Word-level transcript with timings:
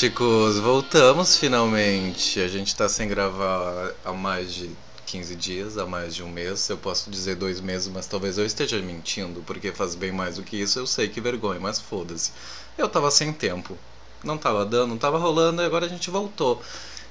fadásticos! 0.00 0.58
Voltamos 0.58 1.36
finalmente. 1.36 2.40
A 2.40 2.48
gente 2.48 2.74
tá 2.74 2.88
sem 2.88 3.06
gravar 3.06 3.92
há 4.02 4.12
mais 4.12 4.54
de 4.54 4.70
15 5.04 5.36
dias, 5.36 5.76
há 5.76 5.84
mais 5.84 6.14
de 6.14 6.22
um 6.22 6.30
mês. 6.30 6.70
Eu 6.70 6.78
posso 6.78 7.10
dizer 7.10 7.36
dois 7.36 7.60
meses, 7.60 7.88
mas 7.88 8.06
talvez 8.06 8.38
eu 8.38 8.46
esteja 8.46 8.80
mentindo, 8.80 9.42
porque 9.46 9.72
faz 9.72 9.94
bem 9.94 10.10
mais 10.10 10.36
do 10.36 10.42
que 10.42 10.56
isso. 10.56 10.78
Eu 10.78 10.86
sei 10.86 11.08
que 11.08 11.20
vergonha, 11.20 11.60
mas 11.60 11.78
foda-se. 11.78 12.32
Eu 12.78 12.88
tava 12.88 13.10
sem 13.10 13.30
tempo. 13.30 13.76
Não 14.24 14.38
tava 14.38 14.64
dando, 14.64 14.90
não 14.90 14.96
tava 14.96 15.18
rolando 15.18 15.60
e 15.60 15.66
agora 15.66 15.84
a 15.84 15.88
gente 15.88 16.08
voltou. 16.08 16.62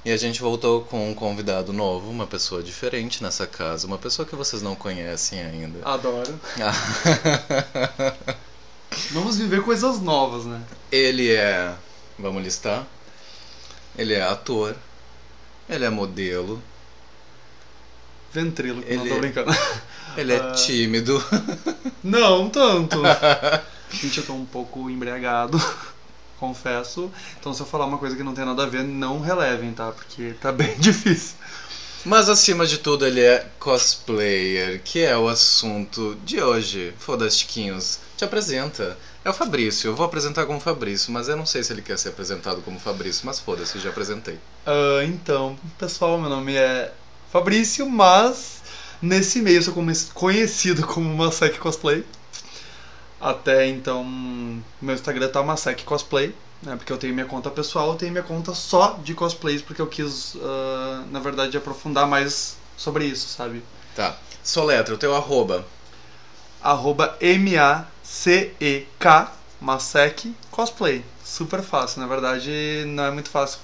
E 0.04 0.10
a 0.10 0.16
gente 0.16 0.40
voltou 0.40 0.82
com 0.82 1.10
um 1.10 1.14
convidado 1.14 1.72
novo, 1.72 2.10
uma 2.10 2.26
pessoa 2.26 2.60
diferente 2.60 3.22
nessa 3.22 3.46
casa, 3.46 3.86
uma 3.86 3.98
pessoa 3.98 4.26
que 4.26 4.34
vocês 4.34 4.62
não 4.62 4.74
conhecem 4.74 5.40
ainda. 5.40 5.78
Adoro. 5.84 6.40
Vamos 9.12 9.36
viver 9.36 9.62
coisas 9.62 10.00
novas, 10.00 10.44
né? 10.44 10.60
Ele 10.90 11.30
é. 11.30 11.72
Vamos 12.20 12.42
listar? 12.42 12.86
Ele 13.96 14.14
é 14.14 14.22
ator. 14.22 14.76
Ele 15.68 15.84
é 15.84 15.90
modelo. 15.90 16.62
Ventrilo, 18.32 18.80
não 18.80 18.86
Ele- 18.88 19.08
tô 19.10 19.18
brincando. 19.18 19.50
Ele 20.16 20.32
é 20.32 20.36
Ah. 20.38 20.52
tímido. 20.52 21.22
Não, 22.02 22.48
tanto. 22.50 22.98
Gente, 23.92 24.18
eu 24.18 24.26
tô 24.26 24.34
um 24.34 24.44
pouco 24.44 24.88
embriagado, 24.90 25.60
confesso. 26.38 27.10
Então 27.38 27.52
se 27.54 27.60
eu 27.60 27.66
falar 27.66 27.86
uma 27.86 27.98
coisa 27.98 28.16
que 28.16 28.22
não 28.22 28.34
tem 28.34 28.44
nada 28.44 28.62
a 28.62 28.66
ver, 28.66 28.84
não 28.84 29.20
relevem, 29.20 29.72
tá? 29.72 29.90
Porque 29.90 30.34
tá 30.40 30.52
bem 30.52 30.76
difícil. 30.78 31.34
Mas 32.04 32.28
acima 32.28 32.66
de 32.66 32.78
tudo, 32.78 33.06
ele 33.06 33.20
é 33.20 33.46
cosplayer, 33.58 34.80
que 34.82 35.00
é 35.00 35.16
o 35.16 35.28
assunto 35.28 36.16
de 36.24 36.40
hoje. 36.40 36.94
Fodastiquinhos. 36.98 37.98
Te 38.16 38.24
apresenta. 38.24 38.96
É 39.24 39.30
o 39.30 39.34
Fabrício. 39.34 39.88
Eu 39.88 39.94
vou 39.94 40.06
apresentar 40.06 40.46
como 40.46 40.60
Fabrício, 40.60 41.12
mas 41.12 41.28
eu 41.28 41.36
não 41.36 41.44
sei 41.44 41.62
se 41.62 41.72
ele 41.72 41.82
quer 41.82 41.98
ser 41.98 42.08
apresentado 42.08 42.62
como 42.62 42.78
Fabrício, 42.78 43.26
mas 43.26 43.38
foda-se, 43.38 43.78
já 43.78 43.90
apresentei. 43.90 44.38
Ah, 44.66 45.04
então, 45.04 45.58
pessoal, 45.78 46.18
meu 46.18 46.30
nome 46.30 46.56
é 46.56 46.92
Fabrício, 47.30 47.88
mas 47.88 48.62
nesse 49.00 49.40
meio 49.40 49.58
eu 49.58 49.62
sou 49.62 49.74
conhecido 50.14 50.86
como 50.86 51.14
Masek 51.14 51.58
Cosplay. 51.58 52.04
Até 53.20 53.66
então, 53.66 54.02
meu 54.80 54.94
Instagram 54.94 55.28
tá 55.28 55.42
Masek 55.42 55.84
Cosplay, 55.84 56.34
né? 56.62 56.76
Porque 56.76 56.90
eu 56.90 56.96
tenho 56.96 57.12
minha 57.12 57.26
conta 57.26 57.50
pessoal, 57.50 57.90
eu 57.90 57.96
tenho 57.96 58.12
minha 58.12 58.24
conta 58.24 58.54
só 58.54 58.98
de 59.04 59.14
cosplays, 59.14 59.60
porque 59.60 59.82
eu 59.82 59.86
quis, 59.86 60.36
ah, 60.42 61.04
na 61.10 61.20
verdade, 61.20 61.58
aprofundar 61.58 62.06
mais 62.06 62.56
sobre 62.76 63.04
isso, 63.04 63.28
sabe? 63.28 63.62
Tá. 63.94 64.16
Soletra, 64.42 64.94
o 64.94 64.98
teu 64.98 65.14
arroba. 65.14 65.66
Arroba 66.62 67.16
M-A-C-E-K, 68.10 69.32
Masek 69.60 70.34
Cosplay. 70.50 71.04
Super 71.24 71.62
fácil, 71.62 72.00
na 72.00 72.08
verdade 72.08 72.84
não 72.88 73.04
é 73.04 73.10
muito 73.12 73.30
fácil 73.30 73.60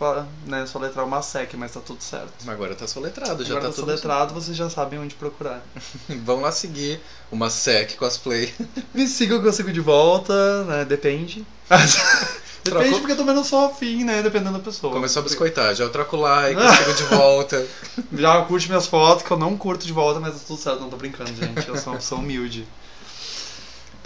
né, 0.47 0.65
soletrar 0.67 1.05
o 1.05 1.09
Masek, 1.09 1.57
mas 1.57 1.73
tá 1.73 1.81
tudo 1.81 2.01
certo. 2.01 2.49
Agora 2.49 2.77
tá 2.77 2.87
soletrado, 2.87 3.43
já 3.43 3.51
Agora 3.51 3.63
tá 3.63 3.69
tá 3.71 3.75
tudo 3.75 3.87
soletrado, 3.87 4.35
vocês 4.35 4.57
já 4.57 4.71
sabem 4.71 5.01
onde 5.01 5.17
procurar. 5.17 5.61
Vão 6.25 6.43
lá 6.43 6.53
seguir 6.53 7.01
uma 7.31 7.51
SEC 7.51 7.97
cosplay. 7.97 8.55
Me 8.95 9.09
sigam 9.09 9.41
que 9.41 9.49
eu 9.49 9.53
sigo 9.53 9.73
de 9.73 9.81
volta, 9.81 10.63
né? 10.65 10.85
Depende. 10.85 11.45
Depende 12.63 12.85
Troco- 12.85 12.99
porque 12.99 13.13
eu 13.13 13.17
também 13.17 13.35
não 13.35 13.45
sou 13.45 13.67
afim, 13.67 14.05
né? 14.05 14.23
Dependendo 14.23 14.59
da 14.59 14.65
pessoa. 14.65 14.93
Começou 14.93 15.21
a 15.21 15.25
biscoitar, 15.25 15.75
já 15.75 15.85
eu 15.85 15.91
troco 15.91 16.17
o 16.17 16.21
like, 16.21 16.61
sigo 16.77 16.95
de 16.95 17.03
volta. 17.17 17.67
Já 18.13 18.43
curte 18.43 18.69
minhas 18.69 18.87
fotos, 18.87 19.25
que 19.25 19.31
eu 19.31 19.37
não 19.39 19.57
curto 19.57 19.85
de 19.87 19.93
volta, 19.93 20.21
mas 20.21 20.35
tá 20.35 20.41
tudo 20.47 20.61
certo, 20.61 20.81
não 20.81 20.91
tô 20.91 20.97
brincando, 20.97 21.31
gente. 21.35 21.67
Eu 21.69 21.77
sou 21.77 21.93
uma 21.93 21.99
pessoa 21.99 22.21
humilde. 22.21 22.67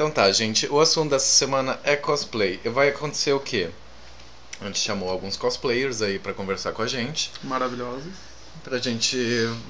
Então 0.01 0.11
tá, 0.11 0.33
gente, 0.33 0.67
o 0.69 0.81
assunto 0.81 1.11
dessa 1.11 1.27
semana 1.27 1.79
é 1.85 1.95
cosplay. 1.95 2.59
E 2.65 2.71
vai 2.71 2.89
acontecer 2.89 3.35
o 3.35 3.39
quê? 3.39 3.69
A 4.59 4.65
gente 4.65 4.79
chamou 4.79 5.11
alguns 5.11 5.37
cosplayers 5.37 6.01
aí 6.01 6.19
pra 6.19 6.33
conversar 6.33 6.73
com 6.73 6.81
a 6.81 6.87
gente, 6.87 7.31
Maravilhosos. 7.43 8.11
pra 8.65 8.79
gente 8.79 9.15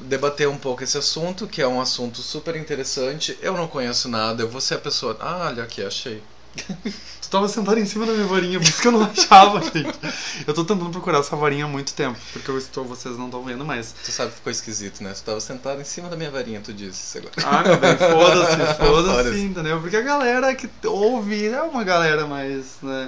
debater 0.05 0.47
um 0.47 0.57
pouco 0.57 0.85
esse 0.85 0.97
assunto, 0.97 1.49
que 1.49 1.61
é 1.61 1.67
um 1.67 1.81
assunto 1.81 2.23
super 2.23 2.55
interessante. 2.55 3.37
Eu 3.43 3.57
não 3.57 3.67
conheço 3.67 4.09
nada, 4.09 4.45
eu 4.45 4.49
vou 4.49 4.61
ser 4.61 4.75
a 4.75 4.79
pessoa. 4.79 5.17
Ah, 5.19 5.49
olha 5.49 5.65
aqui, 5.65 5.83
achei. 5.83 6.23
Tu 7.21 7.29
tava 7.31 7.47
sentado 7.49 7.79
em 7.79 7.87
cima 7.87 8.05
da 8.07 8.13
minha 8.13 8.27
varinha, 8.27 8.59
por 8.59 8.67
isso 8.67 8.83
que 8.83 8.89
eu 8.89 8.93
não 8.93 9.03
achava, 9.07 9.61
gente. 9.63 9.97
Eu 10.45 10.53
tô 10.53 10.65
tentando 10.65 10.91
procurar 10.91 11.21
essa 11.21 11.37
varinha 11.37 11.65
há 11.65 11.69
muito 11.69 11.95
tempo, 11.95 12.19
porque 12.33 12.51
eu 12.51 12.59
estou, 12.59 12.85
vocês 12.85 13.17
não 13.17 13.27
estão 13.27 13.45
vendo, 13.45 13.65
mas. 13.65 13.95
Tu 14.05 14.11
sabe 14.11 14.31
que 14.31 14.39
ficou 14.39 14.51
esquisito, 14.51 15.01
né? 15.05 15.13
Tu 15.15 15.23
tava 15.23 15.41
sentado 15.41 15.81
em 15.81 15.85
cima 15.85 16.09
da 16.09 16.17
minha 16.17 16.31
varinha, 16.31 16.61
tu 16.61 16.73
disse 16.73 17.19
agora. 17.19 17.33
Ah, 17.45 17.63
meu 17.63 17.77
bem, 17.79 17.97
foda-se, 17.97 18.57
Foda-se. 18.75 19.17
foda-se, 19.17 19.41
entendeu? 19.43 19.81
Porque 19.81 19.97
a 19.97 20.01
galera 20.01 20.53
que 20.57 20.69
ouve 20.85 21.47
é 21.47 21.63
uma 21.63 21.85
galera 21.85 22.27
mais, 22.27 22.79
né? 22.83 23.07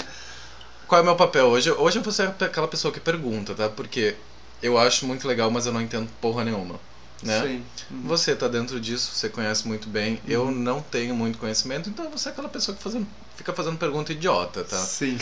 Qual 0.87 1.01
é 1.01 1.03
o 1.03 1.05
meu 1.07 1.17
papel 1.17 1.47
hoje? 1.47 1.73
Hoje 1.73 1.99
eu 1.99 2.03
vou 2.03 2.13
ser 2.13 2.29
aquela 2.29 2.69
pessoa 2.69 2.93
que 2.95 3.01
pergunta, 3.01 3.55
tá? 3.55 3.69
Porque 3.69 4.15
eu 4.63 4.79
acho 4.79 5.05
muito 5.05 5.27
legal, 5.27 5.51
mas 5.51 5.67
eu 5.67 5.73
não 5.73 5.81
entendo 5.83 6.09
porra 6.21 6.45
nenhuma. 6.45 6.79
Né? 7.23 7.41
Sim. 7.43 7.65
Uhum. 7.91 8.03
Você 8.09 8.35
tá 8.35 8.49
dentro 8.49 8.81
disso, 8.81 9.13
você 9.15 9.29
conhece 9.29 9.67
muito 9.69 9.89
bem. 9.89 10.21
Eu 10.27 10.51
não 10.51 10.81
tenho 10.83 11.15
muito 11.15 11.39
conhecimento, 11.39 11.89
então 11.89 12.11
você 12.11 12.29
é 12.29 12.33
aquela 12.33 12.49
pessoa 12.49 12.77
que 12.77 12.83
fazendo, 12.83 13.07
fica 13.37 13.53
fazendo 13.53 13.77
pergunta 13.79 14.13
idiota, 14.13 14.65
tá? 14.65 14.79
Sim. 14.79 15.17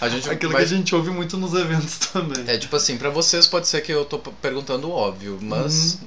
A 0.00 0.08
gente 0.08 0.28
Aquilo 0.30 0.52
vai- 0.52 0.60
que 0.66 0.72
a 0.74 0.76
gente 0.76 0.94
ouve 0.94 1.10
muito 1.10 1.36
nos 1.38 1.54
eventos 1.54 1.98
também. 2.12 2.44
É 2.46 2.58
tipo 2.58 2.76
assim, 2.76 2.98
pra 2.98 3.08
vocês 3.10 3.46
pode 3.46 3.68
ser 3.68 3.80
que 3.80 3.90
eu 3.92 4.04
tô 4.04 4.18
perguntando 4.18 4.88
o 4.88 4.92
óbvio, 4.92 5.38
mas 5.40 5.98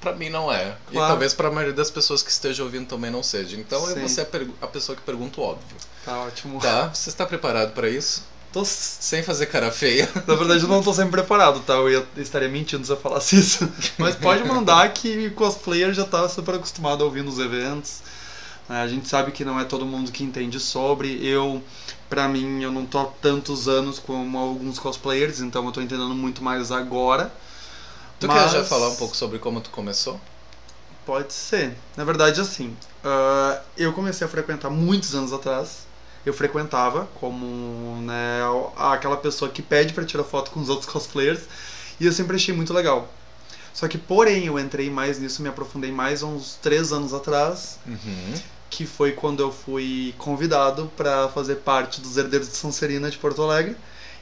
pra 0.00 0.12
mim 0.12 0.28
não 0.28 0.52
é. 0.52 0.76
E 0.90 0.92
Claro. 0.92 1.08
talvez 1.12 1.32
pra 1.32 1.50
maioria 1.50 1.72
das 1.74 1.90
pessoas 1.90 2.22
que 2.22 2.30
estejam 2.30 2.66
ouvindo 2.66 2.86
também 2.86 3.10
não 3.10 3.22
seja. 3.22 3.56
Então 3.56 3.80
eu 3.88 3.94
Sim. 3.94 4.00
vou 4.00 4.08
ser 4.08 4.20
a, 4.20 4.64
a 4.64 4.68
pessoa 4.68 4.94
que 4.94 5.02
pergunta 5.02 5.40
o 5.40 5.44
óbvio. 5.44 5.76
Tá 6.04 6.18
ótimo. 6.18 6.60
Tá? 6.60 6.88
Você 6.92 7.08
está 7.08 7.24
preparado 7.24 7.72
pra 7.72 7.88
isso? 7.88 8.22
Tô 8.54 8.64
Sem 8.64 9.20
fazer 9.24 9.46
cara 9.46 9.72
feia. 9.72 10.08
Na 10.28 10.36
verdade, 10.36 10.62
eu 10.62 10.68
não 10.68 10.80
tô 10.80 10.94
sempre 10.94 11.10
preparado, 11.10 11.58
tá? 11.60 11.74
Eu 11.74 11.90
ia- 11.90 12.06
estaria 12.16 12.48
mentindo 12.48 12.86
se 12.86 12.92
eu 12.92 12.96
falasse 12.96 13.36
isso. 13.36 13.68
Mas 13.98 14.14
pode 14.14 14.44
mandar 14.44 14.88
que 14.92 15.28
cosplayer 15.30 15.92
já 15.92 16.04
tá 16.04 16.28
super 16.28 16.54
acostumado 16.54 17.02
a 17.02 17.04
ouvir 17.04 17.24
nos 17.24 17.40
eventos. 17.40 18.00
né? 18.68 18.80
A 18.80 18.86
gente 18.86 19.08
sabe 19.08 19.32
que 19.32 19.44
não 19.44 19.58
é 19.58 19.64
todo 19.64 19.84
mundo 19.84 20.12
que 20.12 20.22
entende 20.22 20.60
sobre. 20.60 21.18
Eu, 21.26 21.60
pra 22.08 22.28
mim, 22.28 22.62
eu 22.62 22.70
não 22.70 22.86
tô 22.86 23.00
há 23.00 23.06
tantos 23.06 23.66
anos 23.66 23.98
como 23.98 24.38
alguns 24.38 24.78
cosplayers, 24.78 25.40
então 25.40 25.66
eu 25.66 25.72
tô 25.72 25.80
entendendo 25.80 26.14
muito 26.14 26.40
mais 26.40 26.70
agora. 26.70 27.32
Tu 28.20 28.28
Mas- 28.28 28.52
quer 28.52 28.58
já 28.60 28.64
falar 28.64 28.88
um 28.88 28.94
pouco 28.94 29.16
sobre 29.16 29.40
como 29.40 29.60
tu 29.60 29.70
começou? 29.70 30.20
Pode 31.04 31.32
ser. 31.32 31.76
Na 31.96 32.04
verdade, 32.04 32.40
assim, 32.40 32.76
ah, 33.02 33.60
eu 33.76 33.92
comecei 33.92 34.24
a 34.24 34.30
frequentar 34.30 34.70
muitos 34.70 35.12
anos 35.16 35.32
atrás. 35.32 35.92
Eu 36.24 36.32
frequentava 36.32 37.08
como 37.20 38.00
né, 38.02 38.40
aquela 38.76 39.16
pessoa 39.16 39.50
que 39.50 39.60
pede 39.62 39.92
pra 39.92 40.04
tirar 40.04 40.24
foto 40.24 40.50
com 40.50 40.60
os 40.60 40.68
outros 40.68 40.90
cosplayers. 40.90 41.42
E 42.00 42.06
eu 42.06 42.12
sempre 42.12 42.36
achei 42.36 42.54
muito 42.54 42.72
legal. 42.72 43.08
Só 43.72 43.88
que, 43.88 43.98
porém, 43.98 44.46
eu 44.46 44.58
entrei 44.58 44.88
mais 44.88 45.18
nisso, 45.18 45.42
me 45.42 45.48
aprofundei 45.48 45.90
mais 45.90 46.22
uns 46.22 46.56
três 46.62 46.92
anos 46.92 47.12
atrás, 47.12 47.78
Uhum. 47.86 48.34
que 48.70 48.86
foi 48.86 49.12
quando 49.12 49.40
eu 49.40 49.52
fui 49.52 50.14
convidado 50.16 50.90
para 50.96 51.28
fazer 51.28 51.56
parte 51.56 52.00
dos 52.00 52.16
Herdeiros 52.16 52.48
de 52.48 52.56
Sonserina 52.56 53.10
de 53.10 53.18
Porto 53.18 53.42
Alegre. 53.42 53.76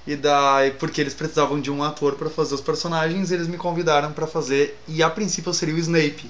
E 0.07 0.17
daí, 0.17 0.73
porque 0.73 1.01
eles 1.01 1.15
precisavam 1.15 1.61
de 1.61 1.71
um 1.71 1.83
ator 1.85 2.15
para 2.17 2.29
fazer 2.29 2.55
os 2.57 2.61
personagens, 2.61 3.31
eles 3.31 3.47
me 3.47 3.57
convidaram 3.57 4.13
para 4.13 4.27
fazer. 4.27 4.77
E 4.89 5.03
a 5.03 5.09
princípio 5.09 5.51
eu 5.51 5.55
seria 5.55 5.75
o 5.75 5.79
Snape. 5.79 6.29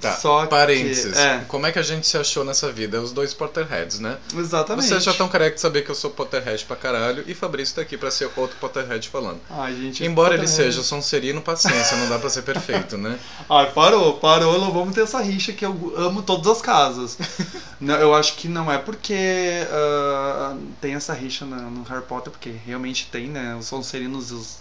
Tá, 0.00 0.14
Só 0.14 0.42
que- 0.42 0.48
parênteses. 0.50 1.16
é. 1.16 1.44
Como 1.48 1.66
é 1.66 1.72
que 1.72 1.78
a 1.78 1.82
gente 1.82 2.06
se 2.06 2.16
achou 2.16 2.44
nessa 2.44 2.70
vida? 2.72 3.00
Os 3.00 3.12
dois 3.12 3.34
Potterheads, 3.34 3.98
né? 3.98 4.16
Exatamente. 4.36 4.86
Vocês 4.88 5.02
já 5.02 5.10
estão 5.10 5.28
careca 5.28 5.54
de 5.56 5.60
saber 5.60 5.82
que 5.82 5.90
eu 5.90 5.94
sou 5.94 6.10
Potterhead 6.10 6.64
pra 6.66 6.76
caralho 6.76 7.24
e 7.26 7.34
Fabrício 7.34 7.74
tá 7.74 7.82
aqui 7.82 7.96
pra 7.96 8.10
ser 8.10 8.30
outro 8.36 8.56
Potterhead 8.60 9.08
falando. 9.08 9.40
Ai, 9.50 9.74
gente. 9.74 10.04
Embora 10.04 10.34
ele 10.34 10.46
seja 10.46 10.82
Sonserino, 10.82 11.40
paciência, 11.42 11.96
não 11.96 12.08
dá 12.08 12.18
pra 12.18 12.30
ser 12.30 12.42
perfeito, 12.42 12.96
né? 12.96 13.18
Ai, 13.50 13.70
parou, 13.72 14.14
parou, 14.14 14.60
não 14.60 14.72
vamos 14.72 14.94
ter 14.94 15.02
essa 15.02 15.20
rixa 15.20 15.52
que 15.52 15.64
eu 15.64 15.92
amo 15.96 16.22
todas 16.22 16.46
as 16.52 16.62
casas. 16.62 17.18
Não, 17.80 17.94
eu 17.94 18.12
acho 18.12 18.34
que 18.34 18.48
não 18.48 18.72
é 18.72 18.76
porque 18.76 19.14
ah, 19.70 20.56
tem 20.80 20.94
essa 20.94 21.12
rixa 21.12 21.44
na- 21.46 21.56
no 21.70 21.82
Harry 21.84 22.02
Potter, 22.02 22.30
porque 22.32 22.50
realmente 22.66 23.06
tem, 23.10 23.28
né? 23.28 23.54
Os 23.58 23.66
Sonserinos 23.66 24.30
e 24.30 24.34
os 24.34 24.56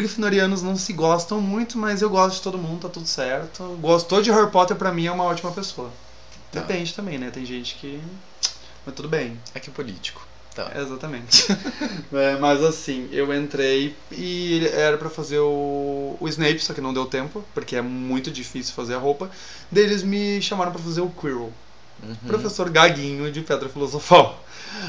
Grifinorianos 0.00 0.62
não 0.62 0.76
se 0.76 0.92
gostam 0.92 1.40
muito, 1.40 1.78
mas 1.78 2.02
eu 2.02 2.10
gosto 2.10 2.36
de 2.36 2.42
todo 2.42 2.58
mundo, 2.58 2.82
tá 2.82 2.88
tudo 2.88 3.06
certo. 3.06 3.62
Gostou 3.80 4.20
de 4.22 4.30
Harry 4.30 4.50
Potter, 4.50 4.76
pra 4.76 4.92
mim, 4.92 5.06
é 5.06 5.12
uma 5.12 5.24
ótima 5.24 5.50
pessoa. 5.52 5.90
Tá. 6.50 6.60
Depende 6.60 6.92
também, 6.94 7.18
né? 7.18 7.30
Tem 7.30 7.44
gente 7.44 7.74
que. 7.76 8.00
Mas 8.84 8.94
tudo 8.94 9.08
bem. 9.08 9.38
É 9.54 9.60
que 9.60 9.70
político. 9.70 10.26
Tá. 10.54 10.72
Exatamente. 10.76 11.46
É, 12.12 12.36
mas 12.38 12.60
assim, 12.64 13.08
eu 13.12 13.32
entrei 13.32 13.94
e 14.10 14.54
ele 14.54 14.68
era 14.68 14.98
pra 14.98 15.08
fazer 15.08 15.38
o, 15.38 16.16
o 16.18 16.28
Snape, 16.28 16.58
só 16.58 16.74
que 16.74 16.80
não 16.80 16.92
deu 16.92 17.06
tempo, 17.06 17.44
porque 17.54 17.76
é 17.76 17.80
muito 17.82 18.32
difícil 18.32 18.74
fazer 18.74 18.94
a 18.94 18.98
roupa. 18.98 19.30
Daí 19.70 19.84
eles 19.84 20.02
me 20.02 20.42
chamaram 20.42 20.72
pra 20.72 20.82
fazer 20.82 21.00
o 21.02 21.08
Quirrell, 21.08 21.52
Uhum. 22.02 22.14
professor 22.26 22.68
gaguinho 22.70 23.30
de 23.30 23.42
Pedra 23.42 23.68
Filosofal. 23.68 24.42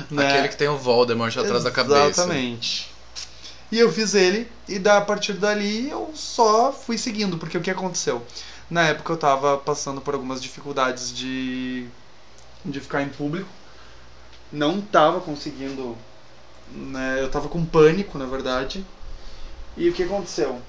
né? 0.09 0.27
Aquele 0.27 0.47
que 0.47 0.55
tem 0.57 0.67
o 0.67 0.77
Voldemort 0.77 1.35
atrás 1.37 1.63
da 1.63 1.69
cabeça. 1.69 2.07
Exatamente. 2.23 2.90
E 3.71 3.79
eu 3.79 3.91
fiz 3.91 4.13
ele, 4.13 4.51
e 4.67 4.77
da, 4.77 4.97
a 4.97 5.01
partir 5.01 5.33
dali 5.33 5.89
eu 5.89 6.11
só 6.13 6.73
fui 6.73 6.97
seguindo, 6.97 7.37
porque 7.37 7.57
o 7.57 7.61
que 7.61 7.71
aconteceu? 7.71 8.21
Na 8.69 8.83
época 8.83 9.13
eu 9.13 9.17
tava 9.17 9.57
passando 9.57 10.01
por 10.01 10.13
algumas 10.13 10.41
dificuldades 10.41 11.13
de, 11.13 11.87
de 12.65 12.79
ficar 12.81 13.01
em 13.03 13.09
público, 13.09 13.49
não 14.51 14.81
tava 14.81 15.21
conseguindo, 15.21 15.97
né, 16.71 17.19
eu 17.21 17.29
tava 17.29 17.47
com 17.49 17.65
pânico, 17.65 18.17
na 18.17 18.25
verdade. 18.25 18.85
E 19.77 19.89
o 19.89 19.93
que 19.93 20.03
aconteceu? 20.03 20.61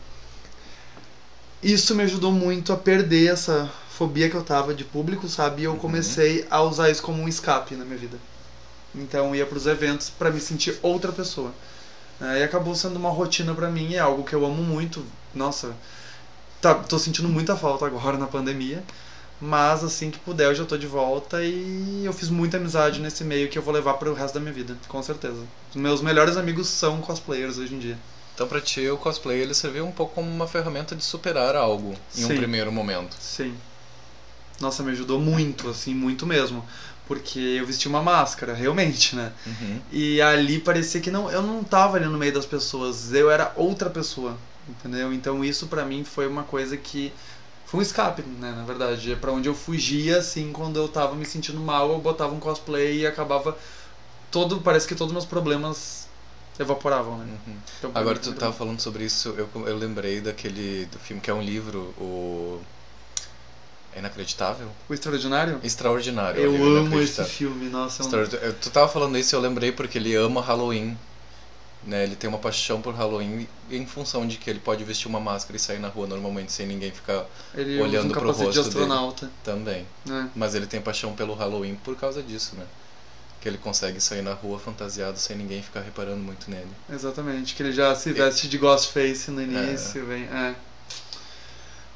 Isso 1.62 1.94
me 1.94 2.02
ajudou 2.02 2.32
muito 2.32 2.72
a 2.72 2.76
perder 2.76 3.32
essa 3.32 3.70
fobia 3.90 4.28
que 4.28 4.36
eu 4.36 4.42
tava 4.42 4.74
de 4.74 4.84
público, 4.84 5.28
sabe? 5.28 5.62
E 5.62 5.64
eu 5.64 5.72
Uhum. 5.72 5.78
comecei 5.78 6.46
a 6.50 6.60
usar 6.62 6.90
isso 6.90 7.02
como 7.02 7.22
um 7.22 7.28
escape 7.28 7.74
na 7.76 7.84
minha 7.84 7.96
vida. 7.98 8.18
Então 8.94 9.28
eu 9.28 9.36
ia 9.36 9.46
pros 9.46 9.66
eventos 9.66 10.10
pra 10.10 10.30
me 10.30 10.40
sentir 10.40 10.78
outra 10.82 11.12
pessoa. 11.12 11.52
É, 12.22 12.40
e 12.40 12.42
acabou 12.44 12.74
sendo 12.74 12.96
uma 12.96 13.10
rotina 13.10 13.52
pra 13.54 13.68
mim, 13.68 13.94
é 13.94 13.98
algo 13.98 14.22
que 14.22 14.34
eu 14.34 14.46
amo 14.46 14.62
muito. 14.62 15.04
Nossa, 15.34 15.74
tá, 16.60 16.74
tô 16.74 16.98
sentindo 16.98 17.28
muita 17.28 17.56
falta 17.56 17.84
agora 17.84 18.16
na 18.16 18.26
pandemia. 18.26 18.82
Mas 19.40 19.82
assim 19.82 20.08
que 20.08 20.20
puder 20.20 20.44
eu 20.44 20.54
já 20.54 20.64
tô 20.64 20.78
de 20.78 20.86
volta 20.86 21.42
e 21.42 22.04
eu 22.04 22.12
fiz 22.12 22.28
muita 22.28 22.58
amizade 22.58 23.00
nesse 23.00 23.24
meio 23.24 23.48
que 23.48 23.58
eu 23.58 23.62
vou 23.62 23.74
levar 23.74 23.94
pro 23.94 24.14
resto 24.14 24.34
da 24.34 24.40
minha 24.40 24.52
vida, 24.52 24.76
com 24.86 25.02
certeza. 25.02 25.42
Os 25.70 25.74
meus 25.74 26.00
melhores 26.00 26.36
amigos 26.36 26.68
são 26.68 27.00
cosplayers 27.00 27.58
hoje 27.58 27.74
em 27.74 27.80
dia. 27.80 27.98
Então 28.34 28.46
pra 28.46 28.60
ti 28.60 28.88
o 28.88 28.96
cosplay 28.96 29.40
ele 29.40 29.52
serviu 29.52 29.84
um 29.84 29.90
pouco 29.90 30.14
como 30.14 30.30
uma 30.30 30.46
ferramenta 30.46 30.94
de 30.94 31.02
superar 31.02 31.56
algo 31.56 31.92
em 32.16 32.24
um 32.24 32.28
Sim. 32.28 32.36
primeiro 32.36 32.70
momento. 32.70 33.16
Sim. 33.18 33.52
Nossa, 34.60 34.84
me 34.84 34.92
ajudou 34.92 35.18
muito, 35.18 35.68
assim, 35.68 35.92
muito 35.92 36.24
mesmo. 36.24 36.64
Porque 37.12 37.38
eu 37.38 37.66
vesti 37.66 37.86
uma 37.88 38.02
máscara, 38.02 38.54
realmente, 38.54 39.14
né? 39.14 39.32
Uhum. 39.46 39.80
E 39.92 40.20
ali 40.22 40.58
parecia 40.58 40.98
que 40.98 41.10
não, 41.10 41.30
eu 41.30 41.42
não 41.42 41.62
tava 41.62 41.98
ali 41.98 42.06
no 42.06 42.16
meio 42.16 42.32
das 42.32 42.46
pessoas, 42.46 43.12
eu 43.12 43.30
era 43.30 43.52
outra 43.54 43.90
pessoa, 43.90 44.38
entendeu? 44.66 45.12
Então 45.12 45.44
isso 45.44 45.66
pra 45.66 45.84
mim 45.84 46.04
foi 46.04 46.26
uma 46.26 46.42
coisa 46.42 46.74
que 46.74 47.12
foi 47.66 47.80
um 47.80 47.82
escape, 47.82 48.22
né, 48.22 48.52
na 48.56 48.64
verdade, 48.64 49.12
é 49.12 49.16
para 49.16 49.32
onde 49.32 49.48
eu 49.48 49.54
fugia 49.54 50.18
assim 50.18 50.52
quando 50.52 50.78
eu 50.78 50.88
tava 50.88 51.14
me 51.14 51.24
sentindo 51.24 51.58
mal, 51.60 51.90
eu 51.90 51.98
botava 51.98 52.34
um 52.34 52.40
cosplay 52.40 53.00
e 53.00 53.06
acabava 53.06 53.56
todo, 54.30 54.60
parece 54.60 54.86
que 54.88 54.94
todos 54.94 55.10
os 55.10 55.12
meus 55.12 55.24
problemas 55.24 56.06
evaporavam, 56.58 57.18
né? 57.18 57.26
Uhum. 57.46 57.56
Então, 57.78 57.90
Agora 57.94 58.18
tu 58.18 58.32
tava 58.32 58.52
falando 58.52 58.80
sobre 58.80 59.04
isso, 59.04 59.34
eu, 59.36 59.48
eu 59.66 59.76
lembrei 59.76 60.20
daquele 60.20 60.86
do 60.86 60.98
filme 60.98 61.20
que 61.20 61.30
é 61.30 61.34
um 61.34 61.42
livro, 61.42 61.94
o 61.98 62.60
é 63.94 63.98
inacreditável, 63.98 64.68
o 64.88 64.94
extraordinário. 64.94 65.60
extraordinário. 65.62 66.40
é 66.40 66.46
Eu 66.46 66.76
amo 66.78 67.00
esse 67.00 67.22
filme, 67.24 67.68
nossa, 67.68 68.02
é 68.02 68.06
um... 68.06 68.52
Tu 68.54 68.70
tava 68.70 68.88
falando 68.88 69.18
isso 69.18 69.34
e 69.34 69.36
eu 69.36 69.40
lembrei 69.40 69.72
porque 69.72 69.98
ele 69.98 70.14
ama 70.14 70.40
Halloween. 70.40 70.96
Né, 71.84 72.04
ele 72.04 72.14
tem 72.14 72.30
uma 72.30 72.38
paixão 72.38 72.80
por 72.80 72.94
Halloween 72.94 73.48
em 73.68 73.84
função 73.84 74.24
de 74.24 74.36
que 74.36 74.48
ele 74.48 74.60
pode 74.60 74.84
vestir 74.84 75.08
uma 75.08 75.18
máscara 75.18 75.56
e 75.56 75.58
sair 75.58 75.80
na 75.80 75.88
rua 75.88 76.06
normalmente 76.06 76.52
sem 76.52 76.64
ninguém 76.64 76.92
ficar 76.92 77.26
ele 77.52 77.74
usa 77.74 77.82
olhando 77.82 78.06
um 78.06 78.12
pro 78.12 78.20
capacete 78.20 78.52
de 78.52 78.58
rosto 78.58 78.72
dele. 78.72 78.84
astronauta, 78.84 79.30
também. 79.42 79.84
né? 80.06 80.30
Mas 80.36 80.54
ele 80.54 80.68
tem 80.68 80.80
paixão 80.80 81.12
pelo 81.12 81.34
Halloween 81.34 81.74
por 81.74 81.96
causa 81.96 82.22
disso, 82.22 82.54
né? 82.54 82.64
Que 83.40 83.48
ele 83.48 83.58
consegue 83.58 84.00
sair 84.00 84.22
na 84.22 84.32
rua 84.32 84.60
fantasiado 84.60 85.18
sem 85.18 85.36
ninguém 85.36 85.60
ficar 85.60 85.80
reparando 85.80 86.22
muito 86.22 86.48
nele. 86.48 86.70
Exatamente, 86.88 87.52
que 87.52 87.64
ele 87.64 87.72
já 87.72 87.92
se 87.96 88.12
veste 88.12 88.46
de 88.48 88.58
Ghostface 88.58 89.32
no 89.32 89.42
início, 89.42 90.06
vem, 90.06 90.22
é. 90.22 90.54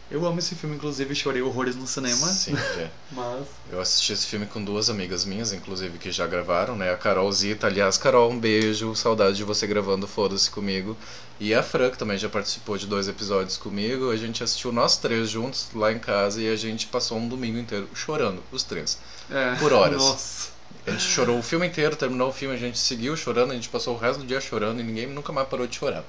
Eu 0.09 0.25
amo 0.25 0.39
esse 0.39 0.55
filme, 0.55 0.77
inclusive 0.77 1.15
chorei 1.17 1.43
horrores 1.43 1.75
no 1.75 1.87
cinema, 1.87 2.29
Sim, 2.29 2.55
é. 2.79 2.91
mas 3.11 3.47
Eu 3.73 3.81
assisti 3.81 4.13
esse 4.13 4.27
filme 4.27 4.47
com 4.47 4.63
duas 4.63 4.89
amigas 4.89 5.25
minhas, 5.25 5.53
inclusive, 5.53 5.99
que 5.99 6.13
já 6.13 6.27
gravaram, 6.29 6.77
né? 6.77 6.93
A 6.93 6.97
Carol 6.97 7.31
Zita, 7.33 7.67
aliás, 7.67 7.99
Carol, 7.99 8.31
um 8.31 8.39
beijo, 8.39 8.95
saudade 8.95 9.37
de 9.37 9.43
você 9.45 9.67
gravando 9.67 10.07
Foda-se 10.07 10.49
comigo. 10.49 10.97
E 11.41 11.53
a 11.53 11.63
Fran, 11.63 11.91
que 11.91 11.99
também 11.99 12.17
já 12.17 12.29
participou 12.29 12.79
de 12.79 12.87
dois 12.87 13.09
episódios 13.09 13.57
comigo. 13.57 14.11
A 14.11 14.17
gente 14.17 14.45
assistiu 14.45 14.73
nós 14.73 14.97
três 14.97 15.29
juntos 15.29 15.67
lá 15.75 15.93
em 15.93 15.99
casa 15.99 16.41
e 16.41 16.49
a 16.49 16.57
gente 16.57 16.87
passou 16.87 17.19
um 17.19 17.29
domingo 17.29 17.59
inteiro 17.59 17.89
chorando, 17.93 18.43
os 18.53 18.63
três. 18.63 18.99
é, 19.29 19.57
Por 19.57 19.73
horas. 19.73 19.99
Nossa. 19.99 20.51
A 20.87 20.93
gente 20.93 21.03
chorou 21.03 21.37
o 21.39 21.43
filme 21.43 21.67
inteiro, 21.67 21.97
terminou 21.97 22.29
o 22.29 22.33
filme, 22.33 22.55
a 22.55 22.59
gente 22.59 22.79
seguiu 22.79 23.17
chorando, 23.17 23.51
a 23.51 23.55
gente 23.55 23.69
passou 23.69 23.97
o 23.97 23.99
resto 23.99 24.21
do 24.21 24.27
dia 24.27 24.41
chorando 24.41 24.81
e 24.81 24.85
ninguém 24.85 25.09
nunca 25.09 25.33
mais 25.33 25.49
parou 25.49 25.67
de 25.67 25.75
chorar. 25.75 26.05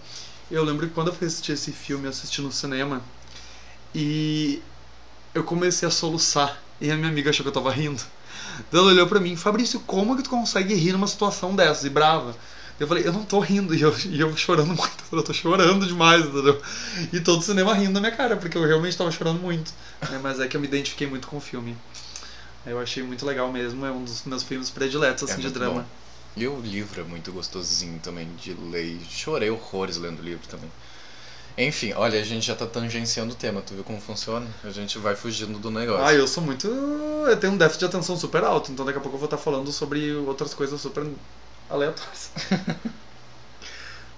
Eu 0.49 0.63
lembro 0.63 0.87
que 0.87 0.93
quando 0.93 1.07
eu 1.07 1.13
fui 1.13 1.27
assistir 1.27 1.53
esse 1.53 1.71
filme, 1.71 2.05
eu 2.05 2.09
assisti 2.09 2.41
no 2.41 2.51
cinema 2.51 3.01
e 3.93 4.61
eu 5.33 5.43
comecei 5.43 5.87
a 5.87 5.91
soluçar 5.91 6.61
e 6.79 6.91
a 6.91 6.95
minha 6.95 7.09
amiga 7.09 7.29
achou 7.29 7.43
que 7.43 7.49
eu 7.49 7.53
tava 7.53 7.71
rindo. 7.71 8.01
Daí 8.71 8.79
ela 8.81 8.91
olhou 8.91 9.07
pra 9.07 9.19
mim, 9.19 9.35
Fabrício, 9.35 9.79
como 9.81 10.15
que 10.15 10.23
tu 10.23 10.29
consegue 10.29 10.73
rir 10.73 10.91
numa 10.93 11.07
situação 11.07 11.55
dessa? 11.55 11.87
E 11.87 11.89
brava. 11.89 12.35
Eu 12.79 12.87
falei, 12.87 13.07
eu 13.07 13.11
não 13.11 13.25
tô 13.25 13.39
rindo, 13.39 13.73
e 13.73 13.81
eu, 13.81 13.91
e 14.05 14.19
eu 14.19 14.35
chorando 14.37 14.67
muito, 14.67 15.03
eu 15.11 15.23
tô 15.23 15.33
chorando 15.33 15.85
demais, 15.87 16.23
entendeu? 16.25 16.61
E 17.11 17.19
todo 17.19 17.39
o 17.39 17.43
cinema 17.43 17.73
rindo 17.73 17.93
na 17.93 17.99
minha 17.99 18.11
cara, 18.11 18.37
porque 18.37 18.55
eu 18.55 18.63
realmente 18.67 18.95
tava 18.95 19.11
chorando 19.11 19.39
muito. 19.41 19.71
né? 20.11 20.19
Mas 20.21 20.39
é 20.39 20.47
que 20.47 20.55
eu 20.55 20.61
me 20.61 20.67
identifiquei 20.67 21.07
muito 21.07 21.27
com 21.27 21.37
o 21.37 21.41
filme. 21.41 21.75
Eu 22.65 22.79
achei 22.79 23.01
muito 23.01 23.25
legal 23.25 23.51
mesmo, 23.51 23.83
é 23.85 23.91
um 23.91 24.03
dos 24.03 24.23
meus 24.25 24.43
filmes 24.43 24.69
prediletos, 24.69 25.23
assim, 25.23 25.41
É 25.41 25.45
de 25.45 25.49
drama. 25.49 25.81
bom. 25.81 25.87
E 26.35 26.47
o 26.47 26.59
livro 26.59 27.01
é 27.01 27.03
muito 27.03 27.31
gostosinho 27.31 27.99
também 27.99 28.27
de 28.35 28.53
ler. 28.53 29.01
Chorei 29.09 29.49
horrores 29.49 29.97
lendo 29.97 30.19
o 30.19 30.23
livro 30.23 30.47
também. 30.47 30.69
Enfim, 31.57 31.91
olha, 31.93 32.19
a 32.19 32.23
gente 32.23 32.45
já 32.45 32.55
tá 32.55 32.67
tangenciando 32.67 33.33
o 33.33 33.35
tema, 33.35 33.61
tu 33.61 33.73
viu 33.73 33.83
como 33.83 33.99
funciona? 33.99 34.45
A 34.63 34.69
gente 34.69 34.99
vai 34.99 35.15
fugindo 35.15 35.57
do 35.57 35.71
negócio. 35.71 36.05
Ah, 36.05 36.13
eu 36.13 36.27
sou 36.27 36.43
muito. 36.43 36.67
Eu 36.67 37.35
tenho 37.39 37.53
um 37.53 37.57
déficit 37.57 37.79
de 37.79 37.85
atenção 37.85 38.15
super 38.15 38.43
alto, 38.43 38.71
então 38.71 38.85
daqui 38.85 38.99
a 38.99 39.01
pouco 39.01 39.15
eu 39.15 39.19
vou 39.19 39.25
estar 39.25 39.37
falando 39.39 39.71
sobre 39.71 40.13
outras 40.13 40.53
coisas 40.53 40.79
super 40.79 41.05
aleatórias. 41.69 42.31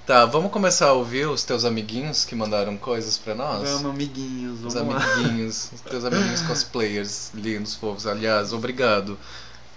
Tá, 0.05 0.25
vamos 0.25 0.51
começar 0.51 0.87
a 0.87 0.93
ouvir 0.93 1.27
os 1.27 1.43
teus 1.43 1.63
amiguinhos 1.63 2.25
que 2.25 2.33
mandaram 2.33 2.75
coisas 2.77 3.15
pra 3.19 3.35
nós? 3.35 3.69
Vamos, 3.69 3.91
amiguinhos, 3.91 4.63
Os 4.65 4.73
vamos 4.73 4.95
lá. 4.95 5.03
amiguinhos, 5.03 5.69
os 5.71 5.81
teus 5.81 6.03
amiguinhos 6.03 6.41
cosplayers, 6.41 7.29
lindos, 7.35 7.75
fofos. 7.75 8.07
Aliás, 8.07 8.51
obrigado. 8.51 9.19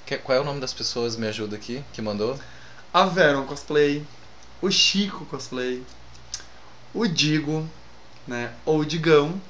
Que- 0.06 0.16
Qual 0.16 0.38
é 0.38 0.40
o 0.40 0.44
nome 0.44 0.58
das 0.58 0.72
pessoas? 0.72 1.16
Me 1.16 1.26
ajuda 1.28 1.56
aqui, 1.56 1.84
que 1.92 2.00
mandou? 2.00 2.38
A 2.94 3.04
Veron 3.04 3.44
cosplay, 3.44 4.06
o 4.62 4.70
Chico 4.70 5.26
cosplay, 5.26 5.82
o 6.94 7.06
Digo, 7.06 7.68
né? 8.26 8.52
Ou 8.64 8.80
o 8.80 8.84
Digão. 8.86 9.40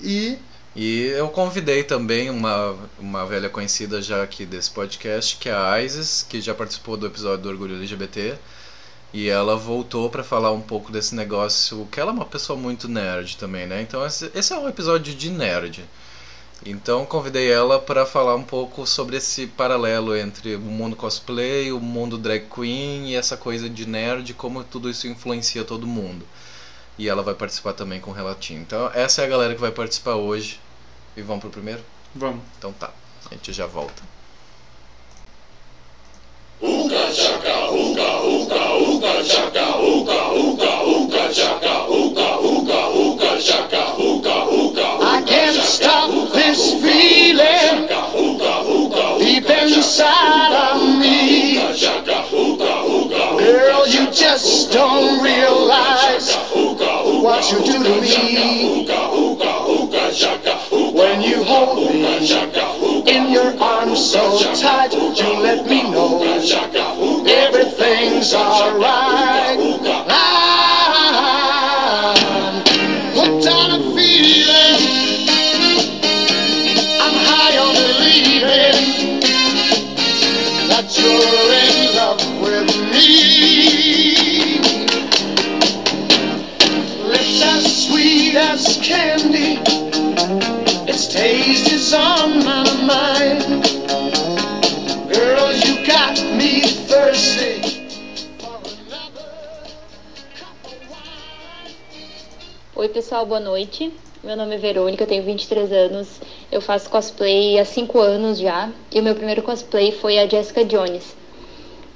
E 0.00 0.38
E 0.76 1.06
eu 1.06 1.28
convidei 1.28 1.82
também 1.82 2.30
uma, 2.30 2.76
uma 2.98 3.26
velha 3.26 3.48
conhecida 3.50 4.00
já 4.00 4.22
aqui 4.22 4.46
desse 4.46 4.70
podcast, 4.70 5.36
que 5.36 5.48
é 5.48 5.54
a 5.54 5.82
Isis, 5.82 6.22
que 6.28 6.40
já 6.40 6.54
participou 6.54 6.96
do 6.96 7.06
episódio 7.06 7.42
do 7.42 7.48
Orgulho 7.48 7.76
LGBT. 7.76 8.36
E 9.12 9.28
ela 9.28 9.56
voltou 9.56 10.08
pra 10.10 10.22
falar 10.22 10.52
um 10.52 10.60
pouco 10.60 10.92
desse 10.92 11.14
negócio, 11.14 11.88
que 11.90 11.98
ela 11.98 12.10
é 12.12 12.14
uma 12.14 12.24
pessoa 12.26 12.58
muito 12.58 12.86
nerd 12.88 13.36
também, 13.38 13.66
né? 13.66 13.82
Então 13.82 14.04
esse, 14.06 14.30
esse 14.34 14.52
é 14.52 14.58
um 14.58 14.68
episódio 14.68 15.14
de 15.14 15.30
nerd. 15.30 15.84
Então 16.64 17.06
convidei 17.06 17.50
ela 17.50 17.78
pra 17.80 18.04
falar 18.04 18.34
um 18.34 18.42
pouco 18.42 18.86
sobre 18.86 19.16
esse 19.16 19.46
paralelo 19.46 20.16
entre 20.16 20.56
o 20.56 20.60
mundo 20.60 20.96
cosplay, 20.96 21.72
o 21.72 21.80
mundo 21.80 22.18
drag 22.18 22.46
queen 22.54 23.10
e 23.10 23.14
essa 23.16 23.36
coisa 23.36 23.68
de 23.68 23.86
nerd, 23.86 24.34
como 24.34 24.62
tudo 24.64 24.90
isso 24.90 25.08
influencia 25.08 25.64
todo 25.64 25.86
mundo 25.86 26.24
e 26.98 27.08
ela 27.08 27.22
vai 27.22 27.34
participar 27.34 27.72
também 27.72 28.00
com 28.00 28.10
o 28.10 28.14
relatinho. 28.14 28.60
Então 28.60 28.90
essa 28.94 29.22
é 29.22 29.24
a 29.24 29.28
galera 29.28 29.54
que 29.54 29.60
vai 29.60 29.70
participar 29.70 30.16
hoje. 30.16 30.60
E 31.16 31.22
vamos 31.22 31.40
pro 31.40 31.50
primeiro? 31.50 31.80
Vamos. 32.14 32.42
Então 32.58 32.72
tá, 32.72 32.90
a 33.30 33.34
gente 33.34 33.52
já 33.52 33.66
volta. 33.66 34.02
Uga 36.60 37.12
chaka, 37.12 37.70
uga, 37.70 38.20
uga, 38.22 38.74
uga 38.74 39.24
chaka, 39.24 39.76
uga, 39.78 40.28
uga, 40.32 40.80
uga 40.82 41.32
chaka, 41.32 41.84
uga, 41.88 42.38
uga, 42.38 42.88
uga 42.88 43.40
chaka, 43.40 43.94
uga, 43.96 44.44
uga. 44.44 44.88
I 45.00 45.22
can't 45.22 45.62
stop 45.62 46.32
this 46.32 46.74
feeling 46.82 47.88
deep 49.18 49.50
inside 49.50 50.52
of 50.52 50.98
me. 50.98 51.58
Girl, 53.38 53.86
you 53.86 54.10
just 54.10 54.72
don't 54.72 55.22
realize. 55.22 56.47
What 57.28 57.52
you 57.52 57.58
do 57.58 57.84
to 57.84 58.00
me. 58.00 58.88
When 60.98 61.20
you 61.20 61.42
hold 61.44 61.92
me 61.92 62.00
in 63.06 63.30
your 63.30 63.52
arms 63.62 64.10
so 64.10 64.38
tight, 64.54 64.94
you 64.94 65.30
let 65.38 65.66
me 65.66 65.82
know 65.90 66.22
everything's 67.28 68.32
alright. 68.32 69.97
Oi, 102.76 102.88
pessoal, 102.90 103.24
boa 103.24 103.40
noite. 103.40 103.90
Meu 104.22 104.36
nome 104.36 104.56
é 104.56 104.58
Verônica, 104.58 105.04
eu 105.04 105.08
tenho 105.08 105.22
23 105.22 105.72
anos. 105.72 106.20
Eu 106.52 106.60
faço 106.60 106.90
cosplay 106.90 107.58
há 107.58 107.64
5 107.64 107.98
anos 107.98 108.38
já. 108.38 108.70
E 108.92 109.00
o 109.00 109.02
meu 109.02 109.14
primeiro 109.14 109.40
cosplay 109.40 109.90
foi 109.90 110.18
a 110.18 110.28
Jessica 110.28 110.62
Jones. 110.66 111.16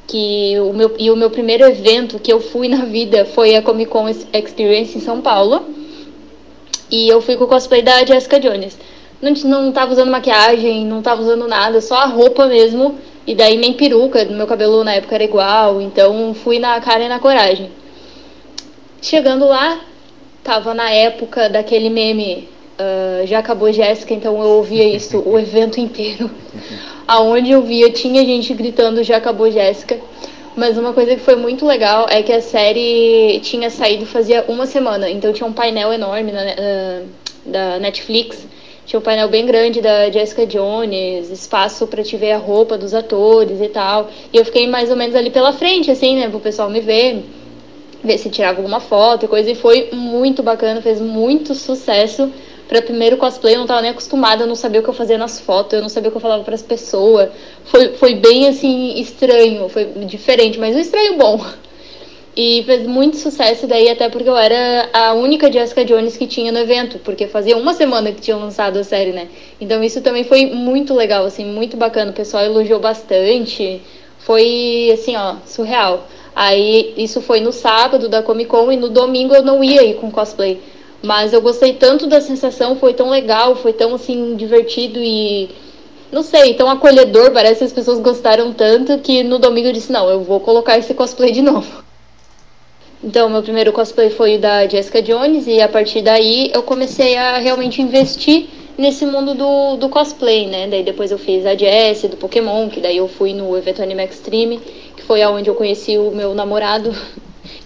Que 0.07 0.59
o 0.59 0.73
meu, 0.73 0.97
e 0.99 1.11
o 1.11 1.17
meu 1.17 1.29
primeiro 1.29 1.67
evento 1.67 2.19
que 2.19 2.33
eu 2.33 2.41
fui 2.41 2.67
na 2.67 2.87
vida 2.87 3.27
foi 3.27 3.57
a 3.57 3.61
Comic 3.61 3.91
Con 3.91 4.09
Experience 4.09 4.97
em 4.97 5.03
São 5.03 5.21
Paulo. 5.21 5.67
E 6.91 7.09
eu 7.09 7.21
fui 7.21 7.37
com 7.37 7.45
o 7.45 7.49
cosplay 7.49 7.83
da 7.83 8.07
Jessica 8.07 8.41
Jones. 8.41 8.79
Não, 9.23 9.33
não 9.33 9.73
tava 9.73 9.93
usando 9.93 10.11
maquiagem, 10.11 10.85
não 10.85 11.01
tava 11.01 11.23
usando 11.23 11.47
nada, 11.47 11.81
só 11.81 11.95
a 11.95 12.07
roupa 12.07 12.47
mesmo. 12.47 12.99
E 13.27 13.35
daí 13.35 13.57
nem 13.57 13.73
peruca, 13.73 14.25
meu 14.25 14.47
cabelo 14.49 14.83
na 14.83 14.95
época 14.95 15.15
era 15.15 15.25
igual. 15.25 15.81
Então 15.81 16.35
fui 16.35 16.59
na 16.59 16.81
cara 16.81 17.05
e 17.05 17.09
na 17.09 17.21
coragem. 17.21 17.71
Chegando 19.01 19.47
lá, 19.47 19.81
tava 20.43 20.75
na 20.75 20.91
época 20.91 21.49
daquele 21.49 21.89
meme 21.89 22.49
ah, 22.83 23.25
já 23.27 23.39
acabou 23.39 23.73
Jéssica, 23.73 24.13
então 24.13 24.43
eu 24.43 24.49
ouvia 24.51 24.85
isso 24.85 25.23
o 25.25 25.39
evento 25.39 25.79
inteiro. 25.79 26.31
Aonde 27.07 27.53
eu 27.53 27.63
via 27.63 27.91
tinha 27.91 28.25
gente 28.25 28.53
gritando 28.55 29.03
já 29.03 29.17
acabou 29.19 29.51
Jéssica. 29.51 29.99
Mas 30.57 30.77
uma 30.77 30.93
coisa 30.93 31.15
que 31.15 31.23
foi 31.23 31.37
muito 31.37 31.65
legal 31.65 32.07
é 32.11 32.23
que 32.23 32.33
a 32.33 32.43
série 32.43 33.41
tinha 33.43 33.71
saído 33.71 34.05
fazia 34.05 34.45
uma 34.49 34.67
semana, 34.67 35.09
então 35.09 35.33
tinha 35.33 35.47
um 35.47 35.53
painel 35.53 35.93
enorme 35.93 36.31
na, 36.33 36.41
ah, 36.43 37.03
da 37.47 37.79
Netflix. 37.79 38.47
Tinha 38.93 39.01
um 39.01 39.03
painel 39.03 39.31
bem 39.31 39.47
grande 39.47 39.81
da 39.81 40.11
Jessica 40.11 40.45
Jones, 40.45 41.31
espaço 41.31 41.87
pra 41.87 42.03
te 42.03 42.15
ver 42.15 42.33
a 42.33 42.37
roupa 42.37 42.77
dos 42.77 42.93
atores 42.93 43.59
e 43.59 43.69
tal. 43.69 44.11
E 44.31 44.37
eu 44.37 44.45
fiquei 44.45 44.67
mais 44.67 44.91
ou 44.91 44.97
menos 44.97 45.17
ali 45.17 45.31
pela 45.31 45.51
frente, 45.55 45.91
assim, 45.91 46.15
né, 46.15 46.29
pro 46.29 46.39
pessoal 46.39 46.69
me 46.69 46.79
ver 46.79 47.25
ver 48.05 48.19
se 48.19 48.29
tirava 48.29 48.59
alguma 48.59 48.81
foto 48.81 49.25
e 49.25 49.29
coisa. 49.29 49.51
E 49.51 49.55
foi 49.55 49.89
muito 49.95 50.43
bacana, 50.43 50.83
fez 50.83 51.01
muito 51.01 51.55
sucesso. 51.55 52.31
Pra 52.69 52.83
primeiro 52.83 53.17
cosplay, 53.17 53.55
eu 53.55 53.61
não 53.61 53.67
tava 53.67 53.81
nem 53.81 53.93
acostumada, 53.93 54.43
eu 54.43 54.47
não 54.47 54.55
sabia 54.55 54.81
o 54.81 54.85
que 54.85 54.91
eu 54.91 54.95
fazia 54.95 55.17
nas 55.17 55.41
fotos, 55.41 55.73
eu 55.73 55.81
não 55.81 55.89
sabia 55.89 56.11
o 56.11 56.13
que 56.13 56.19
eu 56.19 56.21
falava 56.21 56.45
pras 56.45 56.61
pessoas. 56.61 57.31
Foi, 57.65 57.95
foi 57.95 58.15
bem 58.17 58.47
assim, 58.47 59.01
estranho, 59.01 59.71
foi 59.71 59.87
diferente, 60.05 60.59
mas 60.59 60.77
um 60.77 60.81
estranho 60.81 61.17
bom. 61.17 61.41
E 62.35 62.63
fez 62.65 62.87
muito 62.87 63.19
sucesso 63.19 63.67
daí, 63.67 63.91
até 63.91 64.09
porque 64.09 64.29
eu 64.29 64.37
era 64.37 64.89
a 64.93 65.13
única 65.13 65.53
Jessica 65.53 65.85
Jones 65.85 66.17
que 66.17 66.27
tinha 66.27 66.51
no 66.51 66.59
evento, 66.59 66.99
porque 67.01 67.27
fazia 67.27 67.59
uma 67.59 67.75
semana 67.75 68.11
que 68.11 68.23
tinham 68.23 68.41
lançado 68.41 68.79
a 68.79 68.85
série, 68.85 69.13
né? 69.13 69.29
Então 69.61 69.85
isso 69.85 70.01
também 70.01 70.25
foi 70.25 70.47
muito 70.47 70.95
legal, 70.95 71.27
assim, 71.27 71.45
muito 71.45 71.77
bacana. 71.77 72.11
O 72.11 72.15
pessoal 72.15 72.43
elogiou 72.43 72.81
bastante. 72.81 73.83
Foi 74.21 74.91
assim, 74.95 75.15
ó, 75.15 75.37
surreal. 75.45 76.07
Aí 76.35 76.95
isso 76.97 77.21
foi 77.21 77.41
no 77.41 77.53
sábado 77.53 78.09
da 78.09 78.23
Comic 78.23 78.49
Con 78.49 78.73
e 78.73 78.77
no 78.77 78.89
domingo 78.89 79.35
eu 79.35 79.43
não 79.43 79.63
ia 79.63 79.85
ir 79.85 79.97
com 79.97 80.11
cosplay. 80.11 80.59
Mas 81.03 81.35
eu 81.35 81.43
gostei 81.43 81.75
tanto 81.75 82.07
da 82.07 82.21
sensação, 82.21 82.77
foi 82.77 82.95
tão 82.95 83.11
legal, 83.11 83.57
foi 83.57 83.75
tão 83.75 83.95
assim 83.95 84.37
divertido 84.37 84.99
e 85.01 85.51
não 86.11 86.23
sei, 86.23 86.55
tão 86.55 86.71
acolhedor, 86.71 87.31
parece 87.33 87.59
que 87.59 87.65
as 87.65 87.73
pessoas 87.73 87.99
gostaram 87.99 88.53
tanto 88.53 88.99
que 88.99 89.23
no 89.23 89.39
domingo 89.39 89.69
eu 89.69 89.73
disse, 89.73 89.91
não, 89.91 90.09
eu 90.09 90.23
vou 90.23 90.41
colocar 90.41 90.79
esse 90.79 90.95
cosplay 90.95 91.33
de 91.33 91.43
novo. 91.43 91.82
Então, 93.03 93.29
meu 93.29 93.43
primeiro 93.43 93.73
cosplay 93.73 94.11
foi 94.11 94.39
da 94.39 94.67
Jessica 94.69 95.03
Jones 95.03 95.49
e 95.49 95.61
a 95.61 95.69
partir 95.69 96.03
daí 96.03 96.53
eu 96.55 96.63
comecei 96.63 97.17
a 97.17 97.39
realmente 97.39 97.83
investir 97.83 98.47
nesse 98.79 99.05
mundo 99.05 99.35
do, 99.35 99.77
do 99.77 99.89
cosplay, 99.89 100.47
né? 100.47 100.69
Daí 100.69 100.85
depois 100.85 101.11
eu 101.11 101.19
fiz 101.19 101.45
a 101.45 101.57
Jessie 101.57 102.09
do 102.09 102.17
Pokémon, 102.17 102.69
que 102.69 102.81
daí 102.81 102.99
eu 102.99 103.09
fui 103.09 103.35
no 103.35 103.57
evento 103.57 103.83
Anime 103.83 104.05
Extreme, 104.05 104.61
que 104.97 105.03
foi 105.03 105.21
aonde 105.21 105.51
eu 105.51 105.55
conheci 105.57 105.99
o 105.99 106.13
meu 106.13 106.33
namorado. 106.33 106.91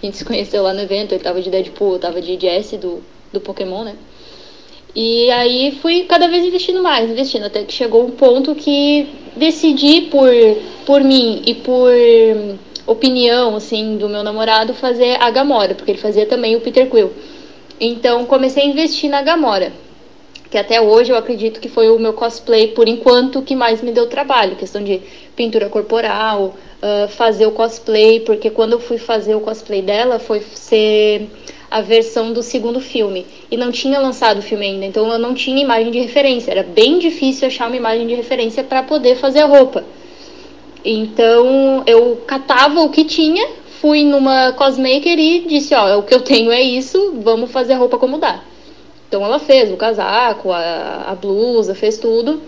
A 0.01 0.05
gente 0.05 0.17
se 0.17 0.25
conheceu 0.25 0.63
lá 0.63 0.73
no 0.73 0.81
evento, 0.81 1.13
ele 1.13 1.23
tava 1.23 1.39
de 1.39 1.51
Deadpool, 1.51 1.93
eu 1.93 1.99
tava 1.99 2.19
de 2.19 2.39
Jessie 2.39 2.79
do, 2.79 3.03
do 3.31 3.39
Pokémon, 3.39 3.83
né? 3.83 3.95
E 4.95 5.29
aí 5.29 5.77
fui 5.81 6.03
cada 6.03 6.27
vez 6.27 6.43
investindo 6.43 6.81
mais, 6.81 7.09
investindo, 7.11 7.45
até 7.45 7.63
que 7.63 7.73
chegou 7.73 8.03
um 8.05 8.11
ponto 8.11 8.55
que 8.55 9.07
decidi 9.35 10.01
por, 10.01 10.29
por 10.85 11.03
mim 11.03 11.43
e 11.45 11.53
por 11.53 11.91
opinião, 12.87 13.55
assim, 13.55 13.97
do 13.97 14.09
meu 14.09 14.23
namorado 14.23 14.73
fazer 14.73 15.21
a 15.21 15.29
Gamora, 15.29 15.75
porque 15.75 15.91
ele 15.91 15.99
fazia 15.99 16.25
também 16.25 16.55
o 16.55 16.61
Peter 16.61 16.89
Quill. 16.89 17.11
Então 17.79 18.25
comecei 18.25 18.63
a 18.63 18.65
investir 18.65 19.09
na 19.09 19.21
Gamora, 19.21 19.71
que 20.49 20.57
até 20.57 20.81
hoje 20.81 21.11
eu 21.11 21.17
acredito 21.17 21.59
que 21.59 21.69
foi 21.69 21.89
o 21.89 21.99
meu 21.99 22.13
cosplay, 22.13 22.69
por 22.69 22.87
enquanto, 22.87 23.41
que 23.41 23.55
mais 23.55 23.81
me 23.81 23.91
deu 23.91 24.07
trabalho, 24.07 24.55
questão 24.55 24.83
de 24.83 25.01
pintura 25.35 25.69
corporal, 25.69 26.55
ah, 26.81 27.07
fazer 27.09 27.45
o 27.45 27.51
cosplay, 27.51 28.21
porque 28.21 28.49
quando 28.49 28.73
eu 28.73 28.79
fui 28.79 28.97
fazer 28.97 29.35
o 29.35 29.41
cosplay 29.41 29.81
dela 29.81 30.19
foi 30.19 30.41
ser 30.41 31.27
a 31.69 31.81
versão 31.81 32.31
do 32.31 32.43
segundo 32.43 32.79
filme. 32.79 33.25
E 33.51 33.57
não 33.57 33.71
tinha 33.71 33.99
lançado 33.99 34.39
o 34.39 34.41
filme 34.41 34.65
ainda, 34.65 34.85
então 34.85 35.11
eu 35.11 35.19
não 35.19 35.33
tinha 35.33 35.61
imagem 35.61 35.91
de 35.91 35.99
referência. 35.99 36.51
Era 36.51 36.63
bem 36.63 36.99
difícil 36.99 37.47
achar 37.47 37.67
uma 37.67 37.75
imagem 37.75 38.07
de 38.07 38.13
referência 38.13 38.63
para 38.63 38.83
poder 38.83 39.15
fazer 39.15 39.39
a 39.39 39.45
roupa. 39.45 39.83
Então 40.89 41.83
eu 41.85 42.21
catava 42.25 42.81
o 42.81 42.89
que 42.89 43.03
tinha, 43.03 43.45
fui 43.81 44.03
numa 44.03 44.53
cosmaker 44.53 45.19
e 45.19 45.41
disse: 45.41 45.75
Ó, 45.75 45.99
o 45.99 46.03
que 46.03 46.15
eu 46.15 46.21
tenho 46.21 46.51
é 46.51 46.61
isso, 46.61 47.15
vamos 47.21 47.51
fazer 47.51 47.73
a 47.73 47.77
roupa 47.77 47.97
como 47.97 48.17
dá. 48.17 48.41
Então 49.07 49.23
ela 49.23 49.39
fez 49.39 49.71
o 49.71 49.75
casaco, 49.77 50.51
a, 50.51 51.05
a 51.07 51.15
blusa, 51.15 51.75
fez 51.75 51.97
tudo 51.97 52.41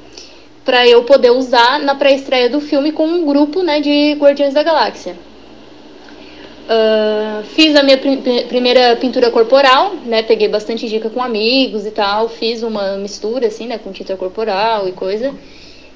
para 0.63 0.87
eu 0.87 1.03
poder 1.03 1.31
usar 1.31 1.79
na 1.79 1.95
pré-estreia 1.95 2.49
do 2.49 2.61
filme 2.61 2.91
com 2.91 3.05
um 3.07 3.25
grupo 3.25 3.63
né, 3.63 3.79
de 3.79 4.13
Guardiões 4.13 4.53
da 4.53 4.61
Galáxia. 4.61 5.15
Ah, 6.71 7.41
fiz 7.55 7.75
a 7.75 7.81
minha 7.81 7.97
prim- 7.97 8.21
primeira 8.47 8.95
pintura 8.95 9.31
corporal, 9.31 9.95
né? 10.05 10.21
Peguei 10.21 10.47
bastante 10.47 10.87
dica 10.87 11.09
com 11.09 11.21
amigos 11.21 11.85
e 11.85 11.91
tal. 11.91 12.29
Fiz 12.29 12.61
uma 12.61 12.95
mistura, 12.97 13.47
assim, 13.47 13.65
né? 13.65 13.79
Com 13.79 13.91
tinta 13.91 14.15
corporal 14.15 14.87
e 14.87 14.91
coisa. 14.91 15.33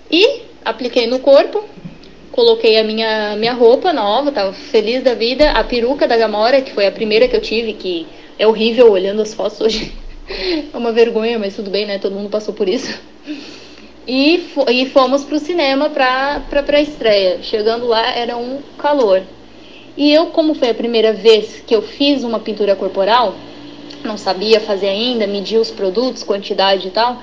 E 0.10 0.42
apliquei 0.66 1.06
no 1.06 1.20
corpo. 1.20 1.64
Coloquei 2.34 2.80
a 2.80 2.84
minha, 2.84 3.36
minha 3.36 3.54
roupa 3.54 3.94
nova, 3.94 4.32
tava 4.32 4.54
feliz 4.54 5.04
da 5.04 5.14
vida. 5.14 5.52
A 5.52 5.64
peruca 5.64 6.08
da 6.08 6.18
Gamora, 6.18 6.64
que 6.64 6.72
foi 6.72 6.88
a 6.88 6.92
primeira 6.92 7.28
que 7.28 7.36
eu 7.36 7.42
tive, 7.42 7.74
que 7.74 8.08
é 8.40 8.48
horrível 8.48 8.92
olhando 8.92 9.22
as 9.22 9.36
fotos 9.36 9.62
hoje. 9.62 9.94
é 10.74 10.76
uma 10.76 10.92
vergonha, 10.92 11.38
mas 11.38 11.56
tudo 11.56 11.70
bem, 11.70 11.86
né? 11.86 12.00
Todo 12.00 12.16
mundo 12.16 12.32
passou 12.32 12.52
por 12.52 12.68
isso. 12.68 13.00
E, 14.08 14.50
e 14.68 14.86
fomos 14.88 15.24
pro 15.24 15.38
cinema 15.38 15.92
pra, 15.92 16.42
pra 16.50 16.64
pré-estreia. 16.64 17.38
Chegando 17.44 17.86
lá, 17.86 18.16
era 18.16 18.36
um 18.36 18.62
calor. 18.80 19.22
E 19.96 20.12
eu, 20.12 20.26
como 20.26 20.56
foi 20.56 20.72
a 20.72 20.74
primeira 20.74 21.14
vez 21.14 21.64
que 21.68 21.76
eu 21.76 21.84
fiz 21.84 22.24
uma 22.24 22.40
pintura 22.40 22.76
corporal, 22.76 23.36
não 24.04 24.18
sabia 24.18 24.60
fazer 24.60 24.88
ainda, 24.88 25.28
medir 25.28 25.60
os 25.60 25.70
produtos, 25.70 26.24
quantidade 26.24 26.88
e 26.88 26.92
tal, 26.92 27.22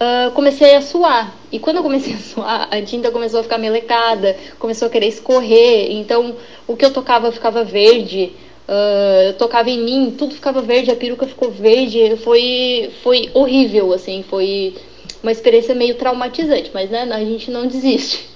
ah, 0.00 0.30
comecei 0.34 0.74
a 0.74 0.80
suar. 0.80 1.34
E 1.50 1.58
quando 1.58 1.78
eu 1.78 1.82
comecei 1.82 2.14
a 2.14 2.18
suar, 2.18 2.68
a 2.70 2.82
tinta 2.82 3.10
começou 3.10 3.40
a 3.40 3.42
ficar 3.42 3.58
melecada, 3.58 4.36
começou 4.58 4.86
a 4.86 4.90
querer 4.90 5.08
escorrer. 5.08 5.92
Então, 5.92 6.36
o 6.66 6.76
que 6.76 6.84
eu 6.84 6.92
tocava 6.92 7.32
ficava 7.32 7.64
verde. 7.64 8.32
ah, 8.68 9.24
eu 9.28 9.34
tocava 9.34 9.70
em 9.70 9.78
mim, 9.82 10.14
tudo 10.16 10.34
ficava 10.34 10.62
verde, 10.62 10.90
a 10.90 10.96
peruca 10.96 11.26
ficou 11.26 11.50
verde. 11.50 12.16
Foi, 12.18 12.90
foi 13.02 13.30
horrível, 13.34 13.92
assim, 13.92 14.24
foi 14.28 14.74
uma 15.22 15.32
experiência 15.32 15.74
meio 15.74 15.96
traumatizante, 15.96 16.70
mas 16.72 16.90
né, 16.90 17.08
a 17.10 17.20
gente 17.20 17.50
não 17.50 17.66
desiste 17.66 18.28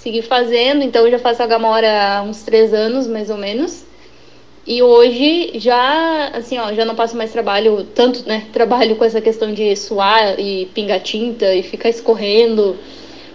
segui 0.00 0.22
fazendo, 0.22 0.82
então 0.82 1.04
eu 1.04 1.10
já 1.10 1.18
faço 1.18 1.42
a 1.42 1.46
Gamora 1.46 2.16
há 2.16 2.22
uns 2.22 2.42
três 2.42 2.72
anos, 2.72 3.06
mais 3.06 3.28
ou 3.28 3.36
menos. 3.36 3.84
E 4.70 4.84
hoje 4.84 5.58
já, 5.58 6.28
assim, 6.28 6.56
ó, 6.56 6.72
já 6.72 6.84
não 6.84 6.94
passo 6.94 7.16
mais 7.16 7.32
trabalho, 7.32 7.88
tanto, 7.92 8.24
né, 8.24 8.46
trabalho 8.54 8.94
com 8.94 9.04
essa 9.04 9.20
questão 9.20 9.52
de 9.52 9.74
suar 9.74 10.38
e 10.38 10.66
pingar 10.66 11.00
tinta 11.00 11.52
e 11.52 11.64
ficar 11.64 11.88
escorrendo. 11.88 12.76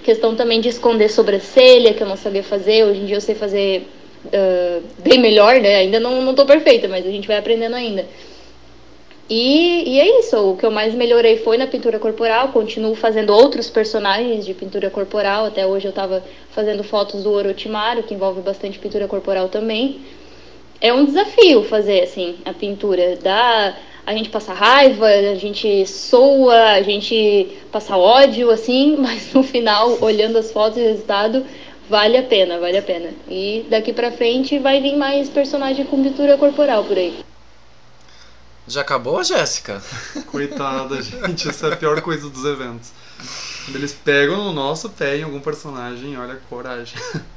Questão 0.01 0.33
também 0.33 0.61
de 0.61 0.69
esconder 0.69 1.09
sobrancelha, 1.09 1.93
que 1.93 2.01
eu 2.01 2.07
não 2.07 2.15
sabia 2.15 2.41
fazer. 2.41 2.85
Hoje 2.85 3.01
em 3.01 3.05
dia 3.05 3.17
eu 3.17 3.21
sei 3.21 3.35
fazer 3.35 3.85
ah, 4.31 4.79
bem 4.99 5.19
melhor, 5.19 5.59
né? 5.59 5.75
Ainda 5.75 5.99
não, 5.99 6.21
não 6.21 6.33
tô 6.33 6.45
perfeita, 6.45 6.87
mas 6.87 7.05
a 7.05 7.11
gente 7.11 7.27
vai 7.27 7.37
aprendendo 7.37 7.75
ainda. 7.75 8.05
E, 9.29 9.89
e 9.89 9.99
é 9.99 10.19
isso, 10.19 10.37
o 10.37 10.55
que 10.55 10.65
eu 10.65 10.71
mais 10.71 10.93
melhorei 10.93 11.35
foi 11.35 11.57
na 11.57 11.67
pintura 11.67 11.99
corporal, 11.99 12.53
continuo 12.53 12.95
fazendo 12.95 13.33
outros 13.33 13.69
personagens 13.69 14.45
de 14.45 14.53
pintura 14.53 14.89
corporal, 14.89 15.47
até 15.47 15.67
hoje 15.67 15.85
eu 15.85 15.91
tava 15.91 16.23
fazendo 16.51 16.81
fotos 16.81 17.23
do 17.23 17.31
Orochimaru, 17.33 18.03
que 18.03 18.13
envolve 18.13 18.39
bastante 18.39 18.79
pintura 18.79 19.05
corporal 19.05 19.49
também. 19.49 19.99
É 20.81 20.93
um 20.93 21.05
desafio 21.05 21.63
fazer, 21.63 22.03
assim, 22.03 22.37
a 22.45 22.53
pintura, 22.53 23.17
dá... 23.21 23.75
A 24.05 24.13
gente 24.13 24.29
passa 24.29 24.53
raiva, 24.53 25.07
a 25.07 25.33
gente 25.33 25.87
soa, 25.87 26.73
a 26.73 26.81
gente 26.83 27.57
passa 27.71 27.97
ódio, 27.97 28.51
assim, 28.51 28.95
mas 29.01 29.33
no 29.33 29.41
final, 29.41 29.97
olhando 29.99 30.37
as 30.37 30.51
fotos 30.51 30.77
e 30.77 30.81
o 30.81 30.87
resultado, 30.89 31.43
vale 31.89 32.15
a 32.15 32.21
pena, 32.21 32.59
vale 32.59 32.77
a 32.77 32.83
pena. 32.83 33.09
E 33.27 33.65
daqui 33.67 33.91
pra 33.91 34.11
frente 34.11 34.59
vai 34.59 34.79
vir 34.79 34.95
mais 34.95 35.27
personagem 35.27 35.85
com 35.85 36.03
pintura 36.03 36.37
corporal 36.37 36.83
por 36.83 36.97
aí. 36.97 37.25
Já 38.67 38.81
acabou, 38.81 39.23
Jéssica? 39.23 39.81
Coitada, 40.27 41.01
gente, 41.01 41.47
essa 41.47 41.67
é 41.67 41.73
a 41.73 41.75
pior 41.75 42.01
coisa 42.01 42.29
dos 42.29 42.45
eventos. 42.45 42.91
Quando 43.65 43.75
eles 43.75 43.93
pegam 43.93 44.37
no 44.37 44.53
nosso 44.53 44.89
pé 44.89 45.17
em 45.17 45.23
algum 45.23 45.39
personagem, 45.39 46.17
olha, 46.17 46.39
coragem. 46.49 46.97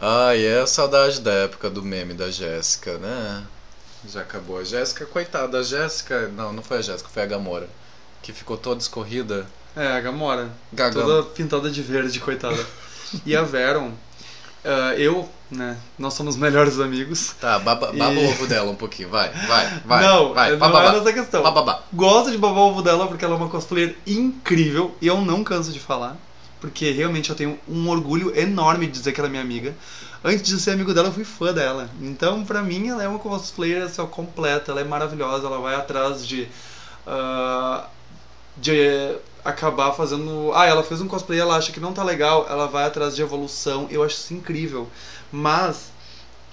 Ai, 0.00 0.44
é 0.46 0.60
a 0.60 0.66
saudade 0.66 1.20
da 1.20 1.32
época 1.32 1.68
do 1.68 1.82
meme 1.82 2.14
da 2.14 2.30
Jéssica, 2.30 2.98
né? 2.98 3.44
Já 4.08 4.20
acabou. 4.20 4.58
A 4.58 4.64
Jéssica, 4.64 5.04
coitada, 5.06 5.58
a 5.58 5.62
Jéssica. 5.62 6.28
Não, 6.28 6.52
não 6.52 6.62
foi 6.62 6.78
a 6.78 6.82
Jéssica, 6.82 7.10
foi 7.12 7.22
a 7.22 7.26
Gamora. 7.26 7.68
Que 8.22 8.32
ficou 8.32 8.56
toda 8.56 8.80
escorrida. 8.80 9.46
É, 9.74 9.88
a 9.88 10.00
Gamora. 10.00 10.50
Gaga. 10.72 11.00
Toda 11.00 11.22
pintada 11.30 11.68
de 11.70 11.82
verde, 11.82 12.20
coitada. 12.20 12.64
E 13.26 13.34
a 13.34 13.42
Veron, 13.42 13.92
ah, 14.64 14.94
eu, 14.96 15.28
né, 15.50 15.76
nós 15.98 16.14
somos 16.14 16.36
melhores 16.36 16.78
amigos. 16.78 17.34
Tá, 17.40 17.58
baba, 17.58 17.90
E- 17.92 17.98
baba 17.98 18.20
o 18.20 18.28
ovo 18.28 18.46
dela 18.46 18.70
um 18.70 18.76
pouquinho, 18.76 19.08
vai, 19.08 19.30
vai, 19.30 19.80
vai. 19.84 20.02
não, 20.04 20.34
vai, 20.34 20.50
não 20.52 20.58
bababá. 20.58 20.92
é 20.94 20.98
nessa 20.98 21.12
questão. 21.12 21.42
Bababá. 21.42 21.82
Gosto 21.92 22.30
de 22.30 22.38
babar 22.38 22.58
o 22.58 22.68
ovo 22.70 22.82
dela 22.82 23.06
porque 23.08 23.24
ela 23.24 23.34
é 23.34 23.36
uma 23.36 23.48
cosplayer 23.48 23.96
incrível 24.06 24.94
e 25.00 25.06
eu 25.06 25.20
não 25.22 25.42
canso 25.42 25.72
de 25.72 25.80
falar. 25.80 26.16
Porque 26.60 26.90
realmente 26.90 27.30
eu 27.30 27.36
tenho 27.36 27.58
um 27.68 27.88
orgulho 27.88 28.36
enorme 28.36 28.86
de 28.86 28.92
dizer 28.92 29.12
que 29.12 29.20
ela 29.20 29.28
é 29.28 29.30
minha 29.30 29.42
amiga. 29.42 29.74
Antes 30.24 30.42
de 30.42 30.58
ser 30.60 30.72
amigo 30.72 30.92
dela, 30.92 31.08
eu 31.08 31.12
fui 31.12 31.24
fã 31.24 31.52
dela. 31.52 31.88
Então, 32.00 32.44
pra 32.44 32.62
mim, 32.62 32.88
ela 32.88 33.02
é 33.02 33.08
uma 33.08 33.20
cosplayer 33.20 33.84
assim, 33.84 34.04
completa. 34.06 34.72
Ela 34.72 34.80
é 34.80 34.84
maravilhosa. 34.84 35.46
Ela 35.46 35.60
vai 35.60 35.76
atrás 35.76 36.26
de. 36.26 36.48
ah, 37.06 37.86
de 38.56 39.16
acabar 39.44 39.92
fazendo. 39.92 40.50
Ah, 40.54 40.66
ela 40.66 40.82
fez 40.82 41.00
um 41.00 41.06
cosplay, 41.08 41.38
ela 41.38 41.56
acha 41.56 41.72
que 41.72 41.80
não 41.80 41.92
tá 41.92 42.02
legal. 42.02 42.46
Ela 42.48 42.66
vai 42.66 42.84
atrás 42.84 43.14
de 43.14 43.22
evolução. 43.22 43.86
Eu 43.90 44.02
acho 44.02 44.16
isso 44.16 44.34
incrível. 44.34 44.88
Mas. 45.30 45.92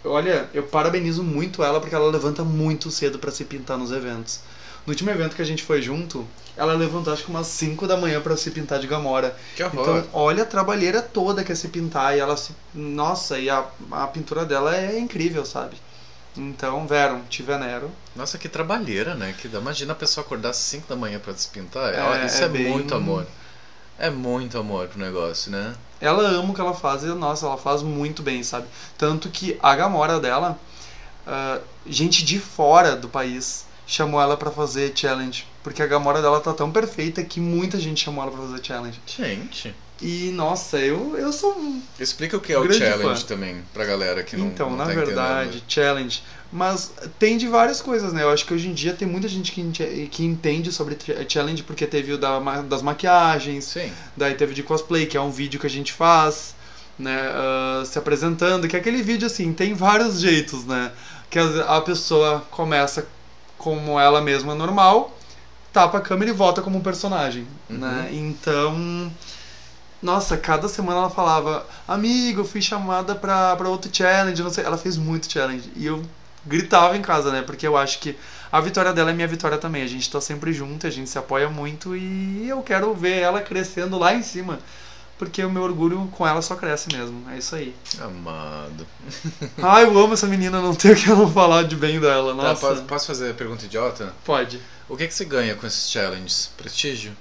Olha, 0.04 0.48
eu 0.54 0.62
parabenizo 0.62 1.24
muito 1.24 1.64
ela 1.64 1.80
porque 1.82 1.96
ela 1.96 2.12
levanta 2.12 2.44
muito 2.44 2.92
cedo 2.92 3.18
pra 3.18 3.32
se 3.32 3.44
pintar 3.44 3.76
nos 3.76 3.92
eventos. 3.92 4.40
No 4.86 4.92
último 4.92 5.10
evento 5.10 5.36
que 5.36 5.42
a 5.42 5.46
gente 5.46 5.64
foi 5.64 5.82
junto, 5.82 6.28
ela 6.58 6.74
levantou 6.74 7.14
acho 7.14 7.24
que 7.24 7.30
umas 7.30 7.48
5 7.48 7.88
da 7.88 7.98
manhã 7.98 8.22
pra 8.22 8.38
se 8.38 8.50
pintar 8.52 8.80
de 8.80 8.88
Gamora. 8.88 9.36
Que 9.56 9.64
horror. 9.64 10.00
Então, 10.00 10.04
olha 10.14 10.44
a 10.44 10.46
trabalheira 10.46 11.02
toda 11.02 11.44
que 11.44 11.52
é 11.52 11.56
se 11.56 11.68
pintar 11.68 12.16
e 12.16 12.20
ela 12.20 12.38
se. 12.38 12.54
Nossa, 12.74 13.38
e 13.40 13.50
a, 13.50 13.66
a 13.92 14.08
pintura 14.08 14.46
dela 14.46 14.76
é 14.76 14.98
incrível, 15.00 15.46
sabe? 15.46 15.78
Então, 16.38 16.86
Veron, 16.86 17.22
te 17.30 17.42
venero. 17.44 17.90
Nossa, 18.16 18.38
que 18.38 18.50
trabalheira, 18.50 19.16
né? 19.16 19.34
Que 19.40 19.48
imagina 19.48 19.94
a 19.94 19.96
pessoa 19.96 20.26
acordar 20.26 20.50
às 20.50 20.58
5 20.58 20.88
da 20.88 20.96
manhã 20.96 21.20
pra 21.20 21.34
se 21.34 21.48
pintar. 21.48 21.94
É, 21.94 22.26
Isso 22.26 22.42
é, 22.42 22.46
é 22.46 22.50
bem- 22.50 22.70
muito 22.70 22.94
amor. 22.94 23.26
É 23.98 24.10
muito 24.10 24.58
amor 24.58 24.88
pro 24.90 25.00
negócio, 25.00 25.50
né? 25.52 25.74
Ela 26.02 26.28
ama 26.28 26.52
o 26.52 26.54
que 26.54 26.60
ela 26.60 26.74
faz 26.74 27.04
e, 27.04 27.08
nossa, 27.08 27.46
ela 27.46 27.58
faz 27.58 27.82
muito 27.82 28.22
bem, 28.22 28.44
sabe? 28.44 28.68
Tanto 28.98 29.30
que 29.30 29.58
a 29.64 29.74
Gamora 29.74 30.20
dela, 30.20 30.60
ah, 31.26 31.60
gente 31.88 32.26
de 32.26 32.38
fora 32.40 32.96
do 32.98 33.08
país 33.08 33.65
chamou 33.86 34.22
ela 34.22 34.36
pra 34.38 34.52
fazer 34.52 34.92
challenge. 34.96 35.46
Porque 35.64 35.82
a 35.82 35.88
Gamora 35.88 36.22
dela 36.22 36.40
tá 36.40 36.54
tão 36.54 36.72
perfeita 36.72 37.24
que 37.24 37.40
muita 37.40 37.80
gente 37.80 38.04
chamou 38.04 38.24
ela 38.24 38.32
pra 38.32 38.42
fazer 38.42 38.64
challenge. 38.64 39.00
Gente, 39.08 39.74
E, 40.02 40.30
nossa, 40.32 40.78
eu, 40.78 41.16
eu 41.18 41.32
sou 41.32 41.58
um 41.58 41.82
explica 42.00 42.36
o 42.36 42.42
que 42.42 42.52
é 42.52 42.60
o 42.60 42.72
challenge 42.72 43.22
fã. 43.22 43.28
também 43.28 43.64
pra 43.74 43.86
galera 43.86 44.24
que 44.24 44.36
não 44.36 44.48
Então, 44.48 44.70
não 44.70 44.78
na 44.78 44.86
tá 44.86 44.92
verdade, 44.94 45.48
entendendo. 45.50 45.64
challenge. 45.72 46.24
Mas 46.52 46.94
tem 47.18 47.38
de 47.38 47.48
várias 47.48 47.82
coisas, 47.82 48.12
né? 48.14 48.24
Eu 48.24 48.30
acho 48.30 48.46
que 48.46 48.54
hoje 48.54 48.68
em 48.68 48.74
dia 48.74 48.94
tem 48.94 49.08
muita 49.08 49.28
gente 49.28 49.52
que, 49.52 50.08
que 50.10 50.24
entende 50.24 50.72
sobre 50.72 50.96
ch- 50.96 51.26
challenge, 51.32 51.64
porque 51.64 51.86
teve 51.88 52.14
o 52.14 52.18
da, 52.18 52.40
das 52.64 52.82
maquiagens, 52.82 53.66
Sim. 53.66 53.92
daí 54.16 54.36
teve 54.36 54.54
de 54.54 54.64
cosplay, 54.64 55.06
que 55.06 55.18
é 55.18 55.22
um 55.22 55.32
vídeo 55.32 55.60
que 55.60 55.68
a 55.68 55.70
gente 55.70 55.92
faz, 55.94 56.54
né? 57.00 57.18
ah, 57.34 57.84
se 57.86 57.98
apresentando, 57.98 58.68
que 58.68 58.76
é 58.76 58.80
aquele 58.80 59.02
vídeo 59.02 59.26
assim, 59.28 59.54
tem 59.54 59.74
vários 59.74 60.20
jeitos, 60.20 60.66
né? 60.66 60.92
Que 61.30 61.40
a, 61.40 61.78
a 61.78 61.82
pessoa 61.82 62.46
começa 62.52 63.06
como 63.58 64.00
ela 64.00 64.22
mesma 64.22 64.54
normal, 64.56 65.18
tapa 65.74 65.98
a 65.98 66.02
câmera 66.02 66.32
e 66.32 66.34
volta 66.34 66.62
como 66.62 66.78
um 66.78 66.82
personagem, 66.82 67.48
Uhum. 67.70 67.78
né? 67.78 68.10
Então. 68.12 69.12
Nossa, 70.02 70.38
cada 70.38 70.68
semana 70.68 71.00
ela 71.00 71.10
falava, 71.10 71.66
amigo, 71.88 72.42
eu 72.42 72.46
fui 72.46 72.62
chamada 72.62 73.16
pra, 73.16 73.56
pra 73.56 73.70
outro 73.70 73.90
challenge, 73.92 74.44
não 74.44 74.52
sei. 74.52 74.64
Ela 74.64 74.78
fez 74.78 74.98
muito 74.98 75.32
challenge. 75.32 75.72
E 75.76 75.86
eu 75.86 76.04
gritava 76.46 76.96
em 76.96 77.02
casa, 77.02 77.32
né? 77.32 77.42
Porque 77.42 77.66
eu 77.66 77.76
acho 77.76 77.98
que 78.00 78.16
a 78.52 78.62
vitória 78.62 78.94
dela 78.94 79.10
é 79.10 79.14
minha 79.14 79.28
vitória 79.28 79.58
também. 79.58 79.82
A 79.82 79.88
gente 79.88 80.12
tá 80.12 80.22
sempre 80.22 80.54
junto, 80.54 80.86
a 80.86 80.92
gente 80.92 81.10
se 81.10 81.18
apoia 81.18 81.50
muito 81.50 81.96
e 81.96 82.48
eu 82.48 82.62
quero 82.62 82.94
ver 82.94 83.20
ela 83.20 83.42
crescendo 83.42 83.98
lá 83.98 84.14
em 84.14 84.22
cima. 84.22 84.60
Porque 85.18 85.44
o 85.44 85.50
meu 85.50 85.64
orgulho 85.64 86.10
com 86.12 86.28
ela 86.28 86.42
só 86.42 86.56
cresce 86.56 86.90
mesmo. 86.92 87.30
É 87.30 87.38
isso 87.38 87.56
aí. 87.56 87.74
Amado. 88.02 88.86
Ai, 89.64 89.86
eu 89.86 89.98
amo 89.98 90.14
essa 90.14 90.28
menina, 90.28 90.62
não 90.62 90.76
tenho 90.76 90.94
o 90.94 90.98
que 90.98 91.08
eu 91.10 91.16
não 91.16 91.32
falar 91.32 91.64
de 91.64 91.76
bem 91.76 92.00
dela. 92.00 92.36
Tá, 92.36 92.44
Nossa, 92.44 92.68
posso, 92.68 92.82
posso 92.84 93.08
fazer 93.08 93.32
a 93.32 93.34
pergunta 93.34 93.66
idiota? 93.66 94.14
pode. 94.26 94.60
O 94.88 94.96
que, 94.96 95.08
que 95.08 95.14
você 95.14 95.26
ganha 95.26 95.56
com 95.56 95.66
esses 95.66 95.90
challenges? 95.90 96.52
Prestígio? 96.58 97.16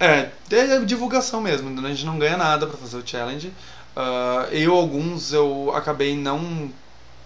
É, 0.00 0.30
é 0.50 0.80
divulgação 0.80 1.40
mesmo, 1.40 1.68
né? 1.70 1.88
a 1.88 1.92
gente 1.92 2.06
não 2.06 2.18
ganha 2.18 2.36
nada 2.36 2.66
pra 2.66 2.78
fazer 2.78 2.96
o 2.96 3.06
challenge. 3.06 3.52
Ah, 3.94 4.48
eu, 4.50 4.74
alguns, 4.74 5.32
eu 5.32 5.72
acabei 5.74 6.16
não 6.16 6.72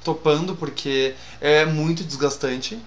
topando 0.04 0.54
porque 0.56 1.14
é 1.40 1.64
muito 1.64 2.04
desgastante. 2.04 2.78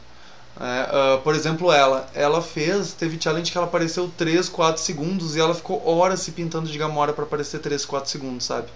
É, 0.59 0.89
ah, 0.91 1.21
por 1.23 1.33
exemplo, 1.33 1.71
ela, 1.71 2.09
ela 2.13 2.41
fez, 2.41 2.91
teve 2.91 3.17
challenge 3.21 3.49
que 3.49 3.57
ela 3.57 3.67
apareceu 3.67 4.11
3, 4.17 4.49
4 4.49 4.81
segundos 4.81 5.35
e 5.35 5.39
ela 5.39 5.55
ficou 5.55 5.87
horas 5.87 6.19
se 6.19 6.33
pintando 6.33 6.69
de 6.69 6.77
Gamora 6.77 7.13
pra 7.13 7.23
aparecer 7.23 7.59
3, 7.59 7.85
4 7.85 8.09
segundos, 8.09 8.45
sabe? 8.45 8.67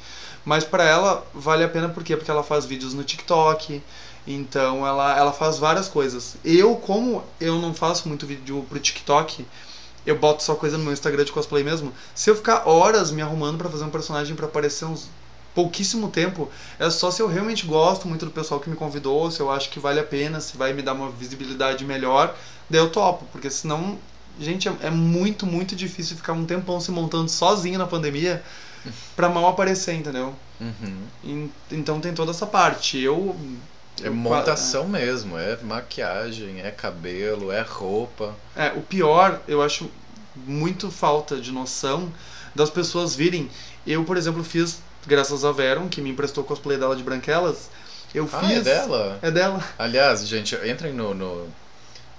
Mas 0.46 0.64
pra 0.64 0.84
ela 0.86 1.26
vale 1.34 1.64
a 1.64 1.70
pena 1.70 1.90
por 1.90 2.04
quê? 2.04 2.16
Porque 2.16 2.32
ela 2.32 2.44
faz 2.44 2.66
vídeos 2.66 2.94
no 2.94 3.04
TikTok, 3.04 3.82
então 4.26 4.88
ela, 4.88 5.18
ela 5.18 5.34
faz 5.34 5.58
várias 5.58 5.90
coisas. 5.90 6.38
Eu, 6.44 6.76
como 6.78 7.24
eu 7.40 7.60
não 7.60 7.74
faço 7.74 8.08
muito 8.08 8.26
vídeo 8.26 8.66
pro 8.70 8.80
TikTok, 8.80 9.46
eu 10.06 10.18
boto 10.18 10.42
só 10.44 10.56
coisa 10.56 10.78
no 10.78 10.86
meu 10.86 10.94
Instagram 10.94 11.26
de 11.26 11.32
cosplay 11.34 11.64
mesmo. 11.64 11.94
Se 12.16 12.30
eu 12.30 12.36
ficar 12.36 12.68
horas 12.68 13.12
me 13.12 13.22
arrumando 13.22 13.58
pra 13.58 13.70
fazer 13.70 13.84
um 13.84 13.90
personagem 13.90 14.36
pra 14.36 14.46
aparecer 14.46 14.86
uns 14.86 15.10
pouquíssimo 15.56 16.10
tempo, 16.10 16.50
é 16.80 16.90
só 16.90 17.12
se 17.12 17.22
eu 17.22 17.28
realmente 17.28 17.66
gosto 17.66 18.08
muito 18.08 18.26
do 18.26 18.32
pessoal 18.32 18.60
que 18.60 18.70
me 18.70 18.76
convidou, 18.76 19.30
se 19.30 19.40
eu 19.40 19.52
acho 19.52 19.70
que 19.70 19.80
vale 19.80 20.00
a 20.00 20.04
pena, 20.04 20.40
se 20.42 20.58
vai 20.58 20.74
me 20.74 20.82
dar 20.82 20.94
uma 20.94 21.10
visibilidade 21.10 21.86
melhor, 21.86 22.36
daí 22.70 22.80
eu 22.80 22.90
topo, 22.90 23.26
porque 23.32 23.50
senão, 23.50 23.98
gente, 24.40 24.68
é, 24.68 24.74
é 24.84 24.90
muito, 24.90 25.46
muito 25.46 25.76
difícil 25.76 26.18
ficar 26.18 26.34
um 26.34 26.46
tempão 26.46 26.80
se 26.80 26.92
montando 26.92 27.30
sozinho 27.30 27.78
na 27.78 27.86
pandemia 27.86 28.44
pra 29.16 29.30
mal 29.30 29.48
aparecer, 29.48 29.94
entendeu? 29.94 30.34
Uhum. 30.60 30.98
En- 31.24 31.50
Então 31.72 32.00
tem 32.00 32.14
toda 32.14 32.32
essa 32.32 32.46
parte. 32.48 32.98
Eu 33.00 33.36
É 34.04 34.08
eu- 34.08 34.14
montação 34.14 34.88
mesmo, 34.88 35.38
é 35.38 35.58
maquiagem, 35.62 36.62
é 36.62 36.72
cabelo, 36.72 37.52
é 37.52 37.62
roupa. 37.62 38.34
É, 38.56 38.70
o 38.76 38.82
pior, 38.82 39.40
eu 39.48 39.62
acho 39.62 39.90
muito 40.36 40.90
falta 40.90 41.38
de 41.40 41.52
noção 41.52 42.12
das 42.56 42.70
pessoas 42.70 43.16
virem. 43.16 43.50
Eu, 43.86 44.04
por 44.04 44.18
exemplo, 44.18 44.44
fiz, 44.44 44.80
graças 45.06 45.44
a 45.46 45.52
Veron, 45.52 45.88
que 45.90 46.02
me 46.02 46.10
emprestou 46.10 46.44
o 46.44 46.48
cosplay 46.48 46.78
dela 46.78 46.96
de 46.96 47.04
Branquelas, 47.04 47.70
eu 48.14 48.28
Ah, 48.32 48.40
fiz. 48.42 48.58
é 48.58 48.62
dela? 48.62 49.20
É 49.22 49.32
dela. 49.32 49.64
Aliás, 49.78 50.28
gente, 50.28 50.56
entrem 50.68 50.94
no, 50.94 51.14
no, 51.14 51.48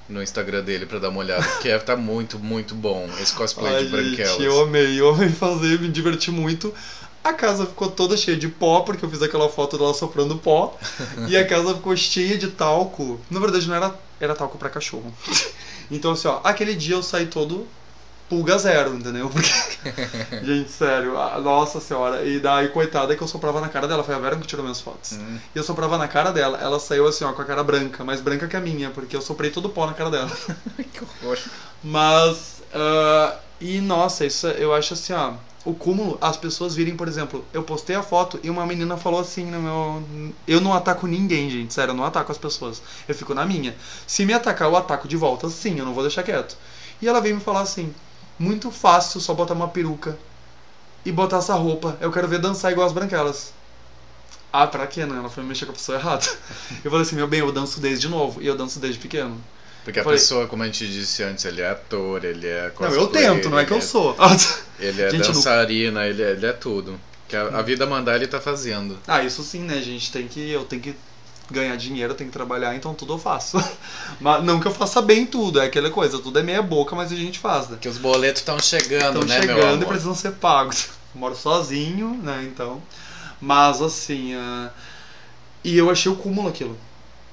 no 0.09 0.23
Instagram 0.23 0.63
dele 0.63 0.87
pra 0.87 0.99
dar 0.99 1.09
uma 1.09 1.21
olhada, 1.21 1.43
porque 1.43 1.69
é, 1.69 1.79
tá 1.79 1.97
muito, 1.97 2.39
muito 2.39 2.75
bom 2.75 3.09
esse 3.21 3.33
cosplay 3.33 3.75
Ai, 3.75 3.85
de 3.85 3.91
branquelas. 3.91 4.33
gente, 4.33 4.43
eu 4.45 4.61
amei, 4.63 5.01
eu 5.01 5.11
amei 5.11 5.29
fazer, 5.31 5.81
me 5.81 5.89
diverti 5.89 6.31
muito. 6.31 6.75
A 7.23 7.33
casa 7.33 7.65
ficou 7.65 7.91
toda 7.91 8.19
cheia 8.19 8.37
de 8.37 8.49
pó, 8.49 8.81
porque 8.81 9.03
eu 9.03 9.09
fiz 9.09 9.23
aquela 9.23 9.49
foto 9.49 9.79
dela 9.79 9.95
soprando 9.95 10.37
pó. 10.37 10.77
e 11.27 11.37
a 11.37 11.47
casa 11.47 11.75
ficou 11.75 11.97
cheia 11.97 12.37
de 12.37 12.49
talco. 12.49 13.19
Na 13.31 13.41
verdade, 13.41 13.67
não 13.67 13.75
era, 13.75 13.95
era 14.21 14.35
talco 14.35 14.59
pra 14.59 14.69
cachorro. 14.71 15.13
Então, 15.91 16.13
assim, 16.13 16.27
ó, 16.29 16.41
aquele 16.43 16.75
dia 16.75 16.95
eu 16.95 17.03
saí 17.03 17.27
todo 17.27 17.67
pulga 18.29 18.57
zero, 18.59 18.95
entendeu? 18.95 19.29
Porque, 19.31 19.49
gente, 20.43 20.71
sério, 20.71 21.19
a- 21.19 21.41
nossa 21.41 21.81
senhora. 21.81 22.25
E 22.25 22.41
daí, 22.41 22.69
coitada, 22.69 23.15
que 23.17 23.23
eu 23.23 23.29
soprava 23.29 23.61
na 23.61 23.69
cara 23.69 23.87
dela. 23.87 24.03
Foi 24.05 24.15
a 24.15 24.19
Vera 24.19 24.37
que 24.37 24.47
tirou 24.47 24.65
minhas 24.65 24.81
fotos. 24.81 25.13
Hum, 25.13 25.39
E 25.55 25.59
eu 25.59 25.63
soprava 25.65 25.97
na 25.99 26.09
cara 26.09 26.31
dela. 26.33 26.59
Ela 26.61 26.79
saiu 26.81 27.07
assim, 27.07 27.25
ó, 27.25 27.33
com 27.33 27.43
a 27.43 27.45
cara 27.45 27.63
branca, 27.63 28.05
mais 28.05 28.21
branca 28.21 28.47
que 28.49 28.57
a 28.57 28.61
minha, 28.61 28.91
porque 28.91 29.15
eu 29.17 29.21
soprei 29.23 29.51
todo 29.51 29.67
o 29.67 29.71
pó 29.71 29.87
na 29.87 29.95
cara 29.95 30.11
dela. 30.11 30.31
que 30.93 31.01
horror. 31.05 31.39
Mas, 31.83 32.63
ah, 32.73 33.37
e 33.61 33.81
nossa, 33.81 34.25
isso 34.25 34.47
eu 34.49 34.75
acho 34.75 34.95
assim, 34.95 35.13
ó, 35.13 35.35
o 35.65 35.75
cúmulo, 35.75 36.19
as 36.21 36.37
pessoas 36.37 36.75
virem, 36.75 36.97
por 36.97 37.09
exemplo, 37.09 37.47
eu 37.53 37.63
postei 37.63 37.97
a 37.97 38.03
foto 38.03 38.39
e 38.43 38.51
uma 38.51 38.67
menina 38.67 38.97
falou 38.97 39.21
assim 39.21 39.45
no 39.51 39.61
meu. 39.61 40.35
Eu 40.47 40.61
não 40.61 40.73
ataco 40.75 41.07
ninguém, 41.07 41.49
gente, 41.51 41.73
sério, 41.73 41.93
eu 41.93 41.97
não 41.97 42.05
ataco 42.05 42.31
as 42.33 42.39
pessoas. 42.39 42.83
Eu 43.09 43.15
fico 43.15 43.33
na 43.35 43.47
minha. 43.47 43.75
Se 44.07 44.25
me 44.27 44.33
atacar, 44.35 44.69
eu 44.69 44.77
ataco 44.77 45.09
de 45.09 45.17
volta, 45.17 45.49
sim, 45.49 45.79
eu 45.79 45.85
não 45.85 45.95
vou 45.95 46.03
deixar 46.03 46.23
quieto. 46.23 46.57
E 47.01 47.09
ela 47.09 47.21
veio 47.21 47.35
me 47.35 47.41
falar 47.41 47.61
assim: 47.63 47.95
muito 48.39 48.71
fácil 48.71 49.21
só 49.21 49.33
botar 49.35 49.55
uma 49.55 49.69
peruca 49.69 50.17
e 51.05 51.13
botar 51.13 51.39
essa 51.39 51.55
roupa. 51.55 51.97
Eu 52.01 52.11
quero 52.13 52.27
ver 52.29 52.39
dançar 52.39 52.73
igual 52.73 52.87
as 52.87 52.93
branquelas. 52.93 53.53
Ah, 54.53 54.67
pra 54.67 54.87
quê, 54.87 55.05
né? 55.05 55.17
Ela 55.19 55.29
foi 55.29 55.43
mexer 55.43 55.67
com 55.67 55.73
a 55.73 55.75
pessoa 55.75 55.99
errada. 55.99 56.25
Eu 56.85 56.91
falei 56.91 57.01
assim: 57.05 57.17
meu 57.17 57.27
bem, 57.27 57.41
eu 57.41 57.51
danço 57.51 57.81
desde 57.81 58.09
novo 58.09 58.41
e 58.41 58.47
eu 58.47 58.57
danço 58.57 58.79
desde 58.79 59.01
pequeno. 59.01 59.37
Porque 59.83 60.01
a 60.01 60.05
Falei- 60.05 60.19
pessoa, 60.19 60.47
como 60.47 60.63
a 60.63 60.67
gente 60.67 60.87
disse 60.87 61.23
antes, 61.23 61.45
ele 61.45 61.61
é 61.61 61.69
ator, 61.71 62.25
ele 62.25 62.47
é 62.47 62.73
Não, 62.81 62.89
eu 62.89 63.07
tento, 63.09 63.51
não 63.51 63.59
é 63.59 63.65
que 63.67 63.73
eu 63.73 63.77
ele 63.79 63.85
sou. 63.85 64.17
Ele 64.81 65.03
é 65.03 65.11
Gente, 65.11 65.27
não- 65.27 65.33
dançarina, 65.35 66.07
ele 66.07 66.23
é, 66.23 66.31
ele 66.31 66.47
é 66.47 66.53
tudo. 66.53 66.99
Que 67.29 67.37
a, 67.37 67.59
a 67.59 67.63
vida 67.63 67.85
mandar, 67.87 68.17
ele 68.17 68.27
tá 68.27 68.41
fazendo. 68.41 68.99
Ah, 69.07 69.23
isso 69.23 69.43
sim, 69.43 69.61
né, 69.61 69.81
gente? 69.83 70.11
Tem 70.11 70.27
que, 70.27 70.51
eu 70.51 70.65
tenho 70.65 70.81
que 70.83 70.97
ganhar 71.51 71.77
dinheiro, 71.77 72.13
eu 72.13 72.17
tenho 72.17 72.31
que 72.31 72.37
trabalhar, 72.37 72.75
então 72.75 72.95
tudo 72.95 73.15
eu 73.15 73.19
faço. 73.19 73.63
Mas 74.21 74.43
não 74.45 74.61
que 74.61 74.67
eu 74.67 74.73
faça 74.73 75.03
bem 75.03 75.27
tudo, 75.27 75.61
é 75.61 75.67
aquela 75.67 75.91
coisa, 75.91 76.19
tudo 76.19 76.39
é 76.39 76.43
meia 76.43 76.63
boca, 76.63 76.95
mas 76.97 77.13
a 77.13 77.17
gente 77.17 77.39
faz, 77.39 77.69
né? 77.69 77.79
Que 77.81 77.89
os 77.89 77.99
boletos 77.99 78.41
estão 78.41 78.59
chegando, 78.59 79.21
Estão 79.21 79.25
né, 79.25 79.41
meu 79.41 79.57
chegando 79.57 79.73
e 79.73 79.75
amor? 79.75 79.89
precisam 79.89 80.15
ser 80.15 80.33
pagos. 80.33 80.89
Moro 81.15 81.37
sozinho, 81.37 82.19
né, 82.23 82.49
então. 82.51 82.83
Mas 83.41 83.83
assim, 83.83 84.35
ah, 84.35 84.71
e 85.63 85.77
eu 85.77 85.91
achei 85.91 86.11
o 86.11 86.17
cúmulo 86.17 86.49
aquilo. 86.49 86.79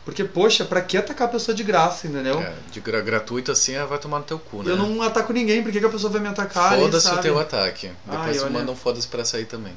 Porque, 0.04 0.24
poxa, 0.24 0.66
pra 0.66 0.82
que 0.82 0.98
atacar 0.98 1.28
a 1.28 1.32
pessoa 1.32 1.54
de 1.54 1.64
graça, 1.64 2.08
entendeu? 2.08 2.42
É, 2.42 2.54
de 2.72 2.80
gra 2.80 3.02
gratuito 3.02 3.52
assim, 3.52 3.74
vai 3.86 4.00
tomar 4.00 4.18
no 4.20 4.26
teu 4.26 4.40
cu, 4.40 4.64
né? 4.64 4.72
Eu 4.72 4.76
não 4.76 5.02
ataco 5.04 5.32
ninguém, 5.32 5.62
por 5.62 5.72
que, 5.72 5.80
que 5.80 5.86
a 5.86 5.90
pessoa 5.90 6.12
vai 6.12 6.20
me 6.20 6.28
atacar? 6.28 6.76
Foda-se 6.76 7.08
o 7.14 7.18
teu 7.20 7.40
ataque. 7.40 7.92
Depois 8.06 8.38
Ai, 8.38 8.40
olha. 8.40 8.50
manda 8.50 8.72
um 8.72 8.76
foda-se 8.76 9.08
pra 9.08 9.24
sair 9.24 9.46
também. 9.46 9.74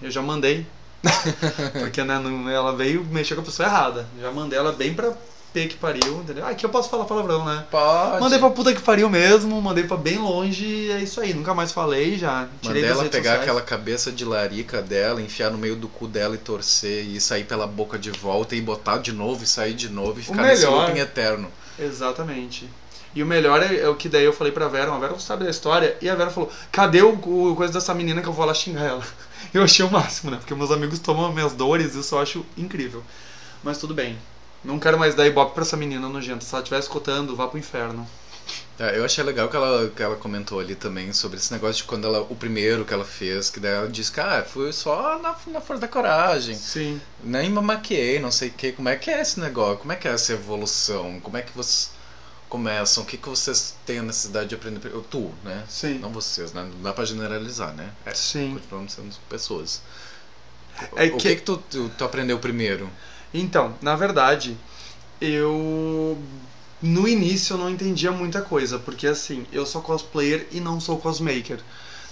Eu 0.00 0.10
já 0.10 0.20
mandei. 0.20 0.66
Porque 1.80 2.02
né, 2.02 2.20
ela 2.52 2.74
veio 2.74 3.04
mexer 3.04 3.34
com 3.34 3.40
a 3.40 3.44
pessoa 3.44 3.68
errada. 3.68 4.06
Já 4.20 4.30
mandei 4.30 4.58
ela 4.58 4.72
bem 4.72 4.94
pra 4.94 5.12
P 5.52 5.66
que 5.66 5.76
pariu, 5.76 6.20
entendeu? 6.20 6.46
Aqui 6.46 6.64
eu 6.64 6.70
posso 6.70 6.88
falar 6.88 7.04
palavrão, 7.04 7.44
né? 7.44 7.64
Pode. 7.70 8.20
Mandei 8.20 8.38
pra 8.38 8.50
puta 8.50 8.74
que 8.74 8.80
pariu 8.80 9.10
mesmo, 9.10 9.60
mandei 9.60 9.84
pra 9.84 9.96
bem 9.96 10.18
longe 10.18 10.64
e 10.64 10.90
é 10.90 11.00
isso 11.00 11.20
aí. 11.20 11.34
Nunca 11.34 11.52
mais 11.52 11.72
falei, 11.72 12.16
já 12.16 12.48
tirei 12.60 12.82
Mandei 12.82 12.90
ela 12.90 13.04
pegar 13.04 13.22
sociais. 13.22 13.40
aquela 13.42 13.60
cabeça 13.60 14.10
de 14.10 14.24
larica 14.24 14.80
dela, 14.80 15.20
enfiar 15.20 15.50
no 15.50 15.58
meio 15.58 15.76
do 15.76 15.88
cu 15.88 16.06
dela 16.08 16.34
e 16.34 16.38
torcer, 16.38 17.04
e 17.04 17.20
sair 17.20 17.44
pela 17.44 17.66
boca 17.66 17.98
de 17.98 18.10
volta 18.10 18.56
e 18.56 18.60
botar 18.60 18.98
de 18.98 19.12
novo 19.12 19.44
e 19.44 19.46
sair 19.46 19.74
de 19.74 19.90
novo 19.90 20.20
e 20.20 20.22
ficar 20.22 20.42
nesse 20.42 20.66
looping 20.66 20.98
eterno. 20.98 21.50
Exatamente. 21.78 22.68
E 23.14 23.22
o 23.22 23.26
melhor 23.26 23.62
é, 23.62 23.76
é 23.76 23.88
o 23.88 23.94
que 23.94 24.08
daí 24.08 24.24
eu 24.24 24.32
falei 24.32 24.52
pra 24.52 24.68
Vera, 24.68 24.90
a 24.90 24.98
Vera 24.98 25.12
não 25.12 25.20
sabe 25.20 25.44
da 25.44 25.50
história, 25.50 25.96
e 26.00 26.08
a 26.08 26.14
Vera 26.14 26.30
falou, 26.30 26.50
cadê 26.70 27.02
o, 27.02 27.10
o 27.12 27.54
coisa 27.54 27.70
dessa 27.70 27.92
menina 27.92 28.22
que 28.22 28.28
eu 28.28 28.32
vou 28.32 28.46
lá 28.46 28.54
xingar 28.54 28.84
ela? 28.84 29.04
Eu 29.52 29.62
achei 29.62 29.84
o 29.84 29.90
máximo, 29.90 30.30
né? 30.30 30.36
Porque 30.36 30.54
meus 30.54 30.70
amigos 30.70 30.98
tomam 30.98 31.32
minhas 31.32 31.52
dores, 31.52 31.94
isso 31.94 32.14
eu 32.14 32.18
acho 32.18 32.46
incrível. 32.56 33.02
Mas 33.62 33.78
tudo 33.78 33.94
bem. 33.94 34.18
Não 34.64 34.78
quero 34.78 34.98
mais 34.98 35.14
dar 35.14 35.26
ibope 35.26 35.54
pra 35.54 35.62
essa 35.62 35.76
menina 35.76 36.08
nojenta. 36.08 36.44
Se 36.44 36.54
ela 36.54 36.62
estiver 36.62 36.78
escutando, 36.78 37.34
vá 37.34 37.48
pro 37.48 37.58
inferno. 37.58 38.06
É, 38.78 38.98
eu 38.98 39.04
achei 39.04 39.22
legal 39.22 39.48
que 39.48 39.56
ela, 39.56 39.88
que 39.90 40.02
ela 40.02 40.16
comentou 40.16 40.58
ali 40.58 40.74
também 40.74 41.12
sobre 41.12 41.38
esse 41.38 41.52
negócio 41.52 41.82
de 41.82 41.84
quando 41.84 42.06
ela. 42.06 42.22
O 42.22 42.34
primeiro 42.34 42.84
que 42.84 42.94
ela 42.94 43.04
fez, 43.04 43.50
que 43.50 43.60
daí 43.60 43.72
ela 43.72 43.88
disse 43.88 44.10
que 44.10 44.20
ah, 44.20 44.44
foi 44.46 44.72
só 44.72 45.18
na, 45.18 45.36
na 45.46 45.60
força 45.60 45.80
da 45.80 45.88
coragem. 45.88 46.56
Sim. 46.56 47.00
Nem 47.22 47.50
me 47.50 47.60
maquiei, 47.60 48.18
não 48.18 48.30
sei 48.30 48.48
o 48.48 48.52
que. 48.52 48.72
Como 48.72 48.88
é 48.88 48.96
que 48.96 49.10
é 49.10 49.20
esse 49.20 49.38
negócio? 49.38 49.78
Como 49.78 49.92
é 49.92 49.96
que 49.96 50.08
é 50.08 50.12
essa 50.12 50.32
evolução? 50.32 51.20
Como 51.20 51.36
é 51.36 51.42
que 51.42 51.52
vocês 51.52 51.90
começam? 52.52 53.02
O 53.02 53.06
que, 53.06 53.16
que 53.16 53.28
vocês 53.30 53.74
têm 53.86 54.00
a 54.00 54.02
necessidade 54.02 54.50
de 54.50 54.54
aprender? 54.54 54.90
Eu, 54.92 55.00
tu, 55.02 55.32
né? 55.42 55.64
Sim. 55.68 55.98
Não 55.98 56.10
vocês, 56.10 56.52
né? 56.52 56.62
Não 56.70 56.82
dá 56.82 56.92
pra 56.92 57.04
generalizar, 57.06 57.72
né? 57.72 57.88
É, 58.04 58.12
Sim. 58.12 58.52
continuamos 58.54 58.92
sendo 58.92 59.08
pessoas. 59.26 59.80
É 60.96 61.06
o 61.06 61.16
que- 61.16 61.28
que, 61.28 61.36
que 61.36 61.42
tu, 61.42 61.56
tu, 61.70 61.90
tu 61.96 62.04
aprendeu 62.04 62.38
primeiro? 62.38 62.90
Então, 63.32 63.74
na 63.80 63.96
verdade, 63.96 64.54
eu. 65.20 66.18
No 66.82 67.06
início 67.08 67.54
eu 67.54 67.58
não 67.58 67.70
entendia 67.70 68.10
muita 68.10 68.42
coisa, 68.42 68.78
porque 68.78 69.06
assim, 69.06 69.46
eu 69.52 69.64
sou 69.64 69.80
cosplayer 69.80 70.46
e 70.50 70.60
não 70.60 70.78
sou 70.80 70.98
cosmaker. 70.98 71.60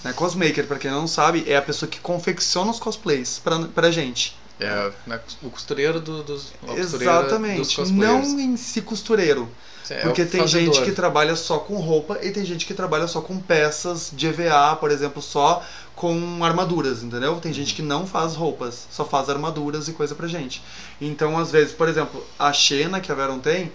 Né? 0.02 0.12
Cosmaker, 0.14 0.66
pra 0.66 0.78
quem 0.78 0.90
não 0.90 1.06
sabe, 1.06 1.44
é 1.46 1.56
a 1.56 1.62
pessoa 1.62 1.88
que 1.90 1.98
confecciona 2.00 2.70
os 2.70 2.78
cosplays 2.78 3.38
pra, 3.42 3.58
pra 3.66 3.90
gente. 3.90 4.38
É 4.60 4.92
né, 5.06 5.18
o 5.42 5.50
costureiro 5.50 6.00
do, 6.00 6.22
dos. 6.22 6.52
dos 6.62 6.78
Exatamente. 6.78 7.76
cosplayers. 7.76 8.28
Não 8.28 8.40
em 8.40 8.56
si 8.56 8.80
costureiro. 8.80 9.48
É 9.90 10.00
Porque 10.02 10.22
o 10.22 10.26
tem 10.28 10.40
fazedor. 10.40 10.74
gente 10.74 10.84
que 10.84 10.92
trabalha 10.92 11.34
só 11.36 11.58
com 11.58 11.76
roupa 11.80 12.18
e 12.22 12.30
tem 12.30 12.44
gente 12.44 12.64
que 12.66 12.74
trabalha 12.74 13.06
só 13.08 13.20
com 13.20 13.38
peças 13.40 14.10
de 14.12 14.26
EVA, 14.28 14.76
por 14.76 14.90
exemplo, 14.90 15.20
só 15.20 15.62
com 15.96 16.44
armaduras, 16.44 17.02
entendeu? 17.02 17.36
Tem 17.40 17.52
gente 17.52 17.74
que 17.74 17.82
não 17.82 18.06
faz 18.06 18.34
roupas, 18.34 18.86
só 18.90 19.04
faz 19.04 19.28
armaduras 19.28 19.88
e 19.88 19.92
coisa 19.92 20.14
pra 20.14 20.26
gente. 20.28 20.62
Então, 21.00 21.36
às 21.38 21.50
vezes, 21.50 21.72
por 21.74 21.88
exemplo, 21.88 22.24
a 22.38 22.52
Xena, 22.52 23.00
que 23.00 23.10
a 23.12 23.14
Veron 23.14 23.38
tem, 23.38 23.70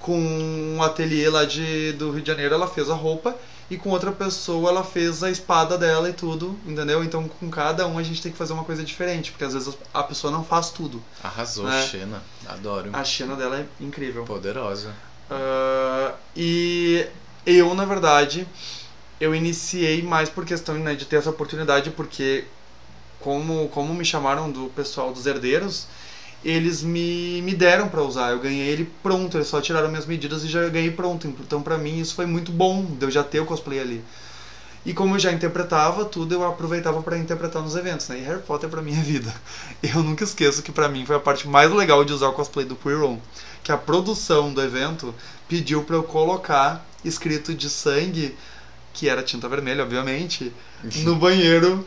com 0.00 0.18
um 0.18 0.82
ateliê 0.82 1.28
lá 1.30 1.44
de, 1.44 1.92
do 1.92 2.10
Rio 2.10 2.20
de 2.22 2.26
Janeiro, 2.26 2.54
ela 2.54 2.66
fez 2.66 2.90
a 2.90 2.94
roupa 2.94 3.34
e 3.70 3.76
com 3.78 3.88
outra 3.90 4.12
pessoa 4.12 4.68
ela 4.68 4.84
fez 4.84 5.22
a 5.22 5.30
espada 5.30 5.78
dela 5.78 6.10
e 6.10 6.12
tudo, 6.12 6.58
entendeu? 6.66 7.02
Então, 7.02 7.26
com 7.28 7.48
cada 7.48 7.86
um 7.86 7.96
a 7.98 8.02
gente 8.02 8.20
tem 8.20 8.30
que 8.32 8.36
fazer 8.36 8.52
uma 8.52 8.64
coisa 8.64 8.82
diferente, 8.84 9.30
porque 9.30 9.44
às 9.44 9.54
vezes 9.54 9.74
a 9.94 10.02
pessoa 10.02 10.30
não 10.30 10.44
faz 10.44 10.70
tudo. 10.70 11.02
Arrasou, 11.22 11.66
É. 11.70 11.86
Xena. 11.86 12.22
Adoro. 12.46 12.90
A 12.92 13.04
Xena 13.04 13.34
dela 13.36 13.58
é 13.60 13.66
incrível. 13.82 14.24
Poderosa. 14.24 14.92
Ah, 15.30 16.14
e 16.36 17.06
eu, 17.46 17.74
na 17.74 17.84
verdade, 17.84 18.46
eu 19.20 19.34
iniciei 19.34 20.02
mais 20.02 20.28
por 20.28 20.44
questão 20.44 20.74
né, 20.76 20.94
de 20.94 21.04
ter 21.06 21.16
essa 21.16 21.30
oportunidade, 21.30 21.90
porque 21.90 22.44
como, 23.20 23.68
como 23.68 23.94
me 23.94 24.04
chamaram 24.04 24.50
do 24.50 24.68
pessoal 24.70 25.12
dos 25.12 25.26
herdeiros, 25.26 25.86
eles 26.44 26.82
me, 26.82 27.42
me 27.42 27.54
deram 27.54 27.88
pra 27.88 28.02
usar. 28.02 28.32
Eu 28.32 28.40
ganhei 28.40 28.68
ele 28.68 28.90
pronto, 29.02 29.36
eles 29.36 29.48
só 29.48 29.60
tiraram 29.60 29.88
minhas 29.88 30.06
medidas 30.06 30.44
e 30.44 30.48
já 30.48 30.68
ganhei 30.68 30.90
pronto. 30.90 31.26
Então, 31.28 31.62
pra 31.62 31.78
mim, 31.78 32.00
isso 32.00 32.14
foi 32.14 32.26
muito 32.26 32.52
bom, 32.52 32.84
de 32.84 33.06
eu 33.06 33.10
já 33.10 33.22
ter 33.24 33.40
o 33.40 33.46
cosplay 33.46 33.80
ali. 33.80 34.04
E 34.84 34.92
como 34.92 35.14
eu 35.14 35.18
já 35.18 35.30
interpretava 35.32 36.04
tudo, 36.04 36.34
eu 36.34 36.44
aproveitava 36.44 37.00
pra 37.02 37.16
interpretar 37.16 37.62
nos 37.62 37.76
eventos, 37.76 38.08
né? 38.08 38.18
E 38.18 38.22
Harry 38.22 38.42
Potter 38.42 38.68
pra 38.68 38.82
mim 38.82 38.98
é 38.98 39.02
vida. 39.02 39.32
Eu 39.82 40.02
nunca 40.02 40.24
esqueço 40.24 40.62
que 40.62 40.72
pra 40.72 40.88
mim 40.88 41.06
foi 41.06 41.16
a 41.16 41.20
parte 41.20 41.46
mais 41.46 41.70
legal 41.72 42.04
de 42.04 42.12
usar 42.12 42.28
o 42.28 42.32
cosplay 42.32 42.66
do 42.66 42.74
Queer 42.76 43.02
On. 43.02 43.18
Que 43.62 43.72
a 43.72 43.76
produção 43.76 44.52
do 44.52 44.62
evento 44.62 45.14
pediu 45.48 45.84
pra 45.84 45.96
eu 45.96 46.02
colocar 46.02 46.84
escrito 47.04 47.54
de 47.54 47.68
sangue, 47.68 48.36
que 48.92 49.08
era 49.08 49.22
tinta 49.22 49.48
vermelha, 49.48 49.82
obviamente, 49.82 50.52
no 51.04 51.16
banheiro. 51.16 51.86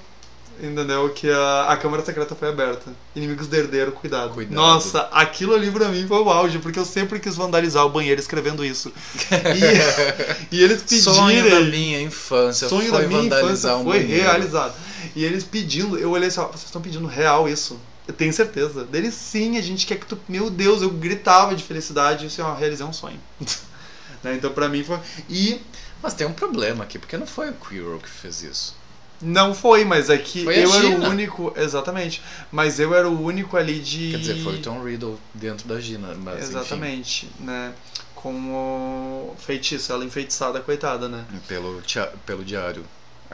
Entendeu? 0.58 1.10
Que 1.10 1.30
a, 1.30 1.66
a 1.70 1.78
câmara 1.78 2.04
secreta 2.06 2.34
foi 2.34 2.48
aberta. 2.48 2.90
Inimigos 3.14 3.48
do 3.48 3.56
herdeiro, 3.56 3.92
cuidado. 3.92 4.34
Cuidado. 4.34 4.56
Nossa, 4.56 5.02
aquilo 5.12 5.54
ali 5.54 5.70
pra 5.70 5.90
mim 5.90 6.08
foi 6.08 6.18
o 6.18 6.30
auge, 6.30 6.60
porque 6.60 6.80
eu 6.80 6.86
sempre 6.86 7.20
quis 7.20 7.36
vandalizar 7.36 7.86
o 7.86 7.90
banheiro 7.90 8.22
escrevendo 8.22 8.64
isso. 8.64 8.92
E, 9.32 10.56
e 10.56 10.64
eles 10.64 10.82
pedirem. 10.82 11.04
Sonho 11.04 11.50
da 11.50 11.60
minha 11.60 12.02
infância 12.02 12.70
sonho 12.70 12.90
foi 12.90 13.02
da 13.02 13.08
minha 13.08 13.24
infância 13.24 13.76
um 13.76 13.84
foi 13.84 14.00
banheiro. 14.00 14.24
realizado. 14.24 14.76
E 15.14 15.26
eles 15.26 15.44
pedindo, 15.44 15.98
eu 15.98 16.12
olhei 16.12 16.30
assim, 16.30 16.40
ó, 16.40 16.46
vocês 16.48 16.64
estão 16.64 16.82
pedindo 16.82 17.06
real 17.06 17.50
isso? 17.50 17.78
Eu 18.08 18.13
tenho 18.13 18.32
certeza. 18.32 18.84
Deles 18.86 19.13
sim, 19.15 19.58
a 19.58 19.62
gente 19.62 19.86
quer 19.86 19.98
que 19.98 20.06
tu. 20.06 20.18
Meu 20.28 20.50
Deus, 20.50 20.82
eu 20.82 20.89
gritava 20.91 21.56
de 21.56 21.63
felicidade, 21.63 22.26
assim, 22.28 22.41
ó, 22.41 22.54
realizei 22.54 22.86
um 22.86 22.94
sonho. 22.94 23.20
Né, 24.24 24.34
Então 24.36 24.52
pra 24.52 24.68
mim 24.68 24.84
foi. 24.84 24.98
E 25.30 25.62
Mas 26.02 26.15
tem 26.15 26.26
um 26.26 26.34
problema 26.34 26.84
aqui, 26.84 26.98
porque 26.98 27.15
não 27.15 27.28
foi 27.28 27.52
o 27.52 27.54
Quirrell 27.54 28.00
que 28.00 28.10
fez 28.10 28.41
isso. 28.41 28.76
não 29.22 29.54
foi, 29.54 29.86
mas 29.86 30.10
é 30.10 30.18
que 30.18 30.44
Foi 30.44 30.58
eu 30.63 30.74
era 30.74 30.88
o 30.88 31.10
único. 31.10 31.54
Exatamente. 31.56 32.24
Mas 32.52 32.80
eu 32.80 32.96
era 32.96 33.08
o 33.08 33.22
único 33.24 33.56
ali 33.56 33.80
de. 33.80 34.10
Quer 34.12 34.18
dizer, 34.20 34.44
foi 34.44 34.56
o 34.56 34.62
Tom 34.63 34.84
Riddle 34.84 35.20
dentro 35.34 35.68
da 35.68 35.80
Gina, 35.80 36.15
mas 36.15 36.38
enfim, 36.39 36.48
Exatamente, 36.50 37.30
né? 37.39 37.74
Com 38.15 38.34
o 38.34 39.36
feitiço, 39.38 39.91
ela 39.94 40.04
enfeitiçada, 40.04 40.60
coitada, 40.60 41.08
né? 41.08 41.24
pelo, 41.48 41.82
pelo 42.26 42.44
diário. 42.44 42.84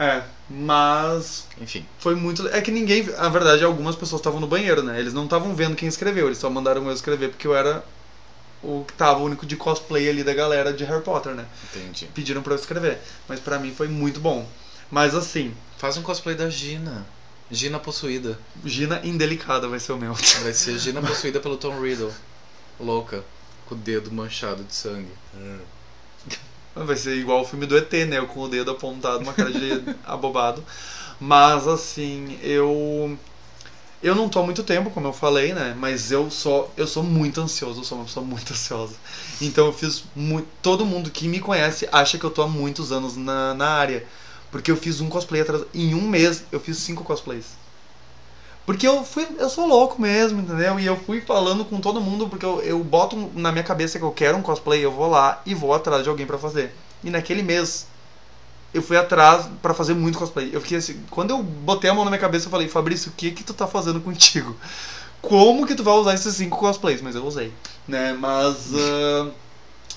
É, 0.04 0.24
mas 0.50 1.46
Enfim, 1.60 1.86
Foi 2.00 2.16
muito. 2.16 2.48
É 2.48 2.60
que 2.60 2.72
ninguém. 2.72 3.04
Na 3.04 3.30
verdade, 3.30 3.64
algumas 3.64 3.96
pessoas 3.96 4.20
estavam 4.20 4.40
no 4.40 4.48
banheiro, 4.48 4.82
né? 4.82 5.00
Eles 5.00 5.14
não 5.14 5.26
estavam 5.26 5.56
vendo 5.56 5.76
quem 5.76 5.88
escreveu, 5.88 6.26
eles 6.26 6.40
só 6.40 6.50
mandaram 6.50 6.86
eu 6.88 6.94
escrever 6.94 7.30
porque 7.30 7.46
eu 7.46 7.56
era 7.56 7.84
o 8.64 8.84
que 8.86 8.94
tava 8.94 9.20
o 9.20 9.26
único 9.26 9.46
de 9.46 9.56
cosplay 9.56 10.10
ali 10.10 10.24
da 10.24 10.34
galera 10.34 10.74
de 10.74 10.84
Harry 10.84 11.04
Potter, 11.04 11.34
né? 11.34 11.46
entendi. 11.74 12.08
Pediram 12.14 12.42
pra 12.42 12.54
eu 12.54 12.58
escrever. 12.58 13.00
Mas 13.28 13.40
pra 13.40 13.60
mim 13.60 13.74
foi 13.74 13.88
muito 13.88 14.20
bom. 14.20 14.48
Mas 14.90 15.16
assim, 15.16 15.54
Faz 15.82 15.98
um 15.98 16.04
cosplay 16.04 16.36
da 16.36 16.48
Gina. 16.48 17.08
Gina 17.50 17.80
possuída. 17.80 18.38
Gina 18.64 19.02
Indelicada 19.04 19.68
vai 19.68 19.80
ser 19.80 19.94
o 19.94 19.98
meu. 19.98 20.14
Vai 20.44 20.54
ser 20.54 20.78
Gina 20.78 21.02
possuída 21.02 21.40
pelo 21.40 21.58
Tom 21.58 21.82
Riddle. 21.82 22.12
Louca. 22.80 23.24
Com 23.66 23.74
o 23.74 23.78
dedo 23.80 24.12
manchado 24.12 24.64
de 24.64 24.76
sangue. 24.76 25.12
Vai 26.74 26.96
ser 26.96 27.18
igual 27.18 27.42
o 27.42 27.46
filme 27.46 27.66
do 27.66 27.78
ET, 27.78 28.06
né? 28.06 28.18
Eu 28.18 28.28
com 28.28 28.42
o 28.42 28.48
dedo 28.48 28.72
apontado, 28.72 29.24
uma 29.24 29.34
cara 29.34 29.52
de 29.52 29.84
abobado. 30.04 30.64
Mas 31.20 31.68
assim, 31.68 32.40
eu. 32.42 33.18
Eu 34.02 34.16
não 34.16 34.30
tô 34.30 34.40
há 34.40 34.44
muito 34.44 34.64
tempo, 34.64 34.92
como 34.92 35.08
eu 35.08 35.14
falei, 35.14 35.54
né? 35.54 35.76
Mas 35.78 36.12
eu 36.12 36.32
sou, 36.32 36.74
eu 36.78 36.88
sou 36.88 37.04
muito 37.04 37.42
ansioso, 37.42 37.82
eu 37.82 37.84
sou 37.84 38.00
uma 38.00 38.06
pessoa 38.06 38.26
muito 38.26 38.52
ansiosa. 38.54 38.96
Então 39.42 39.68
eu 39.68 39.74
fiz 39.74 40.06
muito. 40.16 40.48
Todo 40.62 40.86
mundo 40.86 41.12
que 41.12 41.28
me 41.28 41.40
conhece 41.40 41.88
acha 41.92 42.18
que 42.18 42.26
eu 42.26 42.32
tô 42.32 42.42
há 42.44 42.48
muitos 42.48 42.92
anos 42.92 43.16
na, 43.18 43.54
na 43.54 43.70
área. 43.70 44.08
Porque 44.52 44.72
eu 44.72 44.78
fiz 44.78 45.02
um 45.02 45.10
cosplay 45.10 45.42
atrás. 45.42 45.66
Em 45.74 45.96
um 45.96 46.08
mês, 46.08 46.46
eu 46.52 46.60
fiz 46.60 46.78
cinco 46.78 47.04
cosplays. 47.04 47.61
Porque 48.72 48.88
eu 48.88 49.04
fui. 49.04 49.28
Eu 49.38 49.50
sou 49.50 49.68
louco 49.68 50.02
mesmo, 50.02 50.40
entendeu? 50.40 50.80
E 50.80 50.86
eu 50.86 50.96
fui 50.96 51.20
falando 51.20 51.66
com 51.66 51.82
todo 51.82 52.00
mundo, 52.00 52.30
porque 52.30 52.46
eu, 52.46 52.62
eu 52.62 52.82
boto 52.82 53.18
na 53.36 53.52
minha 53.52 53.66
cabeça 53.66 54.00
que 54.00 54.06
eu 54.06 54.12
quero 54.12 54.38
um 54.38 54.42
cosplay, 54.42 54.80
eu 54.80 54.90
vou 54.90 55.10
lá 55.10 55.42
e 55.46 55.54
vou 55.54 55.74
atrás 55.74 56.04
de 56.04 56.10
alguém 56.10 56.26
pra 56.26 56.38
fazer. 56.38 56.74
E 57.04 57.10
naquele 57.10 57.44
mês, 57.44 57.86
eu 58.74 58.82
fui 58.82 58.96
atrás 58.96 59.50
pra 59.62 59.74
fazer 59.74 59.94
muito 59.94 60.18
cosplay. 60.18 60.52
Eu 60.54 60.62
fiquei 60.62 60.78
assim, 60.78 61.04
quando 61.10 61.32
eu 61.32 61.44
botei 61.44 61.90
a 61.90 61.94
mão 61.94 62.06
na 62.06 62.12
minha 62.12 62.22
cabeça, 62.22 62.46
eu 62.46 62.50
falei, 62.50 62.70
Fabrício, 62.70 63.12
o 63.12 63.14
que 63.14 63.32
que 63.32 63.44
tu 63.44 63.54
tá 63.54 63.68
fazendo 63.68 64.00
contigo? 64.00 64.56
Como 65.22 65.68
que 65.68 65.76
tu 65.76 65.84
vai 65.84 65.94
usar 65.96 66.14
esses 66.14 66.34
cinco 66.34 66.58
cosplays? 66.58 67.02
Mas 67.02 67.14
eu 67.14 67.26
usei, 67.26 67.52
né? 67.86 68.14
Mas 68.14 68.72
ah, 68.74 69.32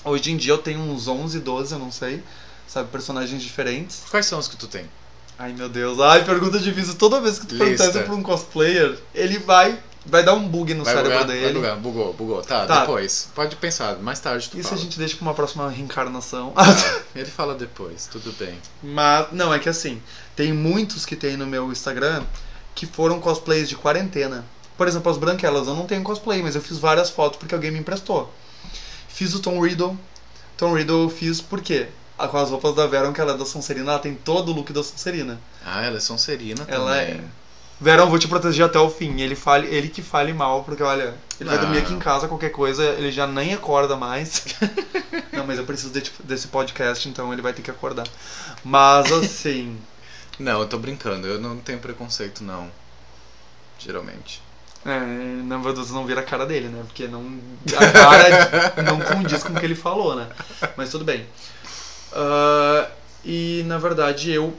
hoje 0.03 0.33
em 0.33 0.37
dia 0.37 0.51
eu 0.51 0.57
tenho 0.57 0.81
uns 0.81 1.07
11, 1.07 1.39
12, 1.39 1.71
eu 1.71 1.79
não 1.79 1.93
sei, 1.93 2.21
sabe, 2.67 2.89
personagens 2.89 3.41
diferentes. 3.41 4.03
Quais 4.11 4.25
são 4.25 4.37
os 4.37 4.49
que 4.49 4.57
tu 4.57 4.67
tem? 4.67 4.85
Ai 5.37 5.51
meu 5.53 5.67
Deus, 5.67 5.99
ai, 5.99 6.23
pergunta 6.23 6.59
difícil. 6.59 6.95
Toda 6.95 7.19
vez 7.19 7.37
que 7.39 7.45
tu 7.47 7.55
perguntar 7.57 7.85
Lista. 7.85 7.99
isso 7.99 8.07
pra 8.07 8.15
um 8.15 8.23
cosplayer, 8.23 8.97
ele 9.13 9.37
vai. 9.39 9.77
Vai 10.07 10.23
dar 10.23 10.35
um 10.35 10.47
bug 10.47 10.71
no 10.75 10.83
Vai 10.83 10.93
cérebro 10.93 11.13
bugar, 11.17 11.27
vai 11.27 11.35
dele. 11.39 11.53
bugar, 11.55 11.77
bugou, 11.77 12.13
bugou. 12.13 12.41
Tá, 12.43 12.67
Tá. 12.67 12.81
depois. 12.81 13.27
Pode 13.33 13.55
pensar, 13.55 13.97
mais 13.97 14.19
tarde 14.19 14.47
tu 14.51 14.59
Isso 14.59 14.69
fala. 14.69 14.79
a 14.79 14.83
gente 14.83 14.99
deixa 14.99 15.15
pra 15.15 15.23
uma 15.23 15.33
próxima 15.33 15.67
reencarnação. 15.67 16.51
Tá, 16.51 16.63
ele 17.15 17.25
fala 17.25 17.55
depois, 17.55 18.05
tudo 18.05 18.31
bem. 18.33 18.55
Mas, 18.83 19.29
não, 19.31 19.51
é 19.51 19.57
que 19.57 19.67
assim, 19.67 19.99
tem 20.35 20.53
muitos 20.53 21.07
que 21.07 21.15
tem 21.15 21.35
no 21.35 21.47
meu 21.47 21.71
Instagram 21.71 22.23
que 22.75 22.85
foram 22.85 23.19
cosplays 23.19 23.67
de 23.67 23.75
quarentena. 23.75 24.45
Por 24.77 24.87
exemplo, 24.87 25.11
as 25.11 25.17
branquelas, 25.17 25.67
eu 25.67 25.73
não 25.73 25.87
tenho 25.87 26.03
cosplay, 26.03 26.39
mas 26.43 26.53
eu 26.53 26.61
fiz 26.61 26.77
várias 26.77 27.09
fotos 27.09 27.39
porque 27.39 27.55
alguém 27.55 27.71
me 27.71 27.79
emprestou. 27.79 28.31
Fiz 29.07 29.33
o 29.33 29.39
Tom 29.39 29.59
Riddle. 29.59 29.97
Tom 30.55 30.73
Riddle 30.75 31.03
eu 31.05 31.09
fiz 31.09 31.41
por 31.41 31.61
quê? 31.61 31.87
Ah, 32.17 32.27
Com 32.27 32.37
as 32.37 32.49
roupas 32.49 32.73
da 32.75 32.87
Veron, 32.87 33.11
que 33.13 33.19
ela 33.19 33.33
é 33.33 33.37
da 33.37 33.45
Sonserina, 33.45 33.91
ela 33.91 33.99
tem 33.99 34.15
todo 34.15 34.49
o 34.51 34.55
look 34.55 34.71
da 34.71 34.81
Sonserina. 34.83 35.39
Ah, 35.65 35.83
ela 35.83 35.97
é 35.97 35.99
Sonserina 35.99 36.63
Ela 36.67 36.95
também. 36.95 37.15
é. 37.15 37.23
Veron, 37.81 38.09
vou 38.09 38.17
te 38.17 38.27
proteger 38.29 38.65
até 38.65 38.79
o 38.79 38.89
fim. 38.89 39.19
Ele, 39.19 39.35
fale, 39.35 39.67
ele 39.67 39.89
que 39.89 40.01
fale 40.01 40.31
mal, 40.31 40.63
porque 40.63 40.81
olha, 40.81 41.13
ele 41.39 41.49
vai 41.49 41.57
Ah. 41.57 41.61
dormir 41.61 41.79
aqui 41.79 41.93
em 41.93 41.99
casa, 41.99 42.25
qualquer 42.27 42.51
coisa, 42.51 42.83
ele 42.83 43.11
já 43.11 43.27
nem 43.27 43.53
acorda 43.53 43.97
mais. 43.97 44.45
não, 45.33 45.45
mas 45.45 45.57
eu 45.59 45.65
preciso 45.65 45.91
de- 45.91 46.09
desse 46.23 46.47
podcast, 46.47 47.09
então 47.09 47.33
ele 47.33 47.41
vai 47.41 47.51
ter 47.51 47.61
que 47.61 47.69
acordar. 47.71 48.07
Mas 48.63 49.11
assim. 49.11 49.77
Não, 50.39 50.59
eu 50.61 50.67
tô 50.67 50.77
brincando, 50.77 51.25
eu 51.27 51.39
não 51.39 51.55
tenho 51.57 51.79
preconceito 51.79 52.43
não. 52.43 52.69
Geralmente. 53.79 54.41
É, 54.85 54.99
na 55.43 55.57
verdade 55.57 55.91
não 55.93 56.05
vira 56.05 56.19
a 56.19 56.23
cara 56.23 56.45
dele, 56.45 56.67
né? 56.67 56.83
Porque 56.85 57.07
não, 57.07 57.23
a 57.75 57.91
cara 57.91 58.83
não 58.83 58.99
condiz 58.99 59.41
com 59.43 59.53
o 59.53 59.55
que 59.59 59.65
ele 59.65 59.75
falou, 59.75 60.15
né? 60.15 60.27
Mas 60.77 60.89
tudo 60.91 61.03
bem. 61.05 61.25
Ah, 62.13 62.89
e 63.23 63.63
na 63.67 63.77
verdade 63.77 64.31
eu 64.31 64.53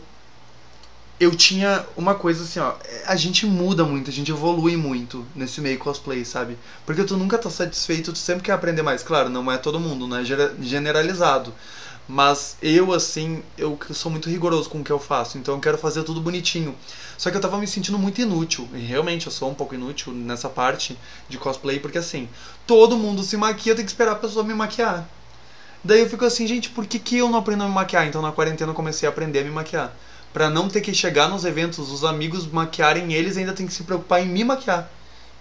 eu 1.19 1.35
tinha 1.35 1.87
uma 1.97 2.15
coisa 2.15 2.45
assim, 2.45 2.61
ó, 2.61 2.75
a 3.07 3.17
gente 3.17 3.47
muda 3.47 3.85
muito, 3.85 4.11
a 4.11 4.13
gente 4.13 4.31
evolui 4.31 4.77
muito 4.77 5.25
nesse 5.35 5.63
meio 5.63 5.79
cosplay, 5.79 6.25
sabe? 6.27 6.59
Porque 6.85 7.05
tu 7.05 7.17
nunca 7.17 7.39
tá 7.39 7.49
satisfeito, 7.49 8.13
tu 8.13 8.19
sempre 8.19 8.43
quer 8.43 8.53
aprender 8.53 8.83
mais. 8.83 9.03
Claro, 9.03 9.31
não 9.31 9.51
é 9.51 9.57
todo 9.57 9.81
mundo, 9.81 10.07
não 10.07 10.19
é 10.19 10.25
generalizado. 10.61 11.55
Mas 12.09 12.57
eu, 12.63 12.93
assim, 12.93 13.43
eu 13.59 13.79
sou 13.93 14.13
muito 14.13 14.29
rigoroso 14.29 14.69
com 14.69 14.81
o 14.81 14.85
que 14.85 14.93
eu 14.93 14.99
faço, 14.99 15.39
então 15.39 15.55
eu 15.55 15.61
quero 15.61 15.79
fazer 15.79 16.05
tudo 16.05 16.21
bonitinho. 16.21 16.77
Só 17.17 17.31
que 17.31 17.37
eu 17.37 17.41
tava 17.41 17.59
me 17.59 17.67
sentindo 17.67 17.99
muito 17.99 18.21
inútil. 18.21 18.69
E 18.75 18.79
realmente 18.79 19.27
eu 19.27 19.33
sou 19.33 19.51
um 19.51 19.55
pouco 19.55 19.75
inútil 19.75 20.13
nessa 20.13 20.49
parte 20.51 20.97
de 21.29 21.39
cosplay, 21.39 21.81
porque 21.81 21.99
assim, 21.99 22.29
todo 22.67 22.97
mundo 22.97 23.23
se 23.25 23.37
maquia, 23.39 23.73
eu 23.73 23.77
tenho 23.77 23.87
que 23.87 23.93
esperar 23.93 24.13
a 24.13 24.17
pessoa 24.17 24.45
me 24.45 24.55
maquiar. 24.55 25.09
Daí 25.87 26.01
eu 26.01 26.09
fico 26.11 26.25
assim, 26.25 26.47
gente, 26.47 26.69
por 26.71 26.87
que, 26.87 26.99
que 26.99 27.19
eu 27.19 27.29
não 27.31 27.39
aprendo 27.39 27.63
a 27.63 27.69
me 27.69 27.75
maquiar? 27.75 28.07
Então 28.07 28.21
na 28.21 28.33
quarentena 28.33 28.73
eu 28.73 28.75
comecei 28.75 29.09
a 29.09 29.13
aprender 29.13 29.41
a 29.41 29.45
me 29.45 29.51
maquiar. 29.51 29.93
Pra 30.33 30.51
não 30.51 30.69
ter 30.69 30.81
que 30.81 30.93
chegar 30.93 31.29
nos 31.29 31.45
eventos, 31.45 31.91
os 31.91 32.05
amigos 32.05 32.47
maquiarem 32.47 33.15
eles 33.15 33.37
ainda 33.37 33.53
tem 33.53 33.67
que 33.67 33.73
se 33.73 33.85
preocupar 33.85 34.21
em 34.21 34.29
me 34.29 34.45
maquiar. 34.45 34.91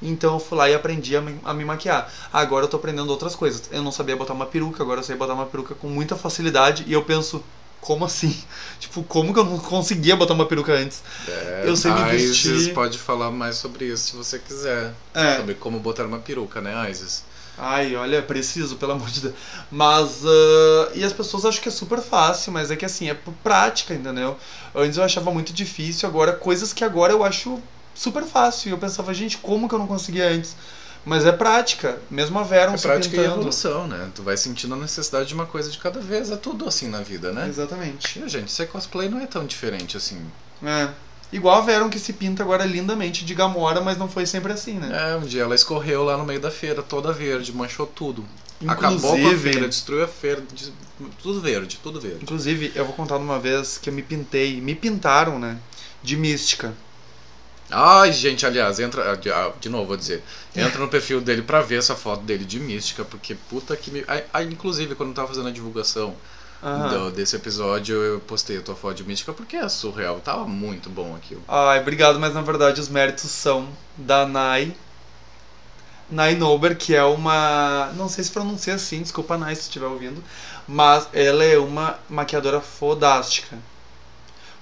Então 0.01 0.33
eu 0.35 0.39
fui 0.39 0.57
lá 0.57 0.69
e 0.69 0.75
aprendi 0.75 1.15
a 1.15 1.21
me, 1.21 1.39
a 1.43 1.53
me 1.53 1.65
maquiar. 1.65 2.11
Agora 2.31 2.65
eu 2.65 2.69
tô 2.69 2.77
aprendendo 2.77 3.09
outras 3.09 3.35
coisas. 3.35 3.63
Eu 3.71 3.81
não 3.81 3.91
sabia 3.91 4.15
botar 4.15 4.33
uma 4.33 4.45
peruca, 4.45 4.83
agora 4.83 4.99
eu 4.99 5.03
sei 5.03 5.15
botar 5.15 5.33
uma 5.33 5.45
peruca 5.47 5.73
com 5.73 5.87
muita 5.87 6.15
facilidade. 6.15 6.83
E 6.87 6.93
eu 6.93 7.03
penso, 7.03 7.43
como 7.81 8.05
assim? 8.05 8.37
Tipo, 8.79 9.03
como 9.03 9.33
que 9.33 9.39
eu 9.39 9.45
não 9.45 9.57
conseguia 9.57 10.15
botar 10.15 10.33
uma 10.33 10.45
peruca 10.45 10.73
antes? 10.73 11.01
É, 11.27 11.63
Eu 11.65 11.75
sei 11.75 11.91
me 11.91 12.03
vestir. 12.03 12.53
Isis 12.53 12.73
pode 12.73 12.97
falar 12.99 13.31
mais 13.31 13.55
sobre 13.55 13.85
isso 13.85 14.11
se 14.11 14.15
você 14.15 14.37
quiser. 14.37 14.93
É. 15.13 15.37
Sobre 15.37 15.55
como 15.55 15.79
botar 15.79 16.05
uma 16.05 16.19
peruca, 16.19 16.61
né, 16.61 16.89
Isis? 16.91 17.23
Ai, 17.57 17.95
olha, 17.95 18.21
preciso, 18.21 18.75
pelo 18.75 18.91
amor 18.93 19.09
de 19.09 19.21
Deus. 19.21 19.35
Mas, 19.71 20.23
ah, 20.25 20.91
e 20.93 21.03
as 21.03 21.13
pessoas 21.13 21.45
acham 21.45 21.61
que 21.61 21.69
é 21.69 21.71
super 21.71 21.99
fácil, 22.01 22.51
mas 22.51 22.69
é 22.71 22.75
que 22.75 22.85
assim, 22.85 23.09
é 23.09 23.13
por 23.13 23.33
prática, 23.35 23.93
entendeu? 23.93 24.37
Antes 24.73 24.97
eu 24.97 25.03
achava 25.03 25.31
muito 25.31 25.53
difícil, 25.53 26.07
agora, 26.07 26.33
coisas 26.33 26.73
que 26.73 26.83
agora 26.83 27.13
eu 27.13 27.23
acho 27.23 27.61
super 27.93 28.23
fácil. 28.23 28.69
E 28.69 28.71
eu 28.71 28.77
pensava, 28.77 29.13
gente, 29.13 29.37
como 29.37 29.69
que 29.69 29.75
eu 29.75 29.79
não 29.79 29.87
conseguia 29.87 30.27
antes? 30.29 30.55
Mas 31.05 31.23
é 31.25 31.31
prática, 31.31 31.99
mesmo 32.09 32.39
a 32.39 32.43
Veron 32.43 32.73
É 32.73 32.77
se 32.77 32.87
prática 32.87 33.15
e 33.15 33.19
pintando. 33.19 33.39
evolução, 33.39 33.87
né? 33.87 34.09
Tu 34.15 34.23
vai 34.23 34.35
sentindo 34.35 34.73
a 34.73 34.77
necessidade 34.77 35.27
de 35.27 35.35
uma 35.35 35.45
coisa 35.45 35.69
de 35.69 35.77
cada 35.77 35.99
vez. 35.99 36.31
É 36.31 36.35
tudo 36.35 36.67
assim 36.67 36.89
na 36.89 37.01
vida, 37.01 37.31
né? 37.31 37.47
Exatamente. 37.47 38.19
E, 38.19 38.27
gente, 38.27 38.51
ser 38.51 38.67
cosplay 38.67 39.07
não 39.07 39.19
é 39.21 39.27
tão 39.27 39.45
diferente 39.45 39.95
assim. 39.95 40.19
É. 40.63 40.89
Igual 41.31 41.57
a 41.57 41.61
Veron 41.61 41.89
que 41.89 41.99
se 41.99 42.13
pinta 42.13 42.43
agora 42.43 42.65
lindamente 42.65 43.25
de 43.25 43.33
Gamora, 43.33 43.81
mas 43.81 43.97
não 43.97 44.07
foi 44.07 44.25
sempre 44.25 44.53
assim, 44.53 44.73
né? 44.75 45.11
É, 45.11 45.15
um 45.15 45.21
dia 45.25 45.41
ela 45.43 45.55
escorreu 45.55 46.03
lá 46.03 46.15
no 46.17 46.25
meio 46.25 46.39
da 46.39 46.51
feira, 46.51 46.81
toda 46.81 47.11
verde, 47.11 47.51
manchou 47.51 47.85
tudo. 47.87 48.25
Acabou 48.67 48.99
com 48.99 49.07
a 49.07 49.17
Inclusive- 49.19 49.51
feira, 49.51 49.67
destruiu 49.67 50.03
a 50.05 50.07
feira, 50.07 50.41
tudo 51.21 51.41
verde, 51.41 51.79
tudo 51.83 51.99
verde. 51.99 52.23
Inclusive, 52.23 52.71
eu 52.73 52.85
vou 52.85 52.93
contar 52.93 53.17
de 53.17 53.23
uma 53.23 53.37
vez 53.39 53.77
que 53.77 53.89
eu 53.89 53.93
me 53.93 54.01
pintei, 54.01 54.61
me 54.61 54.73
pintaram, 54.73 55.37
né? 55.37 55.57
De 56.01 56.15
mística. 56.15 56.73
Ai, 57.69 58.13
gente, 58.13 58.45
aliás, 58.45 58.79
entra. 58.79 59.11
ah, 59.11 59.15
de- 59.15 59.31
ah, 59.31 59.51
De 59.59 59.69
novo, 59.69 59.87
vou 59.87 59.97
dizer. 59.97 60.23
Entra 60.55 60.79
no 60.79 60.87
perfil 60.87 61.19
dele 61.19 61.41
pra 61.41 61.61
ver 61.61 61.79
essa 61.79 61.95
foto 61.95 62.23
dele 62.23 62.45
de 62.45 62.59
mística, 62.59 63.03
porque 63.03 63.35
puta 63.49 63.75
que 63.75 63.91
me. 63.91 64.05
inclusive, 64.49 64.95
quando 64.95 65.09
eu 65.09 65.15
tava 65.15 65.27
fazendo 65.29 65.47
a 65.47 65.51
divulgação. 65.51 66.15
Do- 66.73 67.11
desse 67.11 67.35
episódio, 67.35 67.95
eu 68.01 68.19
postei 68.21 68.57
a 68.57 68.61
tua 68.61 68.75
foto 68.75 68.95
de 68.95 69.03
mística 69.03 69.31
porque 69.33 69.55
é 69.55 69.69
surreal. 69.69 70.19
Tava 70.19 70.45
muito 70.45 70.89
bom 70.89 71.15
aquilo. 71.15 71.43
Ai, 71.47 71.79
obrigado, 71.79 72.19
mas 72.19 72.33
na 72.33 72.41
verdade 72.41 72.81
os 72.81 72.89
méritos 72.89 73.29
são 73.31 73.67
da 73.97 74.25
Nai. 74.25 74.73
Nai 76.09 76.35
Nober, 76.35 76.77
que 76.77 76.95
é 76.95 77.03
uma. 77.03 77.91
Não 77.95 78.07
sei 78.07 78.23
se 78.23 78.31
pronuncia 78.31 78.75
assim, 78.75 79.01
desculpa, 79.01 79.37
Nai, 79.37 79.55
se 79.55 79.63
estiver 79.63 79.87
ouvindo. 79.87 80.23
Mas 80.67 81.07
ela 81.13 81.43
é 81.43 81.57
uma 81.57 81.99
maquiadora 82.09 82.61
fodástica. 82.61 83.57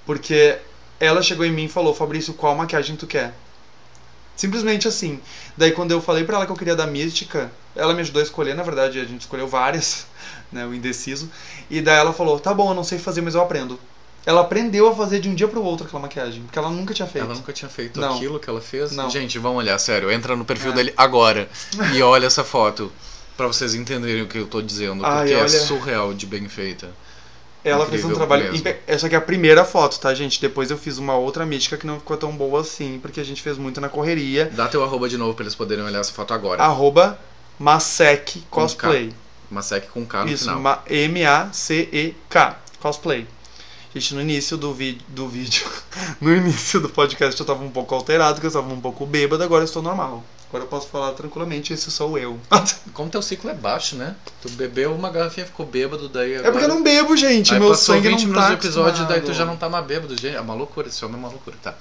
Porque 0.05 0.57
ela 0.99 1.21
chegou 1.21 1.45
em 1.45 1.51
mim 1.51 1.65
e 1.65 1.69
falou: 1.69 1.93
Fabrício, 1.93 2.33
qual 2.33 2.55
maquiagem 2.55 2.95
tu 2.95 3.07
quer? 3.07 3.33
Simplesmente 4.35 4.87
assim. 4.87 5.21
Daí 5.57 5.71
quando 5.71 5.91
eu 5.91 6.01
falei 6.01 6.23
pra 6.23 6.37
ela 6.37 6.45
que 6.45 6.51
eu 6.51 6.55
queria 6.55 6.75
da 6.75 6.87
mística, 6.87 7.51
ela 7.75 7.93
me 7.93 8.01
ajudou 8.01 8.19
a 8.19 8.23
escolher, 8.23 8.55
na 8.55 8.63
verdade 8.63 8.99
a 8.99 9.05
gente 9.05 9.21
escolheu 9.21 9.47
várias, 9.47 10.07
né, 10.53 10.65
o 10.65 10.73
indeciso. 10.73 11.29
E 11.69 11.81
daí 11.81 11.97
ela 11.97 12.13
falou: 12.13 12.39
"Tá 12.39 12.53
bom, 12.53 12.69
eu 12.71 12.75
não 12.75 12.83
sei 12.83 12.99
fazer, 12.99 13.21
mas 13.21 13.35
eu 13.35 13.41
aprendo". 13.41 13.79
Ela 14.25 14.39
aprendeu 14.41 14.87
a 14.87 14.95
fazer 14.95 15.19
de 15.19 15.27
um 15.27 15.35
dia 15.35 15.49
pro 15.49 15.61
outro 15.61 15.85
aquela 15.85 16.01
maquiagem, 16.01 16.43
porque 16.43 16.57
ela 16.57 16.69
nunca 16.69 16.93
tinha 16.93 17.07
feito. 17.07 17.25
Ela 17.25 17.33
nunca 17.35 17.51
tinha 17.51 17.67
feito 17.69 17.99
Não. 17.99 18.15
aquilo 18.15 18.39
que 18.39 18.49
ela 18.49 18.61
fez. 18.61 18.93
Não. 18.93 19.09
Gente, 19.09 19.37
vamos 19.37 19.57
olhar, 19.57 19.77
sério. 19.77 20.09
Entra 20.09 20.33
no 20.35 20.45
perfil 20.45 20.71
É. 20.71 20.75
dele 20.75 20.93
agora 20.95 21.49
e 21.93 22.01
olha 22.01 22.25
essa 22.27 22.43
foto. 22.43 22.89
Pra 23.35 23.47
vocês 23.47 23.73
entenderem 23.73 24.21
o 24.21 24.27
que 24.27 24.37
eu 24.37 24.47
tô 24.47 24.61
dizendo. 24.61 25.05
Ai, 25.05 25.21
Porque 25.21 25.33
é 25.33 25.37
olha. 25.39 25.49
surreal 25.49 26.13
de 26.13 26.25
bem 26.25 26.47
feita. 26.47 26.89
Ela 27.65 27.85
fez 27.85 28.03
um 28.05 28.11
Incrível 28.11 28.15
trabalho. 28.17 28.55
impe- 28.55 28.77
Essa 28.85 29.07
aqui 29.07 29.15
é 29.15 29.17
a 29.17 29.21
primeira 29.21 29.65
foto, 29.65 29.99
tá, 29.99 30.13
gente? 30.13 30.39
Depois 30.39 30.69
eu 30.69 30.77
fiz 30.77 30.97
uma 30.97 31.15
outra 31.15 31.45
mística 31.45 31.75
que 31.77 31.87
não 31.87 31.97
ficou 31.97 32.15
tão 32.15 32.31
boa 32.31 32.61
assim, 32.61 32.99
porque 33.01 33.19
a 33.19 33.23
gente 33.25 33.41
fez 33.41 33.57
muito 33.57 33.81
na 33.81 33.89
correria. 33.89 34.51
Dá 34.53 34.67
teu 34.67 34.83
arroba 34.83 35.09
de 35.09 35.17
novo 35.17 35.33
pra 35.33 35.43
eles 35.43 35.55
poderem 35.55 35.83
olhar 35.83 35.99
essa 35.99 36.11
foto 36.13 36.33
agora. 36.33 36.61
Arroba 36.61 37.17
Masek 37.59 38.43
Cosplay. 38.49 39.13
Masek 39.53 39.87
com 39.87 40.05
K 40.05 40.25
no 40.25 40.31
Isso, 40.31 40.45
final. 40.45 40.59
ma- 40.59 40.79
M-A-C-E-K. 40.87 42.57
Cosplay. 42.81 43.27
Gente, 43.95 44.15
no 44.15 44.21
início 44.21 44.57
do, 44.57 44.75
do 45.07 45.29
vídeo, 45.29 45.65
no 46.19 46.35
início 46.35 46.79
do 46.81 46.89
podcast 46.89 47.39
eu 47.39 47.45
tava 47.45 47.63
um 47.63 47.69
pouco 47.69 47.93
alterado, 47.93 48.35
porque 48.35 48.47
eu 48.47 48.51
tava 48.51 48.73
um 48.73 48.81
pouco 48.81 49.05
bêbado, 49.05 49.43
agora 49.43 49.61
eu 49.61 49.65
estou 49.65 49.81
normal. 49.83 50.23
Agora 50.49 50.63
eu 50.65 50.67
posso 50.67 50.87
falar 50.87 51.11
tranquilamente, 51.13 51.73
esse 51.73 51.89
sou 51.91 52.17
eu. 52.17 52.39
Como 52.93 53.09
teu 53.09 53.21
ciclo 53.21 53.49
é 53.51 53.53
baixo, 53.53 53.95
né? 53.95 54.15
Tu 54.41 54.49
bebeu 54.49 54.93
uma 54.93 55.09
garrafinha, 55.09 55.45
ficou 55.45 55.65
bêbado, 55.65 56.09
daí 56.09 56.33
agora... 56.35 56.47
É 56.47 56.51
porque 56.51 56.65
eu 56.65 56.69
não 56.69 56.83
bebo, 56.83 57.15
gente. 57.15 57.53
Aí 57.53 57.59
meu 57.59 57.69
passou 57.69 57.95
sangue 57.95 58.09
20 58.09 58.25
não 58.27 58.33
tá 58.35 58.47
do 58.47 58.53
episódio, 58.53 59.05
daí 59.07 59.21
tu 59.21 59.33
já 59.33 59.45
não 59.45 59.55
tá 59.57 59.69
mais 59.69 59.85
bêbado, 59.85 60.19
gente. 60.19 60.35
É 60.35 60.41
uma 60.41 60.53
loucura, 60.55 60.87
esse 60.87 61.03
homem 61.05 61.17
é 61.17 61.19
uma 61.19 61.29
loucura, 61.29 61.55
tá. 61.61 61.75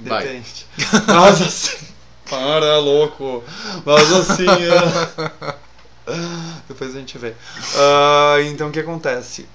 Vai. 0.00 0.42
Mas 1.06 1.40
assim. 1.42 1.86
Para, 2.28 2.78
louco. 2.78 3.42
Mas 3.84 4.12
assim. 4.12 4.46
é- 4.46 5.54
Depois 6.74 6.94
a 6.94 6.98
gente 6.98 7.16
vê. 7.16 7.32
Ah, 7.76 8.36
então 8.42 8.68
o 8.68 8.70
que 8.70 8.80
acontece? 8.80 9.46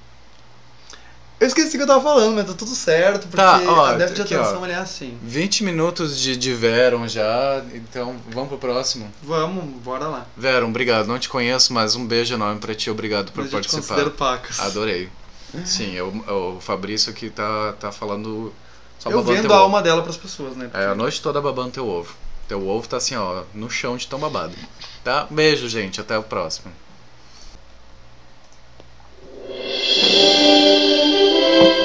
Eu 1.39 1.47
esqueci 1.47 1.69
o 1.69 1.71
que 1.71 1.83
eu 1.83 1.87
tava 1.87 2.01
falando, 2.03 2.35
mas 2.35 2.45
tá 2.47 2.53
tudo 2.53 2.75
certo, 2.75 3.21
porque 3.21 3.37
Tá, 3.37 3.61
ó, 3.65 3.85
a 3.85 3.93
déficit 3.93 4.27
de 4.27 4.35
ó. 4.35 4.41
atenção 4.41 4.65
ele 4.65 4.73
é 4.73 4.77
assim. 4.77 5.17
20 5.23 5.63
minutos 5.63 6.19
de, 6.19 6.35
de 6.35 6.53
Veron 6.53 7.07
já, 7.07 7.63
então 7.73 8.17
vamos 8.29 8.49
pro 8.49 8.57
próximo. 8.57 9.09
Vamos, 9.23 9.63
bora 9.81 10.05
lá. 10.07 10.25
Veron, 10.35 10.67
obrigado. 10.67 11.07
Não 11.07 11.17
te 11.17 11.29
conheço, 11.29 11.71
mas 11.71 11.95
um 11.95 12.05
beijo 12.05 12.33
enorme 12.33 12.59
pra 12.59 12.75
ti. 12.75 12.89
Obrigado 12.89 13.31
por 13.31 13.43
Mas 13.45 13.53
eu 13.53 13.61
te 13.61 13.69
participar. 13.69 13.95
considero 13.95 14.11
pacas. 14.17 14.59
Adorei. 14.59 15.09
Sim, 15.63 15.95
é 15.97 16.03
o, 16.03 16.57
o 16.57 16.59
Fabrício 16.59 17.13
que 17.13 17.29
tá, 17.29 17.73
tá 17.79 17.89
falando. 17.91 18.53
Só 18.99 19.09
Eu 19.09 19.23
vendo 19.23 19.49
a 19.49 19.55
ovo. 19.55 19.63
alma 19.63 19.81
dela 19.81 20.01
pras 20.03 20.17
pessoas, 20.17 20.57
né? 20.57 20.69
É, 20.73 20.87
a 20.87 20.93
noite 20.95 21.21
toda 21.21 21.39
babando 21.39 21.71
teu 21.71 21.87
ovo. 21.87 22.13
Teu 22.49 22.67
ovo 22.67 22.85
tá 22.85 22.97
assim, 22.97 23.15
ó, 23.15 23.43
no 23.53 23.69
chão 23.69 23.95
de 23.95 24.05
tão 24.07 24.19
babado. 24.19 24.53
Tá? 25.05 25.25
Beijo, 25.29 25.69
gente. 25.69 26.01
Até 26.01 26.17
o 26.17 26.23
próximo. 26.23 26.69
Olá, 29.97 30.03
eu 30.03 31.65
sou 31.65 31.78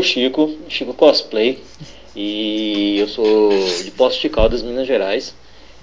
o 0.00 0.02
Chico, 0.02 0.50
Chico 0.66 0.94
Cosplay, 0.94 1.58
e 2.16 2.98
eu 2.98 3.06
sou 3.06 3.50
de 3.84 3.90
Poços 3.90 4.18
de 4.18 4.30
Caldas, 4.30 4.62
Minas 4.62 4.86
Gerais. 4.86 5.34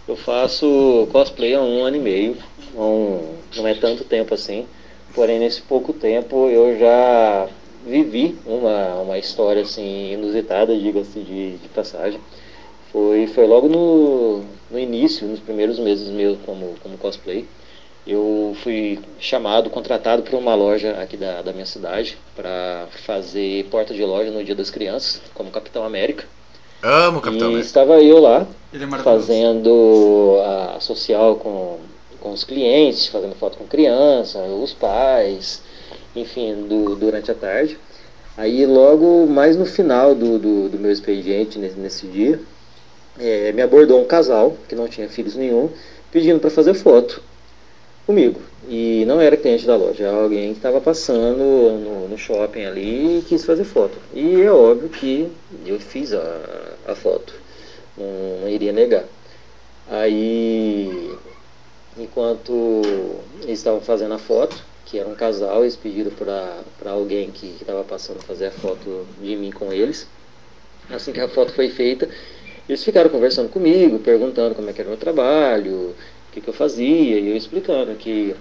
Eu 0.08 0.16
faço 0.16 1.08
cosplay 1.12 1.54
há 1.54 1.62
um 1.62 1.84
ano 1.84 1.98
e 1.98 2.00
meio, 2.00 2.38
não, 2.74 3.22
não 3.56 3.68
é 3.68 3.76
tanto 3.76 4.04
tempo 4.04 4.34
assim, 4.34 4.66
porém 5.14 5.38
nesse 5.38 5.62
pouco 5.62 5.94
tempo 5.94 6.50
eu 6.50 6.80
já 6.80 7.48
vivi 7.86 8.36
uma, 8.46 9.02
uma 9.02 9.20
história 9.20 9.62
assim 9.62 10.14
inusitada, 10.14 10.76
diga-se 10.76 11.20
de, 11.20 11.58
de 11.58 11.70
passagem. 11.70 12.20
Foi, 12.92 13.28
foi 13.28 13.46
logo 13.46 13.70
no, 13.70 14.44
no 14.72 14.80
início, 14.80 15.28
nos 15.28 15.40
primeiros 15.40 15.78
meses 15.78 16.10
meus 16.10 16.40
como, 16.44 16.74
como 16.82 16.98
cosplay. 16.98 17.46
Eu 18.08 18.56
fui 18.64 19.00
chamado, 19.20 19.70
contratado 19.70 20.24
por 20.24 20.36
uma 20.36 20.56
loja 20.56 20.92
aqui 21.02 21.18
da, 21.18 21.42
da 21.42 21.52
minha 21.52 21.66
cidade 21.66 22.18
para 22.36 22.88
fazer 23.06 23.66
porta 23.66 23.94
de 23.94 24.04
loja 24.04 24.32
no 24.32 24.44
Dia 24.44 24.56
das 24.56 24.70
Crianças, 24.70 25.22
como 25.34 25.52
Capitão 25.52 25.84
América. 25.84 26.26
Amo 26.82 27.20
Capitão 27.20 27.48
e 27.48 27.52
América. 27.52 27.68
estava 27.68 28.02
eu 28.02 28.20
lá, 28.20 28.48
Ele 28.74 28.84
é 28.86 28.88
fazendo 29.00 30.40
a 30.46 30.80
social 30.80 31.36
com, 31.36 31.80
com 32.22 32.32
os 32.32 32.44
clientes, 32.44 33.08
fazendo 33.08 33.36
foto 33.36 33.58
com 33.58 33.66
criança, 33.66 34.40
os 34.40 34.74
pais, 34.74 35.62
enfim, 36.16 36.54
do- 36.68 36.96
durante 36.96 37.30
a 37.30 37.36
tarde. 37.36 37.78
Aí 38.38 38.66
logo 38.66 39.26
mais 39.28 39.58
no 39.58 39.66
final 39.66 40.16
do, 40.16 40.38
do, 40.38 40.70
do 40.70 40.80
meu 40.80 40.92
expediente 40.92 41.58
nesse, 41.60 41.78
nesse 41.78 42.08
dia, 42.08 42.40
eh, 43.20 43.52
me 43.54 43.62
abordou 43.62 44.00
um 44.00 44.06
casal 44.06 44.56
que 44.70 44.76
não 44.76 44.88
tinha 44.88 45.10
filhos 45.10 45.36
nenhum, 45.36 45.70
pedindo 46.12 46.40
para 46.40 46.50
fazer 46.50 46.74
foto 46.74 47.22
comigo. 48.08 48.42
E 48.70 49.06
não 49.06 49.22
era 49.22 49.38
cliente 49.38 49.68
da 49.68 49.76
loja, 49.76 50.06
era 50.06 50.18
alguém 50.18 50.52
que 50.52 50.60
estava 50.60 50.82
passando 50.82 51.38
no, 51.38 52.08
no 52.08 52.18
shopping 52.18 52.66
ali 52.66 53.20
e 53.20 53.22
quis 53.22 53.46
fazer 53.46 53.66
foto. 53.66 53.98
E 54.14 54.42
é 54.42 54.52
óbvio 54.52 54.90
que 54.90 55.30
eu 55.66 55.80
fiz 55.80 56.14
a, 56.14 56.42
a 56.88 56.96
foto, 56.96 57.34
não, 57.98 58.42
não 58.42 58.50
iria 58.50 58.72
negar. 58.72 59.04
Aí, 59.90 61.16
enquanto 61.98 62.82
eles 63.44 63.60
estavam 63.60 63.80
fazendo 63.80 64.14
a 64.14 64.18
foto, 64.18 64.62
que 64.86 64.98
era 65.00 65.08
um 65.08 65.16
casal, 65.16 65.62
eles 65.62 65.76
pediram 65.76 66.12
para 66.12 66.92
alguém 66.92 67.30
que 67.32 67.58
estava 67.62 67.84
passando 67.84 68.22
fazer 68.24 68.48
a 68.48 68.52
foto 68.52 69.06
de 69.22 69.36
mim 69.36 69.52
com 69.52 69.72
eles. 69.72 70.08
Assim 70.90 71.12
que 71.12 71.20
a 71.20 71.28
foto 71.28 71.54
foi 71.54 71.70
feita, 71.70 72.10
eles 72.68 72.84
ficaram 72.84 73.10
conversando 73.10 73.50
comigo, 73.50 74.00
perguntando 74.00 74.56
como 74.56 74.70
é 74.70 74.74
que 74.74 74.82
era 74.82 74.90
o 74.90 74.92
meu 74.92 75.00
trabalho, 75.00 75.96
que, 76.38 76.42
que 76.42 76.48
eu 76.48 76.54
fazia, 76.54 77.20
e 77.20 77.30
eu 77.30 77.36
explicando 77.36 77.94
que 77.96 78.36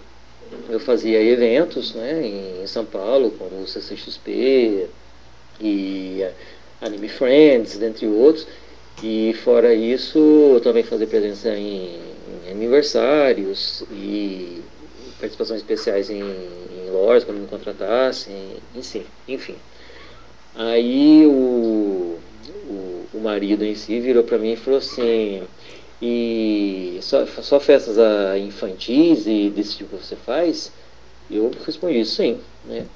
eu 0.69 0.79
fazia 0.79 1.21
eventos 1.21 1.95
né, 1.95 2.27
em 2.63 2.67
São 2.67 2.85
Paulo, 2.85 3.31
como 3.31 3.63
o 3.63 3.67
CCXP 3.67 4.87
e 5.61 6.25
Anime 6.81 7.09
Friends, 7.09 7.77
dentre 7.79 8.07
outros. 8.07 8.47
E 9.03 9.35
fora 9.45 9.75
isso, 9.75 10.19
eu 10.19 10.61
também 10.61 10.83
fazia 10.83 11.07
presença 11.07 11.51
em, 11.51 11.99
em 12.47 12.51
aniversários 12.51 13.83
e 13.91 14.63
participações 15.19 15.61
especiais 15.61 16.09
em, 16.09 16.21
em 16.21 16.91
lojas, 16.91 17.25
quando 17.25 17.41
me 17.41 17.47
contratassem, 17.47 18.57
enfim. 18.75 19.05
enfim. 19.29 19.57
Aí 20.55 21.27
o, 21.27 22.19
o, 22.69 23.07
o 23.13 23.21
marido 23.21 23.65
em 23.65 23.75
si 23.75 24.01
virou 24.01 24.23
para 24.23 24.39
mim 24.39 24.53
e 24.53 24.57
falou 24.57 24.79
assim, 24.79 25.43
e 26.01 26.99
só, 27.03 27.25
só 27.27 27.59
festas 27.59 27.99
ah, 27.99 28.39
infantis 28.39 29.27
e 29.27 29.51
desse 29.51 29.79
tipo 29.79 29.97
você 29.97 30.17
faz? 30.17 30.73
Eu 31.31 31.51
respondi, 31.65 32.05
sim, 32.05 32.41
né? 32.65 32.87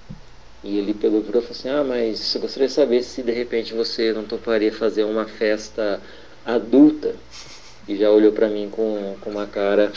E 0.63 0.79
ele 0.79 0.93
pegou 0.93 1.21
e 1.21 1.25
falou 1.25 1.43
assim, 1.51 1.69
ah, 1.69 1.83
mas 1.83 2.35
eu 2.35 2.41
gostaria 2.41 2.69
de 2.69 2.75
saber 2.75 3.03
se 3.03 3.23
de 3.23 3.33
repente 3.33 3.73
você 3.73 4.13
não 4.13 4.25
toparia 4.25 4.73
fazer 4.73 5.05
uma 5.05 5.25
festa 5.25 6.01
adulta. 6.45 7.15
E 7.89 7.97
já 7.97 8.11
olhou 8.11 8.31
pra 8.31 8.49
mim 8.49 8.69
com, 8.71 9.17
com 9.21 9.31
uma 9.31 9.47
cara 9.47 9.91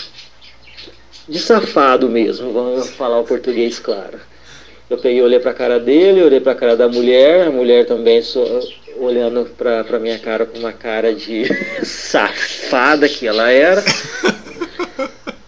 de 1.28 1.40
safado 1.40 2.10
mesmo, 2.10 2.52
vamos 2.52 2.90
falar 2.92 3.20
o 3.20 3.24
português 3.26 3.78
claro. 3.80 4.20
Eu 4.90 4.98
peguei, 4.98 5.22
olhei 5.22 5.40
pra 5.40 5.54
cara 5.54 5.80
dele, 5.80 6.24
olhei 6.24 6.40
pra 6.40 6.56
cara 6.56 6.76
da 6.76 6.88
mulher, 6.88 7.48
a 7.48 7.52
mulher 7.52 7.86
também 7.86 8.22
olhando 8.98 9.50
pra, 9.58 9.84
pra 9.84 10.00
minha 10.00 10.18
cara 10.20 10.46
com 10.46 10.60
uma 10.60 10.74
cara 10.74 11.14
de 11.14 11.46
safada 11.86 13.08
que 13.08 13.28
ela 13.28 13.50
era. 13.50 13.84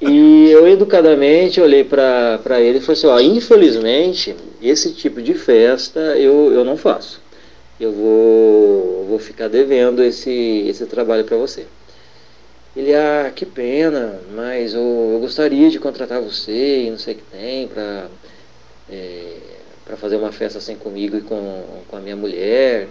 E 0.07 0.51
eu 0.51 0.67
educadamente 0.67 1.59
olhei 1.59 1.83
pra 1.83 2.39
pra 2.43 2.61
ele 2.61 2.77
e 2.77 2.81
falei 2.81 2.93
assim, 2.99 3.07
ó, 3.07 3.19
infelizmente, 3.19 4.35
esse 4.61 4.93
tipo 4.93 5.19
de 5.19 5.33
festa 5.33 5.99
eu, 5.99 6.51
eu 6.53 6.63
não 6.63 6.77
faço. 6.77 7.19
Eu 7.79 7.91
vou, 7.91 9.05
vou 9.09 9.19
ficar 9.19 9.47
devendo 9.47 10.03
esse, 10.03 10.65
esse 10.67 10.85
trabalho 10.85 11.23
pra 11.23 11.37
você. 11.37 11.65
Ele, 12.75 12.93
ah, 12.93 13.31
que 13.33 13.45
pena, 13.45 14.19
mas 14.35 14.73
eu, 14.73 15.11
eu 15.13 15.19
gostaria 15.19 15.69
de 15.69 15.79
contratar 15.79 16.21
você 16.21 16.83
e 16.83 16.91
não 16.91 16.97
sei 16.97 17.13
o 17.15 17.17
que 17.17 17.23
tem 17.23 17.67
pra, 17.67 18.07
é, 18.89 19.37
pra 19.85 19.97
fazer 19.97 20.17
uma 20.17 20.31
festa 20.31 20.57
assim 20.59 20.75
comigo 20.75 21.17
e 21.17 21.21
com, 21.21 21.63
com 21.87 21.95
a 21.95 22.01
minha 22.01 22.15
mulher. 22.15 22.89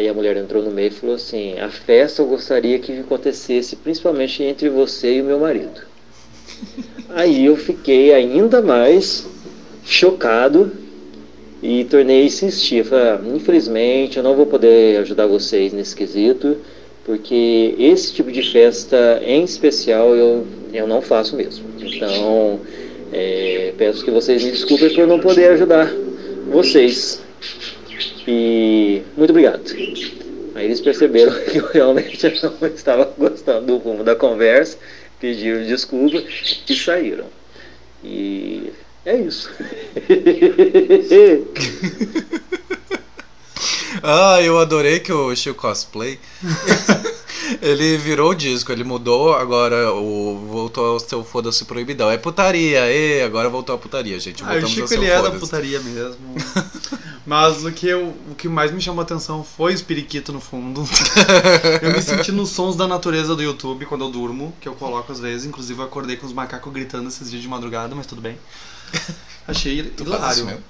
Aí 0.00 0.08
a 0.08 0.14
mulher 0.14 0.34
entrou 0.38 0.62
no 0.62 0.70
meio 0.70 0.88
e 0.88 0.90
falou 0.90 1.14
assim, 1.14 1.58
a 1.58 1.68
festa 1.68 2.22
eu 2.22 2.26
gostaria 2.26 2.78
que 2.78 3.00
acontecesse 3.00 3.76
principalmente 3.76 4.42
entre 4.42 4.70
você 4.70 5.16
e 5.16 5.20
o 5.20 5.24
meu 5.26 5.38
marido. 5.38 5.82
Aí 7.10 7.44
eu 7.44 7.54
fiquei 7.54 8.14
ainda 8.14 8.62
mais 8.62 9.28
chocado 9.84 10.72
e 11.62 11.84
tornei 11.84 12.24
insistir. 12.24 12.82
Falei, 12.82 13.08
ah, 13.08 13.20
infelizmente 13.34 14.16
eu 14.16 14.22
não 14.22 14.34
vou 14.34 14.46
poder 14.46 15.00
ajudar 15.00 15.26
vocês 15.26 15.70
nesse 15.74 15.94
quesito, 15.94 16.56
porque 17.04 17.74
esse 17.78 18.14
tipo 18.14 18.32
de 18.32 18.42
festa 18.42 19.20
em 19.22 19.44
especial 19.44 20.16
eu, 20.16 20.46
eu 20.72 20.86
não 20.86 21.02
faço 21.02 21.36
mesmo. 21.36 21.66
Então 21.78 22.58
é, 23.12 23.74
peço 23.76 24.02
que 24.02 24.10
vocês 24.10 24.42
me 24.42 24.50
desculpem 24.50 24.94
por 24.94 25.06
não 25.06 25.20
poder 25.20 25.50
ajudar 25.50 25.92
vocês. 26.50 27.20
E 28.26 29.02
muito 29.16 29.30
obrigado. 29.30 29.62
Aí 30.54 30.64
eles 30.64 30.80
perceberam 30.80 31.32
que 31.44 31.58
eu 31.58 31.66
realmente 31.68 32.26
não 32.42 32.68
estava 32.68 33.12
gostando 33.16 33.66
do 33.66 33.76
rumo 33.78 34.04
da 34.04 34.14
conversa, 34.14 34.78
pediram 35.20 35.64
desculpa 35.64 36.22
e 36.68 36.74
saíram. 36.74 37.26
E 38.02 38.72
é 39.04 39.16
isso. 39.16 39.50
Ah, 44.02 44.40
eu 44.40 44.58
adorei 44.58 45.00
que 45.00 45.12
o 45.12 45.34
Chico 45.34 45.60
Cosplay. 45.60 46.18
ele 47.60 47.96
virou 47.98 48.30
o 48.30 48.34
disco, 48.34 48.70
ele 48.72 48.84
mudou, 48.84 49.34
agora 49.34 49.92
o, 49.92 50.38
voltou 50.46 50.86
ao 50.86 51.00
seu 51.00 51.24
foda-se 51.24 51.64
proibidão. 51.64 52.10
É 52.10 52.16
putaria, 52.16 52.90
e 52.90 53.22
agora 53.22 53.48
voltou 53.48 53.74
a 53.74 53.78
putaria, 53.78 54.18
gente. 54.18 54.42
Ah, 54.42 54.46
o 54.46 54.48
Voltamos 54.52 54.70
Chico 54.70 54.82
ao 54.82 54.88
seu 54.88 55.02
ele 55.02 55.10
é 55.10 55.16
da 55.16 55.24
foda-se. 55.24 55.40
putaria 55.40 55.80
mesmo. 55.80 56.29
Mas 57.30 57.64
o 57.64 57.70
que, 57.70 57.86
eu, 57.86 58.08
o 58.28 58.34
que 58.34 58.48
mais 58.48 58.72
me 58.72 58.80
chamou 58.80 58.98
a 58.98 59.04
atenção 59.04 59.44
foi 59.44 59.70
o 59.70 59.74
espiriquito 59.76 60.32
no 60.32 60.40
fundo. 60.40 60.82
eu 61.80 61.92
me 61.92 62.02
senti 62.02 62.32
nos 62.32 62.48
sons 62.50 62.74
da 62.74 62.88
natureza 62.88 63.36
do 63.36 63.42
YouTube 63.42 63.86
quando 63.86 64.04
eu 64.04 64.10
durmo, 64.10 64.52
que 64.60 64.68
eu 64.68 64.74
coloco 64.74 65.12
às 65.12 65.20
vezes. 65.20 65.46
Inclusive 65.46 65.78
eu 65.78 65.84
acordei 65.84 66.16
com 66.16 66.26
os 66.26 66.32
macacos 66.32 66.72
gritando 66.72 67.06
esses 67.06 67.30
dias 67.30 67.40
de 67.40 67.46
madrugada, 67.46 67.94
mas 67.94 68.08
tudo 68.08 68.20
bem. 68.20 68.36
Achei 69.46 69.80
Tu 69.96 70.02
hilário. 70.02 70.60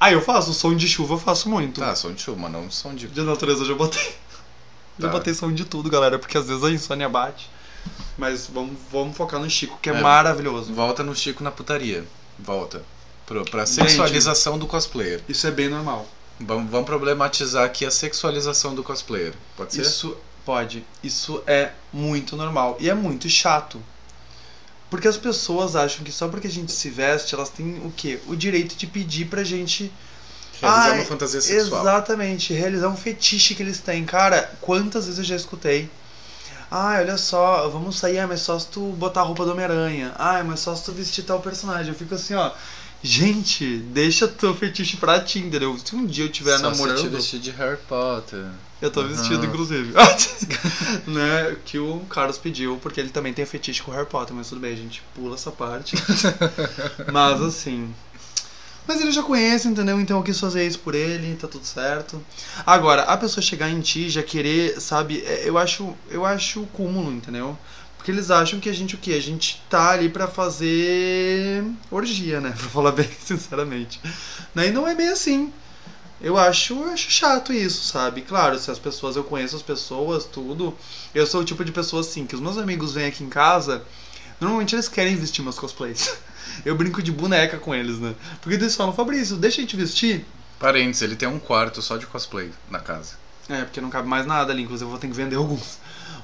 Ah, 0.00 0.10
eu 0.10 0.22
faço. 0.22 0.54
Som 0.54 0.74
de 0.74 0.88
chuva 0.88 1.12
eu 1.12 1.18
faço 1.18 1.46
muito. 1.50 1.78
Tá, 1.78 1.94
som 1.94 2.10
de 2.14 2.22
chuva, 2.22 2.40
mas 2.40 2.52
não 2.52 2.70
som 2.70 2.94
de. 2.94 3.06
De 3.06 3.20
natureza 3.20 3.60
eu 3.60 3.66
já 3.66 3.74
botei. 3.74 4.14
Já 4.98 5.08
Tá. 5.08 5.12
botei 5.12 5.34
som 5.34 5.52
de 5.52 5.66
tudo, 5.66 5.90
galera, 5.90 6.18
porque 6.18 6.38
às 6.38 6.46
vezes 6.46 6.64
a 6.64 6.70
insônia 6.70 7.10
bate. 7.10 7.50
Mas 8.16 8.46
vamos, 8.46 8.78
vamos 8.90 9.14
focar 9.14 9.38
no 9.38 9.50
Chico, 9.50 9.78
que 9.82 9.90
é, 9.90 9.92
É. 9.92 10.00
maravilhoso. 10.00 10.72
Volta 10.72 11.02
no 11.02 11.14
Chico 11.14 11.44
na 11.44 11.50
putaria. 11.50 12.06
Volta. 12.38 12.82
Gente. 13.82 13.90
sexualização 13.90 14.58
do 14.58 14.66
cosplayer. 14.66 15.20
Isso 15.28 15.46
é 15.46 15.50
bem 15.50 15.68
normal. 15.68 16.06
Vamos, 16.40 16.70
vamos 16.70 16.86
problematizar 16.86 17.64
aqui 17.64 17.84
a 17.84 17.90
sexualização 17.90 18.74
do 18.74 18.82
cosplayer. 18.82 19.34
Pode 19.56 19.74
ser? 19.74 19.82
Isso 19.82 20.16
pode. 20.44 20.84
Isso 21.02 21.42
é 21.46 21.72
muito 21.92 22.36
normal. 22.36 22.76
E 22.80 22.88
é 22.88 22.94
muito 22.94 23.28
chato. 23.28 23.82
Porque 24.88 25.06
as 25.06 25.18
pessoas 25.18 25.76
acham 25.76 26.02
que 26.02 26.10
só 26.10 26.28
porque 26.28 26.46
a 26.46 26.50
gente 26.50 26.72
se 26.72 26.88
veste, 26.88 27.34
elas 27.34 27.50
têm 27.50 27.76
o 27.84 27.92
quê? 27.94 28.18
O 28.26 28.34
direito 28.34 28.74
de 28.76 28.86
pedir 28.86 29.26
pra 29.26 29.44
gente. 29.44 29.92
Realizar 30.60 30.92
Ai, 30.92 30.98
uma 30.98 31.04
fantasia 31.04 31.40
sexual. 31.40 31.82
Exatamente, 31.82 32.52
realizar 32.52 32.88
um 32.88 32.96
fetiche 32.96 33.54
que 33.54 33.62
eles 33.62 33.78
têm. 33.80 34.04
Cara, 34.04 34.50
quantas 34.60 35.04
vezes 35.04 35.18
eu 35.18 35.24
já 35.24 35.36
escutei? 35.36 35.90
Ai, 36.70 37.02
olha 37.02 37.16
só, 37.16 37.68
vamos 37.68 37.98
sair, 37.98 38.18
ah, 38.18 38.26
mas 38.26 38.40
só 38.40 38.58
se 38.58 38.66
tu 38.66 38.80
botar 38.92 39.20
a 39.20 39.24
roupa 39.24 39.44
do 39.44 39.52
Homem-Aranha. 39.52 40.12
Ai, 40.18 40.42
mas 40.42 40.60
só 40.60 40.74
se 40.74 40.84
tu 40.84 40.92
vestir 40.92 41.22
tal 41.22 41.40
personagem. 41.40 41.92
Eu 41.92 41.98
fico 41.98 42.14
assim, 42.14 42.34
ó. 42.34 42.50
Gente, 43.02 43.78
deixa 43.78 44.26
teu 44.26 44.54
fetiche 44.54 44.96
pra 44.96 45.20
ti, 45.20 45.38
entendeu? 45.38 45.78
Se 45.78 45.94
um 45.94 46.04
dia 46.04 46.24
eu 46.24 46.28
estiver 46.28 46.58
Só 46.58 46.70
namorando. 46.70 47.00
te 47.00 47.08
vestir 47.08 47.38
de 47.38 47.50
Harry 47.52 47.78
Potter. 47.88 48.46
Eu 48.82 48.90
tô 48.90 49.00
Aham. 49.00 49.08
vestido, 49.08 49.46
inclusive. 49.46 49.92
né? 51.06 51.56
Que 51.64 51.78
o 51.78 52.00
Carlos 52.10 52.38
pediu, 52.38 52.76
porque 52.82 53.00
ele 53.00 53.10
também 53.10 53.32
tem 53.32 53.46
fetiche 53.46 53.82
com 53.82 53.90
o 53.90 53.94
Harry 53.94 54.06
Potter, 54.06 54.34
mas 54.34 54.48
tudo 54.48 54.60
bem, 54.60 54.72
a 54.72 54.76
gente 54.76 55.02
pula 55.14 55.34
essa 55.34 55.50
parte. 55.50 55.96
mas 57.12 57.40
assim. 57.40 57.92
Mas 58.86 59.02
ele 59.02 59.12
já 59.12 59.22
conhece, 59.22 59.68
entendeu? 59.68 60.00
Então 60.00 60.16
eu 60.16 60.22
quis 60.22 60.40
fazer 60.40 60.66
isso 60.66 60.78
por 60.78 60.94
ele, 60.94 61.36
tá 61.36 61.46
tudo 61.46 61.66
certo. 61.66 62.24
Agora, 62.64 63.02
a 63.02 63.16
pessoa 63.18 63.42
chegar 63.42 63.68
em 63.68 63.80
ti 63.80 64.08
já 64.08 64.22
querer, 64.22 64.80
sabe, 64.80 65.22
é, 65.26 65.42
eu 65.46 65.58
acho, 65.58 65.94
eu 66.10 66.24
acho 66.24 66.62
o 66.62 66.66
cúmulo, 66.68 67.12
entendeu? 67.12 67.56
Porque 67.98 68.10
eles 68.10 68.30
acham 68.30 68.58
que 68.58 68.70
a 68.70 68.72
gente 68.72 68.94
o 68.94 68.98
quê? 68.98 69.12
A 69.12 69.20
gente 69.20 69.62
tá 69.68 69.90
ali 69.90 70.08
pra 70.08 70.26
fazer 70.26 71.62
orgia, 71.90 72.40
né? 72.40 72.54
Pra 72.56 72.68
falar 72.70 72.92
bem 72.92 73.10
sinceramente. 73.20 74.00
Né? 74.54 74.68
E 74.68 74.70
não 74.70 74.86
é 74.86 74.94
bem 74.94 75.08
assim. 75.08 75.52
Eu 76.20 76.36
acho, 76.36 76.74
eu 76.74 76.90
acho 76.90 77.10
chato 77.10 77.52
isso, 77.52 77.84
sabe? 77.84 78.22
Claro, 78.22 78.58
se 78.58 78.70
as 78.70 78.78
pessoas, 78.78 79.14
eu 79.14 79.22
conheço 79.22 79.54
as 79.54 79.62
pessoas, 79.62 80.24
tudo. 80.24 80.76
Eu 81.14 81.26
sou 81.26 81.42
o 81.42 81.44
tipo 81.44 81.64
de 81.64 81.70
pessoa 81.70 82.00
assim, 82.00 82.26
que 82.26 82.34
os 82.34 82.40
meus 82.40 82.58
amigos 82.58 82.94
vêm 82.94 83.06
aqui 83.06 83.22
em 83.22 83.28
casa, 83.28 83.84
normalmente 84.40 84.74
eles 84.74 84.88
querem 84.88 85.14
vestir 85.14 85.42
meus 85.42 85.58
cosplays. 85.58 86.16
Eu 86.64 86.74
brinco 86.74 87.02
de 87.02 87.12
boneca 87.12 87.58
com 87.58 87.72
eles, 87.72 87.98
né? 88.00 88.14
Porque 88.40 88.56
eles 88.56 88.74
falam, 88.74 88.92
Fabrício, 88.92 89.36
deixa 89.36 89.58
a 89.58 89.60
gente 89.60 89.76
vestir. 89.76 90.24
Parênteses, 90.58 91.02
ele 91.02 91.14
tem 91.14 91.28
um 91.28 91.38
quarto 91.38 91.80
só 91.80 91.96
de 91.96 92.06
cosplay 92.06 92.50
na 92.68 92.80
casa. 92.80 93.14
É, 93.48 93.62
porque 93.62 93.80
não 93.80 93.90
cabe 93.90 94.08
mais 94.08 94.26
nada 94.26 94.52
ali, 94.52 94.62
inclusive 94.62 94.86
eu 94.86 94.90
vou 94.90 94.98
ter 94.98 95.06
que 95.06 95.14
vender 95.14 95.36
alguns. 95.36 95.78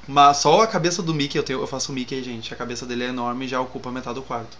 Mas 0.07 0.39
só 0.39 0.63
a 0.63 0.67
cabeça 0.67 1.03
do 1.03 1.15
Mickey, 1.15 1.39
eu, 1.39 1.43
tenho, 1.43 1.61
eu 1.61 1.67
faço 1.67 1.91
o 1.93 1.95
Mickey, 1.95 2.23
gente. 2.23 2.53
A 2.53 2.57
cabeça 2.57 2.85
dele 2.87 3.05
é 3.05 3.09
enorme 3.09 3.47
e 3.47 3.49
já 3.49 3.61
ocupa 3.61 3.91
metade 3.91 4.17
do 4.17 4.23
quarto. 4.23 4.57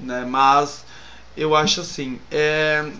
Né? 0.00 0.24
Mas 0.26 0.84
eu 1.36 1.56
acho 1.56 1.82
assim, 1.82 2.20
é. 2.30 2.90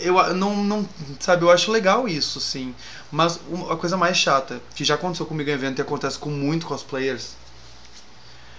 Eu 0.00 0.34
não, 0.34 0.56
não. 0.64 0.88
Sabe, 1.20 1.44
eu 1.44 1.50
acho 1.50 1.72
legal 1.72 2.08
isso, 2.08 2.40
sim. 2.40 2.74
Mas 3.12 3.40
a 3.70 3.76
coisa 3.76 3.96
mais 3.96 4.16
chata, 4.18 4.60
que 4.74 4.84
já 4.84 4.94
aconteceu 4.96 5.26
comigo 5.26 5.50
em 5.50 5.54
evento 5.54 5.78
e 5.80 5.82
acontece 5.82 6.18
com 6.18 6.30
muito 6.30 6.66
cosplayers, 6.66 7.34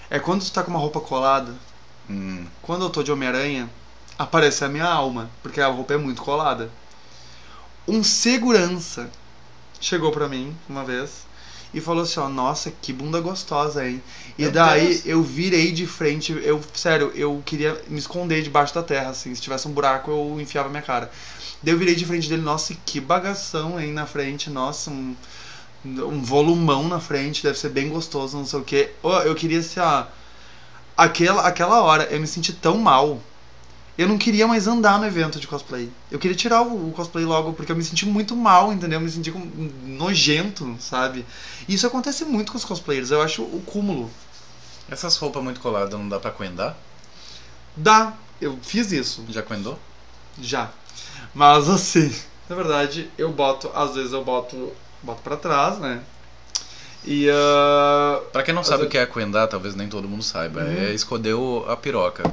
é 0.10 0.20
quando 0.20 0.44
tu 0.44 0.52
tá 0.52 0.64
com 0.64 0.72
uma 0.72 0.80
roupa 0.80 1.00
colada. 1.02 1.54
Hum, 2.10 2.46
Quando 2.62 2.86
eu 2.86 2.90
tô 2.90 3.04
de 3.04 3.12
Homem-Aranha, 3.12 3.70
aparece 4.18 4.64
a 4.64 4.70
minha 4.70 4.86
alma, 4.86 5.30
porque 5.44 5.62
a 5.62 5.68
roupa 5.68 5.94
é 5.94 5.98
muito 5.98 6.22
colada. 6.22 6.70
Um 7.88 8.04
segurança 8.04 9.10
chegou 9.82 10.12
pra 10.12 10.30
mim 10.30 10.58
uma 10.70 10.86
vez 10.86 11.27
e 11.74 11.82
falou 11.82 12.04
assim, 12.04 12.20
ó, 12.20 12.30
nossa, 12.30 12.72
que 12.82 12.94
bunda 12.94 13.20
gostosa, 13.20 13.88
hein? 13.88 14.02
E 14.38 14.44
Meu 14.44 14.52
daí 14.52 14.88
Deus. 14.88 15.06
eu 15.06 15.22
virei 15.22 15.72
de 15.72 15.86
frente, 15.86 16.32
eu, 16.44 16.62
sério, 16.74 17.12
eu 17.16 17.42
queria 17.46 17.82
me 17.88 18.00
esconder 18.00 18.42
debaixo 18.42 18.74
da 18.74 18.84
terra, 18.84 19.10
assim, 19.10 19.34
se 19.36 19.42
tivesse 19.42 19.68
um 19.68 19.72
buraco 19.72 20.10
eu 20.12 20.40
enfiava 20.40 20.70
minha 20.70 20.82
cara. 20.82 21.12
Daí 21.62 21.74
eu 21.74 21.78
virei 21.78 21.96
de 21.96 22.06
frente 22.06 22.30
dele, 22.30 22.42
nossa, 22.42 22.76
que 22.86 23.00
bagação, 23.00 23.80
hein, 23.80 23.92
na 23.92 24.06
frente, 24.06 24.50
nossa, 24.50 24.90
um, 24.92 25.16
um 25.86 26.22
volumão 26.22 26.88
na 26.88 27.00
frente, 27.00 27.44
deve 27.44 27.58
ser 27.58 27.70
bem 27.70 27.90
gostoso, 27.90 28.38
não 28.38 28.46
sei 28.46 28.60
o 28.60 28.64
que. 28.64 28.90
Eu 29.26 29.36
queria, 29.36 29.60
assim, 29.60 29.80
ó, 29.80 30.06
aquela, 30.96 31.44
aquela 31.48 31.82
hora 31.84 32.06
eu 32.06 32.20
me 32.20 32.28
senti 32.28 32.54
tão 32.54 32.78
mal. 32.78 33.22
Eu 33.98 34.08
não 34.08 34.18
queria 34.18 34.48
mais 34.48 34.68
andar 34.68 35.00
no 35.00 35.08
evento 35.08 35.40
de 35.40 35.48
cosplay. 35.48 35.90
Eu 36.12 36.20
queria 36.20 36.38
tirar 36.38 36.62
o, 36.62 36.90
o 36.90 36.92
cosplay 36.92 37.26
logo, 37.26 37.54
porque 37.54 37.72
eu 37.72 37.76
me 37.76 37.84
senti 37.84 38.06
muito 38.06 38.36
mal, 38.36 38.72
entendeu? 38.72 39.00
Eu 39.00 39.04
me 39.04 39.10
senti 39.10 39.32
nojento, 39.84 40.76
sabe? 40.80 41.26
E 41.68 41.74
isso 41.74 41.88
acontece 41.88 42.24
muito 42.24 42.52
com 42.52 42.58
os 42.60 42.66
cosplayers. 42.66 43.10
Eu 43.10 43.22
acho 43.22 43.42
o 43.42 43.62
cúmulo. 43.66 44.10
essas 44.90 45.16
roupas 45.18 45.44
muito 45.44 45.60
coladas 45.60 45.92
não 46.00 46.08
dá 46.08 46.20
pra 46.20 46.30
coendar? 46.32 46.78
Dá, 47.76 48.14
eu 48.40 48.58
fiz 48.62 48.92
isso, 48.92 49.26
Já 49.30 49.42
coendou? 49.42 49.80
já. 50.40 50.70
Mas 51.34 51.68
assim, 51.68 52.14
na 52.48 52.56
verdade, 52.56 53.10
eu 53.18 53.32
boto, 53.32 53.70
às 53.74 53.96
vezes 53.96 54.14
eu 54.14 54.24
boto, 54.24 54.72
boto 55.02 55.22
para 55.24 55.36
trás, 55.38 55.80
né? 55.80 56.02
E 57.04 57.28
ah, 57.32 58.20
Pra 58.32 58.44
quem 58.44 58.54
não 58.54 58.64
sabe 58.64 58.78
vezes- 58.78 58.88
o 58.88 58.92
que 58.92 58.98
é 58.98 59.06
coendar, 59.08 59.48
talvez 59.48 59.74
nem 59.76 59.88
todo 59.88 60.08
mundo 60.08 60.24
saiba. 60.24 60.62
Uhum. 60.62 60.68
É 60.68 60.94
esconder 60.94 61.36
a 61.68 61.76
piroca. 61.76 62.24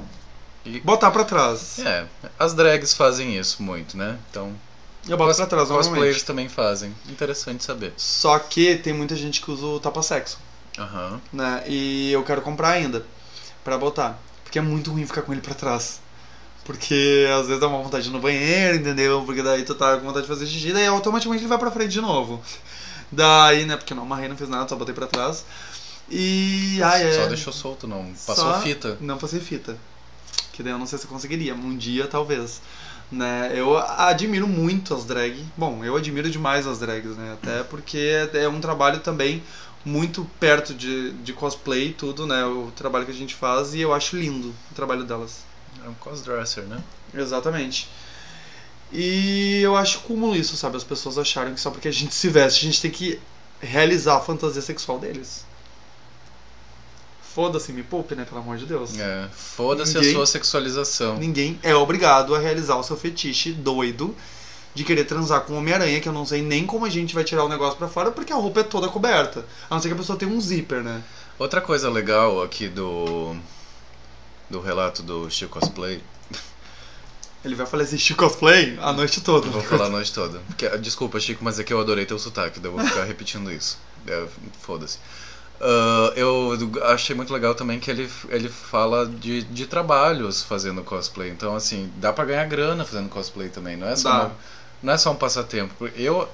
Botar 0.83 1.11
para 1.11 1.25
trás. 1.25 1.79
É, 1.81 2.07
as 2.39 2.55
drags 2.55 2.95
fazem 2.95 3.37
isso 3.39 3.63
muito, 3.63 3.97
né? 3.97 4.19
Então, 4.31 4.53
Eu 5.09 5.17
boto 5.17 5.37
pra 5.37 5.47
trás 5.47 5.69
normalmente. 5.69 6.25
também 6.25 6.49
fazem. 6.49 6.95
Interessante 7.09 7.63
saber. 7.65 7.93
Só 7.97 8.39
que 8.39 8.77
tem 8.77 8.93
muita 8.93 9.15
gente 9.17 9.41
que 9.41 9.51
usa 9.51 9.65
o 9.67 9.81
tapa-sexo. 9.81 10.39
Aham. 10.79 11.21
né? 11.33 11.63
E 11.69 12.11
eu 12.11 12.25
quero 12.25 12.43
comprar 12.43 12.71
ainda 12.71 13.05
pra 13.63 13.79
botar, 13.79 14.19
porque 14.43 14.59
é 14.59 14.63
muito 14.63 14.91
ruim 14.91 15.07
ficar 15.07 15.23
com 15.23 15.33
ele 15.33 15.41
pra 15.41 15.55
trás. 15.55 16.01
Porque 16.65 17.27
às 17.39 17.47
vezes 17.47 17.61
dá 17.61 17.69
uma 17.69 17.83
vontade 17.83 18.11
no 18.11 18.19
banheiro, 18.19 18.77
entendeu? 18.79 19.23
Porque 19.25 19.43
daí 19.43 19.63
tu 19.65 19.75
tá 19.75 19.97
com 19.99 20.07
vontade 20.07 20.23
de 20.27 20.29
fazer 20.33 20.47
xixi, 20.47 20.73
daí 20.73 20.87
automaticamente 20.87 21.43
ele 21.43 21.49
vai 21.49 21.59
pra 21.59 21.71
frente 21.71 21.91
de 21.93 22.01
novo. 22.01 22.43
Daí, 23.13 23.65
né, 23.67 23.77
porque 23.77 23.93
eu 23.93 23.97
não 23.97 24.05
amarrei, 24.05 24.29
não 24.29 24.37
fiz 24.37 24.49
nada, 24.49 24.67
só 24.69 24.75
botei 24.75 24.95
pra 24.95 25.07
trás. 25.07 25.45
E. 26.11 26.81
Ai, 26.83 27.03
é. 27.07 27.13
Só 27.13 27.27
deixou 27.27 27.53
solto, 27.53 27.87
não. 27.87 28.13
Passou 28.27 28.53
Só- 28.53 28.61
fita. 28.61 28.97
Não 29.01 29.17
passei 29.19 29.41
fita. 29.41 29.77
Que 30.55 30.63
daí 30.63 30.73
eu 30.73 30.79
não 30.79 30.87
sei 30.87 30.99
se 30.99 31.05
eu 31.05 31.11
conseguiria. 31.11 31.53
Um 31.53 31.77
dia, 31.77 32.07
talvez. 32.07 32.63
Né? 33.11 33.53
Eu 33.55 33.77
admiro 33.77 34.47
muito 34.47 34.95
as 34.95 35.05
drag. 35.05 35.45
Bom, 35.57 35.85
eu 35.85 35.97
admiro 35.97 36.31
demais 36.31 36.65
as 36.65 36.79
drags, 36.79 37.17
né? 37.17 37.33
Até 37.35 37.65
porque 37.65 38.29
é 38.33 38.49
um 38.49 38.61
trabalho 38.61 39.01
também 39.01 39.43
muito 39.85 40.25
perto 40.39 40.73
de, 40.73 41.11
de 41.13 41.33
cosplay 41.33 41.89
e 41.89 41.93
tudo, 41.93 42.25
né? 42.25 42.45
O 42.47 42.71
trabalho 42.75 43.05
que 43.05 43.11
a 43.11 43.15
gente 43.15 43.35
faz 43.35 43.75
e 43.75 43.81
eu 43.81 43.93
acho 43.93 44.17
lindo 44.17 44.55
o 44.71 44.75
trabalho 44.75 45.05
delas. 45.05 45.45
É 45.85 45.89
um 45.89 45.95
crossdresser, 45.95 46.63
né? 46.65 46.81
Exatamente. 47.13 47.89
E 48.93 49.61
eu 49.61 49.77
acho 49.77 50.01
cúmulo 50.01 50.37
isso, 50.37 50.57
sabe? 50.57 50.77
As 50.77 50.85
pessoas 50.85 51.19
acharem 51.19 51.53
que 51.53 51.61
só 51.61 51.71
porque 51.71 51.89
a 51.89 51.93
gente 51.93 52.15
se 52.15 52.29
veste, 52.29 52.65
a 52.65 52.71
gente 52.71 52.81
tem 52.81 52.91
que 52.93 53.21
realizar 53.61 54.17
a 54.17 54.21
fantasia 54.21 54.63
sexual 54.63 55.01
deles. 55.01 55.45
Foda-se, 57.35 57.73
me 57.73 57.83
poupe, 57.83 58.15
né? 58.15 58.25
Pelo 58.25 58.41
amor 58.41 58.57
de 58.57 58.65
Deus. 58.65 58.97
É, 58.99 59.29
foda-se 59.33 59.99
a 59.99 60.13
sua 60.13 60.25
sexualização. 60.27 61.17
Ninguém 61.17 61.59
é 61.63 61.75
obrigado 61.75 62.35
a 62.35 62.39
realizar 62.39 62.77
o 62.77 62.83
seu 62.85 62.97
fetiche 62.97 63.51
doido 63.53 64.15
de 64.73 64.85
querer 64.85 65.05
transar 65.05 65.41
com 65.43 65.57
Homem-Aranha, 65.57 66.01
que 66.01 66.09
eu 66.09 66.13
não 66.13 66.25
sei 66.25 66.43
nem 66.43 66.65
como 66.65 66.85
a 66.85 66.91
gente 66.91 67.15
vai 67.15 67.25
tirar 67.25 67.45
o 67.45 67.49
negócio 67.49 67.77
pra 67.77 67.89
fora, 67.89 68.11
porque 68.13 68.33
a 68.33 68.37
roupa 68.37 68.61
é 68.61 68.63
toda 68.65 68.89
coberta. 68.89 69.45
A 69.69 69.75
não 69.75 69.83
ser 69.83 69.89
que 69.89 69.95
a 69.95 69.97
pessoa 69.97 70.19
tenha 70.19 70.31
um 70.31 70.41
zíper, 70.41 70.83
né? 70.83 71.03
Outra 71.39 71.61
coisa 71.61 71.91
legal 71.91 72.43
aqui 72.43 72.69
do 72.69 73.37
do 74.49 74.61
relato 74.61 75.03
do 75.03 75.29
Chico 75.31 75.59
Cosplay, 75.59 76.01
Ele 77.45 77.55
vai 77.55 77.67
fazer 77.67 77.97
esse 77.97 78.15
cosplay 78.15 78.79
a 78.81 78.93
noite 78.93 79.21
toda. 79.21 79.49
vou 79.51 79.63
falar 79.63 79.87
a 79.87 79.91
noite 79.91 80.13
toda. 80.13 80.39
Porque, 80.47 80.69
desculpa, 80.79 81.19
Chico, 81.21 81.43
mas 81.45 81.59
é 81.59 81.65
que 81.65 81.73
eu 81.73 81.81
adorei 81.81 82.07
teu 82.07 82.19
sotaque, 82.19 82.61
daí 82.61 82.71
eu 82.71 82.77
vou 82.77 82.87
ficar 82.87 83.05
repetindo 83.05 83.51
isso. 83.51 83.77
É, 84.07 84.27
Foda-se. 84.61 84.99
Ah, 85.61 86.13
eu 86.17 86.53
achei 86.93 87.15
muito 87.15 87.33
legal 87.33 87.55
também 87.55 87.79
que 87.81 87.91
ele, 87.91 88.11
ele 88.29 88.49
fala 88.49 89.07
de, 89.07 89.43
de 89.43 89.67
trabalhos 89.67 90.43
fazendo 90.43 90.83
cosplay. 90.83 91.31
Então, 91.31 91.55
assim, 91.55 91.91
dá 91.97 92.13
pra 92.13 92.25
ganhar 92.25 92.45
grana 92.47 92.85
fazendo 92.85 93.09
cosplay 93.09 93.49
também. 93.49 93.77
Não 93.77 93.89
é 93.89 93.97
só, 93.97 94.11
uma- 94.11 94.33
não 94.83 94.93
é 94.93 94.99
só 94.99 95.11
um 95.13 95.17
passatempo. 95.17 95.89
Eu, 95.97 96.29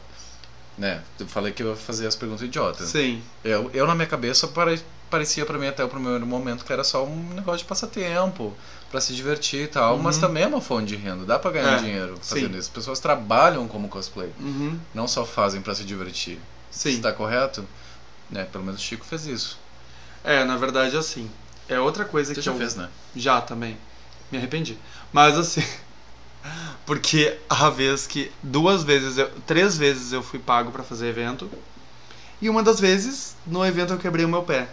né, 0.77 1.03
eu 1.19 1.27
falei 1.29 1.53
que 1.53 1.63
eu 1.63 1.71
ia 1.71 1.77
fazer 1.77 2.07
as 2.07 2.17
perguntas 2.17 2.43
idiotas. 2.43 2.89
Sim. 2.89 3.23
Eu, 3.45 3.71
eu 3.75 3.87
na 3.87 3.95
minha 3.95 4.07
cabeça 4.07 4.49
pare, 4.49 4.81
parecia 5.11 5.45
pra 5.45 5.59
mim 5.59 5.67
até 5.69 5.85
o 5.85 5.89
primeiro 5.89 6.27
momento 6.27 6.65
que 6.65 6.73
era 6.73 6.83
só 6.83 7.05
um 7.05 7.35
negócio 7.35 7.59
de 7.59 7.65
passatempo, 7.67 8.57
pra 8.91 9.01
se 9.01 9.13
divertir 9.15 9.65
e 9.65 9.69
tal, 9.69 9.99
mas 9.99 10.17
Uhum. 10.17 10.23
também 10.23 10.43
é 10.43 10.47
uma 10.49 10.61
fonte 10.61 10.87
de 10.89 10.97
renda, 10.97 11.25
dá 11.25 11.39
pra 11.39 11.53
ganhar 11.53 11.75
É, 11.75 11.77
dinheiro 11.77 12.17
fazendo 12.21 12.53
sim. 12.55 12.59
isso. 12.59 12.69
As 12.69 12.75
pessoas 12.75 12.99
trabalham 12.99 13.69
como 13.69 13.89
cosplay, 13.89 14.31
Uhum. 14.41 14.81
não 14.95 15.07
só 15.07 15.25
fazem 15.25 15.61
pra 15.61 15.75
se 15.75 15.85
divertir. 15.85 16.41
Sim. 16.73 16.91
Está 16.97 17.13
correto? 17.13 17.65
Né, 18.31 18.45
pelo 18.45 18.65
menos 18.65 18.81
o 18.81 18.85
Chico 18.85 19.05
fez 19.05 19.27
isso. 19.27 19.59
É, 20.23 20.45
na 20.45 20.57
verdade, 20.57 20.97
assim. 20.97 21.31
É 21.69 21.79
outra 21.79 22.05
coisa 22.05 22.35
Você 22.35 22.41
que 22.41 22.45
já 22.45 22.53
eu... 22.53 22.59
fez, 22.59 22.75
né? 22.77 22.89
Já 23.15 23.41
também. 23.41 23.77
Me 24.31 24.39
arrependi. 24.39 24.79
Mas 25.13 25.37
assim. 25.37 25.63
Porque 26.87 27.39
a 27.49 27.69
vez 27.71 28.07
que 28.07 28.33
duas 28.43 28.83
vezes, 28.83 29.19
eu, 29.19 29.31
três 29.47 29.77
vezes 29.77 30.13
eu 30.13 30.23
fui 30.23 30.39
pago 30.39 30.71
pra 30.71 30.83
fazer 30.83 31.09
evento. 31.09 31.51
E 32.41 32.49
uma 32.49 32.63
das 32.63 32.81
vezes, 32.81 33.37
no 33.47 33.65
evento 33.65 33.93
eu 33.93 33.99
quebrei 33.99 34.25
o 34.25 34.29
meu 34.29 34.43
pé. 34.43 34.69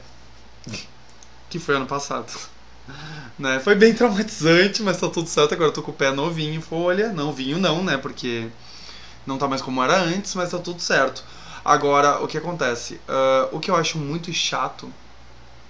Que 1.50 1.60
foi 1.60 1.76
ano 1.76 1.86
passado. 1.86 2.32
Né? 3.38 3.60
Foi 3.60 3.76
bem 3.76 3.94
traumatizante, 3.94 4.82
mas 4.82 4.98
tá 4.98 5.08
tudo 5.10 5.30
certo. 5.30 5.54
Agora 5.54 5.70
eu 5.70 5.74
tô 5.74 5.84
com 5.84 5.92
o 5.92 5.94
pé 5.94 6.12
novinho 6.12 6.56
em 6.56 6.62
folha. 6.62 7.14
Não, 7.14 7.32
vinho 7.32 7.60
não, 7.60 7.84
né? 7.84 7.96
Porque 7.96 8.48
não 9.28 9.38
tá 9.38 9.48
mais 9.48 9.62
como 9.62 9.84
era 9.84 10.00
antes, 10.00 10.34
mas 10.34 10.50
tá 10.50 10.58
tudo 10.58 10.82
certo. 10.82 11.24
Agora, 11.68 12.24
o 12.24 12.28
que 12.30 12.38
acontece? 12.38 12.98
Ah, 13.10 13.50
o 13.52 13.60
que 13.60 13.70
eu 13.70 13.76
acho 13.76 13.98
muito 13.98 14.32
chato, 14.32 14.90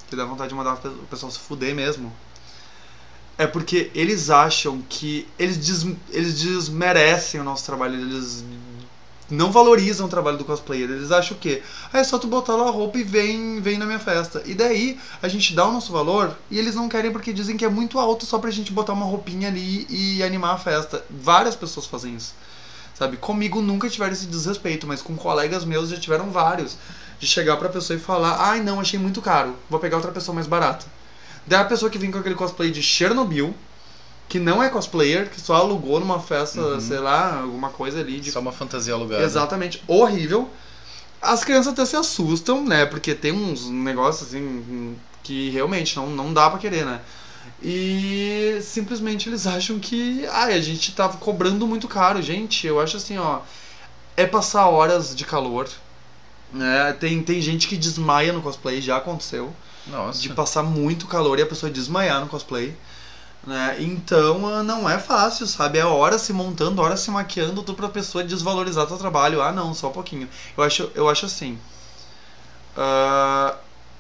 que 0.08 0.16
dá 0.16 0.26
vontade 0.26 0.50
de 0.50 0.56
mandar 0.56 0.76
o 0.76 1.08
pessoal 1.08 1.32
se 1.32 1.40
fuder 1.40 1.74
mesmo, 1.74 2.14
é 3.36 3.48
porque 3.48 3.90
eles 3.96 4.30
acham 4.30 4.80
que 4.88 5.28
eles, 5.40 5.58
des, 5.58 5.88
eles 6.12 6.40
desmerecem 6.40 7.42
o 7.42 7.44
nosso 7.44 7.66
trabalho, 7.66 7.96
eles 7.96 8.46
não 9.28 9.52
valorizam 9.52 10.06
o 10.06 10.10
trabalho 10.10 10.38
do 10.38 10.46
cosplayer. 10.46 10.88
Eles 10.88 11.12
acham 11.12 11.36
o 11.36 11.40
quê? 11.40 11.64
Ah, 11.92 11.98
é 11.98 12.04
só 12.04 12.20
tu 12.20 12.28
botar 12.28 12.56
lá 12.56 12.68
a 12.68 12.72
roupa 12.72 13.00
e 13.00 13.04
vem, 13.04 13.60
vem 13.60 13.80
na 13.80 13.88
minha 13.88 14.00
festa. 14.00 14.44
E 14.46 14.54
daí 14.54 15.00
a 15.20 15.28
gente 15.28 15.56
dá 15.56 15.68
o 15.68 15.74
nosso 15.74 15.92
valor 15.92 16.38
e 16.52 16.60
eles 16.60 16.76
não 16.76 16.88
querem 16.88 17.12
porque 17.12 17.34
dizem 17.34 17.58
que 17.58 17.66
é 17.66 17.70
muito 17.70 17.98
alto 17.98 18.24
só 18.24 18.38
pra 18.38 18.52
gente 18.52 18.72
botar 18.72 18.94
uma 18.94 19.06
roupinha 19.08 19.48
ali 19.48 19.88
e 19.90 20.22
animar 20.22 20.54
a 20.54 20.58
festa. 20.60 21.04
Várias 21.10 21.56
pessoas 21.56 21.88
fazem 21.88 22.16
isso. 22.16 22.36
Sabe? 22.98 23.18
Comigo 23.18 23.62
nunca 23.62 23.90
tiveram 23.90 24.14
esse 24.14 24.26
desrespeito, 24.26 24.88
mas 24.88 25.02
com 25.02 25.16
colegas 25.16 25.64
meus 25.64 25.90
já 25.90 25.98
tiveram 25.98 26.32
vários. 26.32 26.76
De 27.20 27.28
chegar 27.28 27.58
pra 27.58 27.70
pessoa 27.70 27.98
e 27.98 28.00
falar: 28.00 28.38
ai 28.40 28.60
não, 28.62 28.80
achei 28.80 29.00
muito 29.00 29.22
caro, 29.22 29.56
vou 29.70 29.80
pegar 29.80 29.98
outra 29.98 30.12
pessoa 30.12 30.34
mais 30.36 30.48
barata. 30.48 30.86
Daí 31.46 31.62
a 31.62 31.66
pessoa 31.66 31.90
que 31.90 31.98
vem 31.98 32.12
com 32.12 32.18
aquele 32.20 32.36
cosplay 32.36 32.70
de 32.72 32.82
Chernobyl, 32.84 33.56
que 34.28 34.40
não 34.40 34.62
é 34.62 34.70
cosplayer, 34.70 35.30
que 35.30 35.40
só 35.40 35.56
alugou 35.56 36.00
numa 36.00 36.20
festa, 36.20 36.60
Uhum. 36.60 36.82
sei 36.82 37.00
lá, 37.00 37.40
alguma 37.40 37.70
coisa 37.70 38.00
ali 38.00 38.20
de 38.20 38.32
Só 38.32 38.40
uma 38.40 38.52
fantasia 38.52 38.94
alugada. 38.94 39.24
Exatamente, 39.24 39.82
horrível. 39.88 40.50
As 41.22 41.44
crianças 41.44 41.74
até 41.74 41.86
se 41.86 41.96
assustam, 41.96 42.64
né? 42.64 42.86
Porque 42.86 43.16
tem 43.16 43.32
uns 43.32 43.68
negócios 43.70 44.28
assim 44.28 44.96
que 45.24 45.50
realmente 45.50 45.96
não, 45.96 46.10
não 46.10 46.34
dá 46.34 46.50
pra 46.50 46.60
querer, 46.60 46.86
né? 46.86 47.02
E 47.62 48.60
simplesmente 48.62 49.28
eles 49.30 49.48
acham 49.48 49.80
que 49.80 50.26
ai, 50.32 50.54
a 50.54 50.62
gente 50.62 50.92
tá 50.94 51.10
cobrando 51.10 51.66
muito 51.68 51.88
caro. 51.88 52.22
Gente, 52.22 52.68
eu 52.68 52.80
acho 52.80 52.98
assim, 52.98 53.18
ó, 53.18 53.40
é 54.16 54.26
passar 54.26 54.68
horas 54.68 55.16
de 55.16 55.26
calor. 55.26 55.68
Né? 56.54 56.94
Tem, 56.94 57.22
tem 57.24 57.42
gente 57.42 57.68
que 57.68 57.76
desmaia 57.76 58.32
no 58.32 58.42
cosplay, 58.42 58.82
já 58.82 58.98
aconteceu 58.98 59.54
Nossa. 59.86 60.22
de 60.22 60.30
passar 60.30 60.64
muito 60.64 61.08
calor 61.08 61.38
e 61.40 61.42
a 61.42 61.46
pessoa 61.48 61.72
desmaiar 61.72 62.22
no 62.22 62.28
cosplay. 62.28 62.76
Né? 63.46 63.78
Então 63.80 64.46
ah, 64.48 64.64
não 64.64 64.90
é 64.90 65.00
fácil, 65.00 65.48
sabe? 65.48 65.78
É 65.80 65.86
horas 65.86 66.22
se 66.22 66.34
montando, 66.34 66.82
horas 66.82 67.00
se 67.00 67.10
maquiando, 67.12 67.64
tudo 67.64 67.76
pra 67.76 67.90
pessoa 67.90 68.24
desvalorizar 68.24 68.88
teu 68.88 68.98
trabalho. 68.98 69.42
Ah, 69.42 69.52
não, 69.52 69.74
só 69.74 69.90
um 69.90 69.94
pouquinho. 69.94 70.30
Eu 70.58 70.64
acho, 70.64 70.92
eu 70.96 71.10
acho 71.10 71.26
assim. 71.26 71.60
ah, 72.76 73.56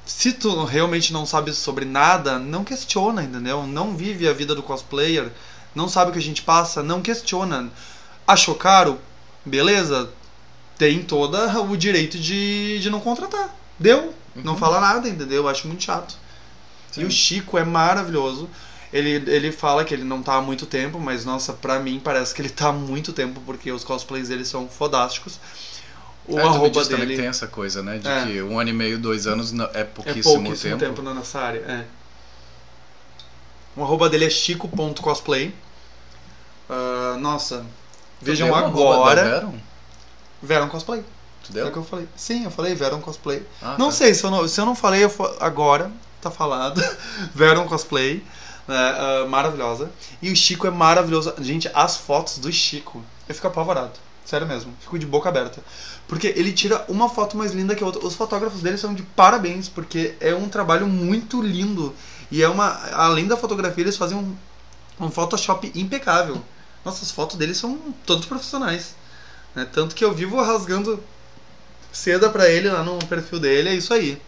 se 0.07 0.31
tu 0.33 0.63
realmente 0.63 1.11
não 1.13 1.25
sabe 1.25 1.53
sobre 1.53 1.85
nada, 1.85 2.39
não 2.39 2.63
questiona, 2.63 3.23
entendeu? 3.23 3.67
Não 3.67 3.95
vive 3.95 4.27
a 4.27 4.33
vida 4.33 4.55
do 4.55 4.63
cosplayer, 4.63 5.31
não 5.75 5.87
sabe 5.89 6.09
o 6.09 6.13
que 6.13 6.19
a 6.19 6.21
gente 6.23 6.41
passa, 6.41 6.81
não 6.81 7.01
questiona. 7.01 7.69
Achou 8.25 8.55
caro? 8.55 8.99
Beleza, 9.45 10.09
tem 10.77 11.03
todo 11.03 11.37
o 11.69 11.77
direito 11.77 12.17
de, 12.17 12.79
de 12.79 12.89
não 12.89 12.99
contratar. 12.99 13.55
Deu. 13.79 14.13
Não 14.35 14.53
Uhum. 14.53 14.59
fala 14.59 14.79
nada, 14.79 15.09
entendeu? 15.09 15.43
Eu 15.43 15.47
acho 15.47 15.67
muito 15.67 15.83
chato. 15.83 16.15
E 16.95 17.03
o 17.03 17.11
Chico 17.11 17.57
é 17.57 17.63
maravilhoso. 17.65 18.49
Ele, 18.93 19.11
ele 19.29 19.51
fala 19.51 19.83
que 19.83 19.93
ele 19.93 20.03
não 20.03 20.21
tá 20.23 20.35
há 20.35 20.41
muito 20.41 20.65
tempo, 20.65 20.99
mas 20.99 21.25
nossa, 21.25 21.53
pra 21.53 21.79
mim 21.79 21.99
parece 22.03 22.33
que 22.33 22.41
ele 22.41 22.49
tá 22.49 22.69
há 22.69 22.71
muito 22.71 23.11
tempo, 23.11 23.41
porque 23.45 23.71
os 23.71 23.83
cosplays 23.83 24.29
dele 24.29 24.45
são 24.45 24.67
fodásticos. 24.69 25.39
O 26.27 26.37
É, 26.37 26.43
arroba 26.43 26.83
também 26.83 26.99
dele 26.99 27.15
que 27.15 27.21
tem 27.21 27.27
essa 27.29 27.47
coisa, 27.47 27.81
né? 27.81 27.97
De 27.99 28.07
É. 28.07 28.25
que 28.25 28.41
um 28.41 28.59
ano 28.59 28.69
e 28.69 28.73
meio, 28.73 28.99
dois 28.99 29.25
anos 29.27 29.53
é 29.73 29.81
é 29.81 29.83
pouquíssimo, 29.83 30.43
pouquíssimo 30.43 30.77
tempo. 30.77 30.85
tempo, 30.95 31.01
na 31.01 31.13
nossa 31.13 31.39
área. 31.39 31.59
É. 31.59 31.85
O 33.75 33.83
arroba 33.83 34.09
dele 34.09 34.25
é 34.25 34.29
chico.cosplay. 34.29 35.53
Ah, 36.69 37.15
nossa, 37.19 37.65
vejam 38.21 38.47
deu 38.47 38.55
agora. 38.55 39.23
da 39.23 39.29
Veron? 39.39 39.53
Veron 40.41 40.67
Cosplay. 40.67 41.03
Tu 41.43 41.49
É 41.57 41.61
o 41.61 41.63
deu? 41.65 41.71
que 41.71 41.77
eu 41.77 41.83
falei. 41.83 42.07
Sim, 42.15 42.43
eu 42.43 42.51
falei 42.51 42.75
Veron 42.75 42.99
Cosplay. 43.01 43.43
Ah, 43.61 43.75
Não 43.77 43.87
tá. 43.87 43.91
sei, 43.93 44.13
se 44.13 44.23
eu 44.23 44.31
não, 44.31 44.47
se 44.47 44.59
eu 44.59 44.65
não 44.65 44.75
falei 44.75 45.03
eu 45.03 45.11
agora, 45.39 45.89
tá 46.21 46.29
falado. 46.29 46.81
Veron 47.33 47.67
Cosplay, 47.67 48.23
né, 48.67 48.75
ah, 48.75 49.25
maravilhosa. 49.29 49.89
E 50.21 50.29
o 50.31 50.35
Chico 50.35 50.67
é 50.67 50.71
maravilhoso. 50.71 51.33
Gente, 51.39 51.69
as 51.73 51.95
fotos 51.97 52.37
do 52.39 52.51
Chico, 52.51 53.01
eu 53.29 53.33
fico 53.35 53.47
apavorado. 53.47 53.93
Sério 54.27 54.45
mesmo, 54.45 54.73
fico 54.81 54.99
de 54.99 55.05
boca 55.05 55.29
aberta. 55.29 55.63
Porque 56.05 56.27
ele 56.27 56.51
tira 56.51 56.83
uma 56.89 57.07
foto 57.07 57.37
mais 57.37 57.53
linda 57.53 57.73
que 57.73 57.81
a 57.81 57.87
outra. 57.87 58.05
Os 58.05 58.13
fotógrafos 58.13 58.61
dele 58.61 58.77
são 58.77 58.93
de 58.93 59.01
parabéns, 59.01 59.69
porque 59.69 60.15
é 60.19 60.35
um 60.35 60.49
trabalho 60.49 60.85
muito 60.85 61.41
lindo. 61.41 61.95
E 62.29 62.43
é 62.43 62.49
uma. 62.49 62.77
Além 62.91 63.25
da 63.25 63.37
fotografia, 63.37 63.85
eles 63.85 63.95
fazem 63.95 64.17
um, 64.17 64.35
um 64.99 65.09
Photoshop 65.09 65.71
impecável. 65.73 66.43
Nossas 66.83 67.09
fotos 67.09 67.37
deles 67.37 67.57
são 67.57 67.79
todos 68.05 68.25
profissionais. 68.25 68.95
né? 69.55 69.65
Tanto 69.71 69.95
que 69.95 70.03
eu 70.03 70.13
vivo 70.13 70.41
rasgando 70.41 71.01
seda 71.89 72.29
pra 72.29 72.49
ele 72.49 72.69
lá 72.69 72.83
no 72.83 72.99
perfil 73.05 73.39
dele, 73.39 73.69
é 73.69 73.75
isso 73.75 73.93
aí. 73.93 74.21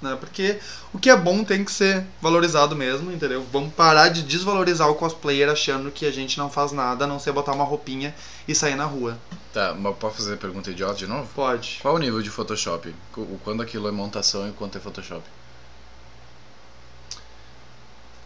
Né? 0.00 0.16
Porque 0.20 0.58
o 0.94 0.98
que 0.98 1.10
é 1.10 1.16
bom 1.16 1.42
tem 1.42 1.64
que 1.64 1.72
ser 1.72 2.04
valorizado 2.22 2.76
mesmo, 2.76 3.10
entendeu? 3.10 3.44
Vamos 3.52 3.74
parar 3.74 4.08
de 4.08 4.22
desvalorizar 4.22 4.88
o 4.88 4.94
cosplayer 4.94 5.48
achando 5.50 5.90
que 5.90 6.06
a 6.06 6.10
gente 6.12 6.38
não 6.38 6.48
faz 6.48 6.70
nada 6.70 7.04
a 7.04 7.08
não 7.08 7.18
ser 7.18 7.32
botar 7.32 7.52
uma 7.52 7.64
roupinha 7.64 8.14
e 8.46 8.54
sair 8.54 8.76
na 8.76 8.84
rua. 8.84 9.18
Tá, 9.52 9.74
mas 9.74 9.96
pode 9.96 10.14
fazer 10.14 10.36
pergunta 10.36 10.70
idiota 10.70 10.94
de 10.94 11.06
novo? 11.08 11.28
Pode. 11.34 11.78
Qual 11.82 11.94
o 11.96 11.98
nível 11.98 12.22
de 12.22 12.30
Photoshop? 12.30 12.94
O 13.16 13.40
quando 13.42 13.60
aquilo 13.62 13.88
é 13.88 13.90
montação 13.90 14.46
e 14.46 14.50
o 14.50 14.52
quanto 14.52 14.78
é 14.78 14.80
Photoshop? 14.80 15.22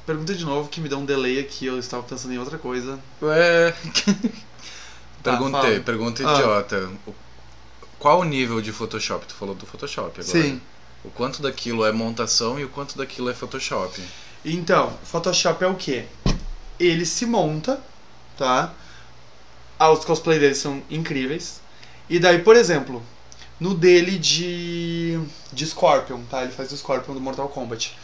Pergunta 0.04 0.34
de 0.34 0.44
novo 0.44 0.68
que 0.68 0.80
me 0.80 0.88
deu 0.88 0.98
um 0.98 1.04
delay 1.04 1.38
aqui, 1.38 1.66
eu 1.66 1.78
estava 1.78 2.02
pensando 2.02 2.34
em 2.34 2.38
outra 2.38 2.58
coisa. 2.58 2.98
Ué. 3.22 3.74
Tá, 5.22 5.30
Perguntei, 5.38 5.60
fala. 5.74 5.80
pergunta 5.84 6.28
Ah. 6.28 6.34
idiota. 6.34 6.90
O- 7.06 7.14
Qual 7.96 8.18
o 8.18 8.24
nível 8.24 8.60
de 8.60 8.72
Photoshop? 8.72 9.24
Tu 9.24 9.34
falou 9.34 9.54
do 9.54 9.64
Photoshop 9.64 10.20
agora. 10.20 10.24
Sim. 10.24 10.60
O 11.04 11.10
quanto 11.10 11.42
daquilo 11.42 11.84
é 11.84 11.92
montação 11.92 12.58
e 12.58 12.64
o 12.64 12.68
quanto 12.68 12.96
daquilo 12.96 13.28
é 13.28 13.34
Photoshop? 13.34 14.00
Então, 14.44 14.96
Photoshop 15.04 15.62
é 15.64 15.66
o 15.66 15.74
que? 15.74 16.04
Ele 16.78 17.04
se 17.04 17.26
monta, 17.26 17.80
tá? 18.36 18.72
Ah, 19.78 19.90
os 19.90 20.04
cosplay 20.04 20.38
dele 20.38 20.54
são 20.54 20.82
incríveis. 20.88 21.60
E 22.08 22.18
daí, 22.18 22.38
por 22.40 22.54
exemplo, 22.54 23.02
no 23.58 23.74
dele 23.74 24.18
de, 24.18 25.18
de 25.52 25.66
Scorpion, 25.66 26.22
tá? 26.30 26.42
Ele 26.42 26.52
faz 26.52 26.70
o 26.72 26.76
Scorpion 26.76 27.14
do 27.14 27.20
Mortal 27.20 27.48
Kombat. 27.48 27.96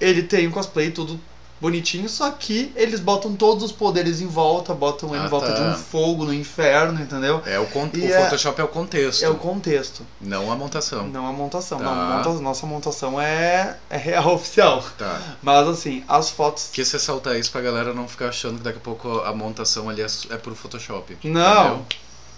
Ele 0.00 0.22
tem 0.22 0.46
o 0.46 0.50
cosplay 0.50 0.90
tudo 0.90 1.20
bonitinho, 1.60 2.08
só 2.08 2.30
que 2.30 2.72
eles 2.74 3.00
botam 3.00 3.34
todos 3.36 3.62
os 3.62 3.70
poderes 3.72 4.20
em 4.20 4.26
volta, 4.26 4.72
botam 4.72 5.10
ele 5.14 5.22
Ah, 5.22 5.26
em 5.26 5.28
volta 5.28 5.52
tá. 5.52 5.54
de 5.54 5.62
um 5.62 5.74
fogo 5.74 6.24
no 6.24 6.32
inferno, 6.32 7.00
entendeu? 7.00 7.42
É 7.44 7.58
o, 7.58 7.66
con- 7.66 7.90
E 7.92 8.00
o 8.00 8.14
é- 8.14 8.24
Photoshop 8.24 8.60
é 8.60 8.64
o 8.64 8.68
contexto, 8.68 9.24
É 9.24 9.28
o 9.28 9.34
contexto, 9.34 10.06
não 10.20 10.50
a 10.50 10.56
montação. 10.56 11.06
não 11.08 11.26
a 11.26 11.32
montação. 11.32 11.78
Tá. 11.78 11.84
Não, 11.84 12.16
monta- 12.16 12.42
nossa 12.42 12.66
montação 12.66 13.20
é, 13.20 13.76
é 13.90 13.96
real 13.96 14.32
oficial. 14.34 14.82
Tá. 14.96 15.20
Mas 15.42 15.68
assim, 15.68 16.02
as 16.08 16.30
fotos 16.30 16.70
Quis 16.72 16.90
ressaltar 16.90 17.36
isso 17.36 17.50
pra 17.52 17.60
galera 17.60 17.92
não 17.92 18.08
ficar 18.08 18.28
achando 18.28 18.56
que 18.58 18.64
daqui 18.64 18.78
a 18.78 18.82
pouco 18.82 19.20
a 19.20 19.32
montação 19.34 19.88
ali 19.88 20.00
é, 20.02 20.06
é 20.30 20.36
pro 20.36 20.54
Photoshop. 20.54 21.18
Não. 21.24 21.84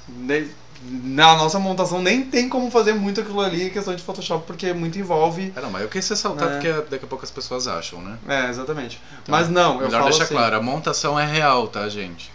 entendeu? 0.09 0.49
Na 0.85 1.37
nossa 1.37 1.59
montação 1.61 2.03
nem 2.03 2.25
tem 2.25 2.49
como 2.49 2.71
fazer 2.71 2.93
muito 2.95 3.21
aquilo 3.21 3.41
ali 3.41 3.65
em 3.67 3.71
questão 3.71 3.95
de 3.95 4.03
Photoshop, 4.03 4.47
porque 4.47 4.73
muito 4.73 4.99
envolve. 4.99 5.53
É, 5.55 5.61
não, 5.61 5.71
mas 5.71 5.83
eu 5.83 5.89
quis 5.89 6.09
ressaltar 6.09 6.49
É. 6.49 6.53
porque 6.53 6.73
daqui 6.91 7.05
a 7.05 7.09
pouco 7.09 7.25
as 7.25 7.31
pessoas 7.31 7.69
acham, 7.69 8.01
né? 8.03 8.19
É, 8.29 8.49
exatamente. 8.51 9.01
Então, 9.23 9.33
Mas 9.33 9.49
não, 9.49 9.75
eu 9.75 9.87
Melhor 9.87 9.93
falo 10.01 10.05
deixar 10.11 10.25
assim. 10.25 10.35
claro, 10.35 10.57
a 10.57 10.63
montação 10.63 11.19
é 11.19 11.25
real, 11.25 11.69
tá, 11.69 11.89
gente? 11.89 12.33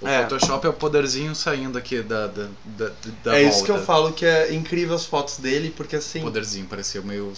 O 0.00 0.06
É. 0.06 0.22
Photoshop 0.22 0.64
é 0.66 0.70
o 0.70 0.72
poderzinho 0.74 1.34
saindo 1.34 1.76
aqui 1.78 2.02
da, 2.02 2.26
da, 2.28 2.46
da, 2.64 2.90
da 3.24 3.36
é 3.38 3.42
volta. 3.42 3.56
isso 3.56 3.64
que 3.64 3.70
eu 3.70 3.82
falo 3.82 4.12
que 4.12 4.24
é 4.24 4.52
incrível 4.54 4.94
as 4.94 5.04
fotos 5.06 5.38
dele, 5.38 5.70
porque 5.76 5.96
assim. 5.96 6.20
Poderzinho, 6.20 6.66
parecia 6.66 7.00
meio 7.00 7.32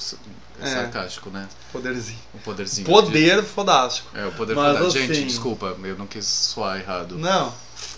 É. 0.60 0.66
sarcástico, 0.66 1.30
né? 1.30 1.48
Poderzinho. 1.72 2.18
O 2.34 2.38
poderzinho. 2.38 2.86
Poder 2.86 3.42
fodástico. 3.44 4.08
É, 4.18 4.26
o 4.26 4.32
poder 4.32 4.54
Mas, 4.56 4.76
fantástico. 4.76 4.98
Gente, 5.06 5.12
assim- 5.12 5.26
desculpa, 5.26 5.74
eu 5.84 5.96
não 5.96 6.06
quis 6.06 6.26
soar 6.26 6.78
errado. 6.80 7.16
Não, 7.16 7.50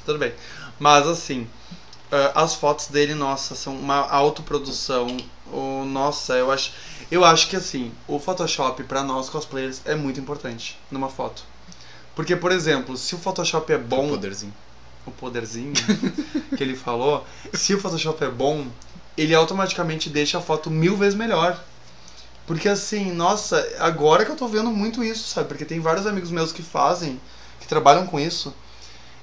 tudo 0.06 0.18
bem. 0.18 0.32
Mas 0.78 1.08
assim, 1.08 1.48
as 2.34 2.54
fotos 2.54 2.88
dele, 2.88 3.14
nossa, 3.14 3.54
são 3.54 3.76
uma 3.76 3.96
autoprodução. 4.08 5.16
O, 5.46 5.84
nossa, 5.84 6.34
eu 6.36 6.50
acho. 6.50 6.72
Eu 7.10 7.24
acho 7.24 7.48
que 7.48 7.56
assim, 7.56 7.92
o 8.08 8.18
Photoshop 8.18 8.82
pra 8.84 9.02
nós 9.02 9.28
cosplayers 9.28 9.82
é 9.84 9.94
muito 9.94 10.18
importante 10.20 10.78
numa 10.90 11.08
foto. 11.10 11.44
Porque, 12.14 12.36
por 12.36 12.52
exemplo, 12.52 12.96
se 12.96 13.14
o 13.14 13.18
Photoshop 13.18 13.72
é 13.72 13.78
O 13.96 14.02
bom, 14.02 14.04
poderzinho. 14.04 14.54
o 15.06 15.12
poderzinho 15.12 15.72
que 16.56 16.62
ele 16.62 16.76
falou, 16.76 17.26
se 17.54 17.74
o 17.74 17.80
Photoshop 17.80 18.22
é 18.24 18.30
bom, 18.30 18.66
ele 19.16 19.34
automaticamente 19.34 20.10
deixa 20.10 20.38
a 20.38 20.42
foto 20.42 20.70
mil 20.70 20.96
vezes 20.96 21.14
melhor. 21.14 21.62
Porque 22.46 22.68
assim, 22.68 23.12
nossa, 23.12 23.66
agora 23.78 24.24
que 24.24 24.30
eu 24.30 24.36
tô 24.36 24.48
vendo 24.48 24.70
muito 24.70 25.04
isso, 25.04 25.28
sabe? 25.28 25.48
Porque 25.48 25.64
tem 25.64 25.80
vários 25.80 26.06
amigos 26.06 26.30
meus 26.30 26.52
que 26.52 26.62
fazem, 26.62 27.20
que 27.60 27.68
trabalham 27.68 28.06
com 28.06 28.18
isso. 28.20 28.54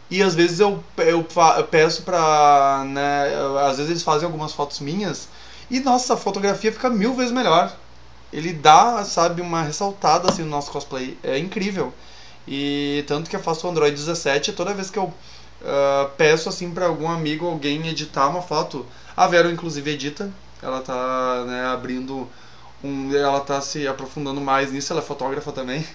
E 0.10 0.24
às 0.24 0.34
vezes 0.36 0.60
eu, 0.60 0.84
eu, 0.98 1.26
eu 1.58 1.64
peço 1.66 2.04
pra. 2.04 2.84
Né, 2.88 3.28
às 3.68 3.78
vezes 3.78 3.92
eles 3.92 4.04
fazem 4.04 4.26
algumas 4.26 4.54
fotos 4.54 4.80
minhas 4.80 5.28
e 5.70 5.80
nossa, 5.80 6.16
a 6.16 6.18
fotografia 6.18 6.72
fica 6.72 6.90
mil 6.90 7.14
vezes 7.14 7.32
melhor. 7.32 7.72
Ele 8.34 8.54
dá, 8.54 9.04
sabe, 9.06 9.42
uma 9.42 9.62
ressaltada 9.64 10.30
assim 10.30 10.44
no 10.44 10.50
nosso 10.50 10.72
cosplay. 10.72 11.18
É 11.24 11.38
incrível. 11.38 11.94
E 12.48 13.04
tanto 13.08 13.30
que 13.30 13.36
eu 13.36 13.40
faço 13.40 13.68
o 13.68 13.70
Android 13.70 13.96
17, 13.96 14.54
toda 14.54 14.74
vez 14.74 14.90
que 14.90 14.98
eu 14.98 15.14
ah, 15.64 16.10
peço 16.18 16.50
assim 16.50 16.72
pra 16.72 16.88
algum 16.88 17.08
amigo, 17.10 17.46
alguém 17.46 17.88
editar 17.88 18.28
uma 18.28 18.42
foto, 18.42 18.86
a 19.16 19.28
Vero 19.28 19.52
inclusive 19.52 19.92
edita, 19.92 20.32
ela 20.62 20.82
tá 20.82 21.44
né, 21.46 21.66
abrindo 21.66 22.28
um, 22.84 23.14
ela 23.16 23.42
tá 23.42 23.62
se 23.62 23.88
aprofundando 23.88 24.40
mais 24.42 24.72
nisso, 24.72 24.94
ela 24.94 25.02
é 25.02 25.06
fotógrafa 25.06 25.52
também. 25.52 25.86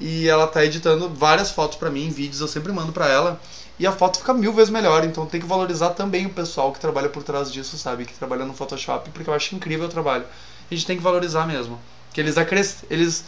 E 0.00 0.28
ela 0.28 0.46
tá 0.46 0.64
editando 0.64 1.08
várias 1.08 1.50
fotos 1.50 1.76
pra 1.76 1.90
mim, 1.90 2.08
vídeos, 2.10 2.40
eu 2.40 2.48
sempre 2.48 2.72
mando 2.72 2.92
pra 2.92 3.08
ela. 3.08 3.40
E 3.78 3.86
a 3.86 3.92
foto 3.92 4.18
fica 4.18 4.34
mil 4.34 4.52
vezes 4.52 4.70
melhor, 4.70 5.04
então 5.04 5.24
tem 5.26 5.40
que 5.40 5.46
valorizar 5.46 5.90
também 5.90 6.26
o 6.26 6.30
pessoal 6.30 6.72
que 6.72 6.80
trabalha 6.80 7.08
por 7.08 7.22
trás 7.22 7.52
disso, 7.52 7.78
sabe? 7.78 8.04
Que 8.04 8.12
trabalha 8.14 8.44
no 8.44 8.52
Photoshop, 8.54 9.10
porque 9.10 9.30
eu 9.30 9.34
acho 9.34 9.54
incrível 9.54 9.86
o 9.86 9.90
trabalho. 9.90 10.24
A 10.70 10.74
gente 10.74 10.86
tem 10.86 10.96
que 10.96 11.02
valorizar 11.02 11.46
mesmo. 11.46 11.78
Que 12.12 12.20
eles, 12.20 12.36
acres... 12.36 12.78
eles 12.90 13.24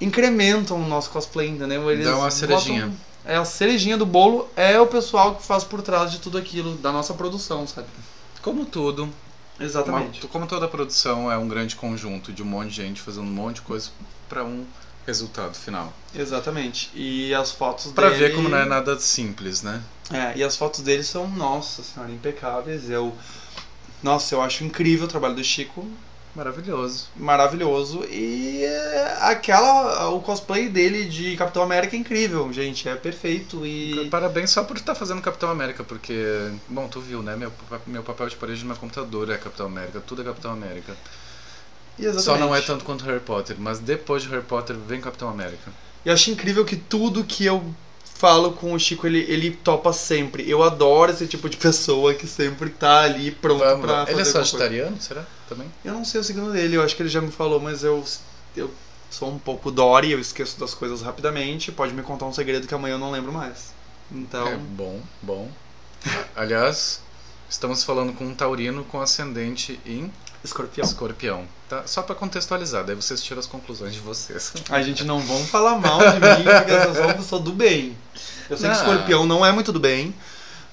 incrementam 0.00 0.76
o 0.80 0.86
nosso 0.86 1.10
cosplay, 1.10 1.48
entendeu? 1.48 1.90
Eles 1.90 2.06
Dá 2.06 2.16
uma 2.16 2.30
cerejinha. 2.30 2.86
botam- 2.86 2.96
É 3.24 3.36
a 3.36 3.44
cerejinha 3.44 3.98
do 3.98 4.06
bolo, 4.06 4.48
é 4.56 4.80
o 4.80 4.86
pessoal 4.86 5.34
que 5.34 5.42
faz 5.44 5.62
por 5.62 5.82
trás 5.82 6.10
de 6.10 6.18
tudo 6.20 6.38
aquilo, 6.38 6.76
da 6.76 6.90
nossa 6.90 7.12
produção, 7.12 7.66
sabe? 7.66 7.86
Como 8.40 8.64
tudo, 8.64 9.10
Exatamente. 9.58 10.22
uma- 10.22 10.28
como 10.30 10.46
toda 10.46 10.66
produção 10.66 11.30
é 11.30 11.36
um 11.36 11.46
grande 11.46 11.76
conjunto 11.76 12.32
de 12.32 12.42
um 12.42 12.46
monte 12.46 12.70
de 12.70 12.76
gente 12.76 13.00
fazendo 13.02 13.24
um 13.26 13.30
monte 13.30 13.56
de 13.56 13.62
coisa 13.62 13.90
pra 14.26 14.42
um 14.42 14.64
resultado 15.06 15.54
final. 15.54 15.92
Exatamente. 16.14 16.90
E 16.94 17.32
as 17.34 17.50
fotos 17.52 17.92
Pra 17.92 18.10
dele... 18.10 18.28
ver 18.28 18.34
como 18.34 18.48
não 18.48 18.58
é 18.58 18.64
nada 18.64 18.98
simples, 18.98 19.62
né? 19.62 19.80
É, 20.12 20.36
e 20.36 20.42
as 20.42 20.56
fotos 20.56 20.80
dele 20.80 21.02
são, 21.02 21.28
nossa 21.28 21.82
senhora, 21.82 22.10
impecáveis. 22.12 22.88
Eu, 22.90 23.14
nossa, 24.02 24.34
eu 24.34 24.42
acho 24.42 24.64
incrível 24.64 25.06
o 25.06 25.08
trabalho 25.08 25.34
do 25.34 25.44
Chico, 25.44 25.86
Maravilhoso. 26.34 27.08
maravilhoso. 27.16 28.04
E 28.08 28.64
aquela, 29.20 30.08
o 30.10 30.20
cosplay 30.20 30.68
dele 30.68 31.04
de 31.06 31.36
Capitão 31.36 31.60
América 31.62 31.96
é 31.96 31.98
incrível, 31.98 32.52
gente, 32.52 32.88
é 32.88 32.94
perfeito. 32.94 33.66
E 33.66 34.08
Parabéns 34.10 34.50
só 34.50 34.62
por 34.62 34.76
estar 34.76 34.94
fazendo 34.94 35.20
Capitão 35.20 35.50
América, 35.50 35.82
porque, 35.82 36.52
bom, 36.68 36.86
tu 36.88 37.00
viu, 37.00 37.20
né? 37.20 37.34
Meu, 37.36 37.52
meu 37.86 38.02
papel 38.04 38.28
de 38.28 38.36
parede 38.36 38.60
no 38.60 38.68
meu 38.68 38.76
computador 38.76 39.28
é 39.30 39.36
Capitão 39.38 39.66
América, 39.66 40.00
tudo 40.06 40.22
é 40.22 40.24
Capitão 40.24 40.52
América. 40.52 40.96
Exatamente. 41.98 42.24
Só 42.24 42.36
não 42.38 42.54
é 42.54 42.60
tanto 42.60 42.84
quanto 42.84 43.04
Harry 43.04 43.20
Potter, 43.20 43.56
mas 43.58 43.78
depois 43.78 44.22
de 44.22 44.28
Harry 44.28 44.44
Potter 44.44 44.76
vem 44.76 45.00
Capitão 45.00 45.28
América. 45.28 45.70
E 46.04 46.08
eu 46.08 46.14
acho 46.14 46.30
incrível 46.30 46.64
que 46.64 46.76
tudo 46.76 47.24
que 47.24 47.44
eu 47.44 47.62
falo 48.14 48.52
com 48.52 48.72
o 48.74 48.78
Chico, 48.78 49.06
ele, 49.06 49.20
ele 49.28 49.50
topa 49.50 49.92
sempre. 49.92 50.48
Eu 50.48 50.62
adoro 50.62 51.10
esse 51.12 51.26
tipo 51.26 51.48
de 51.48 51.56
pessoa 51.56 52.12
que 52.14 52.26
sempre 52.26 52.68
tá 52.70 53.02
ali 53.02 53.30
pronto 53.30 53.60
Vamos 53.60 53.86
pra 53.86 54.06
fazer 54.06 54.10
Ele 54.12 54.20
é 54.20 54.24
alguma 54.24 54.32
coisa. 54.32 54.32
sagitariano, 54.32 55.00
será? 55.00 55.26
Também? 55.48 55.66
Eu 55.84 55.94
não 55.94 56.04
sei 56.04 56.20
o 56.20 56.24
signo 56.24 56.52
dele, 56.52 56.76
eu 56.76 56.82
acho 56.82 56.94
que 56.94 57.02
ele 57.02 57.08
já 57.08 57.20
me 57.20 57.30
falou, 57.30 57.58
mas 57.60 57.82
eu, 57.82 58.04
eu 58.56 58.70
sou 59.10 59.30
um 59.30 59.38
pouco 59.38 59.70
Dory, 59.70 60.12
eu 60.12 60.20
esqueço 60.20 60.60
das 60.60 60.74
coisas 60.74 61.00
rapidamente. 61.02 61.72
Pode 61.72 61.94
me 61.94 62.02
contar 62.02 62.26
um 62.26 62.32
segredo 62.32 62.66
que 62.66 62.74
amanhã 62.74 62.94
eu 62.94 62.98
não 62.98 63.10
lembro 63.10 63.32
mais. 63.32 63.72
Então, 64.12 64.46
É 64.48 64.56
bom, 64.56 65.00
bom. 65.22 65.48
Aliás, 66.34 67.00
estamos 67.48 67.84
falando 67.84 68.12
com 68.12 68.24
um 68.24 68.34
taurino 68.34 68.84
com 68.84 69.00
ascendente 69.00 69.78
em 69.86 70.12
escorpião. 70.44 70.86
escorpião. 70.86 71.44
Tá? 71.68 71.82
Só 71.86 72.02
pra 72.02 72.14
contextualizar, 72.14 72.84
daí 72.84 72.96
vocês 72.96 73.22
tiram 73.22 73.38
as 73.40 73.46
conclusões 73.46 73.92
de 73.94 74.00
vocês. 74.00 74.52
A 74.70 74.82
gente 74.82 75.04
não 75.04 75.20
vão 75.20 75.44
falar 75.46 75.78
mal 75.78 75.98
de 75.98 76.14
mim, 76.14 76.44
porque 76.44 76.72
eu 76.72 76.94
sou 76.94 77.04
uma 77.04 77.14
pessoa 77.14 77.40
do 77.40 77.52
bem. 77.52 77.96
Eu 78.48 78.56
sei 78.56 78.68
que 78.68 78.76
Não. 78.76 78.82
escorpião 78.82 79.26
não 79.26 79.46
é 79.46 79.52
muito 79.52 79.72
do 79.72 79.78
bem, 79.78 80.12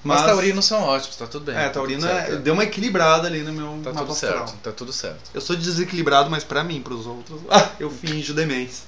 Mas, 0.02 0.20
mas. 0.20 0.26
taurinos 0.30 0.64
são 0.64 0.82
ótimos, 0.82 1.16
tá 1.16 1.26
tudo 1.26 1.44
bem. 1.44 1.54
É, 1.56 1.64
tá 1.64 1.70
taurino 1.70 2.06
é, 2.06 2.36
deu 2.36 2.54
uma 2.54 2.64
equilibrada 2.64 3.28
ali 3.28 3.42
no 3.42 3.52
meu 3.52 3.80
Tá 3.84 3.92
tudo 3.92 4.12
astral. 4.12 4.46
certo, 4.48 4.58
tá 4.62 4.72
tudo 4.72 4.92
certo. 4.92 5.30
Eu 5.32 5.40
sou 5.40 5.54
desequilibrado, 5.56 6.28
mas 6.30 6.42
pra 6.42 6.64
mim, 6.64 6.82
pros 6.82 7.06
outros, 7.06 7.40
ah, 7.50 7.70
eu 7.78 7.88
finjo 7.90 8.34
demência. 8.34 8.84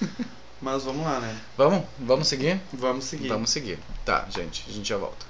mas 0.62 0.82
vamos 0.84 1.04
lá, 1.04 1.20
né? 1.20 1.36
Vamos? 1.58 1.84
Vamos 1.98 2.28
seguir? 2.28 2.60
Vamos 2.72 3.04
seguir. 3.04 3.28
Vamos 3.28 3.50
seguir. 3.50 3.78
Tá, 4.04 4.26
gente, 4.30 4.64
a 4.68 4.72
gente 4.72 4.88
já 4.88 4.96
volta. 4.96 5.26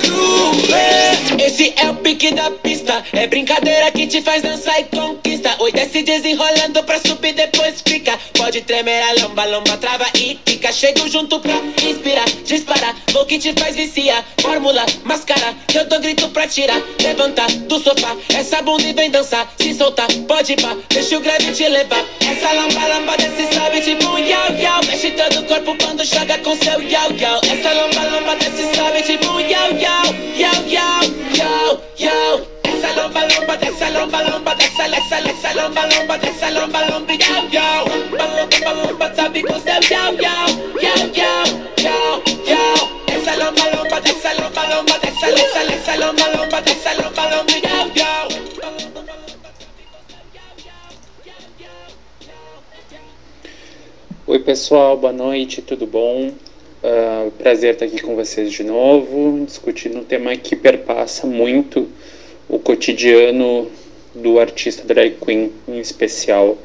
Cruz. 0.00 1.42
Esse 1.44 1.72
é 1.76 1.90
o 1.90 1.94
pique 1.94 2.32
da 2.34 2.50
pista. 2.50 3.04
É 3.12 3.26
brincadeira 3.26 3.90
que 3.90 4.06
te 4.06 4.22
faz 4.22 4.42
dançar 4.42 4.80
e 4.80 4.84
conquista. 4.84 5.54
Oi, 5.58 5.72
desce 5.72 6.02
desenrolando 6.02 6.82
pra 6.84 6.98
subir, 6.98 7.32
depois 7.32 7.82
fica. 7.86 8.18
Pode 8.34 8.62
tremer 8.62 9.02
a 9.02 9.22
lomba, 9.22 9.44
lomba, 9.44 9.76
trava 9.76 10.06
e 10.14 10.38
fica. 10.46 10.72
Chego 10.72 11.08
junto 11.08 11.38
pra 11.40 11.54
inspirar, 11.82 12.28
disparar. 12.44 12.94
Vou 13.12 13.24
que 13.26 13.38
te 13.38 13.52
faz 13.54 13.76
viciar. 13.76 14.24
Fórmula, 14.40 14.84
máscara, 15.04 15.54
que 15.66 15.78
eu 15.78 15.86
dou 15.86 16.00
grito 16.00 16.28
pra 16.28 16.46
tirar. 16.46 16.80
Levanta 17.02 17.46
do 17.66 17.78
sofá, 17.80 18.16
essa 18.34 18.62
bunda 18.62 18.84
e 18.84 18.92
vem 18.92 19.10
dançar. 19.10 19.50
Se 19.58 19.74
soltar, 19.74 20.08
pode 20.26 20.52
ir 20.52 20.60
pá, 20.60 20.76
deixa 20.88 21.16
o 21.16 21.20
grave 21.20 21.52
te 21.52 21.68
levar. 21.68 22.04
Essa 22.20 22.52
lomba, 22.52 22.94
lomba, 22.94 23.16
desce, 23.16 23.54
sobe 23.54 23.80
tipo 23.80 24.06
um 24.06 24.18
yau, 24.18 24.52
yau. 24.56 24.80
Mexe 24.86 25.10
todo 25.12 25.40
o 25.40 25.44
corpo 25.44 25.76
quando 25.82 26.04
joga 26.04 26.38
com 26.38 26.56
seu 26.56 26.80
yau, 26.82 27.12
yau. 27.12 27.40
Essa 27.44 27.72
lomba, 27.72 28.08
lomba, 28.10 28.36
lomba, 33.18 33.34
lomba, 33.34 33.56
dessa 33.56 33.88
lomba, 33.90 34.22
lomba, 34.22 34.54
dessa, 34.54 34.84
essa, 34.84 35.18
essa 35.18 35.52
lomba, 35.54 35.86
lomba, 35.86 36.18
dessa 36.18 36.50
lomba, 36.50 36.80
lomba, 36.90 37.12
yau, 37.12 37.48
yau. 37.50 37.84
Lomba, 38.10 38.26
lomba, 38.26 38.82
lomba, 38.82 39.14
sobe 39.14 39.42
com 39.42 39.58
seu 39.60 39.80
yau, 39.90 40.14
yau. 40.14 40.48
Yau, 40.80 41.10
yau, 41.14 41.44
yau, 41.82 42.22
yau. 42.46 42.90
Essa 43.08 43.36
lomba, 43.36 43.76
lomba, 43.76 44.00
dessa 44.00 44.32
lomba, 44.34 44.62
lomba, 44.74 44.98
dessa, 44.98 45.26
essa, 45.26 45.58
essa 45.72 45.94
lomba, 45.96 46.28
lomba, 46.36 46.60
dessa 46.62 46.92
lomba, 46.94 47.22
lomba, 47.22 47.52
yau, 47.52 47.90
yau. 47.96 48.28
Oi 54.26 54.38
pessoal, 54.40 54.96
boa 54.96 55.12
noite, 55.12 55.62
tudo 55.62 55.86
bom? 55.86 56.30
Ah, 56.84 57.28
prazer 57.38 57.72
estar 57.72 57.86
aqui 57.86 58.00
com 58.00 58.14
vocês 58.14 58.52
de 58.52 58.62
novo, 58.62 59.44
discutindo 59.44 59.98
um 59.98 60.04
tema 60.04 60.36
que 60.36 60.54
perpassa 60.54 61.26
muito 61.26 61.88
o 62.48 62.58
cotidiano 62.58 63.70
do 64.14 64.40
artista 64.40 64.86
drag 64.86 65.16
queen 65.20 65.52
em 65.66 65.78
especial. 65.78 66.58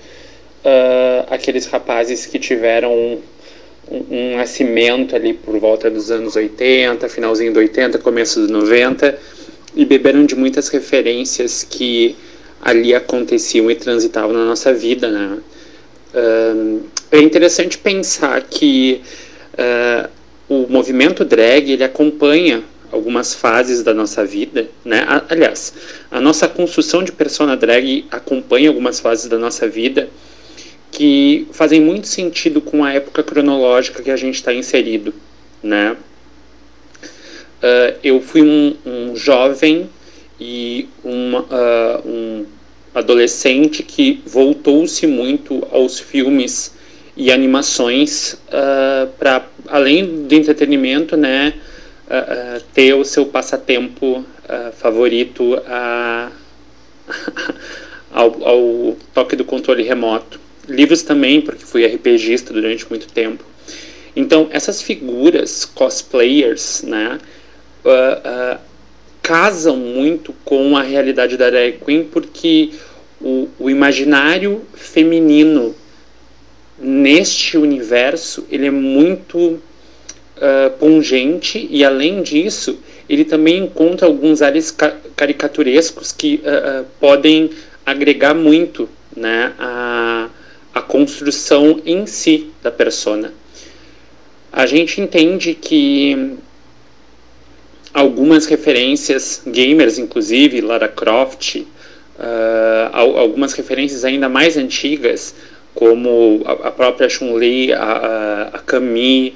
Ah, 0.64 1.26
aqueles 1.30 1.66
rapazes 1.66 2.26
que 2.26 2.40
tiveram 2.40 2.94
um, 3.92 4.06
um 4.10 4.38
nascimento 4.38 5.16
ali 5.16 5.34
por 5.34 5.58
volta 5.60 5.90
dos 5.90 6.10
anos 6.10 6.36
80, 6.36 7.10
finalzinho 7.10 7.54
do 7.54 7.60
80, 7.60 7.98
começo 8.00 8.40
dos 8.40 8.50
90, 8.50 9.20
e 9.76 9.86
beberam 9.86 10.26
de 10.26 10.36
muitas 10.36 10.70
referências 10.70 11.64
que 11.64 12.16
ali 12.62 12.96
aconteciam 12.96 13.70
e 13.70 13.76
transitavam 13.76 14.32
na 14.32 14.46
nossa 14.46 14.74
vida, 14.74 15.10
né? 15.12 15.38
Ahn, 16.16 16.80
é 17.12 17.20
interessante 17.20 17.78
pensar 17.78 18.42
que 18.44 19.02
ah, 19.58 20.10
o 20.48 20.68
movimento 20.70 21.26
drag 21.26 21.72
ele 21.72 21.84
acompanha 21.84 22.64
algumas 22.94 23.34
fases 23.34 23.82
da 23.82 23.94
nossa 23.94 24.24
vida, 24.24 24.70
né? 24.86 25.04
Aliás, 25.28 25.74
a 26.12 26.22
nossa 26.22 26.48
construção 26.48 27.04
de 27.04 27.12
persona 27.12 27.58
drag 27.58 28.06
acompanha 28.12 28.70
algumas 28.70 29.00
fases 29.00 29.28
da 29.28 29.38
nossa 29.38 29.68
vida 29.68 30.10
que 30.92 31.48
fazem 31.52 31.82
muito 31.82 32.08
sentido 32.08 32.62
com 32.62 32.86
a 32.86 32.94
época 32.94 33.24
cronológica 33.24 34.04
que 34.04 34.12
a 34.12 34.16
gente 34.16 34.36
está 34.36 34.54
inserido, 34.54 35.12
né? 35.62 35.98
Ah, 37.64 37.96
eu 38.04 38.22
fui 38.22 38.42
um, 38.44 38.76
um 38.86 39.16
jovem 39.16 39.90
e 40.40 40.88
uma, 41.04 41.46
ah, 41.50 42.02
um 42.06 42.46
adolescente 42.94 43.82
que 43.82 44.22
voltou-se 44.26 45.08
muito 45.08 45.66
aos 45.72 46.00
filmes 46.00 46.76
e 47.16 47.32
animações 47.32 48.38
para 49.20 49.46
além 49.68 50.26
do 50.26 50.34
entretenimento, 50.34 51.16
né, 51.16 51.54
ah, 52.16 52.62
ter 52.74 52.94
o 52.94 53.04
seu 53.04 53.26
passatempo 53.26 54.24
ah, 54.48 54.72
favorito 54.78 55.60
a, 55.66 56.32
ao, 58.12 58.48
ao 58.48 58.98
toque 59.14 59.36
do 59.36 59.44
controle 59.44 59.82
remoto. 59.82 60.40
Livros 60.68 61.02
também, 61.02 61.42
porque 61.42 61.66
fui 61.66 61.86
RPGista 61.86 62.54
durante 62.54 62.88
muito 62.88 63.08
tempo. 63.08 63.44
Então, 64.16 64.48
essas 64.52 64.82
figuras 64.82 65.66
cosplayers, 65.66 66.84
né, 66.84 67.18
casam 69.24 69.76
muito 69.76 70.34
com 70.46 70.78
a 70.78 70.84
realidade 70.84 71.36
da 71.36 71.50
drag 71.50 71.80
queen 71.84 72.04
porque 72.04 72.72
o, 73.20 73.50
o 73.58 73.70
imaginário 73.70 74.62
feminino 74.76 75.74
neste 76.78 77.58
universo 77.58 78.46
ele 78.52 78.68
é 78.68 78.72
muito 78.72 79.60
ah, 80.42 80.72
pungente 80.80 81.68
e 81.70 81.86
além 81.86 82.22
disso 82.22 82.80
ele 83.08 83.24
também 83.24 83.60
encontra 83.64 84.08
alguns 84.08 84.42
ares 84.42 84.72
ca 84.72 84.96
caricaturescos 85.16 86.12
que 86.12 86.42
uh, 86.44 86.84
podem 87.00 87.52
agregar 87.86 88.34
muito 88.34 88.90
né, 89.16 89.54
a, 89.60 90.28
a 90.74 90.82
construção 90.82 91.80
em 91.86 92.08
si 92.08 92.50
da 92.64 92.72
persona. 92.72 93.32
A 94.52 94.66
gente 94.66 95.00
entende 95.00 95.54
que 95.54 96.36
algumas 97.94 98.48
referências 98.48 99.44
gamers, 99.46 100.00
inclusive 100.00 100.62
Lara 100.62 100.88
Croft, 100.88 101.58
uh, 101.58 101.68
algumas 102.92 103.54
referências 103.54 104.04
ainda 104.04 104.28
mais 104.28 104.58
antigas, 104.58 105.36
como 105.76 106.42
a, 106.46 106.72
própria 106.72 107.10
Chun-Li, 107.10 107.74
a, 107.74 108.50
a, 108.54 108.60
Camille, 108.60 109.36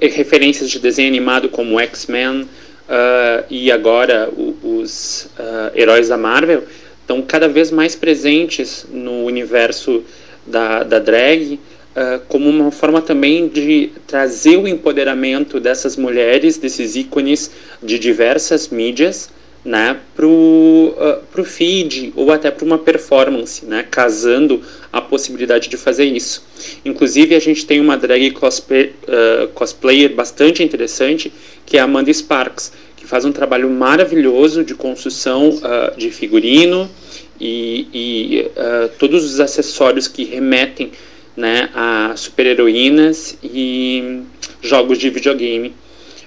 referências 0.00 0.70
de 0.70 0.78
desenho 0.78 1.08
animado 1.08 1.48
como 1.48 1.80
X-Men 1.80 2.42
uh, 2.42 3.44
e 3.50 3.70
agora 3.70 4.30
os 4.62 5.28
uh, 5.38 5.76
heróis 5.76 6.08
da 6.08 6.16
Marvel, 6.16 6.64
estão 7.00 7.22
cada 7.22 7.48
vez 7.48 7.70
mais 7.70 7.94
presentes 7.96 8.86
no 8.90 9.24
universo 9.24 10.02
da, 10.46 10.82
da 10.82 10.98
drag, 10.98 11.54
uh, 11.54 12.20
como 12.28 12.48
uma 12.48 12.70
forma 12.70 13.02
também 13.02 13.48
de 13.48 13.90
trazer 14.06 14.56
o 14.56 14.68
empoderamento 14.68 15.58
dessas 15.58 15.96
mulheres, 15.96 16.56
desses 16.56 16.96
ícones 16.96 17.50
de 17.82 17.98
diversas 17.98 18.68
mídias, 18.68 19.30
né, 19.64 19.96
para 20.14 20.26
o 20.26 20.94
uh, 21.36 21.44
feed 21.44 22.12
ou 22.16 22.32
até 22.32 22.50
para 22.50 22.64
uma 22.64 22.78
performance, 22.78 23.64
né, 23.64 23.86
casando 23.88 24.60
a 24.92 25.00
possibilidade 25.00 25.68
de 25.68 25.76
fazer 25.76 26.04
isso. 26.04 26.44
Inclusive, 26.84 27.34
a 27.34 27.40
gente 27.40 27.64
tem 27.64 27.80
uma 27.80 27.96
drag 27.96 28.30
cosplay, 28.32 28.92
uh, 29.08 29.48
cosplayer 29.48 30.14
bastante 30.14 30.62
interessante, 30.62 31.32
que 31.64 31.78
é 31.78 31.80
a 31.80 31.84
Amanda 31.84 32.12
Sparks, 32.12 32.72
que 32.96 33.06
faz 33.06 33.24
um 33.24 33.32
trabalho 33.32 33.70
maravilhoso 33.70 34.62
de 34.62 34.74
construção 34.74 35.48
uh, 35.48 35.96
de 35.96 36.10
figurino 36.10 36.90
e, 37.40 37.88
e 37.92 38.50
uh, 38.50 38.90
todos 38.98 39.24
os 39.24 39.40
acessórios 39.40 40.06
que 40.06 40.24
remetem 40.24 40.92
né, 41.34 41.70
a 41.74 42.12
super-heroínas 42.14 43.38
e 43.42 44.20
jogos 44.60 44.98
de 44.98 45.08
videogame. 45.08 45.74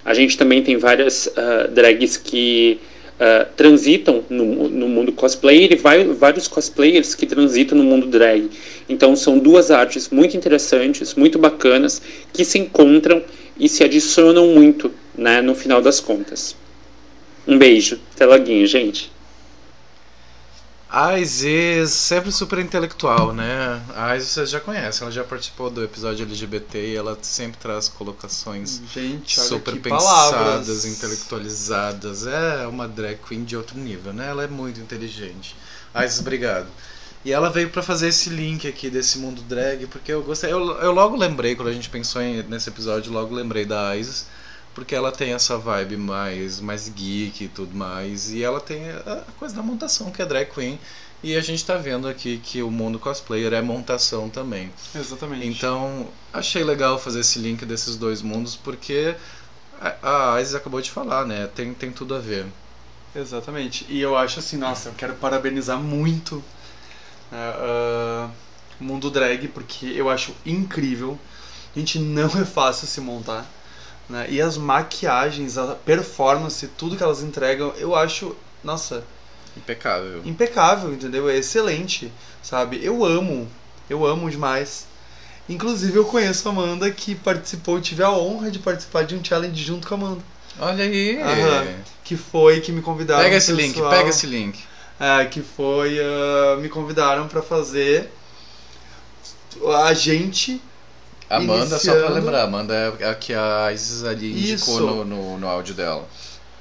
A 0.04 0.14
gente 0.16 0.38
também 0.38 0.62
tem 0.64 0.78
várias 0.78 1.32
drags 1.74 2.16
que 2.16 2.80
uh, 3.20 3.48
transitam 3.56 4.24
no, 4.30 4.70
no, 4.70 4.88
mundo 4.88 5.12
cosplay 5.12 5.70
e 5.72 5.76
vai, 5.76 6.04
vários 6.06 6.48
cosplayers 6.48 7.16
que 7.16 7.26
transitam 7.26 7.78
no 7.78 7.84
mundo 7.84 8.08
drag. 8.08 8.50
Então 8.88 9.16
são 9.16 9.38
duas 9.38 9.72
artes 9.72 10.10
muito 10.10 10.36
interessantes, 10.38 11.16
muito 11.16 11.40
bacanas, 11.40 12.02
que 12.34 12.44
se 12.44 12.58
encontram 12.60 13.24
e 13.60 13.70
se 13.70 13.84
adicionam 13.84 14.48
muito 14.48 14.92
né, 15.18 15.42
no 15.42 15.56
final 15.56 15.82
das 15.82 16.00
contas. 16.00 16.56
Um 17.48 17.58
beijo. 17.58 18.00
Até 18.14 18.26
loguinho, 18.26 18.66
gente. 18.66 19.15
A 20.98 21.20
Isis 21.20 21.92
sempre 21.92 22.32
super 22.32 22.58
intelectual, 22.60 23.34
né? 23.34 23.84
A 23.98 24.16
Isis 24.16 24.30
vocês 24.30 24.50
já 24.50 24.62
conhecem, 24.62 25.04
ela 25.04 25.12
já 25.12 25.26
participou 25.26 25.70
do 25.70 25.84
episódio 25.84 26.26
LGBT 26.26 26.94
e 26.94 26.96
ela 26.96 27.20
sempre 27.22 27.58
traz 27.58 27.90
colocações 27.90 28.82
Gente, 28.94 29.38
super 29.38 29.76
pensadas, 29.82 30.32
palavras. 30.32 30.86
intelectualizadas. 30.86 32.26
É 32.26 32.66
uma 32.66 32.88
drag 32.88 33.18
queen 33.28 33.44
de 33.44 33.58
outro 33.58 33.78
nível, 33.78 34.14
né? 34.14 34.30
Ela 34.30 34.46
é 34.46 34.48
muito 34.48 34.80
inteligente. 34.80 35.54
A 35.94 36.06
Isis, 36.06 36.22
obrigado. 36.22 36.68
E 37.26 37.34
ela 37.34 37.50
veio 37.50 37.70
para 37.70 37.84
fazer 37.84 38.08
esse 38.08 38.30
link 38.30 38.66
aqui 38.66 38.90
desse 38.90 39.20
mundo 39.20 39.42
drag, 39.42 39.88
porque 39.88 40.14
eu 40.14 40.24
gostei. 40.24 40.50
Eu, 40.50 40.78
eu 40.80 40.94
logo 40.94 41.18
lembrei, 41.18 41.58
quando 41.58 41.68
a 41.68 41.74
gente 41.74 41.90
pensou 41.90 42.22
em, 42.22 42.42
nesse 42.44 42.70
episódio, 42.70 43.12
logo 43.12 43.36
lembrei 43.36 43.66
da 43.66 43.98
Isis 43.98 44.28
porque 44.76 44.94
ela 44.94 45.12
tem 45.12 45.34
essa 45.34 45.58
vibe 45.58 45.96
mais, 45.96 46.60
mais 46.60 46.90
geek 46.90 47.46
e 47.46 47.48
tudo 47.48 47.74
mais. 47.76 48.32
E 48.32 48.44
ela 48.44 48.60
tem 48.60 48.92
a 48.92 49.24
coisa 49.40 49.56
da 49.56 49.64
montação, 49.64 50.12
que 50.12 50.22
é 50.22 50.26
drag 50.26 50.52
queen. 50.54 50.78
E 51.24 51.36
a 51.36 51.42
gente 51.42 51.66
tá 51.66 51.78
vendo 51.78 52.08
aqui 52.08 52.38
que 52.38 52.62
o 52.62 52.70
mundo 52.70 53.00
cosplayer 53.00 53.54
é 53.54 53.62
montação 53.62 54.30
também. 54.30 54.72
Exatamente. 54.94 55.48
Então, 55.48 56.08
achei 56.32 56.64
legal 56.64 57.00
fazer 57.00 57.22
esse 57.22 57.40
link 57.40 57.66
desses 57.66 57.96
dois 57.96 58.22
mundos, 58.22 58.56
porque 58.56 59.16
a, 59.80 60.34
a 60.36 60.42
Isis 60.42 60.54
acabou 60.54 60.82
de 60.82 60.92
falar, 60.92 61.26
né? 61.26 61.48
Tem, 61.56 61.74
tem 61.74 61.90
tudo 61.90 62.14
a 62.14 62.20
ver. 62.20 62.46
Exatamente. 63.16 63.86
E 63.90 64.02
eu 64.02 64.18
acho 64.18 64.40
assim, 64.40 64.58
nossa, 64.58 64.90
eu 64.90 64.94
quero 64.94 65.14
parabenizar 65.16 65.80
muito 65.80 66.44
uh, 67.32 68.30
o 68.80 68.84
mundo 68.84 69.10
drag, 69.10 69.48
porque 69.48 69.86
eu 69.86 70.10
acho 70.10 70.36
incrível. 70.46 71.18
Gente, 71.74 71.98
não 71.98 72.26
é 72.26 72.46
fácil 72.46 72.88
se 72.88 73.00
montar. 73.00 73.50
Né? 74.10 74.28
E 74.30 74.42
as 74.42 74.58
maquiagens, 74.58 75.58
a 75.58 75.76
performance, 75.76 76.68
tudo 76.78 76.96
que 76.96 77.04
elas 77.04 77.24
entregam, 77.24 77.74
eu 77.78 77.96
acho, 77.96 78.36
nossa, 78.64 79.04
impecável. 79.58 80.22
Impecável, 80.26 80.94
entendeu? 80.94 81.30
É 81.30 81.38
excelente, 81.38 82.12
sabe? 82.42 82.84
Eu 82.84 83.04
amo, 83.04 83.48
eu 83.90 84.06
amo 84.06 84.30
demais. 84.30 84.88
Inclusive 85.48 85.98
eu 85.98 86.06
conheço 86.06 86.48
a 86.48 86.52
Amanda 86.52 86.90
que 86.92 87.16
participou, 87.16 87.80
tive 87.80 88.04
a 88.04 88.12
honra 88.12 88.50
de 88.50 88.60
participar 88.60 89.06
de 89.06 89.16
um 89.16 89.24
challenge 89.24 89.64
junto 89.64 89.88
com 89.88 89.96
a 89.96 89.98
Amanda. 89.98 90.22
Olha 90.60 90.84
aí. 90.84 91.20
que 92.04 92.16
foi 92.16 92.62
que 92.62 92.72
me 92.72 92.82
convidaram. 92.82 93.24
Pega 93.24 93.36
esse 93.36 93.54
pessoal, 93.54 93.90
link, 93.90 93.98
pega 93.98 94.10
esse 94.10 94.26
link. 94.26 94.64
É, 95.00 95.26
que 95.26 95.42
foi 95.42 96.00
uh, 96.00 96.58
me 96.62 96.70
convidaram 96.70 97.28
para 97.28 97.42
fazer 97.42 98.10
a 99.84 99.94
gente 99.94 100.62
Amanda, 101.30 101.66
Iniciando... 101.66 102.00
só 102.00 102.06
pra 102.06 102.16
lembrar, 102.16 102.44
Amanda 102.44 102.96
é 103.00 103.10
a 103.10 103.16
que 103.16 103.34
a 103.34 103.72
Isis 103.74 104.04
ali 104.04 104.32
indicou 104.32 104.80
no, 104.80 105.06
no, 105.06 105.38
no, 105.40 105.48
áudio 105.48 105.74
dela. 105.74 106.08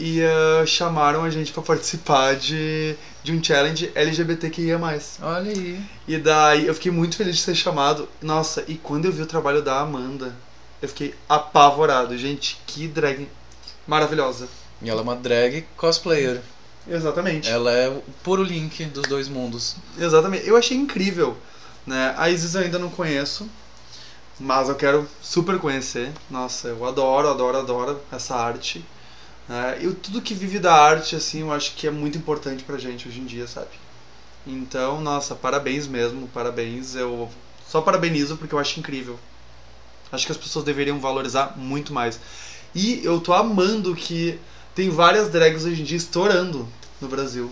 E 0.01 0.21
uh, 0.23 0.67
chamaram 0.67 1.23
a 1.23 1.31
gente 1.31 1.53
para 1.53 1.63
participar 1.63 2.35
de, 2.35 2.97
de 3.23 3.33
um 3.33 3.43
challenge 3.43 3.93
LGBTQIA. 3.95 4.81
Olha 5.23 5.51
aí. 5.51 5.81
E 6.09 6.19
daí 6.19 6.67
eu 6.67 6.75
fiquei 6.75 6.91
muito 6.91 7.17
feliz 7.17 7.37
de 7.37 7.43
ser 7.43 7.55
chamado. 7.55 8.09
Nossa, 8.21 8.65
e 8.67 8.75
quando 8.75 9.05
eu 9.05 9.13
vi 9.13 9.23
o 9.23 9.27
trabalho 9.27 9.63
da 9.63 9.79
Amanda, 9.79 10.35
eu 10.83 10.89
fiquei 10.89 11.15
apavorado. 11.29 12.17
Gente, 12.19 12.59
que 12.67 12.89
drag 12.89 13.29
maravilhosa. 13.87 14.49
E 14.83 14.91
ela 14.91 15.01
é 15.01 15.03
uma 15.03 15.17
drag 15.17 15.65
cosplayer. 15.77 16.41
Exatamente. 16.89 17.49
Ela 17.49 17.71
é 17.71 17.89
o 17.89 18.03
puro 18.23 18.43
link 18.43 18.85
dos 18.87 19.05
dois 19.05 19.29
mundos. 19.29 19.77
Exatamente. 19.99 20.47
Eu 20.47 20.57
achei 20.57 20.77
incrível. 20.77 21.37
Né? 21.87 22.15
A 22.17 22.31
Isis 22.31 22.55
eu 22.55 22.63
ainda 22.63 22.79
não 22.79 22.91
conheço. 22.91 23.49
Mas 24.39 24.69
eu 24.69 24.75
quero 24.75 25.09
super 25.23 25.59
conhecer. 25.59 26.13
Nossa, 26.31 26.69
eu 26.69 26.85
adoro, 26.85 27.29
adoro, 27.29 27.59
adoro 27.59 28.01
essa 28.11 28.35
arte. 28.35 28.85
É, 29.49 29.85
e 29.85 29.93
tudo 29.93 30.23
que 30.23 30.35
vive 30.35 30.59
da 30.59 30.75
arte, 30.75 31.15
assim, 31.17 31.41
eu 31.41 31.53
acho 31.53 31.75
que 31.75 31.87
é 31.87 31.91
muito 31.91 32.19
importante 32.19 32.65
pra 32.65 32.79
gente 32.79 33.09
hoje 33.09 33.21
em 33.21 33.27
dia, 33.27 33.47
sabe? 33.47 33.71
Então, 34.47 35.01
nossa, 35.01 35.35
parabéns 35.35 35.87
mesmo, 35.87 36.29
parabéns. 36.29 36.95
Eu 36.95 37.31
só 37.67 37.81
parabenizo 37.81 38.37
porque 38.37 38.55
eu 38.55 38.59
acho 38.59 38.81
incrível. 38.81 39.19
Acho 40.13 40.27
que 40.27 40.33
as 40.33 40.39
pessoas 40.39 40.65
deveriam 40.65 40.99
valorizar 40.99 41.55
muito 41.57 41.93
mais. 41.93 42.19
E 42.75 43.01
eu 43.05 43.21
tô 43.21 43.33
amando 43.33 43.95
que 43.95 44.39
tem 44.75 44.91
várias 44.91 45.29
drags 45.31 45.65
hoje 45.65 45.83
em 45.83 45.85
dia 45.85 45.97
estourando 45.97 46.69
no 47.01 47.09
Brasil. 47.09 47.51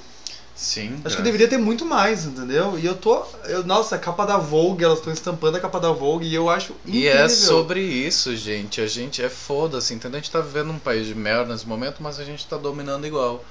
Sim. 0.62 1.00
Acho 1.04 1.16
que 1.16 1.22
deveria 1.22 1.48
ter 1.48 1.58
muito 1.58 1.84
mais, 1.84 2.24
entendeu? 2.24 2.78
E 2.78 2.86
eu 2.86 2.94
tô. 2.94 3.24
Eu, 3.46 3.64
nossa, 3.64 3.96
a 3.96 3.98
capa 3.98 4.24
da 4.24 4.38
Vogue, 4.38 4.84
elas 4.84 5.00
estão 5.00 5.12
estampando 5.12 5.56
a 5.56 5.60
capa 5.60 5.80
da 5.80 5.90
Vogue 5.90 6.24
e 6.24 6.32
eu 6.32 6.48
acho 6.48 6.72
incrível. 6.86 7.00
E 7.00 7.08
é 7.08 7.28
sobre 7.28 7.80
isso, 7.80 8.36
gente. 8.36 8.80
A 8.80 8.86
gente 8.86 9.20
é 9.20 9.28
foda-se, 9.28 9.92
entendeu? 9.92 10.18
A 10.18 10.22
gente 10.22 10.30
tá 10.30 10.40
vivendo 10.40 10.70
um 10.70 10.78
país 10.78 11.04
de 11.04 11.16
merda 11.16 11.52
nesse 11.52 11.66
momento, 11.66 12.00
mas 12.00 12.20
a 12.20 12.24
gente 12.24 12.46
tá 12.46 12.56
dominando 12.56 13.04
igual. 13.04 13.44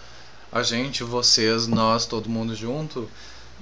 A 0.50 0.64
gente, 0.64 1.04
vocês, 1.04 1.68
nós, 1.68 2.06
todo 2.06 2.30
mundo 2.30 2.56
junto, 2.56 3.10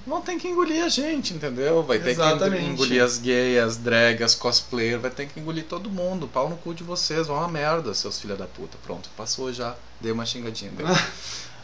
vão 0.05 0.21
ter 0.21 0.35
que 0.37 0.47
engolir 0.47 0.83
a 0.83 0.89
gente, 0.89 1.33
entendeu? 1.33 1.81
Vai 1.81 1.97
ter 1.97 2.11
Exatamente. 2.11 2.63
que 2.63 2.69
engolir 2.69 3.03
as 3.03 3.17
gays, 3.17 3.63
as 3.63 3.77
drag, 3.77 4.23
as 4.23 4.35
cosplayer, 4.35 4.99
vai 4.99 5.09
ter 5.09 5.27
que 5.27 5.39
engolir 5.39 5.65
todo 5.65 5.89
mundo. 5.89 6.27
Pau 6.27 6.47
no 6.47 6.55
cu 6.57 6.71
de 6.75 6.83
vocês, 6.83 7.25
vão 7.25 7.37
uma 7.37 7.47
merda, 7.47 7.95
seus 7.95 8.21
filha 8.21 8.35
da 8.35 8.45
puta. 8.45 8.77
Pronto, 8.85 9.09
passou 9.17 9.51
já. 9.51 9.75
Dei 9.99 10.11
uma 10.11 10.23
xingadinha. 10.23 10.71
Deu. 10.71 10.85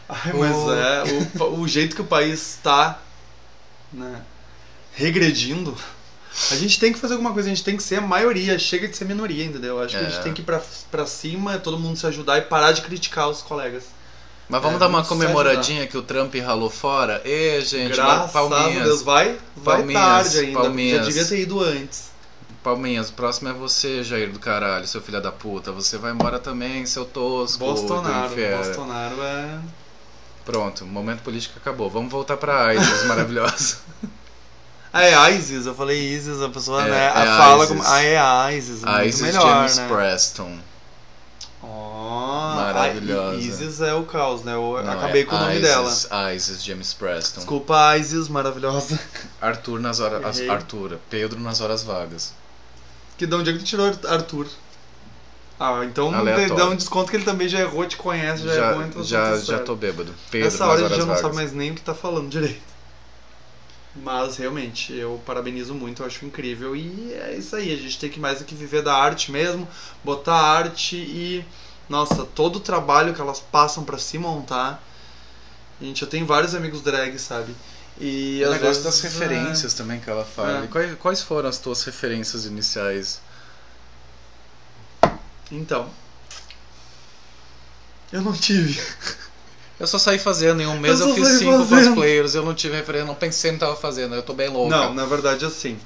Ai, 0.08 0.32
mas 0.32 0.56
o... 0.56 0.74
é, 0.74 1.04
o, 1.44 1.60
o 1.60 1.68
jeito 1.68 1.96
que 1.96 2.02
o 2.02 2.06
país 2.06 2.54
está 2.54 3.00
né, 3.92 4.22
regredindo, 4.94 5.76
a 6.50 6.56
gente 6.56 6.78
tem 6.78 6.92
que 6.92 6.98
fazer 6.98 7.14
alguma 7.14 7.32
coisa, 7.32 7.48
a 7.48 7.54
gente 7.54 7.64
tem 7.64 7.76
que 7.76 7.82
ser 7.82 7.96
a 7.96 8.00
maioria, 8.00 8.58
chega 8.58 8.86
de 8.86 8.96
ser 8.96 9.04
minoria, 9.04 9.44
entendeu? 9.44 9.80
Acho 9.80 9.96
é. 9.96 10.00
que 10.00 10.06
a 10.06 10.08
gente 10.08 10.20
é. 10.20 10.22
tem 10.22 10.32
que 10.34 10.42
ir 10.42 10.44
pra, 10.44 10.60
pra 10.90 11.06
cima, 11.06 11.58
todo 11.58 11.78
mundo 11.78 11.96
se 11.98 12.06
ajudar 12.06 12.38
e 12.38 12.42
parar 12.42 12.72
de 12.72 12.82
criticar 12.82 13.28
os 13.28 13.42
colegas. 13.42 13.84
Mas 14.48 14.62
vamos 14.62 14.76
é, 14.76 14.80
dar 14.80 14.88
uma 14.88 15.04
comemoradinha 15.04 15.86
que 15.86 15.98
o 15.98 16.02
Trump 16.02 16.34
ralou 16.36 16.70
fora? 16.70 17.20
Ê, 17.24 17.60
gente, 17.62 17.96
Graças 17.96 18.30
palminhas. 18.30 18.84
Deus, 18.84 19.02
vai, 19.02 19.36
vai 19.56 19.78
palminhas, 19.78 20.02
tarde 20.02 20.38
ainda, 20.38 20.60
palminhas. 20.60 20.98
já 20.98 21.04
devia 21.04 21.24
ter 21.24 21.40
ido 21.40 21.60
antes. 21.60 22.10
Palminhas, 22.62 23.10
o 23.10 23.12
próximo 23.12 23.48
é 23.48 23.52
você, 23.52 24.04
Jair 24.04 24.30
do 24.30 24.38
caralho, 24.38 24.86
seu 24.86 25.00
filho 25.00 25.20
da 25.20 25.32
puta. 25.32 25.72
Você 25.72 25.98
vai 25.98 26.12
embora 26.12 26.38
também, 26.38 26.84
seu 26.86 27.04
tosco. 27.04 27.58
Bolsonaro, 27.58 28.34
Bolsonaro 28.34 29.22
é... 29.22 29.58
Pronto, 30.46 30.86
momento 30.86 31.22
político 31.22 31.58
acabou. 31.58 31.90
Vamos 31.90 32.10
voltar 32.10 32.36
pra 32.36 32.72
ISIS 32.72 33.04
maravilhosa. 33.04 33.78
Ah, 34.92 35.04
é 35.04 35.32
ISIS, 35.36 35.66
eu 35.66 35.74
falei 35.74 35.98
ISIS, 35.98 36.40
a 36.40 36.48
pessoa, 36.48 36.86
é, 36.86 36.88
né? 36.88 37.04
É 37.04 37.08
a 37.08 37.36
fala 37.36 37.66
como. 37.66 37.82
Ah, 37.84 38.02
é 38.02 38.56
ISIS. 38.56 38.82
Muito 38.84 39.02
ISIS 39.02 39.20
melhor, 39.22 39.42
James 39.42 39.76
né? 39.76 39.88
Preston. 39.88 40.58
Oh, 41.62 42.52
maravilhosa. 42.54 43.38
Isis 43.38 43.80
é 43.80 43.92
o 43.92 44.04
caos, 44.04 44.44
né? 44.44 44.54
Eu 44.54 44.80
Não, 44.84 44.92
acabei 44.92 45.22
é 45.22 45.24
com 45.24 45.34
o 45.34 45.38
nome 45.38 45.54
Isis, 45.54 45.62
dela. 45.62 46.32
Isis 46.34 46.64
James 46.64 46.94
Preston. 46.94 47.40
Desculpa, 47.40 47.96
Isis, 47.98 48.28
maravilhosa. 48.28 48.98
Arthur 49.42 49.80
nas 49.80 49.98
horas. 49.98 50.40
Arthur. 50.48 50.98
Pedro 51.10 51.40
nas 51.40 51.60
horas 51.60 51.82
vagas. 51.82 52.32
Que 53.18 53.26
de 53.26 53.34
onde 53.34 53.50
é 53.50 53.52
que 53.52 53.58
tu 53.58 53.64
tirou 53.64 53.86
Arthur? 54.08 54.46
Ah, 55.58 55.84
então 55.84 56.14
Aleatório. 56.14 56.54
dá 56.54 56.66
um 56.68 56.76
desconto 56.76 57.10
que 57.10 57.16
ele 57.16 57.24
também 57.24 57.48
já 57.48 57.60
errou, 57.60 57.86
te 57.86 57.96
conhece, 57.96 58.42
já, 58.42 58.54
Já, 58.54 58.70
errou, 58.70 58.82
então 58.82 59.02
já, 59.02 59.38
já 59.38 59.58
tô 59.58 59.74
bêbado. 59.74 60.14
Pedro 60.30 60.50
Nessa 60.50 60.66
hora 60.66 60.80
ele 60.80 60.90
já 60.90 60.98
não 60.98 61.06
vagas. 61.06 61.22
sabe 61.22 61.34
mais 61.34 61.52
nem 61.52 61.70
o 61.70 61.74
que 61.74 61.80
tá 61.80 61.94
falando 61.94 62.28
direito. 62.28 62.60
Mas 63.94 64.36
realmente, 64.36 64.92
eu 64.92 65.20
parabenizo 65.24 65.74
muito, 65.74 66.02
eu 66.02 66.06
acho 66.06 66.26
incrível. 66.26 66.76
E 66.76 67.14
é 67.14 67.34
isso 67.38 67.56
aí, 67.56 67.72
a 67.72 67.76
gente 67.76 67.98
tem 67.98 68.10
que 68.10 68.20
mais 68.20 68.40
do 68.40 68.44
que 68.44 68.54
viver 68.54 68.82
da 68.82 68.94
arte 68.94 69.32
mesmo, 69.32 69.66
botar 70.04 70.34
arte 70.36 70.96
e. 70.96 71.44
Nossa, 71.88 72.24
todo 72.24 72.56
o 72.56 72.60
trabalho 72.60 73.14
que 73.14 73.20
elas 73.20 73.40
passam 73.40 73.84
pra 73.84 73.96
se 73.96 74.18
montar. 74.18 74.82
Gente, 75.80 76.02
eu 76.02 76.08
tenho 76.08 76.26
vários 76.26 76.54
amigos 76.54 76.82
drag, 76.82 77.18
sabe? 77.18 77.54
E 77.98 78.42
o 78.44 78.50
negócio 78.50 78.82
vezes, 78.82 78.82
das 78.82 79.00
referências 79.00 79.72
também 79.72 80.00
que 80.00 80.10
ela 80.10 80.24
fala. 80.24 80.64
É. 80.64 80.66
Quais, 80.66 80.94
quais 80.98 81.22
foram 81.22 81.48
as 81.48 81.58
tuas 81.58 81.82
referências 81.84 82.44
iniciais? 82.44 83.20
Então. 85.50 85.88
Eu 88.12 88.22
não 88.22 88.32
tive. 88.32 88.80
Eu 89.78 89.86
só 89.86 89.98
saí 89.98 90.18
fazendo, 90.18 90.62
em 90.62 90.66
um 90.66 90.78
mês 90.78 91.00
Eu 91.00 91.08
eu, 91.08 91.14
fiz 91.14 91.28
cinco 91.38 91.64
fazendo. 91.64 91.88
cosplayers, 91.88 92.34
eu 92.34 92.44
não 92.44 92.54
tive 92.54 92.76
referência, 92.76 93.06
não 93.06 93.14
pensei 93.14 93.52
no 93.52 93.58
que 93.58 93.64
tava 93.64 93.76
fazendo, 93.76 94.14
eu 94.14 94.22
tô 94.22 94.32
bem 94.32 94.48
louca. 94.48 94.74
Não, 94.74 94.94
na 94.94 95.04
verdade 95.04 95.44
assim. 95.44 95.78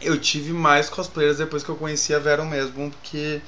Eu 0.00 0.18
tive 0.18 0.52
mais 0.52 0.88
cosplayers 0.88 1.36
depois 1.36 1.62
que 1.62 1.68
eu 1.68 1.76
conheci 1.76 2.14
a 2.14 2.18
Vera 2.18 2.42
mesmo, 2.44 2.90
porque 2.90 3.42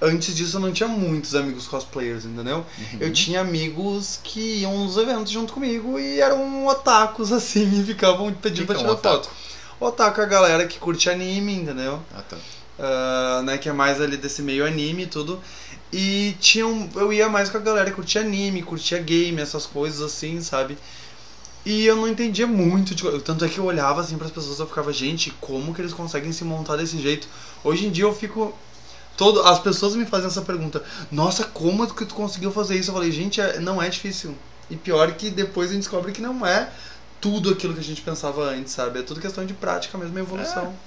antes 0.00 0.34
disso 0.34 0.56
eu 0.56 0.60
não 0.60 0.72
tinha 0.72 0.88
muitos 0.88 1.34
amigos 1.34 1.66
cosplayers, 1.66 2.24
entendeu? 2.24 2.58
Uhum. 2.78 2.98
Eu 3.00 3.12
tinha 3.12 3.40
amigos 3.40 4.20
que 4.22 4.60
iam 4.60 4.84
nos 4.84 4.96
eventos 4.96 5.32
junto 5.32 5.52
comigo 5.52 5.98
e 5.98 6.20
eram 6.20 6.66
otakus 6.68 7.32
assim 7.32 7.80
e 7.80 7.84
ficavam 7.84 8.32
pedindo 8.32 8.60
Que 8.60 8.66
pra 8.66 8.76
que 8.76 8.84
é 8.84 8.86
um 8.86 8.96
tirar 8.96 9.12
foto. 9.14 9.28
Otaku 9.80 10.20
é 10.20 10.24
a 10.24 10.26
galera 10.26 10.66
que 10.66 10.78
curte 10.78 11.10
anime, 11.10 11.54
entendeu? 11.54 12.00
Ah, 12.14 12.22
tá. 12.22 12.36
Ah, 12.82 13.42
né, 13.44 13.58
que 13.58 13.68
é 13.68 13.72
mais 13.74 14.00
ali 14.00 14.16
desse 14.16 14.40
meio 14.40 14.64
anime 14.64 15.02
e 15.02 15.06
tudo. 15.06 15.42
E 15.92 16.34
tinham, 16.40 16.88
eu 16.94 17.12
ia 17.12 17.28
mais 17.28 17.50
com 17.50 17.58
a 17.58 17.60
galera 17.60 17.90
que 17.90 17.96
curtia 17.96 18.22
anime, 18.22 18.62
curtia 18.62 18.98
game, 18.98 19.38
essas 19.38 19.66
coisas 19.66 20.00
assim, 20.00 20.40
sabe? 20.40 20.78
E 21.64 21.84
eu 21.84 21.94
não 21.94 22.08
entendia 22.08 22.46
muito, 22.46 22.94
de, 22.94 23.04
tanto 23.20 23.44
é 23.44 23.48
que 23.48 23.58
eu 23.58 23.64
olhava 23.64 24.00
assim 24.00 24.16
para 24.16 24.26
as 24.26 24.32
pessoas 24.32 24.58
eu 24.58 24.66
ficava, 24.66 24.90
gente, 24.94 25.30
como 25.32 25.74
que 25.74 25.82
eles 25.82 25.92
conseguem 25.92 26.32
se 26.32 26.42
montar 26.42 26.76
desse 26.76 26.98
jeito? 26.98 27.28
Hoje 27.62 27.86
em 27.86 27.90
dia 27.90 28.04
eu 28.04 28.14
fico 28.14 28.54
todo 29.14 29.42
as 29.42 29.58
pessoas 29.58 29.94
me 29.94 30.06
fazem 30.06 30.28
essa 30.28 30.40
pergunta: 30.40 30.82
"Nossa, 31.10 31.44
como 31.44 31.86
que 31.94 32.06
tu 32.06 32.14
conseguiu 32.14 32.50
fazer 32.50 32.76
isso?" 32.78 32.90
Eu 32.90 32.94
falei: 32.94 33.12
"Gente, 33.12 33.42
é- 33.42 33.60
não 33.60 33.82
é 33.82 33.90
difícil". 33.90 34.34
E 34.70 34.76
pior 34.76 35.12
que 35.12 35.28
depois 35.28 35.68
a 35.70 35.74
gente 35.74 35.82
descobre 35.82 36.12
que 36.12 36.22
não 36.22 36.46
é 36.46 36.72
tudo 37.20 37.50
aquilo 37.50 37.74
que 37.74 37.80
a 37.80 37.84
gente 37.84 38.00
pensava 38.00 38.42
antes, 38.42 38.72
sabe? 38.72 39.00
É 39.00 39.02
tudo 39.02 39.20
questão 39.20 39.44
de 39.44 39.52
prática 39.52 39.98
mesmo, 39.98 40.16
e 40.16 40.22
evolução. 40.22 40.78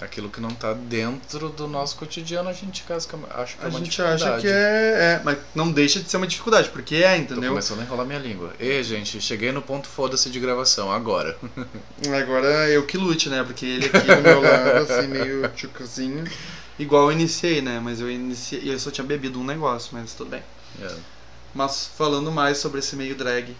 Aquilo 0.00 0.28
que 0.30 0.40
não 0.40 0.50
tá 0.50 0.72
dentro 0.74 1.48
do 1.48 1.66
nosso 1.66 1.96
cotidiano, 1.96 2.48
a 2.48 2.52
gente 2.52 2.84
acha 2.88 3.08
que 3.08 3.16
é- 3.16 3.18
acha 3.42 3.56
que 3.56 3.62
é 3.64 3.66
A 3.66 3.68
uma 3.68 3.78
gente 3.80 4.00
acha 4.00 4.12
dificuldade. 4.16 4.42
que 4.42 4.48
é, 4.48 4.52
é, 4.52 5.20
mas 5.24 5.38
não 5.56 5.72
deixa 5.72 5.98
de 6.00 6.08
ser 6.08 6.16
uma 6.18 6.26
dificuldade, 6.26 6.68
porque 6.68 6.94
é, 6.96 7.16
Tô 7.16 7.22
entendeu? 7.34 7.50
começando 7.50 7.80
a 7.80 7.82
enrolar 7.82 8.06
minha 8.06 8.18
língua. 8.20 8.52
E, 8.60 8.80
gente, 8.84 9.20
cheguei 9.20 9.50
no 9.50 9.60
ponto 9.60 9.88
foda-se 9.88 10.30
de 10.30 10.38
gravação, 10.38 10.92
agora. 10.92 11.36
Agora 12.22 12.46
eu 12.68 12.86
que 12.86 12.96
lute, 12.96 13.28
né? 13.28 13.42
Porque 13.42 13.66
ele 13.66 13.86
aqui 13.86 14.06
do 14.14 14.22
meu 14.22 14.40
lado, 14.40 14.92
assim, 14.92 15.08
meio 15.08 15.48
tchucazinho. 15.48 16.24
Igual 16.78 17.06
eu 17.06 17.12
iniciei, 17.12 17.60
né? 17.60 17.80
Mas 17.82 18.00
eu 18.00 18.08
iniciei. 18.08 18.72
Eu 18.72 18.78
só 18.78 18.90
tinha 18.92 19.04
bebido 19.04 19.40
um 19.40 19.44
negócio, 19.44 19.90
mas 19.92 20.12
tudo 20.14 20.30
bem. 20.30 20.42
É. 20.80 20.94
Mas 21.52 21.90
falando 21.98 22.30
mais 22.30 22.58
sobre 22.58 22.78
esse 22.78 22.94
meio 22.94 23.16
drag, 23.16 23.56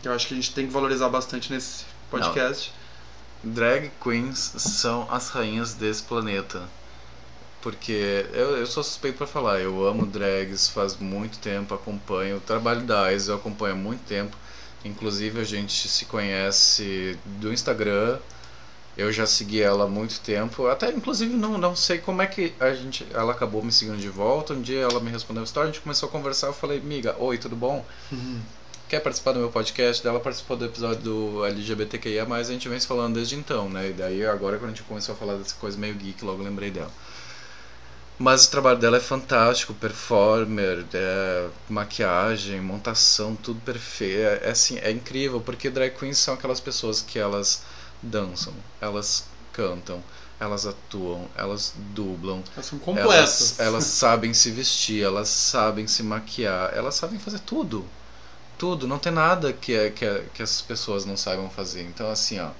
que 0.00 0.06
eu 0.06 0.12
acho 0.12 0.28
que 0.28 0.34
a 0.34 0.36
gente 0.36 0.54
tem 0.54 0.66
que 0.66 0.72
valorizar 0.72 1.08
bastante 1.08 1.52
nesse 1.52 1.84
podcast. 2.08 2.72
Drag 3.42 3.90
queens 4.02 4.38
são 4.38 5.06
as 5.10 5.30
rainhas 5.30 5.74
desse 5.74 6.02
planeta. 6.02 6.68
Porque 7.60 8.26
eu, 8.32 8.56
eu 8.56 8.66
sou 8.66 8.82
suspeito 8.82 9.18
pra 9.18 9.26
falar, 9.26 9.60
eu 9.60 9.86
amo 9.86 10.06
drags 10.06 10.68
faz 10.68 10.96
muito 10.96 11.38
tempo, 11.38 11.74
acompanho 11.74 12.38
o 12.38 12.40
trabalho 12.40 12.82
da 12.82 13.02
Ais, 13.04 13.28
eu 13.28 13.34
acompanho 13.36 13.74
há 13.74 13.78
muito 13.78 14.02
tempo. 14.04 14.36
Inclusive 14.84 15.40
a 15.40 15.44
gente 15.44 15.88
se 15.88 16.06
conhece 16.06 17.18
do 17.24 17.52
Instagram. 17.52 18.18
Eu 18.96 19.12
já 19.12 19.26
segui 19.26 19.62
ela 19.62 19.84
há 19.84 19.88
muito 19.88 20.20
tempo. 20.20 20.66
Até 20.66 20.90
inclusive 20.90 21.34
não, 21.34 21.58
não 21.58 21.76
sei 21.76 21.98
como 21.98 22.22
é 22.22 22.26
que 22.26 22.54
a 22.60 22.74
gente. 22.74 23.06
Ela 23.12 23.32
acabou 23.32 23.62
me 23.62 23.72
seguindo 23.72 23.98
de 23.98 24.08
volta. 24.08 24.54
Um 24.54 24.62
dia 24.62 24.80
ela 24.80 25.00
me 25.00 25.10
respondeu 25.10 25.42
a 25.42 25.44
história, 25.44 25.70
a 25.70 25.72
gente 25.72 25.82
começou 25.82 26.08
a 26.08 26.12
conversar. 26.12 26.48
Eu 26.48 26.54
falei, 26.54 26.80
miga, 26.80 27.16
oi, 27.18 27.38
tudo 27.38 27.56
bom? 27.56 27.84
Quer 28.90 29.00
participar 29.00 29.32
do 29.32 29.38
meu 29.38 29.50
podcast? 29.50 30.02
Daí 30.02 30.10
Ela 30.10 30.18
participou 30.18 30.56
do 30.56 30.64
episódio 30.64 31.00
do 31.00 31.44
LGBTQIA, 31.46 32.26
a 32.28 32.42
gente 32.42 32.68
vem 32.68 32.80
se 32.80 32.88
falando 32.88 33.14
desde 33.14 33.36
então, 33.36 33.68
né? 33.68 33.90
E 33.90 33.92
daí 33.92 34.26
agora 34.26 34.58
quando 34.58 34.72
a 34.72 34.74
gente 34.74 34.82
começou 34.82 35.14
a 35.14 35.18
falar 35.18 35.36
dessa 35.36 35.54
coisa 35.54 35.78
meio 35.78 35.94
geek, 35.94 36.24
logo 36.24 36.42
lembrei 36.42 36.72
dela. 36.72 36.90
Mas 38.18 38.46
o 38.46 38.50
trabalho 38.50 38.80
dela 38.80 38.96
é 38.96 39.00
fantástico, 39.00 39.72
performer, 39.74 40.84
é, 40.92 41.48
maquiagem, 41.68 42.60
montação, 42.60 43.36
tudo 43.36 43.60
perfeito. 43.60 44.18
É, 44.18 44.48
é 44.48 44.50
assim, 44.50 44.76
é 44.78 44.90
incrível, 44.90 45.40
porque 45.40 45.70
drag 45.70 45.94
queens 45.96 46.18
são 46.18 46.34
aquelas 46.34 46.58
pessoas 46.60 47.00
que 47.00 47.18
elas 47.18 47.62
dançam, 48.02 48.52
elas 48.80 49.24
cantam, 49.52 50.02
elas 50.40 50.66
atuam, 50.66 51.28
elas 51.36 51.74
dublam, 51.94 52.42
Elas 52.54 52.66
são 52.66 52.80
elas, 52.86 53.02
completas. 53.02 53.60
elas 53.60 53.84
sabem 53.84 54.34
se 54.34 54.50
vestir, 54.50 55.04
elas 55.04 55.28
sabem 55.28 55.86
se 55.86 56.02
maquiar, 56.02 56.72
elas 56.74 56.96
sabem 56.96 57.20
fazer 57.20 57.38
tudo. 57.38 57.86
Tudo, 58.60 58.86
não 58.86 58.98
tem 58.98 59.10
nada 59.10 59.54
que, 59.54 59.72
é- 59.72 59.88
que, 59.90 60.04
é- 60.04 60.26
que 60.34 60.42
essas 60.42 60.60
pessoas 60.60 61.06
não 61.06 61.16
saibam 61.16 61.48
fazer. 61.48 61.80
Então, 61.82 62.10
assim, 62.10 62.38
ó. 62.38 62.50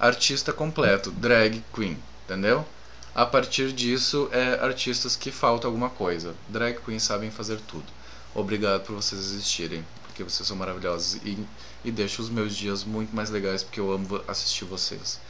Artista 0.00 0.52
completo, 0.52 1.12
drag 1.12 1.62
queen, 1.72 1.96
entendeu? 2.24 2.66
A 3.14 3.24
partir 3.24 3.72
disso, 3.72 4.28
é 4.32 4.54
artistas 4.64 5.14
que 5.14 5.30
falta 5.30 5.68
alguma 5.68 5.88
coisa. 5.88 6.34
Drag 6.48 6.80
queens 6.84 7.04
sabem 7.04 7.30
fazer 7.30 7.60
tudo. 7.68 7.86
Obrigado 8.34 8.82
por 8.84 8.96
vocês 8.96 9.20
existirem, 9.20 9.84
porque 10.02 10.24
vocês 10.24 10.48
são 10.48 10.56
maravilhosos 10.56 11.20
e, 11.22 11.46
e 11.84 11.92
deixam 11.92 12.24
os 12.24 12.30
meus 12.30 12.56
dias 12.56 12.82
muito 12.82 13.14
mais 13.14 13.30
legais 13.30 13.62
porque 13.62 13.78
eu 13.78 13.92
amo 13.92 14.20
assistir 14.26 14.64
vocês. 14.64 15.20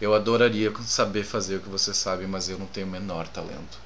Eu 0.00 0.14
adoraria 0.14 0.72
saber 0.86 1.24
fazer 1.24 1.56
o 1.56 1.60
que 1.60 1.68
vocês 1.68 1.98
sabem, 1.98 2.26
mas 2.26 2.48
eu 2.48 2.58
não 2.58 2.66
tenho 2.66 2.86
o 2.86 2.90
menor 2.90 3.28
talento. 3.28 3.78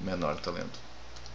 Menor 0.00 0.36
talento. 0.40 0.91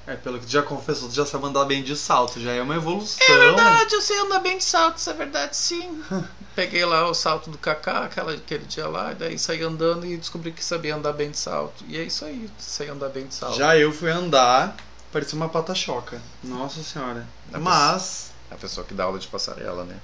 É, 0.08 0.16
pelo 0.16 0.40
que 0.40 0.46
tu 0.46 0.52
já 0.52 0.64
confessou, 0.64 1.10
tu 1.10 1.16
já 1.16 1.26
sabe 1.26 1.46
andar 1.48 1.66
bem 1.66 1.84
de 1.84 1.94
salto, 1.94 2.40
já 2.40 2.54
é 2.54 2.62
uma 2.62 2.76
evolução. 2.76 3.28
É 3.28 3.38
verdade, 3.40 3.94
eu 3.94 4.02
sei 4.02 4.18
andar 4.22 4.40
bem 4.40 4.58
de 4.58 4.64
salto, 4.64 4.98
isso 5.00 5.10
é 5.10 5.14
verdade 5.14 5.58
sim. 5.58 6.02
Peguei 6.56 6.86
lá 6.86 7.10
o 7.10 7.14
salto 7.14 7.50
do 7.50 7.58
Kaká, 7.58 8.06
aquela, 8.06 8.32
aquele 8.32 8.64
dia 8.64 8.88
lá, 8.88 9.12
e 9.12 9.16
daí 9.16 9.38
saí 9.38 9.62
andando 9.62 10.06
e 10.06 10.16
descobri 10.16 10.54
que 10.54 10.64
sabia 10.64 10.96
andar 10.96 11.12
bem 11.12 11.30
de 11.30 11.38
salto. 11.38 11.84
E 11.90 11.98
é 11.98 12.04
isso 12.04 12.24
aí, 12.24 12.50
sei 12.58 12.88
andar 12.88 13.10
bem 13.10 13.28
de 13.28 13.36
salto. 13.36 13.58
Já 13.58 13.78
eu 13.78 13.92
fui 13.92 14.10
andar, 14.10 14.78
parecia 15.12 15.36
uma 15.36 15.50
pata-choca. 15.50 16.22
Nossa 16.42 16.82
senhora. 16.82 17.28
A 17.52 17.60
Mas, 17.60 18.32
a 18.50 18.56
pessoa 18.56 18.88
que 18.88 18.94
dá 18.94 19.04
aula 19.04 19.20
de 19.20 19.28
passarela, 19.28 19.84
né? 19.84 19.98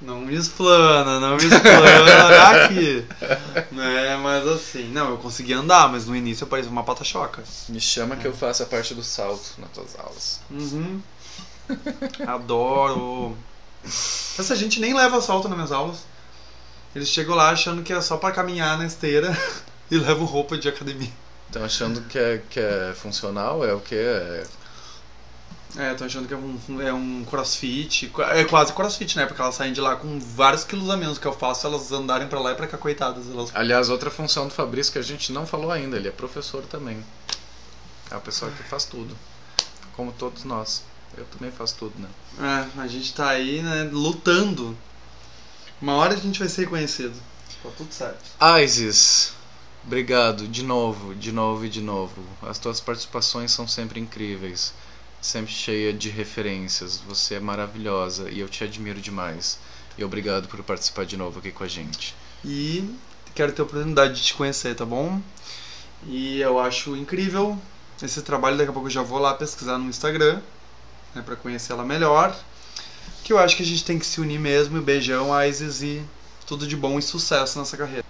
Não 0.00 0.20
me 0.20 0.34
explana, 0.34 1.20
não 1.20 1.36
me 1.36 1.44
explana 1.44 2.64
aqui. 2.64 3.04
né, 3.70 4.16
mas 4.16 4.46
assim, 4.48 4.88
não, 4.90 5.10
eu 5.10 5.18
consegui 5.18 5.52
andar, 5.52 5.88
mas 5.90 6.06
no 6.06 6.16
início 6.16 6.44
eu 6.44 6.48
parecia 6.48 6.70
uma 6.70 6.82
pata-choca. 6.82 7.42
Me 7.68 7.80
chama 7.80 8.16
que 8.16 8.26
eu 8.26 8.32
faço 8.32 8.62
a 8.62 8.66
parte 8.66 8.94
do 8.94 9.02
salto 9.02 9.54
nas 9.58 9.70
tuas 9.70 9.98
aulas. 9.98 10.40
Uhum. 10.50 11.00
Adoro. 12.26 13.36
Essa 13.84 14.56
gente 14.56 14.80
nem 14.80 14.94
leva 14.94 15.20
salto 15.20 15.48
nas 15.48 15.56
minhas 15.56 15.72
aulas. 15.72 15.98
Eles 16.94 17.08
chegam 17.08 17.34
lá 17.34 17.50
achando 17.50 17.82
que 17.82 17.92
é 17.92 18.00
só 18.00 18.16
pra 18.16 18.32
caminhar 18.32 18.76
na 18.78 18.86
esteira 18.86 19.36
e 19.90 19.96
levam 19.96 20.24
roupa 20.24 20.58
de 20.58 20.68
academia. 20.68 21.12
Estão 21.46 21.64
achando 21.64 22.02
que 22.02 22.18
é, 22.18 22.42
que 22.48 22.60
é 22.60 22.94
funcional, 22.94 23.64
é 23.64 23.72
o 23.72 23.80
que? 23.80 23.94
É... 23.94 24.44
É, 25.76 25.94
tô 25.94 26.04
achando 26.04 26.26
que 26.26 26.34
é 26.34 26.36
um, 26.36 26.82
é 26.82 26.92
um 26.92 27.24
crossfit. 27.24 28.10
É 28.32 28.44
quase 28.44 28.72
crossfit, 28.72 29.16
né? 29.16 29.26
Porque 29.26 29.40
elas 29.40 29.54
saem 29.54 29.72
de 29.72 29.80
lá 29.80 29.96
com 29.96 30.18
vários 30.18 30.64
quilos 30.64 30.90
a 30.90 30.96
menos 30.96 31.18
que 31.18 31.26
eu 31.26 31.32
faço, 31.32 31.66
elas 31.66 31.92
andarem 31.92 32.26
pra 32.26 32.40
lá 32.40 32.52
e 32.52 32.54
pra 32.54 32.66
cá, 32.66 32.76
coitadas. 32.76 33.28
Elas... 33.28 33.50
Aliás, 33.54 33.88
outra 33.88 34.10
função 34.10 34.48
do 34.48 34.54
Fabrício 34.54 34.92
que 34.92 34.98
a 34.98 35.02
gente 35.02 35.32
não 35.32 35.46
falou 35.46 35.70
ainda, 35.70 35.96
ele 35.96 36.08
é 36.08 36.12
professor 36.12 36.62
também. 36.64 37.04
É 38.10 38.14
a 38.14 38.20
pessoa 38.20 38.50
que 38.50 38.62
faz 38.64 38.84
tudo. 38.84 39.16
Como 39.94 40.12
todos 40.12 40.44
nós. 40.44 40.82
Eu 41.16 41.24
também 41.26 41.50
faço 41.50 41.76
tudo, 41.76 41.94
né? 41.98 42.08
É, 42.40 42.80
a 42.80 42.86
gente 42.86 43.12
tá 43.14 43.28
aí, 43.28 43.62
né, 43.62 43.88
lutando. 43.92 44.76
Uma 45.80 45.94
hora 45.94 46.14
a 46.14 46.16
gente 46.16 46.38
vai 46.38 46.48
ser 46.48 46.62
reconhecido. 46.62 47.14
Tá 47.62 47.68
tudo 47.76 47.92
certo. 47.92 48.22
Isis, 48.62 49.32
obrigado 49.84 50.46
de 50.46 50.62
novo, 50.62 51.14
de 51.14 51.32
novo 51.32 51.64
e 51.64 51.68
de 51.68 51.80
novo. 51.80 52.22
As 52.42 52.58
tuas 52.58 52.80
participações 52.80 53.50
são 53.50 53.66
sempre 53.66 54.00
incríveis, 54.00 54.72
sempre 55.20 55.52
cheia 55.52 55.92
de 55.92 56.08
referências. 56.08 57.02
Você 57.06 57.34
é 57.34 57.40
maravilhosa 57.40 58.30
e 58.30 58.40
eu 58.40 58.48
te 58.48 58.64
admiro 58.64 59.00
demais. 59.00 59.58
E 59.98 60.04
obrigado 60.04 60.48
por 60.48 60.62
participar 60.62 61.04
de 61.04 61.16
novo 61.16 61.38
aqui 61.38 61.50
com 61.50 61.64
a 61.64 61.68
gente. 61.68 62.14
E 62.44 62.88
quero 63.34 63.52
ter 63.52 63.60
a 63.60 63.64
oportunidade 63.64 64.14
de 64.14 64.22
te 64.22 64.34
conhecer, 64.34 64.74
tá 64.74 64.84
bom? 64.84 65.20
E 66.06 66.40
eu 66.40 66.58
acho 66.58 66.96
incrível 66.96 67.58
esse 68.02 68.22
trabalho. 68.22 68.56
Daqui 68.56 68.70
a 68.70 68.72
pouco 68.72 68.88
eu 68.88 68.92
já 68.92 69.02
vou 69.02 69.18
lá 69.18 69.34
pesquisar 69.34 69.78
no 69.78 69.88
Instagram, 69.88 70.40
né, 71.14 71.22
para 71.22 71.36
conhecer 71.36 71.72
ela 71.72 71.84
melhor. 71.84 72.36
Que 73.22 73.32
eu 73.32 73.38
acho 73.38 73.56
que 73.56 73.62
a 73.62 73.66
gente 73.66 73.84
tem 73.84 73.98
que 73.98 74.06
se 74.06 74.20
unir 74.20 74.40
mesmo. 74.40 74.80
Beijão, 74.80 75.28
Isis, 75.44 75.82
e 75.82 76.02
tudo 76.46 76.66
de 76.66 76.76
bom 76.76 76.98
e 76.98 77.02
sucesso 77.02 77.58
nessa 77.58 77.76
carreira. 77.76 78.04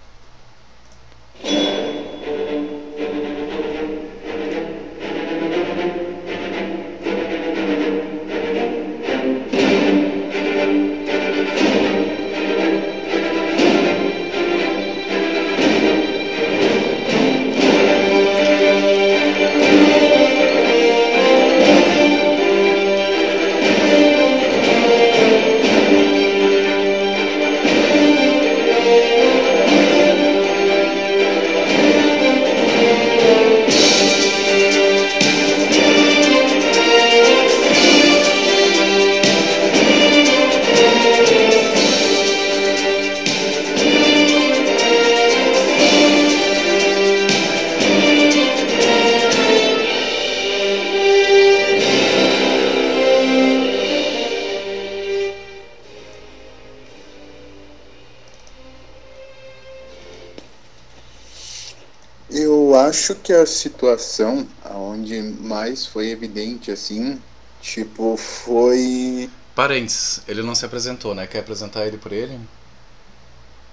Eu 62.71 62.79
acho 62.79 63.15
que 63.15 63.33
a 63.33 63.45
situação 63.45 64.47
onde 64.73 65.21
mais 65.21 65.85
foi 65.85 66.07
evidente 66.09 66.71
assim, 66.71 67.21
tipo, 67.59 68.15
foi. 68.15 69.29
Parênteses, 69.53 70.21
ele 70.25 70.41
não 70.41 70.55
se 70.55 70.65
apresentou, 70.65 71.13
né? 71.13 71.27
Quer 71.27 71.39
apresentar 71.39 71.85
ele 71.85 71.97
por 71.97 72.13
ele? 72.13 72.39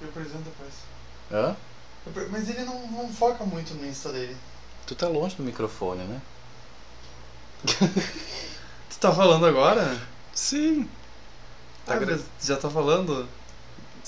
Eu 0.00 0.08
apresento 0.08 0.38
depois. 0.38 0.72
Hã? 1.30 1.54
Mas 2.32 2.48
ele 2.48 2.64
não, 2.64 2.88
não 2.90 3.08
foca 3.12 3.44
muito 3.44 3.72
no 3.74 3.86
Insta 3.86 4.10
dele. 4.10 4.34
Tu 4.88 4.96
tá 4.96 5.06
longe 5.06 5.36
do 5.36 5.44
microfone, 5.44 6.02
né? 6.02 6.20
Tu 8.90 8.98
tá 8.98 9.12
falando 9.12 9.46
agora? 9.46 9.96
Sim. 10.34 10.88
Tá 11.86 11.94
Ah, 11.94 12.18
já 12.42 12.56
tá 12.56 12.68
falando? 12.68 13.28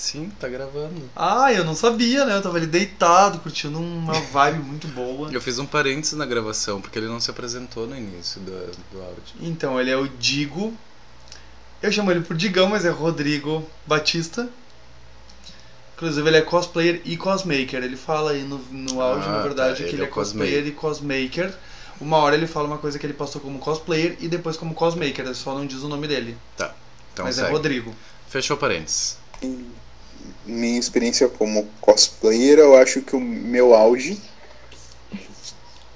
Sim, 0.00 0.32
tá 0.40 0.48
gravando. 0.48 1.10
Ah, 1.14 1.52
eu 1.52 1.62
não 1.62 1.74
sabia, 1.74 2.24
né? 2.24 2.34
Eu 2.34 2.40
tava 2.40 2.56
ali 2.56 2.66
deitado, 2.66 3.38
curtindo 3.40 3.78
uma 3.78 4.14
vibe 4.14 4.60
muito 4.60 4.88
boa. 4.88 5.30
Eu 5.30 5.42
fiz 5.42 5.58
um 5.58 5.66
parênteses 5.66 6.14
na 6.14 6.24
gravação, 6.24 6.80
porque 6.80 6.98
ele 6.98 7.06
não 7.06 7.20
se 7.20 7.30
apresentou 7.30 7.86
no 7.86 7.94
início 7.94 8.40
do, 8.40 8.50
do 8.90 9.02
áudio. 9.02 9.22
Então, 9.42 9.78
ele 9.78 9.90
é 9.90 9.96
o 9.98 10.08
Digo. 10.08 10.72
Eu 11.82 11.92
chamo 11.92 12.10
ele 12.10 12.22
por 12.22 12.34
Digão, 12.34 12.66
mas 12.70 12.86
é 12.86 12.88
Rodrigo 12.88 13.62
Batista. 13.86 14.48
Inclusive, 15.96 16.26
ele 16.26 16.38
é 16.38 16.42
cosplayer 16.42 17.02
e 17.04 17.14
cosmaker. 17.18 17.84
Ele 17.84 17.96
fala 17.96 18.30
aí 18.30 18.42
no, 18.42 18.56
no 18.70 19.02
áudio, 19.02 19.28
Ah, 19.28 19.32
na 19.32 19.42
verdade, 19.42 19.82
tá, 19.82 19.88
que 19.88 19.94
ele 19.94 20.02
é 20.02 20.06
é 20.06 20.08
cosplayer 20.08 20.66
e 20.66 20.72
cosmaker. 20.72 21.52
Uma 22.00 22.16
hora 22.16 22.34
ele 22.34 22.46
fala 22.46 22.66
uma 22.66 22.78
coisa 22.78 22.98
que 22.98 23.04
ele 23.04 23.12
passou 23.12 23.38
como 23.38 23.58
cosplayer 23.58 24.16
e 24.18 24.28
depois 24.28 24.56
como 24.56 24.74
cosmaker. 24.74 25.26
Ele 25.26 25.34
só 25.34 25.54
não 25.54 25.66
diz 25.66 25.82
o 25.82 25.88
nome 25.88 26.08
dele. 26.08 26.38
Então 27.12 27.26
mas 27.26 27.34
segue. 27.34 27.48
é 27.48 27.50
Rodrigo. 27.50 27.94
Fechou 28.30 28.56
parênteses. 28.56 29.20
Minha 30.50 30.78
experiência 30.78 31.28
como 31.28 31.68
cosplayer, 31.80 32.58
eu 32.58 32.76
acho 32.76 33.00
que 33.02 33.14
o 33.14 33.20
meu 33.20 33.72
auge, 33.72 34.20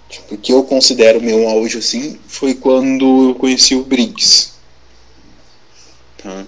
tipo, 0.09 0.37
que 0.37 0.53
eu 0.53 0.63
considero 0.63 1.21
meu 1.21 1.49
auge 1.49 1.79
assim, 1.79 2.19
foi 2.29 2.55
quando 2.55 3.31
eu 3.31 3.35
conheci 3.35 3.75
o 3.75 3.83
Briggs. 3.83 4.53
Tá? 6.19 6.47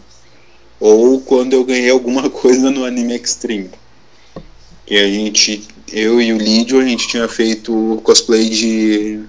Ou 0.78 1.20
quando 1.20 1.54
eu 1.54 1.64
ganhei 1.64 1.90
alguma 1.90 2.28
coisa 2.30 2.70
no 2.70 2.84
Anime 2.84 3.16
Extreme. 3.16 3.70
E 4.88 4.96
a 4.96 5.08
gente, 5.08 5.66
eu 5.92 6.20
e 6.20 6.32
o 6.32 6.38
Lídio, 6.38 6.80
a 6.80 6.84
gente 6.84 7.08
tinha 7.08 7.26
feito 7.28 8.00
cosplay 8.04 8.48
de 8.48 9.24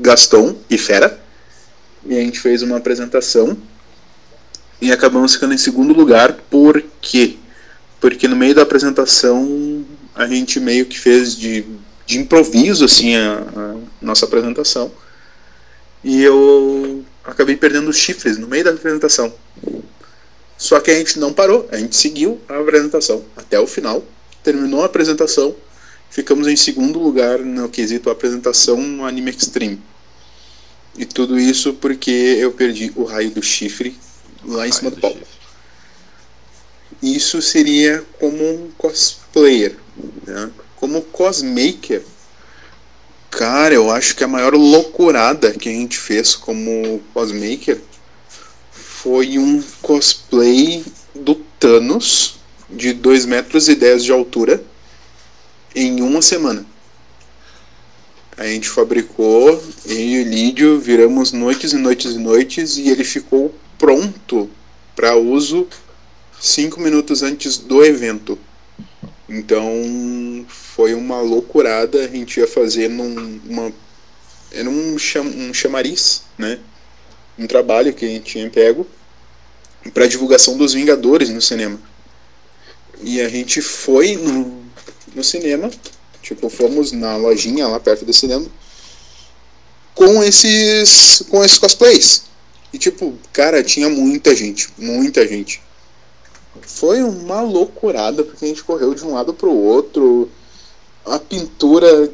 Gaston 0.00 0.56
e 0.70 0.78
Fera. 0.78 1.22
E 2.06 2.16
a 2.16 2.20
gente 2.20 2.40
fez 2.40 2.62
uma 2.62 2.78
apresentação. 2.78 3.58
E 4.80 4.90
acabamos 4.90 5.34
ficando 5.34 5.54
em 5.54 5.58
segundo 5.58 5.92
lugar, 5.92 6.32
por 6.50 6.82
quê? 7.00 7.36
Porque 8.02 8.26
no 8.26 8.34
meio 8.34 8.52
da 8.52 8.62
apresentação 8.62 9.86
a 10.12 10.26
gente 10.26 10.58
meio 10.58 10.86
que 10.86 10.98
fez 10.98 11.36
de, 11.36 11.64
de 12.04 12.18
improviso 12.18 12.84
assim 12.84 13.14
a, 13.14 13.38
a 13.38 13.76
nossa 14.04 14.24
apresentação. 14.24 14.90
E 16.02 16.20
eu 16.20 17.04
acabei 17.22 17.56
perdendo 17.56 17.88
os 17.88 17.96
chifres 17.96 18.38
no 18.38 18.48
meio 18.48 18.64
da 18.64 18.70
apresentação. 18.70 19.32
Só 20.58 20.80
que 20.80 20.90
a 20.90 20.96
gente 20.96 21.20
não 21.20 21.32
parou, 21.32 21.68
a 21.70 21.76
gente 21.76 21.94
seguiu 21.94 22.40
a 22.48 22.58
apresentação 22.58 23.24
até 23.36 23.60
o 23.60 23.68
final. 23.68 24.04
Terminou 24.42 24.82
a 24.82 24.86
apresentação, 24.86 25.54
ficamos 26.10 26.48
em 26.48 26.56
segundo 26.56 26.98
lugar 26.98 27.38
no 27.38 27.68
quesito 27.68 28.10
apresentação 28.10 28.82
no 28.82 29.06
Anime 29.06 29.30
Extreme. 29.30 29.80
E 30.98 31.06
tudo 31.06 31.38
isso 31.38 31.72
porque 31.74 32.10
eu 32.10 32.50
perdi 32.50 32.92
o 32.96 33.04
raio 33.04 33.30
do 33.30 33.40
chifre 33.40 33.96
lá 34.44 34.66
em 34.66 34.72
cima 34.72 34.90
do 34.90 34.96
palco. 34.96 35.31
Isso 37.02 37.42
seria 37.42 38.04
como 38.20 38.42
um 38.48 38.70
cosplayer. 38.78 39.76
Né? 40.24 40.50
Como 40.76 41.02
cosmaker, 41.02 42.02
cara, 43.30 43.74
eu 43.74 43.90
acho 43.90 44.14
que 44.14 44.22
a 44.22 44.28
maior 44.28 44.54
loucurada 44.54 45.52
que 45.52 45.68
a 45.68 45.72
gente 45.72 45.98
fez 45.98 46.36
como 46.36 47.00
cosmaker 47.12 47.80
foi 48.70 49.36
um 49.36 49.60
cosplay 49.80 50.84
do 51.12 51.34
Thanos 51.58 52.36
de 52.70 52.92
2 52.92 53.26
metros 53.26 53.68
e 53.68 53.74
10 53.74 54.04
de 54.04 54.12
altura 54.12 54.62
em 55.74 56.00
uma 56.02 56.22
semana. 56.22 56.64
A 58.36 58.46
gente 58.46 58.68
fabricou, 58.68 59.62
eu 59.84 59.96
e 59.96 60.20
o 60.22 60.28
Lídio 60.28 60.80
viramos 60.80 61.32
noites 61.32 61.72
e 61.72 61.76
noites 61.76 62.12
e 62.12 62.18
noites 62.18 62.76
e 62.76 62.88
ele 62.88 63.04
ficou 63.04 63.54
pronto 63.78 64.48
para 64.94 65.16
uso 65.16 65.66
cinco 66.42 66.80
minutos 66.80 67.22
antes 67.22 67.56
do 67.56 67.84
evento. 67.84 68.36
Então 69.28 70.44
foi 70.48 70.92
uma 70.92 71.20
loucurada. 71.20 72.04
A 72.04 72.08
gente 72.08 72.40
ia 72.40 72.48
fazer 72.48 72.88
num 72.88 73.40
uma, 73.48 73.72
era 74.50 74.68
um, 74.68 74.98
cham, 74.98 75.24
um 75.24 75.54
chamariz, 75.54 76.22
né? 76.36 76.58
Um 77.38 77.46
trabalho 77.46 77.94
que 77.94 78.04
a 78.04 78.08
gente 78.08 78.32
tinha 78.32 78.50
pego 78.50 78.86
para 79.94 80.06
divulgação 80.06 80.58
dos 80.58 80.74
Vingadores 80.74 81.30
no 81.30 81.40
cinema. 81.40 81.80
E 83.00 83.20
a 83.20 83.28
gente 83.28 83.62
foi 83.62 84.16
no, 84.16 84.62
no 85.14 85.24
cinema, 85.24 85.70
tipo, 86.20 86.48
fomos 86.48 86.92
na 86.92 87.16
lojinha 87.16 87.66
lá 87.66 87.80
perto 87.80 88.04
do 88.04 88.12
cinema 88.12 88.46
com 89.94 90.22
esses 90.22 91.22
com 91.28 91.44
esses 91.44 91.58
cosplays. 91.58 92.24
E 92.72 92.78
tipo, 92.78 93.16
cara, 93.32 93.62
tinha 93.62 93.88
muita 93.88 94.34
gente, 94.34 94.68
muita 94.78 95.26
gente. 95.26 95.60
Foi 96.60 97.02
uma 97.02 97.40
loucurada, 97.40 98.22
porque 98.22 98.44
a 98.44 98.48
gente 98.48 98.62
correu 98.62 98.94
de 98.94 99.04
um 99.04 99.14
lado 99.14 99.32
pro 99.32 99.50
outro. 99.50 100.28
A 101.06 101.18
pintura. 101.18 102.12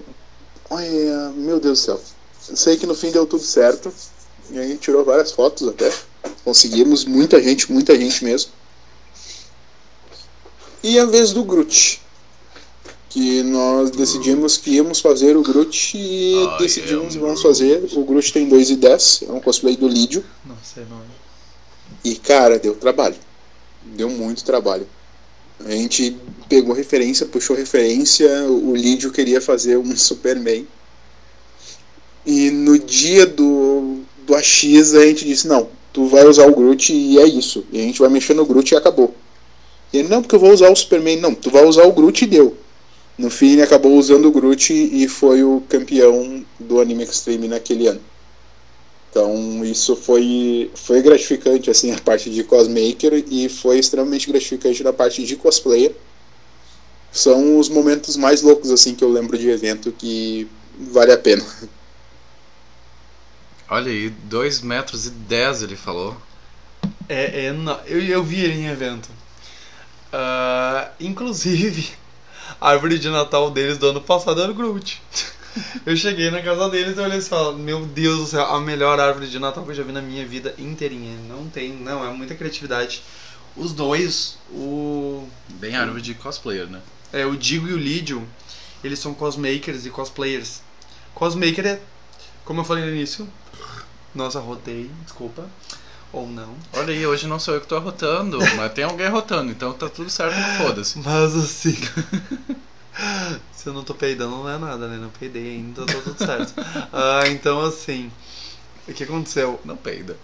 Olha, 0.71 1.31
meu 1.35 1.59
Deus 1.59 1.81
do 1.81 1.85
céu. 1.85 2.01
Eu 2.49 2.57
sei 2.57 2.77
que 2.77 2.87
no 2.87 2.95
fim 2.95 3.11
deu 3.11 3.27
tudo 3.27 3.43
certo. 3.43 3.93
E 4.51 4.59
a 4.59 4.63
gente 4.63 4.79
tirou 4.79 5.05
várias 5.05 5.33
fotos 5.33 5.69
até. 5.69 5.93
Conseguimos 6.45 7.05
muita 7.05 7.43
gente, 7.43 7.71
muita 7.71 7.99
gente 7.99 8.25
mesmo. 8.25 8.53
E 10.83 10.99
a 10.99 11.05
vez 11.05 11.33
do 11.33 11.45
Groot. 11.45 12.01
Que 13.11 13.43
nós 13.43 13.91
decidimos 13.91 14.57
que 14.57 14.73
íamos 14.73 15.01
fazer 15.01 15.37
o 15.37 15.43
Groot 15.43 15.97
e 15.97 16.35
I 16.35 16.59
decidimos 16.59 17.07
am 17.07 17.11
que 17.11 17.19
vamos 17.19 17.43
fazer. 17.43 17.89
O 17.95 18.05
Groot 18.05 18.33
tem 18.33 18.49
2 18.49 18.71
e 18.71 18.77
10, 18.77 19.25
é 19.29 19.33
um 19.33 19.41
cosplay 19.41 19.77
do 19.77 19.89
Lídio. 19.89 20.23
Não 20.45 20.57
sei 20.63 20.85
não. 20.85 21.01
E 22.05 22.15
cara, 22.17 22.59
deu 22.59 22.75
trabalho. 22.77 23.17
Deu 23.85 24.09
muito 24.09 24.45
trabalho. 24.45 24.87
A 25.65 25.71
gente 25.71 26.17
pegou 26.49 26.75
referência, 26.75 27.27
puxou 27.27 27.57
referência. 27.57 28.29
O 28.45 28.75
Lídio 28.77 29.11
queria 29.11 29.41
fazer 29.41 29.77
um 29.77 29.95
Superman. 29.97 30.67
E 32.25 32.51
no 32.51 32.79
dia 32.79 33.27
do, 33.27 34.01
do 34.27 34.35
AX 34.35 34.95
a 34.95 35.07
gente 35.07 35.25
disse: 35.25 35.49
Não, 35.49 35.69
tu 35.93 36.07
vai 36.07 36.27
usar 36.27 36.47
o 36.47 36.55
Groot 36.55 36.93
e 36.93 37.19
é 37.19 37.27
isso. 37.27 37.65
E 37.73 37.81
a 37.81 37.83
gente 37.83 37.99
vai 37.99 38.09
mexer 38.09 38.35
no 38.35 38.47
Groot 38.47 38.73
e 38.73 38.77
acabou. 38.77 39.15
E 39.93 39.99
ele: 39.99 40.09
Não, 40.09 40.23
porque 40.23 40.35
eu 40.35 40.41
vou 40.41 40.53
usar 40.53 40.71
o 40.71 40.77
Superman. 40.77 41.17
Não, 41.17 41.35
tu 41.35 41.51
vai 41.51 41.65
usar 41.65 41.85
o 41.85 41.93
Groot 41.93 42.25
e 42.25 42.29
deu. 42.29 42.57
No 43.17 43.31
fim, 43.31 43.55
ele 43.55 43.63
acabou 43.63 43.97
usando 43.97 44.27
o 44.27 44.31
Groot 44.31 44.73
e 44.73 45.09
foi 45.09 45.43
o 45.43 45.61
campeão 45.69 46.45
do 46.59 46.81
Anime 46.81 47.03
Extreme 47.03 47.49
naquele 47.49 47.89
ano. 47.89 48.01
Então, 49.19 49.65
isso 49.65 49.97
foi, 49.97 50.71
foi 50.77 51.03
gratificante, 51.03 51.69
assim, 51.69 51.91
a 51.91 51.99
parte 51.99 52.31
de 52.31 52.45
cosmaker 52.45 53.25
e 53.29 53.49
foi 53.49 53.81
extremamente 53.81 54.29
gratificante 54.29 54.85
na 54.85 54.93
parte 54.93 55.25
de 55.25 55.35
cosplayer. 55.35 55.93
São 57.11 57.59
os 57.59 57.69
momentos 57.69 58.17
mais 58.17 58.43
loucos, 58.43 58.71
assim, 58.71 58.95
que 58.95 59.03
eu 59.03 59.11
lembro 59.11 59.37
de 59.37 59.49
evento 59.49 59.91
que 59.91 60.49
vale 60.93 61.11
a 61.11 61.19
pena. 61.19 61.45
Olha 63.69 63.91
aí, 63.91 64.09
2 64.09 64.61
metros 64.61 65.07
e 65.07 65.11
10 65.11 65.63
ele 65.65 65.75
falou. 65.75 66.17
É, 67.09 67.47
é 67.47 67.55
eu, 67.87 68.01
eu 68.01 68.23
vi 68.23 68.45
ele 68.45 68.61
em 68.61 68.69
evento. 68.69 69.09
Ah, 70.13 70.93
inclusive, 71.01 71.91
a 72.61 72.71
árvore 72.71 73.01
de 73.01 73.11
Natal 73.11 73.51
deles 73.51 73.79
do 73.79 73.89
ano 73.89 74.01
passado 74.01 74.41
era 74.41 74.53
o 74.53 74.55
Groot. 74.55 75.03
Eu 75.85 75.97
cheguei 75.97 76.31
na 76.31 76.43
casa 76.43 76.69
deles 76.69 76.97
e 76.97 77.01
olhei 77.01 77.19
assim, 77.19 77.35
ó, 77.35 77.53
meu 77.53 77.87
Deus 77.87 78.19
do 78.19 78.27
céu, 78.27 78.45
a 78.47 78.61
melhor 78.61 78.99
árvore 79.01 79.29
de 79.29 79.39
Natal 79.39 79.65
que 79.65 79.71
eu 79.71 79.75
já 79.75 79.83
vi 79.83 79.93
na 79.93 80.03
minha 80.03 80.27
vida 80.27 80.55
inteirinha. 80.59 81.17
Não 81.29 81.49
tem, 81.49 81.73
não, 81.73 82.05
é 82.05 82.13
muita 82.13 82.35
criatividade. 82.35 83.03
Os 83.57 83.73
dois, 83.73 84.39
o 84.51 85.29
Bem 85.49 85.75
árvore 85.75 86.01
de 86.03 86.15
cosplayer, 86.15 86.67
né? 86.69 86.81
é, 87.13 87.25
o 87.27 87.37
Digo 87.37 87.69
e 87.69 87.73
o 87.73 87.79
Lídio, 87.79 88.27
eles 88.85 88.99
são 88.99 89.15
cosmakers 89.15 89.87
e 89.87 89.91
cosplayers. 89.91 90.61
Cosmaker 91.15 91.67
é, 91.67 91.81
como 92.45 92.61
eu 92.61 92.65
falei 92.65 92.85
no 92.85 92.91
início, 92.91 93.29
nossa, 94.15 94.39
rotei, 94.41 94.91
desculpa, 95.05 95.47
ou 96.13 96.29
não. 96.29 96.55
Olha 96.73 96.93
aí, 96.93 97.07
hoje 97.07 97.27
não 97.27 97.39
sou 97.39 97.55
eu 97.55 97.61
que 97.61 97.67
tô 97.67 97.77
arrotando, 97.77 98.39
mas 98.57 98.73
tem 98.73 98.85
alguém 98.85 99.07
arrotando, 99.07 99.51
então 99.51 99.73
tá 99.73 99.89
tudo 99.89 100.09
certo, 100.11 100.37
foda-se. 100.59 100.99
Mas 101.01 101.35
assim. 101.37 101.77
Se 103.69 103.71
eu 103.71 103.75
não 103.75 103.85
tô 103.85 103.93
peidando, 103.93 104.35
não 104.35 104.49
é 104.49 104.57
nada, 104.57 104.89
né? 104.89 104.97
Não 104.97 105.11
peidei 105.11 105.57
ainda, 105.57 105.85
tá 105.85 105.93
tudo 106.01 106.25
certo. 106.25 106.55
Ah, 106.91 107.29
então 107.29 107.61
assim. 107.61 108.11
O 108.89 108.95
que 108.95 109.05
aconteceu? 109.05 109.61
Não 109.63 109.77
peida. 109.77 110.17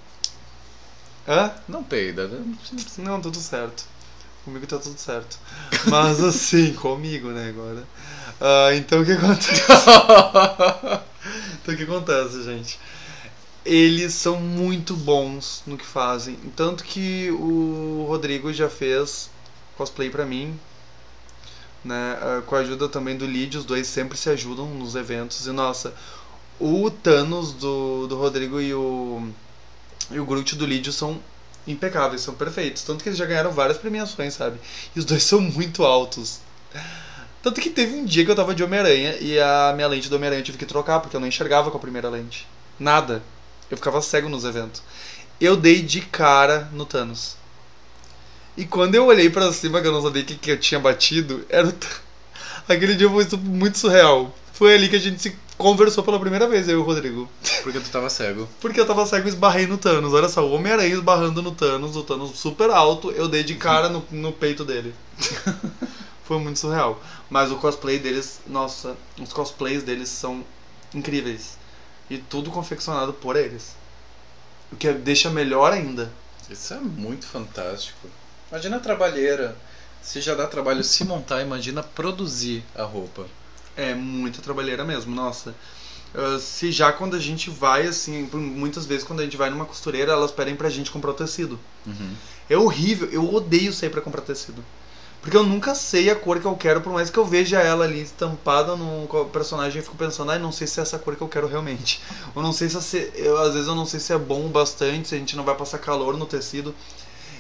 Hã? 1.29 1.53
Não 1.69 1.85
peida, 1.85 2.27
né? 2.27 2.43
Não, 2.97 3.21
tudo 3.21 3.37
certo. 3.37 3.85
Comigo 4.47 4.67
tá 4.67 4.79
tudo 4.79 4.99
certo. 4.99 5.39
Mas 5.89 6.25
assim, 6.25 6.73
comigo, 6.81 7.29
né, 7.33 7.51
agora. 7.51 7.85
Ah, 8.41 8.75
então 8.75 9.03
o 9.03 9.05
que 9.05 9.13
acontece? 9.13 9.61
então 11.61 11.75
o 11.75 11.77
que 11.77 11.83
acontece, 11.83 12.45
gente? 12.45 12.81
Eles 13.63 14.15
são 14.15 14.41
muito 14.41 14.97
bons 14.97 15.63
no 15.67 15.77
que 15.77 15.85
fazem. 15.85 16.37
Tanto 16.57 16.83
que 16.83 17.31
o 17.31 18.07
Rodrigo 18.09 18.51
já 18.55 18.71
fez 18.71 19.29
cosplay 19.77 20.09
pra 20.09 20.25
mim. 20.25 20.59
Né, 21.85 22.19
ah, 22.21 22.43
com 22.47 22.57
a 22.57 22.61
ajuda 22.61 22.89
também 22.89 23.17
do 23.17 23.27
Lid, 23.27 23.59
os 23.59 23.65
dois 23.65 23.87
sempre 23.87 24.17
se 24.17 24.31
ajudam 24.31 24.67
nos 24.67 24.95
eventos. 24.95 25.47
E 25.47 25.51
nossa, 25.51 25.95
o 26.59 26.91
Thanos 26.91 27.53
do, 27.53 28.07
do 28.07 28.17
Rodrigo 28.17 28.61
e 28.61 28.73
o, 28.73 29.29
e 30.11 30.19
o 30.19 30.25
Groot 30.25 30.57
do 30.57 30.65
Lídio 30.65 30.93
são 30.93 31.21
impecáveis, 31.67 32.23
são 32.23 32.35
perfeitos. 32.35 32.83
Tanto 32.83 33.03
que 33.03 33.09
eles 33.09 33.19
já 33.19 33.27
ganharam 33.27 33.51
várias 33.51 33.79
premiações, 33.79 34.35
sabe? 34.35 34.59
E 34.95 34.99
os 34.99 35.05
dois 35.05 35.23
são 35.25 35.41
muito 35.41 35.85
altos. 35.85 36.41
Tanto 37.43 37.61
que 37.61 37.69
teve 37.69 37.95
um 37.95 38.05
dia 38.05 38.25
que 38.25 38.31
eu 38.31 38.37
tava 38.37 38.55
de 38.55 38.65
Homem-Aranha 38.65 39.19
e 39.21 39.39
a 39.39 39.73
minha 39.75 39.87
lente 39.87 40.09
do 40.09 40.17
Homem-Aranha 40.17 40.41
eu 40.41 40.45
tive 40.45 40.57
que 40.57 40.65
trocar 40.65 41.01
porque 41.01 41.15
eu 41.15 41.21
não 41.21 41.29
enxergava 41.29 41.71
com 41.71 41.77
a 41.77 41.81
primeira 41.81 42.09
lente. 42.09 42.49
Nada. 42.79 43.23
Eu 43.71 43.77
ficava 43.77 44.01
cego 44.01 44.29
nos 44.29 44.45
eventos. 44.45 44.83
Eu 45.41 45.57
dei 45.57 45.83
de 45.83 46.01
cara 46.01 46.69
no 46.73 46.87
Thanos. 46.87 47.37
E 48.57 48.65
quando 48.65 48.95
eu 48.95 49.07
olhei 49.07 49.29
pra 49.29 49.53
cima, 49.53 49.81
que 49.81 49.89
eu 49.89 49.93
não 49.93 50.03
sabia 50.03 50.23
o 50.23 50.25
que, 50.25 50.37
que 50.37 50.51
eu 50.51 50.59
tinha 50.59 50.79
batido, 50.79 51.45
era. 51.49 51.75
Aquele 52.69 52.95
dia 52.95 53.11
foi 53.11 53.27
muito 53.39 53.79
surreal. 53.79 54.35
Foi 54.53 54.75
ali 54.75 54.89
que 54.89 54.97
a 54.97 55.01
gente 55.01 55.21
se 55.21 55.37
conversou 55.59 56.05
pela 56.05 56.21
primeira 56.21 56.49
vez, 56.49 56.69
eu 56.69 56.79
e 56.79 56.81
o 56.81 56.85
Rodrigo. 56.85 57.29
Porque 57.63 57.81
tu 57.81 57.91
tava 57.91 58.09
cego. 58.09 58.49
Porque 58.61 58.81
eu 58.81 58.87
tava 58.87 59.05
cego 59.07 59.27
e 59.27 59.29
esbarrei 59.29 59.67
no 59.67 59.77
Thanos. 59.77 60.13
Olha 60.13 60.29
só, 60.29 60.47
o 60.47 60.53
Homem-Aranha 60.53 60.95
esbarrando 60.95 61.43
no 61.43 61.53
Thanos, 61.53 61.97
o 61.97 62.03
Thanos 62.03 62.39
super 62.39 62.71
alto, 62.71 63.11
eu 63.11 63.29
dei 63.29 63.43
de 63.43 63.57
cara 63.57 63.89
no, 63.89 64.05
no 64.11 64.33
peito 64.33 64.65
dele. 64.65 64.95
Foi 66.25 66.39
muito 66.39 66.59
surreal. 66.59 67.03
Mas 67.29 67.51
o 67.51 67.57
cosplay 67.57 67.99
deles, 67.99 68.41
nossa, 68.47 68.97
os 69.21 69.33
cosplays 69.33 69.83
deles 69.83 70.09
são 70.09 70.45
incríveis. 70.95 71.59
E 72.09 72.19
tudo 72.19 72.51
confeccionado 72.51 73.13
por 73.13 73.37
eles. 73.37 73.75
O 74.73 74.77
que 74.77 74.91
deixa 74.93 75.31
melhor 75.31 75.73
ainda. 75.73 76.11
Isso 76.49 76.75
é 76.75 76.79
muito 76.79 77.27
fantástico. 77.27 78.09
Imagina 78.55 78.77
a 78.77 78.81
trabalheira. 78.81 79.57
Se 80.01 80.21
já 80.21 80.33
dá 80.33 80.47
trabalho 80.47 80.85
se 80.85 81.03
montar, 81.05 81.43
imagina 81.43 81.83
produzir 81.83 82.63
a 82.73 82.85
roupa. 82.85 83.27
É 83.77 83.95
muita 83.97 84.41
trabalheira 84.41 84.85
mesmo, 84.85 85.13
nossa. 85.13 85.57
Ah, 86.15 86.39
se 86.39 86.71
já 86.71 86.93
quando 86.93 87.17
a 87.17 87.19
gente 87.19 87.51
vai, 87.51 87.85
assim, 87.85 88.29
muitas 88.33 88.87
vezes 88.87 89.03
quando 89.03 89.19
a 89.19 89.25
gente 89.25 89.37
vai 89.37 89.51
numa 89.51 89.65
costureira, 89.67 90.13
elas 90.13 90.31
pedem 90.31 90.55
pra 90.55 90.71
gente 90.71 90.89
comprar 90.93 91.11
o 91.11 91.15
tecido. 91.15 91.59
Uhum. 91.85 92.15
É 92.49 92.57
horrível, 92.57 93.09
eu 93.11 93.35
odeio 93.35 93.73
sair 93.73 93.91
pra 93.91 94.01
comprar 94.01 94.23
tecido. 94.23 94.65
Porque 95.21 95.37
eu 95.37 95.43
nunca 95.43 95.75
sei 95.75 96.09
a 96.11 96.15
cor 96.15 96.39
que 96.39 96.47
eu 96.47 96.55
quero, 96.55 96.83
por 96.83 96.93
mais 96.93 97.11
que 97.11 97.19
eu 97.19 97.25
veja 97.25 97.59
ela 97.59 97.87
ali 97.87 98.03
estampada 98.03 98.77
no 98.77 99.09
personagem, 99.33 99.79
eu 99.79 99.83
fico 99.85 99.97
pensando, 99.97 100.31
ai, 100.31 100.39
não 100.39 100.53
sei 100.53 100.67
se 100.69 100.79
é 100.79 100.83
essa 100.83 100.99
cor 100.99 101.17
que 101.17 101.23
eu 101.23 101.29
quero 101.29 101.49
realmente. 101.49 102.01
Ou 102.37 102.43
não 102.43 102.53
sei 102.53 102.69
se, 102.69 102.77
é 102.77 102.81
se- 102.81 103.13
eu, 103.17 103.37
às 103.39 103.55
vezes 103.55 103.67
eu 103.67 103.75
não 103.75 103.87
sei 103.87 103.99
se 103.99 104.13
é 104.13 104.19
bom 104.19 104.47
o 104.47 104.51
bastante, 104.51 105.09
se 105.09 105.15
a 105.15 105.19
gente 105.19 105.35
não 105.35 105.43
vai 105.45 105.57
passar 105.57 105.79
calor 105.79 106.17
no 106.17 106.27
tecido. 106.27 106.75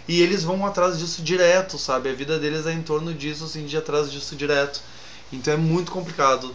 E 0.06 0.20
eles 0.20 0.44
vão 0.44 0.66
atrás 0.66 0.98
disso 0.98 1.22
direto, 1.22 1.78
sabe? 1.78 2.10
A 2.10 2.14
vida 2.14 2.38
deles 2.38 2.66
é 2.66 2.72
em 2.72 2.82
torno 2.82 3.14
disso, 3.14 3.44
assim, 3.44 3.64
de 3.64 3.76
atrás 3.76 4.10
disso 4.12 4.36
direto. 4.36 4.80
Então 5.32 5.54
é 5.54 5.56
muito 5.56 5.90
complicado. 5.90 6.54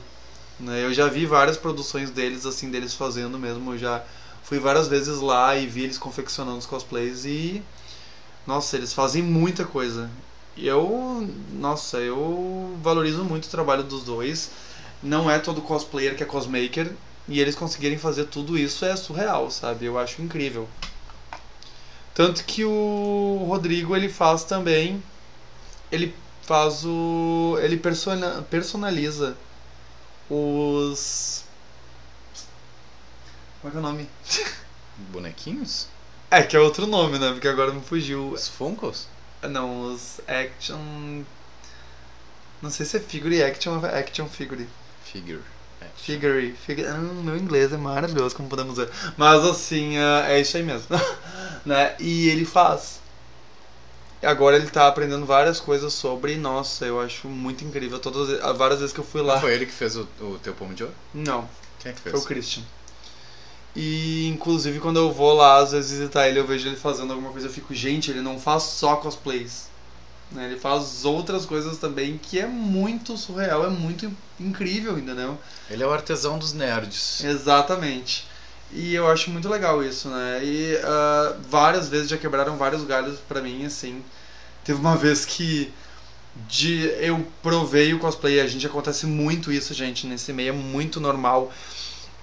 Né? 0.59 0.83
Eu 0.83 0.93
já 0.93 1.07
vi 1.07 1.25
várias 1.25 1.57
produções 1.57 2.11
deles, 2.11 2.45
assim, 2.45 2.69
deles 2.69 2.93
fazendo 2.93 3.39
mesmo. 3.39 3.73
Eu 3.73 3.77
já 3.77 4.03
fui 4.43 4.59
várias 4.59 4.87
vezes 4.87 5.19
lá 5.19 5.55
e 5.55 5.65
vi 5.65 5.83
eles 5.83 5.97
confeccionando 5.97 6.57
os 6.57 6.65
cosplays 6.65 7.25
e. 7.25 7.63
Nossa, 8.45 8.77
eles 8.77 8.93
fazem 8.93 9.23
muita 9.23 9.65
coisa. 9.65 10.09
E 10.55 10.67
eu. 10.67 11.27
Nossa, 11.53 11.97
eu 11.97 12.77
valorizo 12.83 13.23
muito 13.23 13.45
o 13.45 13.49
trabalho 13.49 13.83
dos 13.83 14.03
dois. 14.03 14.51
Não 15.01 15.29
é 15.29 15.39
todo 15.39 15.61
cosplayer 15.61 16.15
que 16.15 16.23
é 16.23 16.25
cosmaker. 16.25 16.91
E 17.27 17.39
eles 17.39 17.55
conseguirem 17.55 17.97
fazer 17.97 18.25
tudo 18.25 18.57
isso 18.57 18.83
é 18.85 18.95
surreal, 18.95 19.51
sabe? 19.51 19.85
Eu 19.85 19.99
acho 19.99 20.21
incrível. 20.21 20.67
Tanto 22.19 22.43
que 22.43 22.65
o 22.65 23.45
Rodrigo 23.47 23.95
ele 23.95 24.09
faz 24.09 24.43
também. 24.43 25.01
Ele 25.89 26.13
faz 26.41 26.83
o. 26.83 27.57
Ele 27.61 27.77
persona, 27.77 28.41
personaliza 28.41 29.37
os. 30.29 31.45
Como 33.61 33.69
é 33.69 33.71
que 33.71 33.77
é 33.77 33.79
o 33.79 33.81
nome? 33.81 34.09
Bonequinhos? 35.13 35.87
É, 36.29 36.43
que 36.43 36.57
é 36.57 36.59
outro 36.59 36.85
nome, 36.85 37.17
né? 37.17 37.31
Porque 37.31 37.47
agora 37.47 37.71
me 37.71 37.79
fugiu. 37.79 38.33
Os 38.33 38.49
Funkos? 38.49 39.07
Não, 39.41 39.83
os 39.83 40.19
action. 40.27 41.23
Não 42.61 42.69
sei 42.69 42.85
se 42.85 42.97
é 42.97 42.99
figure 42.99 43.41
action 43.41 43.77
ou 43.77 43.85
action 43.85 44.27
figure. 44.27 44.67
Figure. 45.05 45.41
Figure. 46.03 46.53
figure. 46.53 46.87
Ah, 46.87 46.97
meu 46.97 47.37
inglês 47.37 47.71
é 47.73 47.77
maravilhoso, 47.77 48.35
como 48.35 48.49
podemos 48.49 48.77
ver. 48.77 48.89
Mas 49.17 49.43
assim, 49.43 49.97
ah, 49.97 50.25
é 50.27 50.39
isso 50.39 50.57
aí 50.57 50.63
mesmo. 50.63 50.87
né? 51.65 51.95
E 51.99 52.29
ele 52.29 52.45
faz. 52.45 52.99
Agora 54.21 54.55
ele 54.57 54.67
tá 54.67 54.87
aprendendo 54.87 55.25
várias 55.25 55.59
coisas 55.59 55.93
sobre. 55.93 56.35
Nossa, 56.35 56.85
eu 56.85 56.99
acho 56.99 57.27
muito 57.27 57.63
incrível. 57.63 57.99
Todas, 57.99 58.29
as- 58.41 58.57
várias 58.57 58.79
vezes 58.79 58.93
que 58.93 58.99
eu 58.99 59.03
fui 59.05 59.21
lá. 59.21 59.35
Não 59.35 59.41
foi 59.41 59.53
ele 59.53 59.65
que 59.65 59.71
fez 59.71 59.95
o, 59.95 60.07
o 60.21 60.37
teu 60.43 60.53
pomo 60.53 60.73
de 60.73 60.83
ouro? 60.83 60.95
Não, 61.13 61.47
Quem 61.79 61.91
é 61.91 61.95
que 61.95 62.01
fez? 62.01 62.11
foi 62.13 62.19
o 62.19 62.25
Christian. 62.25 62.63
E 63.75 64.27
inclusive 64.27 64.79
quando 64.79 64.97
eu 64.97 65.11
vou 65.11 65.33
lá, 65.33 65.57
às 65.57 65.71
vezes 65.71 65.91
visitar 65.91 66.27
ele, 66.27 66.39
eu 66.39 66.45
vejo 66.47 66.67
ele 66.67 66.75
fazendo 66.75 67.13
alguma 67.13 67.31
coisa, 67.31 67.47
eu 67.47 67.51
fico, 67.51 67.73
gente, 67.73 68.09
ele 68.11 68.19
não 68.21 68.39
faz 68.39 68.63
só 68.63 68.95
cosplays. 68.97 69.68
Né? 70.31 70.45
Ele 70.45 70.59
faz 70.59 71.05
outras 71.05 71.45
coisas 71.45 71.77
também 71.77 72.17
que 72.17 72.39
é 72.39 72.45
muito 72.45 73.17
surreal, 73.17 73.65
é 73.65 73.69
muito 73.69 74.11
incrível, 74.39 74.97
entendeu? 74.97 75.37
Ele 75.69 75.83
é 75.83 75.87
o 75.87 75.91
artesão 75.91 76.37
dos 76.37 76.53
nerds. 76.53 77.23
Exatamente. 77.23 78.27
E 78.71 78.93
eu 78.93 79.09
acho 79.09 79.31
muito 79.31 79.49
legal 79.49 79.83
isso, 79.83 80.09
né? 80.09 80.41
E 80.43 80.77
ah, 80.83 81.35
várias 81.49 81.89
vezes 81.89 82.09
já 82.09 82.17
quebraram 82.17 82.57
vários 82.57 82.83
galhos 82.83 83.19
pra 83.27 83.41
mim, 83.41 83.65
assim. 83.65 84.03
Teve 84.63 84.79
uma 84.79 84.95
vez 84.95 85.25
que 85.25 85.73
de 86.47 86.83
eu 86.99 87.25
provei 87.41 87.93
o 87.93 87.99
cosplay, 87.99 88.39
a 88.39 88.47
gente 88.47 88.65
acontece 88.65 89.05
muito 89.05 89.51
isso, 89.51 89.73
gente, 89.73 90.05
nesse 90.05 90.31
meio 90.31 90.49
é 90.49 90.51
muito 90.51 91.01
normal 91.01 91.51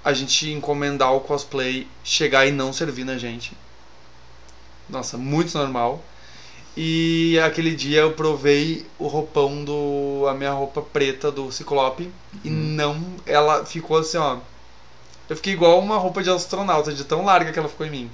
a 0.05 0.13
gente 0.13 0.49
encomendar 0.51 1.13
o 1.13 1.21
cosplay, 1.21 1.89
chegar 2.05 2.47
e 2.47 2.53
não 2.53 2.73
servir 2.73 3.05
na 3.05 3.19
gente. 3.19 3.57
Nossa, 4.89 5.19
muito 5.19 5.59
normal. 5.59 6.03
E 6.77 7.39
aquele 7.41 7.75
dia 7.75 8.01
eu 8.01 8.13
provei 8.13 8.85
o 8.99 9.07
roupão 9.07 9.65
do 9.65 10.27
a 10.29 10.35
minha 10.35 10.53
roupa 10.53 10.83
preta 10.83 11.33
do 11.33 11.51
Ciclope 11.51 12.13
e 12.45 12.51
não 12.51 13.03
ela 13.25 13.65
ficou 13.65 13.97
assim, 13.97 14.19
ó. 14.19 14.39
Eu 15.29 15.37
fiquei 15.37 15.55
igual 15.55 15.81
uma 15.81 15.97
roupa 15.97 16.23
de 16.23 16.29
astronauta, 16.29 16.93
de 16.93 17.03
tão 17.05 17.25
larga 17.25 17.51
que 17.51 17.59
ela 17.59 17.69
ficou 17.69 17.87
em 17.87 17.91
mim. 17.91 18.11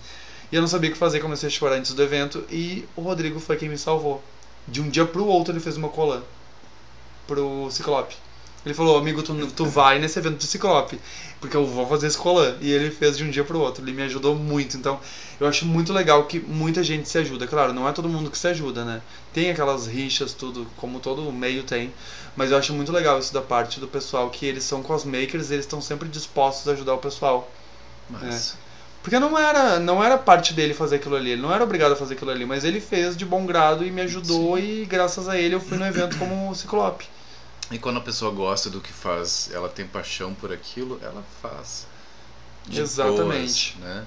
E 0.51 0.55
eu 0.55 0.61
não 0.61 0.69
sabia 0.69 0.91
o 0.91 0.93
que 0.93 0.99
fazer, 0.99 1.19
comecei 1.19 1.49
a 1.49 1.51
chorar 1.51 1.77
antes 1.77 1.93
do 1.93 2.03
evento 2.03 2.45
e 2.49 2.87
o 2.95 3.01
Rodrigo 3.01 3.41
foi 3.41 3.57
quem 3.57 3.69
me 3.69 3.77
salvou. 3.77 4.23
De 4.69 4.81
um 4.81 4.89
dia 4.89 5.05
pro 5.05 5.27
outro 5.27 5.53
ele 5.53 5.61
fez 5.61 5.77
uma 5.77 5.89
colã 5.89 6.23
pro 7.27 7.69
Ciclope. 7.69 8.15
Ele 8.65 8.75
falou, 8.75 8.97
amigo, 8.97 9.23
tu, 9.23 9.35
tu 9.49 9.67
vai 9.67 9.99
nesse 9.99 10.19
evento 10.19 10.37
do 10.37 10.45
Ciclope, 10.45 11.01
porque 11.41 11.57
eu 11.57 11.67
vou 11.67 11.87
fazer 11.87 12.07
esse 12.07 12.17
colã. 12.17 12.55
E 12.61 12.71
ele 12.71 12.91
fez 12.91 13.19
de 13.19 13.25
um 13.25 13.31
dia 13.31 13.43
pro 13.43 13.59
outro. 13.59 13.85
Ele 13.85 13.93
me 13.93 14.03
ajudou 14.03 14.37
muito. 14.37 14.77
Então, 14.77 15.01
eu 15.41 15.49
acho 15.49 15.67
muito 15.67 15.93
legal 15.93 16.25
que 16.25 16.39
muita 16.39 16.83
gente 16.83 17.09
se 17.09 17.19
ajuda. 17.19 17.47
Claro, 17.47 17.73
não 17.73 17.89
é 17.89 17.93
todo 17.93 18.09
mundo 18.09 18.31
que 18.31 18.39
se 18.39 18.47
ajuda, 18.47 18.85
né? 18.85 19.03
Tem 19.33 19.51
aquelas 19.51 19.89
rixas, 19.89 20.33
tudo, 20.33 20.67
como 20.77 21.01
todo 21.01 21.33
meio 21.33 21.65
tem. 21.65 21.93
Mas 22.37 22.53
eu 22.53 22.57
acho 22.57 22.73
muito 22.73 22.93
legal 22.93 23.19
isso 23.19 23.35
da 23.35 23.43
parte 23.43 23.81
do 23.81 23.89
pessoal, 23.89 24.31
que 24.31 24.47
eles 24.47 24.63
são 24.63 24.83
cosmakers 24.83 25.51
e 25.51 25.55
eles 25.55 25.65
estão 25.65 25.81
sempre 25.81 26.09
dispostos 26.09 26.69
a 26.69 26.73
ajudar 26.73 26.95
o 26.95 26.99
pessoal. 26.99 27.51
Mas. 28.09 28.57
Porque 29.03 29.19
não 29.19 29.37
era, 29.37 29.81
não 29.81 30.03
era 30.03 30.17
parte 30.17 30.55
dele 30.55 30.73
fazer 30.73 30.97
aquilo 30.97 31.17
ali, 31.17 31.33
ele 31.33 31.43
não 31.43 31.53
era 31.53 31.65
obrigado 31.65 31.91
a 31.91 31.97
fazer 31.97 32.15
aquilo 32.15 32.31
ali, 32.31 32.47
mas 32.47 32.65
ele 32.65 32.81
fez 32.81 33.17
de 33.17 33.25
bom 33.25 33.45
grado 33.45 33.85
e 33.85 33.91
me 33.91 34.01
ajudou 34.03 34.57
e 34.57 34.85
graças 34.85 35.29
a 35.29 35.37
ele 35.37 35.57
eu 35.57 35.61
fui 35.61 35.77
no 35.77 35.85
evento 35.85 36.17
como 36.19 36.55
Ciclope. 36.55 37.09
E 37.73 37.79
quando 37.79 37.97
a 37.99 38.03
pessoa 38.03 38.31
gosta 38.31 38.69
do 38.69 38.81
que 38.81 38.93
faz, 38.93 39.49
ela 39.53 39.69
tem 39.69 39.87
paixão 39.87 40.35
por 40.35 40.53
aquilo, 40.53 41.01
ela 41.03 41.25
faz. 41.41 41.87
Exatamente. 42.71 43.77
boas, 43.79 43.91
né? 43.91 44.07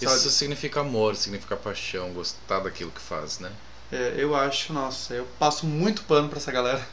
Sabe? 0.00 0.16
Isso 0.16 0.30
significa 0.30 0.80
amor, 0.80 1.14
significa 1.16 1.56
paixão, 1.56 2.12
gostar 2.12 2.60
daquilo 2.60 2.90
que 2.90 3.00
faz, 3.00 3.38
né? 3.38 3.50
É, 3.92 4.14
eu 4.18 4.34
acho, 4.34 4.72
nossa, 4.72 5.14
eu 5.14 5.26
passo 5.38 5.66
muito 5.66 6.02
pano 6.02 6.28
pra 6.28 6.38
essa 6.38 6.50
galera. 6.50 6.86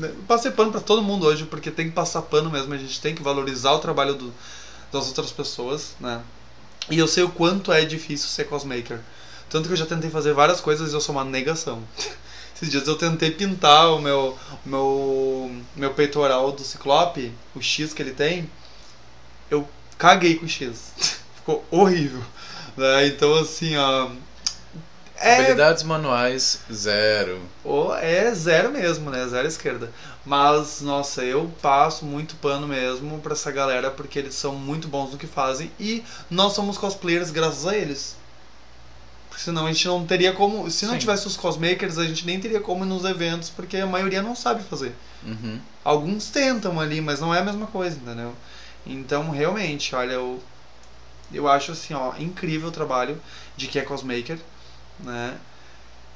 Eu 0.00 0.14
Passei 0.28 0.50
pano 0.50 0.70
pra 0.70 0.80
todo 0.80 1.02
mundo 1.02 1.26
hoje, 1.26 1.44
porque 1.46 1.70
tem 1.70 1.88
que 1.88 1.94
passar 1.94 2.22
pano 2.22 2.50
mesmo, 2.50 2.72
a 2.74 2.78
gente 2.78 3.00
tem 3.00 3.14
que 3.14 3.22
valorizar 3.22 3.72
o 3.72 3.78
trabalho 3.80 4.14
do- 4.14 4.32
das 4.92 5.08
outras 5.08 5.32
pessoas, 5.32 5.94
né? 6.00 6.22
E 6.90 6.98
eu 6.98 7.08
sei 7.08 7.22
o 7.24 7.30
quanto 7.30 7.72
é 7.72 7.84
difícil 7.84 8.28
ser 8.28 8.44
cosmaker. 8.44 9.00
Tanto 9.48 9.66
que 9.68 9.72
eu 9.72 9.76
já 9.78 9.86
tentei 9.86 10.10
fazer 10.10 10.32
várias 10.32 10.60
coisas 10.60 10.92
e 10.92 10.94
eu 10.94 11.00
sou 11.00 11.14
uma 11.14 11.24
negação. 11.24 11.82
Esses 12.60 12.70
dias 12.70 12.86
eu 12.86 12.94
tentei 12.96 13.30
pintar 13.30 13.90
o 13.90 13.98
meu, 13.98 14.36
o 14.66 14.68
meu, 14.68 15.62
meu 15.74 15.94
peitoral 15.94 16.52
do 16.52 16.62
Ciclope, 16.62 17.32
o 17.54 17.62
X 17.62 17.94
que 17.94 18.02
ele 18.02 18.12
tem. 18.12 18.50
Eu 19.50 19.66
caguei 19.96 20.34
com 20.34 20.44
o 20.44 20.48
X. 20.48 20.92
Ficou 21.36 21.64
horrível. 21.70 22.22
né? 22.76 23.06
Então, 23.06 23.34
assim, 23.38 23.74
ó. 23.78 24.10
É, 25.16 25.36
Habilidades 25.36 25.82
manuais, 25.84 26.60
zero. 26.70 27.40
ou 27.64 27.94
é 27.94 28.34
zero 28.34 28.70
mesmo, 28.70 29.10
né? 29.10 29.26
Zero 29.26 29.48
esquerda. 29.48 29.90
Mas, 30.24 30.82
nossa, 30.82 31.24
eu 31.24 31.50
passo 31.62 32.04
muito 32.04 32.36
pano 32.36 32.68
mesmo 32.68 33.18
pra 33.20 33.32
essa 33.32 33.50
galera 33.50 33.90
porque 33.90 34.18
eles 34.18 34.34
são 34.34 34.54
muito 34.54 34.86
bons 34.86 35.12
no 35.12 35.18
que 35.18 35.26
fazem 35.26 35.70
e 35.80 36.04
nós 36.30 36.52
somos 36.52 36.76
cosplayers 36.76 37.30
graças 37.30 37.66
a 37.66 37.74
eles. 37.76 38.16
Porque 39.40 39.44
senão 39.44 39.66
a 39.66 39.72
gente 39.72 39.86
não 39.86 40.04
teria 40.04 40.32
como. 40.32 40.70
Se 40.70 40.84
não 40.84 40.94
Sim. 40.94 40.98
tivesse 41.00 41.26
os 41.26 41.36
cosmakers, 41.36 41.96
a 41.96 42.04
gente 42.04 42.26
nem 42.26 42.38
teria 42.38 42.60
como 42.60 42.84
ir 42.84 42.88
nos 42.88 43.04
eventos 43.04 43.48
porque 43.48 43.78
a 43.78 43.86
maioria 43.86 44.22
não 44.22 44.36
sabe 44.36 44.62
fazer. 44.62 44.94
Uhum. 45.22 45.58
Alguns 45.82 46.26
tentam 46.28 46.78
ali, 46.78 47.00
mas 47.00 47.20
não 47.20 47.34
é 47.34 47.38
a 47.38 47.44
mesma 47.44 47.66
coisa, 47.66 47.96
entendeu? 47.96 48.34
Então, 48.86 49.30
realmente, 49.30 49.94
olha, 49.94 50.12
eu, 50.12 50.42
eu 51.32 51.48
acho 51.48 51.72
assim, 51.72 51.94
ó, 51.94 52.12
incrível 52.18 52.68
o 52.68 52.72
trabalho 52.72 53.20
de 53.56 53.66
quem 53.66 53.80
é 53.80 53.84
cosmaker, 53.84 54.38
né? 54.98 55.36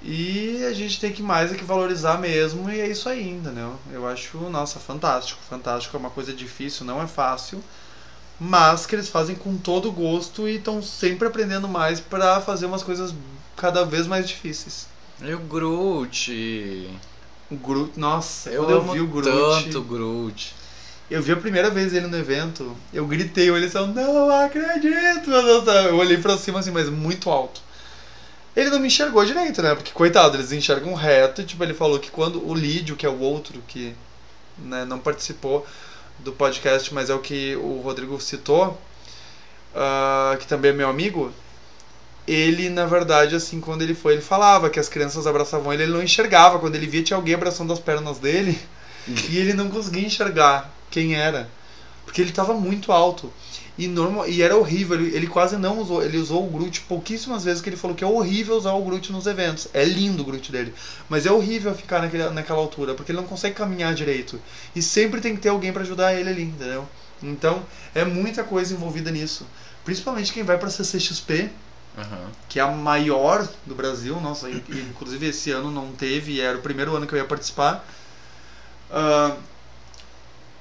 E 0.02 0.62
a 0.68 0.74
gente 0.74 1.00
tem 1.00 1.10
que 1.10 1.22
mais 1.22 1.50
é 1.50 1.54
que 1.54 1.64
valorizar 1.64 2.18
mesmo, 2.18 2.70
e 2.70 2.78
é 2.78 2.88
isso 2.88 3.08
aí, 3.08 3.26
entendeu? 3.26 3.78
Eu 3.90 4.06
acho, 4.06 4.36
nossa, 4.50 4.78
fantástico, 4.78 5.40
fantástico, 5.48 5.96
é 5.96 6.00
uma 6.00 6.10
coisa 6.10 6.32
difícil, 6.34 6.84
não 6.84 7.02
é 7.02 7.06
fácil, 7.06 7.64
mas 8.38 8.86
que 8.86 8.94
eles 8.94 9.08
fazem 9.08 9.36
com 9.36 9.56
todo 9.56 9.92
gosto 9.92 10.48
e 10.48 10.56
estão 10.56 10.82
sempre 10.82 11.28
aprendendo 11.28 11.68
mais 11.68 12.00
pra 12.00 12.40
fazer 12.40 12.66
umas 12.66 12.82
coisas 12.82 13.14
cada 13.56 13.84
vez 13.84 14.06
mais 14.06 14.28
difíceis. 14.28 14.86
E 15.22 15.32
o 15.32 15.38
Groot. 15.38 16.90
O 17.50 17.56
Groot, 17.56 17.98
nossa, 17.98 18.50
Eu 18.50 18.68
eu 18.68 18.82
vi 18.92 19.00
o 19.00 19.06
Groot, 19.06 19.64
tanto 19.64 19.82
Groot. 19.82 20.54
Eu 21.10 21.22
vi 21.22 21.32
a 21.32 21.36
primeira 21.36 21.70
vez 21.70 21.92
ele 21.92 22.06
no 22.06 22.16
evento, 22.16 22.74
eu 22.92 23.06
gritei, 23.06 23.50
eu 23.50 23.54
olhei 23.54 23.68
assim, 23.68 23.92
não 23.92 24.30
acredito, 24.30 25.28
meu 25.28 25.62
Deus. 25.62 25.86
Eu 25.86 25.96
olhei 25.96 26.16
pra 26.16 26.36
cima 26.36 26.60
assim, 26.60 26.70
mas 26.70 26.88
muito 26.88 27.30
alto. 27.30 27.60
Ele 28.56 28.70
não 28.70 28.78
me 28.78 28.86
enxergou 28.86 29.24
direito, 29.24 29.60
né? 29.60 29.74
Porque, 29.74 29.90
coitado, 29.92 30.36
eles 30.36 30.50
enxergam 30.52 30.94
reto 30.94 31.42
e, 31.42 31.44
tipo, 31.44 31.62
ele 31.62 31.74
falou 31.74 31.98
que 31.98 32.10
quando 32.10 32.46
o 32.48 32.54
Lídio, 32.54 32.96
que 32.96 33.04
é 33.04 33.08
o 33.08 33.18
outro 33.18 33.60
que 33.66 33.94
né, 34.58 34.84
não 34.84 34.98
participou 34.98 35.66
do 36.18 36.32
podcast, 36.32 36.92
mas 36.92 37.10
é 37.10 37.14
o 37.14 37.18
que 37.18 37.56
o 37.56 37.80
Rodrigo 37.80 38.20
citou, 38.20 38.80
ah, 39.74 40.36
que 40.38 40.46
também 40.46 40.70
é 40.70 40.74
meu 40.74 40.88
amigo, 40.88 41.32
ele, 42.26 42.70
na 42.70 42.86
verdade, 42.86 43.34
assim, 43.34 43.60
quando 43.60 43.82
ele 43.82 43.94
foi, 43.94 44.14
ele 44.14 44.22
falava 44.22 44.70
que 44.70 44.80
as 44.80 44.88
crianças 44.88 45.26
abraçavam 45.26 45.72
ele, 45.72 45.82
ele 45.82 45.92
não 45.92 46.02
enxergava. 46.02 46.58
Quando 46.58 46.74
ele 46.74 46.86
via, 46.86 47.02
tinha 47.02 47.16
alguém 47.16 47.34
abraçando 47.34 47.72
as 47.72 47.78
pernas 47.78 48.18
dele 48.18 48.58
e 49.28 49.36
ele 49.38 49.52
não 49.52 49.68
conseguia 49.68 50.06
enxergar 50.06 50.72
quem 50.90 51.14
era. 51.14 51.48
Porque 52.04 52.20
ele 52.20 52.30
estava 52.30 52.54
muito 52.54 52.92
alto. 52.92 53.32
E, 53.76 53.88
normal, 53.88 54.28
e 54.28 54.40
era 54.40 54.56
horrível, 54.56 54.96
ele, 55.00 55.16
ele 55.16 55.26
quase 55.26 55.56
não 55.56 55.80
usou. 55.80 56.02
Ele 56.04 56.16
usou 56.16 56.46
o 56.46 56.50
Groot 56.50 56.82
pouquíssimas 56.82 57.42
vezes 57.44 57.60
que 57.60 57.68
ele 57.68 57.76
falou 57.76 57.96
que 57.96 58.04
é 58.04 58.06
horrível 58.06 58.56
usar 58.56 58.72
o 58.72 58.84
Groot 58.84 59.10
nos 59.10 59.26
eventos. 59.26 59.66
É 59.74 59.84
lindo 59.84 60.22
o 60.22 60.24
Groot 60.24 60.52
dele. 60.52 60.72
Mas 61.08 61.26
é 61.26 61.32
horrível 61.32 61.74
ficar 61.74 62.00
naquele, 62.00 62.28
naquela 62.30 62.60
altura, 62.60 62.94
porque 62.94 63.10
ele 63.10 63.18
não 63.20 63.26
consegue 63.26 63.56
caminhar 63.56 63.92
direito. 63.92 64.40
E 64.76 64.80
sempre 64.82 65.20
tem 65.20 65.34
que 65.34 65.40
ter 65.42 65.48
alguém 65.48 65.72
para 65.72 65.82
ajudar 65.82 66.14
ele 66.14 66.28
ali, 66.30 66.42
entendeu? 66.44 66.86
Então 67.22 67.62
é 67.94 68.04
muita 68.04 68.44
coisa 68.44 68.72
envolvida 68.74 69.10
nisso. 69.10 69.44
Principalmente 69.84 70.32
quem 70.32 70.44
vai 70.44 70.56
pra 70.56 70.70
CCXP, 70.70 71.50
Aham. 71.98 72.30
que 72.48 72.60
é 72.60 72.62
a 72.62 72.68
maior 72.68 73.46
do 73.66 73.74
Brasil. 73.74 74.20
Nossa, 74.20 74.48
in- 74.50 74.62
inclusive 74.90 75.26
esse 75.26 75.50
ano 75.50 75.70
não 75.72 75.90
teve, 75.92 76.32
e 76.32 76.40
era 76.40 76.56
o 76.56 76.62
primeiro 76.62 76.94
ano 76.94 77.06
que 77.08 77.14
eu 77.14 77.18
ia 77.18 77.24
participar. 77.24 77.84
Ah, 78.90 79.36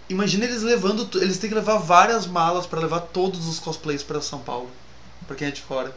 imagina 0.10 0.46
eles 0.46 0.62
levando, 0.62 1.08
eles 1.22 1.38
têm 1.38 1.50
que 1.50 1.56
levar 1.56 1.78
várias 1.78 2.26
malas 2.26 2.66
para 2.66 2.80
levar 2.80 3.00
todos 3.02 3.48
os 3.48 3.60
cosplays 3.60 4.04
para 4.04 4.22
São 4.22 4.40
Paulo, 4.40 4.70
para 5.28 5.36
quem 5.36 5.48
é 5.48 5.52
de 5.52 5.62
fora. 5.62 5.94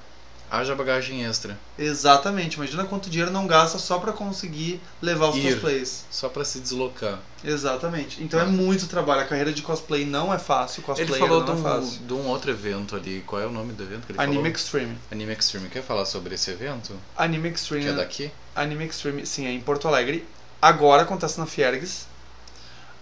Haja 0.48 0.76
bagagem 0.76 1.24
extra. 1.24 1.58
Exatamente, 1.76 2.54
imagina 2.54 2.84
quanto 2.84 3.10
dinheiro 3.10 3.32
não 3.32 3.48
gasta 3.48 3.78
só 3.78 3.98
para 3.98 4.12
conseguir 4.12 4.80
levar 5.02 5.30
os 5.30 5.36
Ir. 5.36 5.54
cosplays. 5.54 6.04
Só 6.08 6.28
pra 6.28 6.44
se 6.44 6.60
deslocar. 6.60 7.18
Exatamente. 7.42 8.22
Então 8.22 8.38
é 8.38 8.44
muito 8.44 8.86
trabalho. 8.86 9.22
A 9.22 9.24
carreira 9.24 9.52
de 9.52 9.60
cosplay 9.62 10.04
não 10.04 10.32
é 10.32 10.38
fácil. 10.38 10.84
Cosplayer 10.84 11.10
Ele 11.10 11.18
falou 11.18 11.42
de 11.42 11.50
não 11.50 11.56
é 11.56 11.58
um, 11.58 11.62
fácil. 11.62 11.98
de 11.98 12.14
um 12.14 12.26
outro 12.28 12.50
evento 12.52 12.94
ali. 12.94 13.24
Qual 13.26 13.42
é 13.42 13.46
o 13.46 13.50
nome 13.50 13.72
do 13.72 13.82
evento 13.82 14.06
que 14.06 14.12
ele 14.12 14.20
Anime 14.20 14.36
falou? 14.36 14.52
Extreme. 14.52 14.98
Anime 15.10 15.32
Extreme. 15.32 15.68
Quer 15.68 15.82
falar 15.82 16.04
sobre 16.04 16.36
esse 16.36 16.48
evento? 16.52 16.94
Anime 17.16 17.48
Extreme. 17.48 17.84
Que 17.84 17.90
é 17.90 17.94
daqui? 17.94 18.30
Anime 18.54 18.86
Extreme, 18.86 19.26
sim, 19.26 19.46
é 19.46 19.50
em 19.50 19.60
Porto 19.60 19.88
Alegre. 19.88 20.24
Agora 20.62 21.02
acontece 21.02 21.40
na 21.40 21.46
Fiergs. 21.46 22.06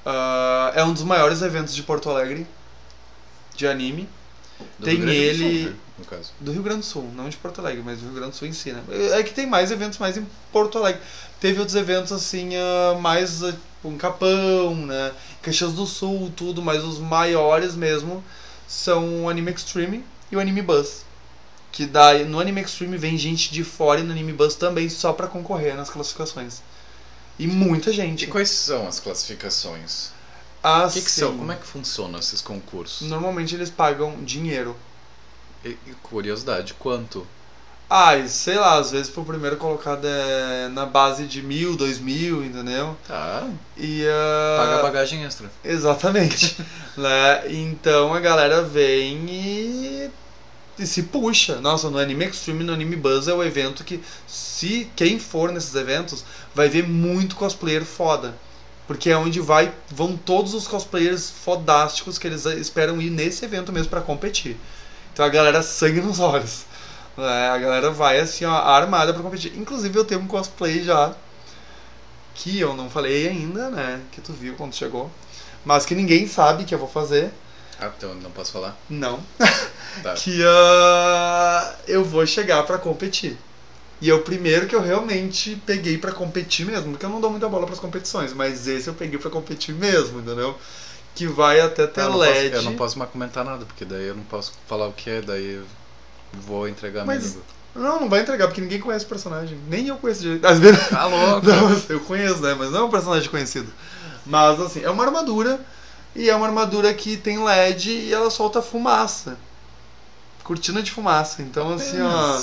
Ah, 0.05 0.72
é 0.74 0.85
um 0.85 0.93
dos 0.93 1.02
maiores 1.02 1.43
eventos 1.43 1.74
de 1.74 1.82
Porto 1.82 2.10
Alegre 2.10 2.47
de 3.56 3.66
anime. 3.66 4.09
Do 4.78 4.85
Tem 4.85 4.97
Rio 4.97 5.05
Grande 5.05 5.24
do 5.24 5.35
Sul, 5.35 5.59
ele- 5.59 5.64
né, 5.64 5.76
no 5.98 6.05
caso. 6.05 6.32
Do 6.40 6.52
Rio 6.52 6.62
Grande 6.62 6.81
do 6.81 6.86
Sul, 6.86 7.10
não 7.14 7.28
de 7.28 7.36
Porto 7.36 7.59
Alegre, 7.60 7.82
mas 7.85 7.98
do 7.98 8.05
Rio 8.06 8.14
Grande 8.14 8.31
do 8.32 8.36
Sul 8.36 8.48
em 8.48 8.52
si, 8.52 8.72
né? 8.72 8.82
É 9.12 9.22
que 9.22 9.35
tem 9.35 9.47
mais 9.47 9.70
eventos 9.70 9.98
mais 9.98 10.16
em 10.16 10.26
Porto 10.52 10.78
Alegre. 10.78 11.01
Teve 11.40 11.59
outros 11.59 11.76
eventos 11.76 12.12
assim, 12.12 12.51
ah, 12.56 12.98
mais 13.01 13.43
ah, 13.43 13.52
tipo, 13.52 13.89
em 13.89 13.97
Capão, 13.97 14.74
né? 14.86 15.12
Caxias 15.43 15.72
do 15.72 15.86
Sul, 15.86 16.32
tudo, 16.36 16.62
mas 16.62 16.85
os 16.85 16.98
maiores 16.98 17.74
mesmo 17.74 18.22
são 18.66 19.24
o 19.24 19.28
Anime 19.28 19.52
Extreme 19.52 20.05
e 20.31 20.36
o 20.36 20.40
Anime 20.40 20.62
Buzz. 20.62 21.05
Que 21.72 21.86
daí 21.86 22.24
no 22.24 22.40
Anime 22.40 22.62
Extreme 22.62 22.97
vem 22.97 23.18
gente 23.18 23.52
de 23.52 23.64
fora 23.64 24.01
e 24.01 24.05
no 24.05 24.12
Anime 24.12 24.32
Buzz 24.32 24.55
também 24.55 24.89
só 24.89 25.12
pra 25.12 25.26
concorrer 25.26 25.74
nas 25.76 25.90
classificações. 25.90 26.62
E 27.39 27.47
muita 27.47 27.93
gente. 27.93 28.24
E 28.24 28.28
quais 28.28 28.51
são 28.51 28.86
as 28.86 29.01
classificações? 29.01 30.11
Assim, 30.62 30.98
O 30.98 31.02
que, 31.02 31.06
que 31.06 31.11
são? 31.11 31.36
Como 31.36 31.52
é 31.52 31.56
que 31.56 31.66
funcionam 31.66 32.19
esses 32.19 32.40
concursos? 32.40 33.06
Normalmente 33.06 33.55
eles 33.55 33.70
pagam 33.70 34.23
dinheiro. 34.24 34.77
E, 35.65 35.77
curiosidade, 36.02 36.74
quanto? 36.74 37.27
Ah, 37.89 38.12
sei 38.27 38.56
lá, 38.56 38.78
às 38.78 38.90
vezes 38.90 39.11
pro 39.11 39.24
primeiro 39.24 39.56
colocado 39.56 40.06
é 40.06 40.69
na 40.69 40.86
base 40.86 41.27
de 41.27 41.43
mil, 41.43 41.77
dois 41.77 41.98
mil, 41.98 42.44
entendeu? 42.44 42.97
Tá. 43.06 43.47
E 43.77 44.05
ah, 44.09 44.56
Paga 44.59 44.82
bagagem 44.82 45.24
extra. 45.24 45.51
Exatamente. 45.62 46.56
né? 46.97 47.44
Então 47.52 48.15
a 48.15 48.20
galera 48.20 48.62
vem 48.62 49.27
e, 49.28 50.11
e 50.79 50.87
se 50.87 51.05
puxa. 51.05 51.61
Nossa, 51.61 51.91
no 51.91 51.99
Anime 51.99 52.27
Extreme, 52.27 52.65
no 52.65 52.73
Anime 52.73 52.97
Buzz 52.97 53.29
é 53.29 53.35
o 53.35 53.43
evento 53.43 53.85
que, 53.85 54.03
se 54.27 54.91
quem 54.97 55.19
for 55.19 55.53
nesses 55.53 55.75
eventos, 55.75 56.25
vai 56.55 56.69
ver 56.69 56.87
muito 56.87 57.37
cosplayer 57.37 57.85
foda. 57.85 58.35
Porque 58.87 59.11
é 59.11 59.17
onde 59.17 59.41
vai, 59.41 59.73
vão 59.91 60.17
todos 60.17 60.53
os 60.53 60.69
cosplayers 60.69 61.31
fodásticos 61.31 62.19
que 62.19 62.27
eles 62.27 62.45
esperam 62.45 63.01
ir 63.01 63.11
nesse 63.11 63.45
evento 63.45 63.73
mesmo 63.73 63.89
pra 63.89 64.01
competir. 64.01 64.57
Então 65.13 65.25
a 65.25 65.29
galera 65.29 65.63
sangue 65.63 66.01
nos 66.01 66.21
olhos. 66.21 66.67
né? 67.17 67.49
A 67.49 67.59
galera 67.59 67.91
vai 67.91 68.21
assim, 68.21 68.45
ó, 68.45 68.53
armada 68.53 69.15
pra 69.15 69.23
competir. 69.23 69.57
Inclusive 69.57 69.99
eu 69.99 70.05
tenho 70.05 70.21
um 70.21 70.27
cosplay 70.27 70.83
já 70.83 71.15
que 72.35 72.59
eu 72.59 72.75
não 72.75 72.91
falei 72.91 73.29
ainda, 73.29 73.71
né? 73.71 74.01
Que 74.13 74.21
tu 74.21 74.33
viu 74.33 74.55
quando 74.55 74.75
chegou. 74.75 75.11
Mas 75.65 75.87
que 75.87 75.95
ninguém 75.95 76.27
sabe 76.27 76.65
que 76.65 76.75
eu 76.75 76.79
vou 76.79 76.89
fazer. 76.89 77.33
Ah, 77.81 77.91
então 77.97 78.15
não 78.17 78.31
posso 78.31 78.53
falar? 78.53 78.77
Não. 78.89 79.21
Tá. 80.03 80.15
Que 80.17 80.43
ah, 80.45 81.75
eu 81.87 82.05
vou 82.05 82.27
chegar 82.27 82.63
pra 82.65 82.79
competir. 82.79 83.39
E 84.01 84.11
é 84.11 84.15
o 84.15 84.23
primeiro 84.23 84.67
que 84.67 84.75
eu 84.75 84.83
realmente 84.83 85.61
peguei 85.65 85.97
pra 85.97 86.13
competir 86.13 86.67
mesmo, 86.67 86.91
porque 86.91 87.07
eu 87.07 87.11
não 87.11 87.21
dou 87.21 87.31
muita 87.31 87.49
bola 87.49 87.65
pras 87.65 87.79
competições, 87.79 88.33
mas 88.33 88.67
esse 88.67 88.89
eu 88.89 88.95
peguei 88.95 89.19
pra 89.19 89.31
competir 89.31 89.75
mesmo, 89.75 90.21
entendeu? 90.21 90.59
Que 91.15 91.27
vai 91.29 91.61
até 91.61 91.87
ter 91.87 92.01
eu, 92.01 92.11
não 92.11 92.19
posso, 92.19 92.31
LED. 92.31 92.55
eu 92.57 92.63
não 92.63 92.75
posso 92.75 92.99
mais 92.99 93.11
comentar 93.11 93.45
nada, 93.45 93.65
porque 93.65 93.85
daí 93.85 94.09
eu 94.09 94.17
não 94.17 94.25
posso 94.25 94.53
falar 94.67 94.89
o 94.89 94.93
que 94.93 95.09
é, 95.09 95.21
daí 95.23 95.63
vou 96.33 96.69
entregar 96.69 97.07
Mas- 97.07 97.23
minha 97.23 97.29
língua. 97.29 97.45
Não, 97.75 98.01
não 98.03 98.09
vai 98.09 98.21
entregar, 98.21 98.47
porque 98.47 98.61
ninguém 98.61 98.79
conhece 98.81 99.05
o 99.05 99.09
personagem. 99.09 99.59
Nem 99.69 99.89
eu 99.89 99.97
conheço 99.97 100.21
direito. 100.23 100.45
Às 100.47 100.59
vezes. 100.61 100.89
Tá 100.89 101.07
louco. 101.07 101.47
Não, 101.47 101.83
eu 101.89 102.01
conheço, 102.01 102.41
né? 102.41 102.55
Mas 102.55 102.71
não 102.71 102.81
é 102.81 102.85
um 102.85 102.91
personagem 102.91 103.29
conhecido. 103.29 103.67
Mas 104.25 104.61
assim, 104.61 104.83
é 104.85 104.91
uma 104.91 105.05
armadura. 105.05 105.59
E 106.15 106.31
é 106.31 106.36
uma 106.36 106.47
armadura 106.47 106.93
que 106.95 107.16
tem 107.16 107.43
LED 107.43 107.91
e 107.91 108.12
ela 108.12 108.31
solta 108.31 108.62
fumaça. 108.62 109.36
Cortina 110.45 110.82
de 110.82 110.91
fumaça. 110.91 111.43
Então, 111.43 111.73
assim, 111.74 112.01
ó. 112.01 112.43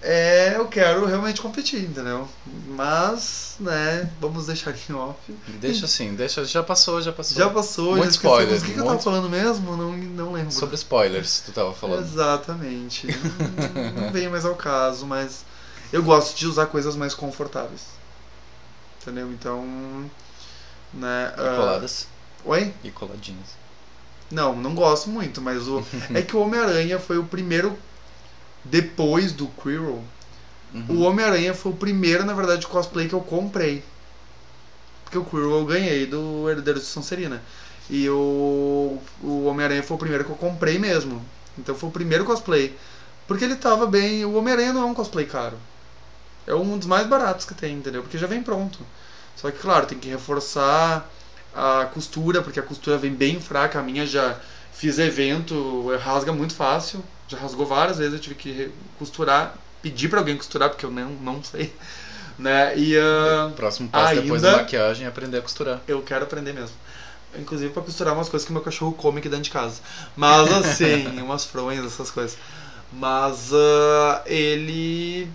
É, 0.00 0.54
eu 0.56 0.68
quero 0.68 1.04
realmente 1.06 1.40
competir, 1.40 1.82
entendeu? 1.82 2.28
Mas, 2.68 3.56
né, 3.58 4.08
vamos 4.20 4.46
deixar 4.46 4.70
aqui 4.70 4.92
em 4.92 4.94
off. 4.94 5.18
Deixa 5.60 5.86
assim, 5.86 6.14
deixa, 6.14 6.44
já 6.44 6.62
passou, 6.62 7.02
já 7.02 7.10
passou. 7.10 7.36
Já 7.36 7.50
passou, 7.50 7.96
Muito 7.96 8.04
já 8.04 8.10
spoiler, 8.10 8.58
O 8.58 8.60
que, 8.62 8.66
que 8.66 8.72
eu 8.74 8.76
tava 8.76 8.90
muito- 8.90 9.02
falando 9.02 9.28
mesmo? 9.28 9.76
Não, 9.76 9.92
não 9.92 10.32
lembro. 10.32 10.52
Sobre 10.52 10.76
spoilers, 10.76 11.40
tu 11.44 11.50
tava 11.50 11.74
falando. 11.74 12.04
Exatamente. 12.04 13.08
não, 13.96 14.02
não 14.04 14.12
vem 14.12 14.28
mais 14.28 14.44
ao 14.44 14.54
caso, 14.54 15.04
mas 15.04 15.44
eu 15.92 16.02
gosto 16.04 16.36
de 16.36 16.46
usar 16.46 16.66
coisas 16.66 16.94
mais 16.94 17.12
confortáveis. 17.12 17.80
Entendeu? 19.02 19.32
Então. 19.32 19.64
Né, 20.94 21.32
E 21.36 21.56
coladas 21.56 22.06
Oi? 22.44 22.72
e 22.84 22.90
coladinhas. 22.90 23.56
Não, 24.30 24.54
não 24.54 24.74
gosto 24.74 25.08
muito, 25.08 25.40
mas 25.40 25.66
o. 25.66 25.84
é 26.14 26.22
que 26.22 26.36
o 26.36 26.40
Homem-Aranha 26.40 26.98
foi 26.98 27.18
o 27.18 27.24
primeiro. 27.24 27.78
Depois 28.64 29.32
do 29.32 29.46
Quirrell. 29.48 30.02
Uhum. 30.74 30.84
O 30.90 31.00
Homem-Aranha 31.00 31.54
foi 31.54 31.72
o 31.72 31.76
primeiro, 31.76 32.24
na 32.24 32.34
verdade, 32.34 32.66
cosplay 32.66 33.08
que 33.08 33.14
eu 33.14 33.20
comprei. 33.20 33.82
Porque 35.04 35.16
o 35.16 35.24
Quirrell 35.24 35.58
eu 35.58 35.64
ganhei 35.64 36.06
do 36.06 36.48
Herdeiro 36.50 36.78
de 36.78 36.84
Sonserina. 36.84 37.42
E 37.88 38.08
o, 38.10 38.98
o 39.22 39.44
Homem-Aranha 39.44 39.82
foi 39.82 39.96
o 39.96 40.00
primeiro 40.00 40.24
que 40.24 40.30
eu 40.30 40.36
comprei 40.36 40.78
mesmo. 40.78 41.24
Então 41.56 41.74
foi 41.74 41.88
o 41.88 41.92
primeiro 41.92 42.24
cosplay. 42.24 42.76
Porque 43.26 43.44
ele 43.44 43.56
tava 43.56 43.86
bem. 43.86 44.24
O 44.24 44.34
Homem-Aranha 44.34 44.72
não 44.72 44.82
é 44.82 44.86
um 44.86 44.94
cosplay 44.94 45.24
caro. 45.24 45.56
É 46.46 46.54
um 46.54 46.76
dos 46.76 46.86
mais 46.86 47.06
baratos 47.06 47.46
que 47.46 47.54
tem, 47.54 47.74
entendeu? 47.74 48.02
Porque 48.02 48.18
já 48.18 48.26
vem 48.26 48.42
pronto. 48.42 48.78
Só 49.36 49.50
que, 49.50 49.58
claro, 49.58 49.86
tem 49.86 49.98
que 49.98 50.08
reforçar 50.08 51.08
a 51.54 51.86
costura, 51.92 52.42
porque 52.42 52.60
a 52.60 52.62
costura 52.62 52.96
vem 52.98 53.12
bem 53.12 53.40
fraca. 53.40 53.78
A 53.78 53.82
minha 53.82 54.06
já 54.06 54.36
fiz 54.72 54.98
evento, 54.98 55.88
rasga 55.98 56.32
muito 56.32 56.54
fácil. 56.54 57.02
Já 57.28 57.36
rasgou 57.38 57.66
várias 57.66 57.98
vezes, 57.98 58.14
eu 58.14 58.20
tive 58.20 58.34
que 58.36 58.70
costurar, 58.98 59.54
pedir 59.82 60.08
pra 60.08 60.18
alguém 60.20 60.36
costurar, 60.36 60.70
porque 60.70 60.86
eu 60.86 60.90
não, 60.90 61.10
não 61.10 61.42
sei. 61.42 61.72
Né? 62.38 62.78
E 62.78 62.96
ah, 62.96 63.50
Próximo 63.56 63.88
passo 63.88 64.14
depois 64.22 64.40
da 64.42 64.50
ainda- 64.50 64.62
maquiagem 64.62 65.06
é 65.06 65.08
aprender 65.08 65.38
a 65.38 65.42
costurar. 65.42 65.80
eu 65.88 66.00
quero 66.02 66.22
aprender 66.22 66.52
mesmo. 66.52 66.76
Inclusive 67.36 67.72
pra 67.72 67.82
costurar 67.82 68.14
umas 68.14 68.28
coisas 68.28 68.46
que 68.46 68.52
meu 68.52 68.62
cachorro 68.62 68.92
come 68.92 69.18
aqui 69.18 69.28
dentro 69.28 69.42
de 69.42 69.50
casa. 69.50 69.80
Mas 70.16 70.48
assim, 70.52 71.18
umas 71.20 71.44
fronhas, 71.44 71.84
essas 71.84 72.12
coisas. 72.12 72.38
Mas 72.92 73.50
ah, 73.52 74.22
ele. 74.24 75.28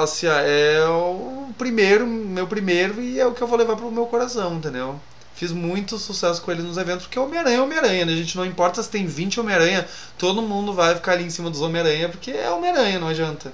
Assim, 0.00 0.26
é 0.26 0.84
o 0.88 1.48
primeiro, 1.58 2.06
meu 2.06 2.46
primeiro, 2.46 3.00
e 3.00 3.20
é 3.20 3.26
o 3.26 3.32
que 3.32 3.42
eu 3.42 3.46
vou 3.46 3.58
levar 3.58 3.76
pro 3.76 3.90
meu 3.90 4.06
coração, 4.06 4.54
entendeu? 4.54 4.98
Fiz 5.34 5.52
muito 5.52 5.98
sucesso 5.98 6.40
com 6.40 6.50
ele 6.50 6.62
nos 6.62 6.78
eventos, 6.78 7.04
porque 7.04 7.18
Homem-Aranha 7.18 7.58
é 7.58 7.60
Homem-Aranha, 7.60 8.06
né? 8.06 8.12
A 8.12 8.16
gente 8.16 8.36
não 8.36 8.46
importa 8.46 8.82
se 8.82 8.88
tem 8.88 9.06
20 9.06 9.38
Homem-Aranha, 9.40 9.86
todo 10.16 10.40
mundo 10.40 10.72
vai 10.72 10.94
ficar 10.94 11.12
ali 11.12 11.24
em 11.24 11.30
cima 11.30 11.50
dos 11.50 11.60
Homem-Aranha, 11.60 12.08
porque 12.08 12.30
é 12.30 12.50
Homem-Aranha, 12.50 12.98
não 12.98 13.08
adianta. 13.08 13.52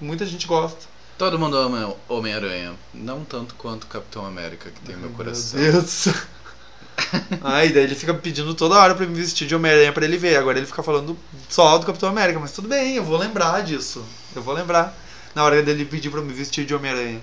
Muita 0.00 0.26
gente 0.26 0.46
gosta. 0.46 0.90
Todo 1.16 1.38
mundo 1.38 1.56
ama 1.56 1.94
Homem-Aranha. 2.08 2.72
Não 2.92 3.24
tanto 3.24 3.54
quanto 3.54 3.86
Capitão 3.86 4.26
América, 4.26 4.70
que 4.70 4.80
tem 4.80 4.96
meu 4.96 5.10
coração. 5.10 5.60
Meu 5.60 5.72
Deus. 5.72 6.08
Ai, 7.44 7.68
daí 7.68 7.84
ele 7.84 7.94
fica 7.94 8.14
pedindo 8.14 8.54
toda 8.54 8.76
hora 8.76 8.94
pra 8.94 9.06
me 9.06 9.14
vestir 9.14 9.46
de 9.46 9.54
Homem-Aranha 9.54 9.92
pra 9.92 10.04
ele 10.04 10.16
ver. 10.16 10.36
Agora 10.36 10.58
ele 10.58 10.66
fica 10.66 10.82
falando 10.82 11.16
só 11.48 11.78
do 11.78 11.86
Capitão 11.86 12.08
América, 12.08 12.40
mas 12.40 12.52
tudo 12.52 12.68
bem, 12.68 12.96
eu 12.96 13.04
vou 13.04 13.18
lembrar 13.18 13.62
disso. 13.62 14.04
Eu 14.34 14.42
vou 14.42 14.54
lembrar. 14.54 14.96
Na 15.34 15.44
hora 15.44 15.62
dele 15.62 15.84
pedir 15.84 16.10
pra 16.10 16.20
me 16.20 16.32
vestir 16.32 16.64
de 16.64 16.74
Homem-Aranha. 16.74 17.20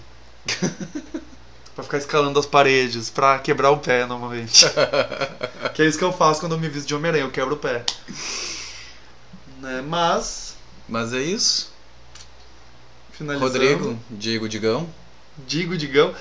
pra 1.75 1.83
ficar 1.83 1.97
escalando 1.97 2.39
as 2.39 2.45
paredes, 2.45 3.09
pra 3.09 3.37
quebrar 3.39 3.71
o 3.71 3.77
pé 3.77 4.05
normalmente. 4.05 4.65
que 5.75 5.81
é 5.81 5.85
isso 5.85 5.97
que 5.97 6.03
eu 6.03 6.13
faço 6.13 6.39
quando 6.39 6.53
eu 6.53 6.59
me 6.59 6.69
visto 6.69 6.87
de 6.87 6.95
Homem-Aranha, 6.95 7.25
eu 7.25 7.31
quebro 7.31 7.55
o 7.55 7.57
pé. 7.57 7.85
Né, 9.59 9.83
Mas, 9.85 10.55
Mas 10.87 11.13
é 11.13 11.21
isso. 11.21 11.71
finalizando. 13.11 13.47
Rodrigo, 13.47 13.99
Diego, 14.09 14.49
Digão. 14.49 14.89
Digo, 15.45 15.77
digão. 15.77 16.15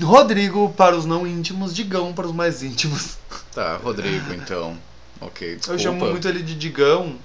Rodrigo 0.00 0.72
para 0.72 0.96
os 0.96 1.04
não 1.04 1.26
íntimos, 1.26 1.74
digão 1.74 2.14
para 2.14 2.26
os 2.26 2.32
mais 2.32 2.62
íntimos. 2.62 3.18
Tá, 3.54 3.76
Rodrigo, 3.76 4.32
então. 4.32 4.78
Ok, 5.20 5.56
desculpa. 5.56 5.74
Eu 5.74 5.78
chamo 5.78 6.06
muito 6.06 6.26
ele 6.26 6.42
de 6.42 6.54
Digão, 6.54 7.16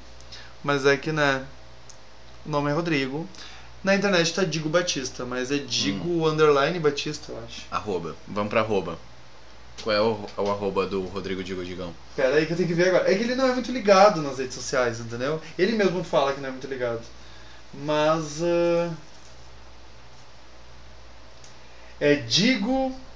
mas 0.63 0.85
é 0.85 0.97
que, 0.97 1.11
né? 1.11 1.45
O 2.45 2.49
nome 2.49 2.69
é 2.69 2.73
Rodrigo. 2.73 3.27
Na 3.83 3.95
internet 3.95 4.33
tá 4.33 4.43
Digo 4.43 4.69
Batista, 4.69 5.25
mas 5.25 5.51
é 5.51 5.57
Digo 5.57 6.07
Hum. 6.07 6.27
underline 6.27 6.79
Batista, 6.79 7.31
eu 7.31 7.39
acho. 7.45 7.61
Arroba. 7.71 8.15
Vamos 8.27 8.49
pra 8.49 8.61
arroba. 8.61 8.97
Qual 9.81 9.95
é 9.95 10.01
o, 10.01 10.25
o 10.37 10.51
arroba 10.51 10.87
do 10.87 11.01
Rodrigo 11.03 11.43
Diego 11.43 11.63
Digão? 11.63 11.93
Pera 12.15 12.35
aí 12.35 12.45
que 12.45 12.53
eu 12.53 12.57
tenho 12.57 12.67
que 12.67 12.73
ver 12.73 12.89
agora. 12.89 13.11
É 13.11 13.15
que 13.15 13.23
ele 13.23 13.35
não 13.35 13.47
é 13.47 13.53
muito 13.53 13.71
ligado 13.71 14.21
nas 14.21 14.39
redes 14.39 14.55
sociais, 14.55 14.99
entendeu? 14.99 15.39
Ele 15.57 15.73
mesmo 15.73 16.03
fala 16.03 16.33
que 16.33 16.41
não 16.41 16.49
é 16.49 16.51
muito 16.51 16.67
ligado. 16.67 17.05
Mas. 17.73 18.41
ah, 18.41 18.91
É 21.99 22.15
Digo. 22.15 23.06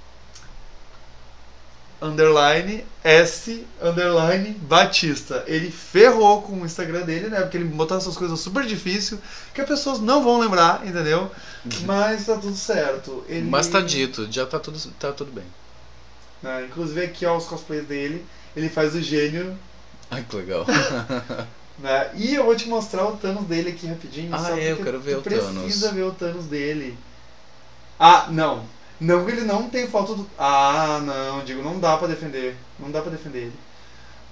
Underline 2.02 2.84
S 3.04 3.64
underline 3.80 4.50
Batista. 4.62 5.44
Ele 5.46 5.70
ferrou 5.70 6.42
com 6.42 6.60
o 6.60 6.66
Instagram 6.66 7.02
dele, 7.02 7.28
né? 7.28 7.40
Porque 7.40 7.56
ele 7.56 7.64
botou 7.64 7.96
essas 7.96 8.16
coisas 8.16 8.38
super 8.40 8.64
difíceis 8.64 9.20
que 9.54 9.60
as 9.60 9.68
pessoas 9.68 10.00
não 10.00 10.22
vão 10.22 10.40
lembrar, 10.40 10.86
entendeu? 10.86 11.30
Mas 11.84 12.26
tá 12.26 12.36
tudo 12.36 12.56
certo. 12.56 13.24
Ele... 13.28 13.48
Mas 13.48 13.68
tá 13.68 13.80
dito, 13.80 14.26
já 14.30 14.44
tá 14.44 14.58
tudo, 14.58 14.78
tá 14.98 15.12
tudo 15.12 15.32
bem. 15.32 15.44
né, 16.42 16.66
inclusive 16.68 17.02
aqui, 17.02 17.24
ó, 17.24 17.36
os 17.36 17.46
cosplays 17.46 17.86
dele. 17.86 18.24
Ele 18.54 18.68
faz 18.68 18.94
o 18.94 19.00
gênio 19.00 19.56
Ai, 20.12 20.24
que 20.28 20.36
legal. 20.36 20.66
Né? 21.78 22.10
E 22.14 22.34
eu 22.34 22.44
vou 22.44 22.54
te 22.54 22.68
mostrar 22.68 23.08
o 23.08 23.16
Thanos 23.16 23.46
dele 23.46 23.70
aqui 23.70 23.86
rapidinho. 23.86 24.28
Ah, 24.32 24.60
é, 24.60 24.72
eu 24.72 24.76
quero 24.76 25.00
ver 25.00 25.16
o 25.16 25.22
Thanos. 25.22 25.62
precisa 25.62 25.90
ver 25.90 26.02
o 26.02 26.12
Thanos 26.12 26.44
dele. 26.44 26.96
Ah, 27.98 28.28
não. 28.30 28.64
Não, 29.02 29.28
ele 29.28 29.42
não 29.42 29.68
tem 29.68 29.88
foto 29.88 30.14
do. 30.14 30.30
Ah, 30.38 31.00
não, 31.04 31.44
digo, 31.44 31.60
não 31.62 31.78
dá 31.80 31.96
pra 31.96 32.06
defender. 32.06 32.56
Não 32.78 32.90
dá 32.90 33.00
pra 33.00 33.10
defender 33.10 33.40
ele. 33.40 33.52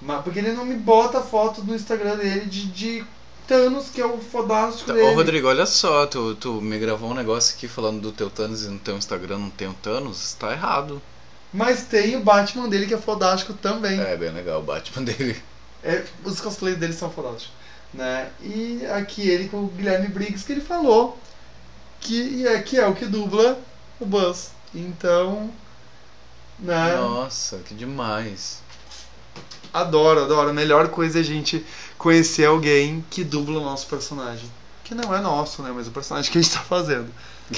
Mas, 0.01 0.23
porque 0.23 0.39
ele 0.39 0.53
não 0.53 0.65
me 0.65 0.75
bota 0.75 1.21
foto 1.21 1.61
do 1.61 1.75
Instagram 1.75 2.15
dele 2.15 2.45
de, 2.45 2.67
de 2.67 3.05
Thanos, 3.47 3.89
que 3.89 3.99
é 3.99 4.05
o 4.05 4.17
fodástico 4.17 4.87
Tá, 4.87 4.93
dele. 4.93 5.09
Ô, 5.09 5.13
Rodrigo, 5.15 5.47
olha 5.47 5.65
só, 5.65 6.05
tu, 6.05 6.35
tu 6.35 6.53
me 6.61 6.79
gravou 6.79 7.11
um 7.11 7.13
negócio 7.13 7.55
aqui 7.55 7.67
falando 7.67 7.99
do 8.01 8.11
teu 8.11 8.29
Thanos 8.29 8.63
e 8.63 8.69
no 8.69 8.79
teu 8.79 8.97
Instagram 8.97 9.39
não 9.39 9.49
tem 9.49 9.67
o 9.67 9.73
Thanos? 9.73 10.33
Tá 10.35 10.51
errado. 10.53 11.01
Mas 11.53 11.83
tem 11.83 12.15
o 12.15 12.21
Batman 12.21 12.69
dele, 12.69 12.87
que 12.87 12.93
é 12.93 12.97
fodástico 12.97 13.53
também. 13.53 13.99
É, 13.99 14.15
bem 14.15 14.31
legal 14.31 14.61
o 14.61 14.63
Batman 14.63 15.03
dele. 15.03 15.41
É, 15.83 16.03
os 16.23 16.39
cosplays 16.39 16.77
dele 16.77 16.93
são 16.93 17.09
fodásticos. 17.09 17.51
Né? 17.91 18.29
E 18.39 18.85
aqui 18.85 19.27
ele 19.27 19.49
com 19.49 19.63
o 19.63 19.67
Guilherme 19.67 20.09
Briggs 20.09 20.45
que 20.45 20.51
ele 20.51 20.61
falou 20.61 21.17
que 21.99 22.45
é, 22.45 22.61
que 22.61 22.77
é 22.77 22.85
o 22.85 22.93
que 22.93 23.05
dubla 23.05 23.59
o 23.99 24.05
Buzz. 24.05 24.51
Então, 24.73 25.51
né? 26.61 26.95
Nossa, 26.95 27.57
que 27.57 27.73
demais. 27.73 28.61
Adoro, 29.73 30.23
adoro. 30.23 30.49
A 30.49 30.53
melhor 30.53 30.89
coisa 30.89 31.19
é 31.19 31.21
a 31.21 31.25
gente 31.25 31.65
conhecer 31.97 32.45
alguém 32.45 33.03
que 33.09 33.23
dubla 33.23 33.59
o 33.59 33.63
nosso 33.63 33.87
personagem. 33.87 34.49
Que 34.83 34.93
não 34.93 35.15
é 35.15 35.19
nosso, 35.19 35.63
né? 35.63 35.71
Mas 35.73 35.87
o 35.87 35.91
personagem 35.91 36.31
que 36.31 36.37
a 36.37 36.41
gente 36.41 36.53
tá 36.53 36.61
fazendo. 36.61 37.09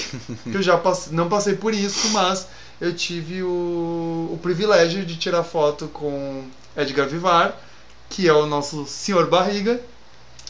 eu 0.46 0.62
já 0.62 0.78
passei, 0.78 1.14
não 1.14 1.28
passei 1.28 1.56
por 1.56 1.74
isso, 1.74 2.10
mas 2.10 2.48
eu 2.80 2.96
tive 2.96 3.44
o, 3.44 4.30
o 4.32 4.40
privilégio 4.42 5.06
de 5.06 5.18
tirar 5.18 5.44
foto 5.44 5.88
com 5.88 6.48
Edgar 6.76 7.08
Vivar, 7.08 7.60
que 8.10 8.28
é 8.28 8.34
o 8.34 8.46
nosso 8.46 8.86
senhor 8.86 9.28
barriga 9.28 9.80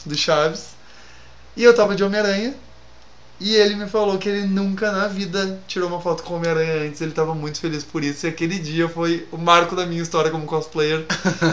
do 0.04 0.16
Chaves. 0.16 0.68
E 1.56 1.62
eu 1.62 1.74
tava 1.74 1.94
de 1.94 2.04
Homem-Aranha. 2.04 2.54
E 3.44 3.54
ele 3.56 3.74
me 3.74 3.86
falou 3.86 4.16
que 4.16 4.26
ele 4.26 4.46
nunca 4.46 4.90
na 4.90 5.06
vida 5.06 5.60
tirou 5.68 5.90
uma 5.90 6.00
foto 6.00 6.22
com 6.22 6.32
o 6.32 6.36
Homem-Aranha 6.38 6.88
antes. 6.88 7.02
Ele 7.02 7.12
tava 7.12 7.34
muito 7.34 7.60
feliz 7.60 7.84
por 7.84 8.02
isso. 8.02 8.24
E 8.24 8.28
aquele 8.30 8.58
dia 8.58 8.88
foi 8.88 9.28
o 9.30 9.36
marco 9.36 9.76
da 9.76 9.84
minha 9.84 10.00
história 10.00 10.30
como 10.30 10.46
cosplayer. 10.46 11.04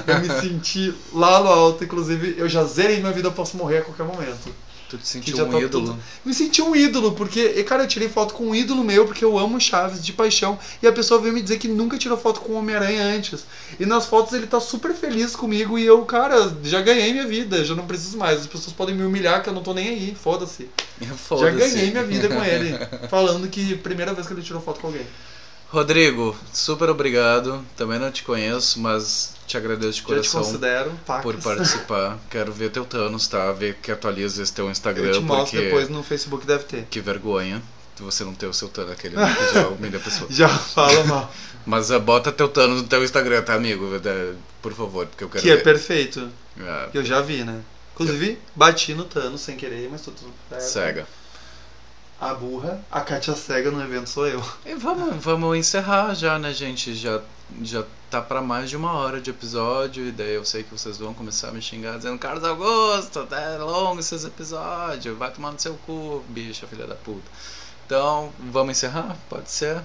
Eu 0.07 0.19
me 0.21 0.29
senti 0.39 0.93
lá 1.11 1.43
no 1.43 1.49
alto. 1.49 1.83
Inclusive, 1.83 2.35
eu 2.37 2.47
já 2.47 2.63
zerei 2.63 3.01
minha 3.01 3.11
vida, 3.11 3.29
posso 3.29 3.57
morrer 3.57 3.79
a 3.79 3.81
qualquer 3.81 4.05
momento. 4.05 4.55
Tu 4.91 4.97
te 4.97 5.07
sentiu 5.07 5.37
já 5.37 5.45
um 5.45 5.49
tá 5.49 5.59
ídolo. 5.59 5.87
tudo- 5.87 5.99
Me 6.25 6.33
senti 6.33 6.61
um 6.61 6.75
ídolo, 6.75 7.13
porque, 7.13 7.63
cara, 7.63 7.83
eu 7.83 7.87
tirei 7.87 8.09
foto 8.09 8.33
com 8.33 8.47
um 8.47 8.53
ídolo 8.53 8.83
meu, 8.83 9.05
porque 9.05 9.23
eu 9.23 9.39
amo 9.39 9.59
Chaves 9.59 10.03
de 10.03 10.11
paixão. 10.11 10.59
E 10.83 10.87
a 10.87 10.91
pessoa 10.91 11.19
veio 11.19 11.33
me 11.33 11.41
dizer 11.41 11.57
que 11.59 11.67
nunca 11.69 11.97
tirou 11.97 12.17
foto 12.17 12.41
com 12.41 12.51
o 12.51 12.55
Homem-Aranha 12.57 13.01
antes. 13.03 13.45
E 13.79 13.85
nas 13.85 14.05
fotos 14.05 14.33
ele 14.33 14.47
tá 14.47 14.59
super 14.59 14.93
feliz 14.93 15.33
comigo 15.35 15.79
e 15.79 15.85
eu, 15.85 16.03
cara, 16.03 16.53
já 16.63 16.81
ganhei 16.81 17.13
minha 17.13 17.25
vida, 17.25 17.63
já 17.63 17.73
não 17.73 17.87
preciso 17.87 18.17
mais. 18.17 18.41
As 18.41 18.47
pessoas 18.47 18.73
podem 18.73 18.93
me 18.93 19.03
humilhar 19.05 19.41
que 19.41 19.47
eu 19.49 19.53
não 19.53 19.63
tô 19.63 19.73
nem 19.73 19.87
aí, 19.87 20.15
foda-se. 20.21 20.67
Já 21.01 21.15
Foda-se. 21.15 21.57
ganhei 21.73 21.89
minha 21.89 22.03
vida 22.03 22.27
com 22.27 22.43
ele. 22.43 22.77
falando 23.09 23.47
que 23.47 23.75
primeira 23.77 24.13
vez 24.13 24.27
que 24.27 24.33
ele 24.33 24.41
tirou 24.43 24.61
foto 24.61 24.79
com 24.81 24.87
alguém. 24.87 25.05
Rodrigo, 25.71 26.35
super 26.53 26.89
obrigado. 26.89 27.63
Também 27.77 27.97
não 27.97 28.11
te 28.11 28.23
conheço, 28.23 28.79
mas 28.79 29.33
te 29.47 29.55
agradeço 29.55 29.93
de 29.93 29.97
Já 29.99 30.01
te 30.01 30.05
coração 30.07 30.43
considero, 30.43 30.91
pacas. 31.05 31.23
por 31.23 31.35
participar. 31.41 32.19
Quero 32.29 32.51
ver 32.51 32.71
teu 32.71 32.83
Thanos, 32.83 33.27
tá? 33.27 33.51
Ver 33.53 33.75
que 33.75 33.89
atualiza 33.91 34.43
esse 34.43 34.51
teu 34.51 34.69
Instagram, 34.69 35.05
Eu 35.07 35.13
te 35.13 35.19
mostro 35.21 35.51
porque 35.51 35.65
depois 35.65 35.87
no 35.89 36.03
Facebook, 36.03 36.45
deve 36.45 36.65
ter. 36.65 36.85
que 36.89 36.99
vergonha 36.99 37.61
de 37.95 38.03
você 38.03 38.23
não 38.25 38.33
ter 38.33 38.47
o 38.47 38.53
seu 38.53 38.67
Thanos, 38.67 38.91
aquele 38.91 39.15
que 39.15 39.53
já 39.53 39.67
humilha 39.69 39.97
a 39.97 40.01
pessoa. 40.01 40.27
Já 40.29 40.49
fala 40.49 41.05
mal. 41.05 41.31
Mas 41.65 41.89
ah, 41.89 41.99
bota 41.99 42.31
teu 42.33 42.49
Thanos 42.49 42.81
no 42.81 42.87
teu 42.89 43.01
Instagram, 43.03 43.41
tá, 43.43 43.53
amigo? 43.53 43.89
É, 44.03 44.33
Por 44.61 44.73
favor, 44.73 45.05
porque 45.07 45.23
eu 45.23 45.29
quero 45.29 45.41
Que 45.43 45.51
é 45.51 45.55
ver. 45.55 45.63
perfeito. 45.63 46.27
É, 46.59 46.89
Que 46.91 46.97
eu 46.97 47.05
já 47.05 47.21
vi, 47.21 47.45
né? 47.45 47.61
Inclusive, 47.93 48.37
bati 48.55 48.93
no 48.93 49.05
Thanos 49.05 49.39
sem 49.41 49.55
querer, 49.55 49.87
mas 49.89 50.01
tudo 50.01 50.17
cega. 50.59 51.07
A 52.21 52.35
burra, 52.35 52.79
a 52.91 53.01
Kátia 53.01 53.35
cega 53.35 53.71
no 53.71 53.81
evento 53.81 54.07
sou 54.07 54.27
eu. 54.27 54.39
E 54.63 54.75
vamos, 54.75 55.15
vamos 55.23 55.57
encerrar 55.57 56.13
já, 56.13 56.37
né, 56.37 56.53
gente? 56.53 56.93
Já, 56.93 57.19
já 57.63 57.83
tá 58.11 58.21
pra 58.21 58.43
mais 58.43 58.69
de 58.69 58.77
uma 58.77 58.91
hora 58.91 59.19
de 59.19 59.31
episódio, 59.31 60.05
e 60.05 60.11
daí 60.11 60.35
eu 60.35 60.45
sei 60.45 60.61
que 60.61 60.69
vocês 60.69 60.99
vão 60.99 61.15
começar 61.15 61.47
a 61.47 61.51
me 61.51 61.59
xingar 61.59 61.97
dizendo 61.97 62.19
Carlos 62.19 62.43
Augusto, 62.43 63.25
tá 63.25 63.57
longo 63.57 63.99
esses 63.99 64.23
episódios, 64.23 65.17
vai 65.17 65.31
tomar 65.31 65.51
no 65.51 65.59
seu 65.59 65.73
cu, 65.87 66.23
bicha, 66.29 66.67
filha 66.67 66.85
da 66.85 66.93
puta. 66.93 67.25
Então, 67.87 68.31
vamos 68.51 68.77
encerrar? 68.77 69.17
Pode 69.27 69.49
ser? 69.49 69.81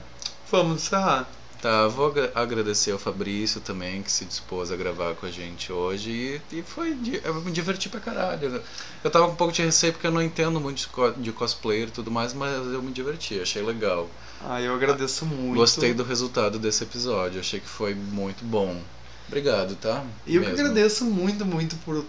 Vamos 0.53 0.83
encerrar. 0.83 1.27
Tá, 1.61 1.89
vou 1.89 2.07
agra- 2.09 2.31
agradecer 2.35 2.91
ao 2.93 2.99
Fabrício 2.99 3.61
também, 3.61 4.03
que 4.03 4.13
se 4.13 4.25
dispôs 4.25 4.71
a 4.71 4.77
gravar 4.77 5.15
com 5.15 5.27
a 5.27 5.31
gente 5.31 5.73
hoje. 5.73 6.41
E, 6.53 6.59
e 6.59 6.63
foi. 6.63 6.97
Eu 7.25 7.35
me 7.41 7.51
diverti 7.51 7.89
pra 7.89 7.99
caralho. 7.99 8.63
Eu 9.03 9.11
tava 9.11 9.27
com 9.27 9.33
um 9.33 9.37
pouco 9.37 9.53
de 9.53 9.63
receio 9.63 9.93
porque 9.93 10.07
eu 10.07 10.13
não 10.13 10.23
entendo 10.23 10.61
muito 10.61 10.79
de 10.79 10.87
co- 10.89 11.13
de 11.13 11.33
cosplayer 11.33 11.89
e 11.89 11.91
tudo 11.93 12.11
mais, 12.11 12.33
mas 12.35 12.55
eu 12.73 12.83
me 12.83 12.93
diverti, 12.93 13.41
achei 13.41 13.63
legal. 13.63 14.09
Ah, 14.45 14.61
eu 14.61 14.75
agradeço 14.75 15.25
muito. 15.25 15.57
Gostei 15.57 15.95
do 15.95 16.05
resultado 16.05 16.59
desse 16.59 16.85
episódio, 16.85 17.41
achei 17.41 17.59
que 17.59 17.69
foi 17.69 17.95
muito 17.95 18.45
bom. 18.45 18.81
Obrigado, 19.27 19.75
tá? 19.77 20.05
E 20.27 20.37
eu 20.37 20.43
que 20.45 20.51
agradeço 20.51 21.05
muito, 21.05 21.45
muito 21.45 21.75
por, 21.77 22.05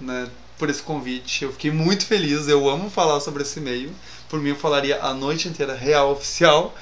né, 0.00 0.28
por 0.58 0.68
esse 0.68 0.82
convite. 0.82 1.44
Eu 1.44 1.52
fiquei 1.52 1.70
muito 1.70 2.04
feliz. 2.04 2.48
Eu 2.48 2.68
amo 2.68 2.90
falar 2.90 3.20
sobre 3.20 3.42
esse 3.42 3.60
meio. 3.60 3.90
Por 4.28 4.40
mim, 4.40 4.50
eu 4.50 4.56
falaria 4.56 5.00
a 5.00 5.14
noite 5.14 5.48
inteira 5.48 5.74
real 5.74 6.10
oficial. 6.12 6.74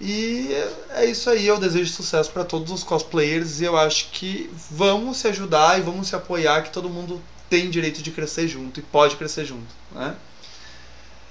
E 0.00 0.48
é 0.90 1.04
isso 1.04 1.28
aí. 1.28 1.46
Eu 1.46 1.58
desejo 1.58 1.92
sucesso 1.92 2.30
para 2.30 2.44
todos 2.44 2.72
os 2.72 2.82
cosplayers. 2.82 3.60
E 3.60 3.64
eu 3.64 3.76
acho 3.76 4.10
que 4.12 4.50
vamos 4.70 5.18
se 5.18 5.28
ajudar 5.28 5.78
e 5.78 5.82
vamos 5.82 6.08
se 6.08 6.16
apoiar. 6.16 6.62
Que 6.62 6.70
todo 6.70 6.88
mundo 6.88 7.20
tem 7.50 7.68
direito 7.68 8.00
de 8.00 8.10
crescer 8.10 8.48
junto 8.48 8.80
e 8.80 8.82
pode 8.82 9.16
crescer 9.16 9.44
junto. 9.44 9.74
Né? 9.92 10.16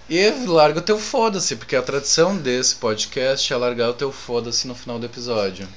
E 0.09 0.29
larga 0.47 0.79
o 0.79 0.83
teu 0.83 0.97
foda-se, 0.97 1.55
porque 1.55 1.75
a 1.75 1.83
tradição 1.83 2.35
desse 2.35 2.75
podcast 2.75 3.53
é 3.53 3.55
largar 3.55 3.89
o 3.89 3.93
teu 3.93 4.11
foda-se 4.11 4.67
no 4.67 4.73
final 4.73 4.97
do 4.97 5.05
episódio. 5.05 5.67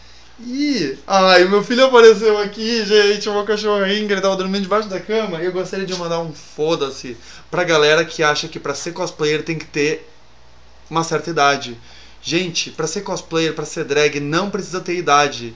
Ih, 0.40 0.98
ai, 1.06 1.44
meu 1.44 1.62
filho 1.62 1.84
apareceu 1.84 2.38
aqui, 2.38 2.84
gente, 2.84 3.28
o 3.28 3.34
meu 3.34 3.44
cachorrinho, 3.44 4.10
ele 4.10 4.20
tava 4.20 4.34
dormindo 4.34 4.62
debaixo 4.62 4.88
da 4.88 4.98
cama. 4.98 5.40
E 5.42 5.44
eu 5.44 5.52
gostaria 5.52 5.84
de 5.84 5.94
mandar 5.94 6.20
um 6.20 6.32
foda-se 6.32 7.16
pra 7.50 7.62
galera 7.62 8.04
que 8.06 8.22
acha 8.22 8.48
que 8.48 8.58
pra 8.58 8.74
ser 8.74 8.92
cosplayer 8.92 9.44
tem 9.44 9.58
que 9.58 9.66
ter 9.66 10.10
uma 10.88 11.04
certa 11.04 11.28
idade. 11.28 11.78
Gente, 12.22 12.70
pra 12.70 12.86
ser 12.86 13.00
cosplayer, 13.00 13.52
pra 13.52 13.64
ser 13.64 13.84
drag, 13.84 14.20
não 14.20 14.48
precisa 14.48 14.80
ter 14.80 14.96
idade. 14.96 15.54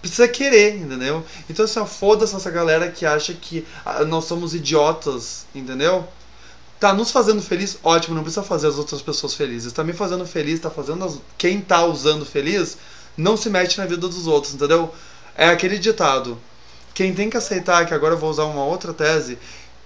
Precisa 0.00 0.26
querer, 0.26 0.76
entendeu? 0.76 1.24
Então, 1.48 1.64
assim, 1.64 1.84
foda-se 1.86 2.34
essa 2.34 2.50
galera 2.50 2.90
que 2.90 3.04
acha 3.04 3.34
que 3.34 3.64
ah, 3.84 4.02
nós 4.04 4.24
somos 4.24 4.54
idiotas, 4.54 5.46
entendeu? 5.54 6.08
Tá 6.80 6.92
nos 6.92 7.12
fazendo 7.12 7.40
feliz, 7.42 7.78
ótimo, 7.84 8.16
não 8.16 8.22
precisa 8.22 8.42
fazer 8.42 8.66
as 8.66 8.78
outras 8.78 9.02
pessoas 9.02 9.34
felizes. 9.34 9.72
Tá 9.72 9.84
me 9.84 9.92
fazendo 9.92 10.26
feliz, 10.26 10.58
tá 10.58 10.70
fazendo 10.70 11.04
as... 11.04 11.20
quem 11.36 11.60
tá 11.60 11.84
usando 11.84 12.24
feliz, 12.24 12.78
não 13.16 13.36
se 13.36 13.50
mete 13.50 13.78
na 13.78 13.84
vida 13.84 14.08
dos 14.08 14.26
outros, 14.26 14.54
entendeu? 14.54 14.92
É 15.36 15.48
aquele 15.48 15.78
ditado. 15.78 16.38
Quem 16.94 17.14
tem 17.14 17.30
que 17.30 17.36
aceitar, 17.36 17.86
que 17.86 17.94
agora 17.94 18.14
eu 18.14 18.18
vou 18.18 18.30
usar 18.30 18.44
uma 18.44 18.64
outra 18.64 18.92
tese, 18.92 19.38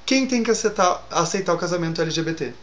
quem 0.06 0.26
tem 0.26 0.42
que 0.42 0.50
aceitar, 0.50 1.04
aceitar 1.10 1.52
o 1.52 1.58
casamento 1.58 2.00
LGBT? 2.00 2.54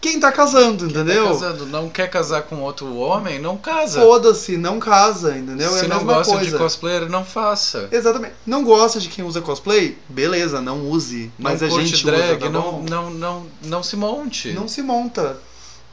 Quem 0.00 0.18
tá 0.18 0.32
casando, 0.32 0.86
entendeu? 0.86 1.24
Tá 1.24 1.30
casando, 1.32 1.66
não 1.66 1.88
quer 1.90 2.08
casar 2.08 2.42
com 2.42 2.62
outro 2.62 2.96
homem, 2.96 3.38
não 3.38 3.58
casa. 3.58 4.00
Foda-se, 4.00 4.56
não 4.56 4.78
casa, 4.78 5.36
entendeu? 5.36 5.76
é 5.76 5.78
Se 5.78 5.84
a 5.84 5.88
não 5.88 6.04
gosta 6.04 6.34
coisa. 6.36 6.50
de 6.50 6.56
cosplayer, 6.56 7.08
não 7.10 7.24
faça. 7.24 7.86
Exatamente. 7.92 8.34
Não 8.46 8.64
gosta 8.64 8.98
de 8.98 9.08
quem 9.08 9.24
usa 9.24 9.42
cosplay? 9.42 9.98
Beleza, 10.08 10.60
não 10.60 10.88
use. 10.88 11.30
Mas 11.38 11.60
não 11.60 11.68
a 11.68 11.70
gente 11.70 12.04
drag, 12.04 12.36
usa, 12.36 12.38
tá 12.38 12.48
não, 12.48 12.82
não, 12.82 13.10
não, 13.10 13.46
não 13.62 13.82
se 13.82 13.94
monte. 13.94 14.52
Não 14.52 14.66
se 14.66 14.82
monta. 14.82 15.36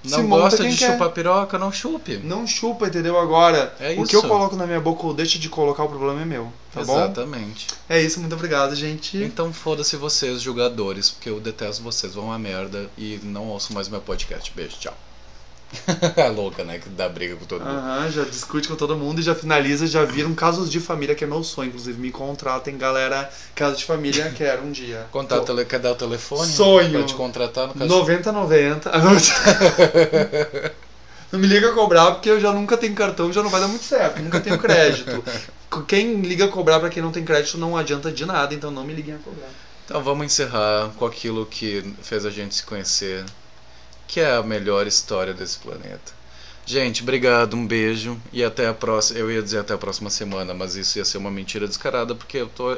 Não 0.10 0.28
gosta 0.28 0.64
de 0.68 0.78
quer. 0.78 0.92
chupar 0.94 1.10
piroca, 1.10 1.58
não 1.58 1.72
chupe. 1.72 2.18
Não 2.18 2.46
chupa, 2.46 2.88
entendeu? 2.88 3.18
Agora, 3.18 3.74
É 3.80 3.96
o 3.98 4.04
que 4.06 4.16
eu 4.16 4.22
coloco 4.24 4.56
na 4.56 4.66
minha 4.66 4.80
boca 4.80 5.06
ou 5.06 5.14
deixo 5.14 5.40
de 5.40 5.50
colocar, 5.50 5.84
o 5.84 5.90
problema 5.90 6.22
é 6.22 6.26
meu. 6.26 6.52
Tá 6.74 6.84
bom? 6.84 6.98
Exatamente. 6.98 7.68
É 7.90 8.02
isso, 8.02 8.20
muito 8.20 8.34
obrigado, 8.34 8.76
gente. 8.76 9.18
Então 9.18 9.52
foda-se 9.52 9.96
vocês, 9.96 10.42
julgadores, 10.42 11.10
porque 11.10 11.30
eu 11.30 11.40
detesto 11.40 11.82
vocês, 11.84 12.14
vão 12.14 12.32
a 12.32 12.38
merda 12.38 12.90
e 12.98 13.20
não 13.24 13.48
ouço 13.48 13.74
mais 13.74 13.88
meu 13.88 14.02
podcast. 14.02 14.52
Beijo, 14.56 14.78
tchau. 14.80 14.96
a 16.23 16.27
louca, 16.30 16.64
né? 16.64 16.80
Que 16.80 16.89
dá 16.89 17.10
briga 17.10 17.35
com 17.35 17.45
todo 17.45 17.64
mundo. 17.64 17.77
Aham, 17.77 18.10
já 18.10 18.23
discute 18.23 18.68
com 18.68 18.76
todo 18.76 18.95
mundo 18.95 19.19
e 19.19 19.23
já 19.23 19.35
finaliza, 19.35 19.85
já 19.85 20.03
viram 20.06 20.34
casos 20.34 20.72
de 20.72 20.80
família, 20.80 21.14
que 21.14 21.23
é 21.23 21.27
meu 21.27 21.44
sonho. 21.44 21.68
Inclusive, 21.69 21.99
me 21.99 22.11
contratem, 22.11 22.77
galera, 22.77 23.30
casa 23.53 23.76
de 23.76 23.84
família, 23.84 24.31
quero 24.35 24.64
um 24.64 24.72
dia. 24.72 25.06
Contar 25.11 25.41
tele... 25.41 25.65
Quer 25.65 25.80
dar 25.80 25.91
o 25.91 25.95
telefone? 25.95 26.52
Sonho. 26.52 26.91
Pra 26.91 27.03
te 27.03 27.14
contratar 27.14 27.68
no 27.68 27.73
caso. 27.73 27.85
9090. 27.85 28.91
Não 31.30 31.39
me 31.39 31.48
liga 31.48 31.69
a 31.69 31.73
cobrar 31.73 32.11
porque 32.11 32.30
eu 32.30 32.39
já 32.39 32.53
nunca 32.53 32.77
tenho 32.77 32.95
cartão, 32.95 33.34
já 33.34 33.44
não 33.44 33.49
vai 33.49 33.60
dar 33.60 33.68
muito 33.68 33.84
certo. 33.84 34.22
Nunca 34.22 34.39
tenho 34.39 34.57
crédito. 34.57 35.22
Quem 35.85 36.22
liga 36.22 36.45
a 36.45 36.48
cobrar 36.48 36.80
pra 36.80 36.89
quem 36.89 37.03
não 37.03 37.11
tem 37.11 37.26
crédito 37.26 37.57
não 37.57 37.76
adianta 37.76 38.10
de 38.10 38.26
nada, 38.26 38.53
então 38.53 38.72
não 38.72 38.85
me 38.85 38.94
liguem 38.94 39.15
a 39.15 39.18
cobrar. 39.18 39.49
Então 39.84 40.02
vamos 40.02 40.26
encerrar 40.26 40.91
com 40.98 41.06
aquilo 41.06 41.45
que 41.45 41.94
fez 42.02 42.26
a 42.26 42.30
gente 42.30 42.56
se 42.56 42.64
conhecer, 42.64 43.26
que 44.08 44.20
é 44.20 44.36
a 44.36 44.44
melhor 44.44 44.88
história 44.88 45.34
desse 45.34 45.58
planeta. 45.58 46.18
Gente, 46.66 47.02
obrigado, 47.02 47.56
um 47.56 47.66
beijo 47.66 48.20
e 48.34 48.44
até 48.44 48.68
a 48.68 48.74
próxima. 48.74 49.20
Eu 49.20 49.32
ia 49.32 49.42
dizer 49.42 49.60
até 49.60 49.74
a 49.74 49.78
próxima 49.78 50.10
semana, 50.10 50.54
mas 50.54 50.76
isso 50.76 50.98
ia 50.98 51.06
ser 51.06 51.18
uma 51.18 51.32
mentira 51.32 51.68
descarada 51.68 52.14
porque 52.14 52.38
eu 52.38 52.48
tô 52.48 52.78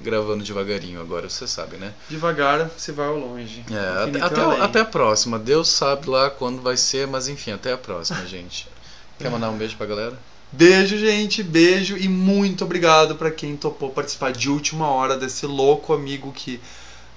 gravando 0.00 0.44
devagarinho 0.44 1.00
agora, 1.00 1.28
você 1.28 1.46
sabe, 1.46 1.76
né? 1.76 1.92
Devagar 2.08 2.70
se 2.76 2.92
vai 2.92 3.06
ao 3.06 3.18
longe. 3.18 3.64
É, 3.70 3.74
até, 3.74 4.00
até, 4.02 4.10
Definitivamente. 4.10 4.62
até 4.62 4.80
a 4.80 4.84
próxima. 4.84 5.38
Deus 5.38 5.68
sabe 5.68 6.08
lá 6.08 6.30
quando 6.30 6.62
vai 6.62 6.76
ser, 6.76 7.06
mas 7.06 7.28
enfim, 7.28 7.52
até 7.52 7.72
a 7.72 7.78
próxima, 7.78 8.24
gente. 8.26 8.68
Quer 9.18 9.30
mandar 9.30 9.50
um 9.50 9.58
beijo 9.58 9.76
pra 9.76 9.86
galera? 9.86 10.18
Beijo, 10.52 10.98
gente, 10.98 11.42
beijo 11.42 11.96
e 11.96 12.08
muito 12.08 12.64
obrigado 12.64 13.14
pra 13.14 13.30
quem 13.30 13.56
topou 13.56 13.90
participar 13.90 14.32
de 14.32 14.48
última 14.48 14.88
hora 14.88 15.16
desse 15.16 15.46
louco 15.46 15.92
amigo 15.92 16.32
que 16.32 16.60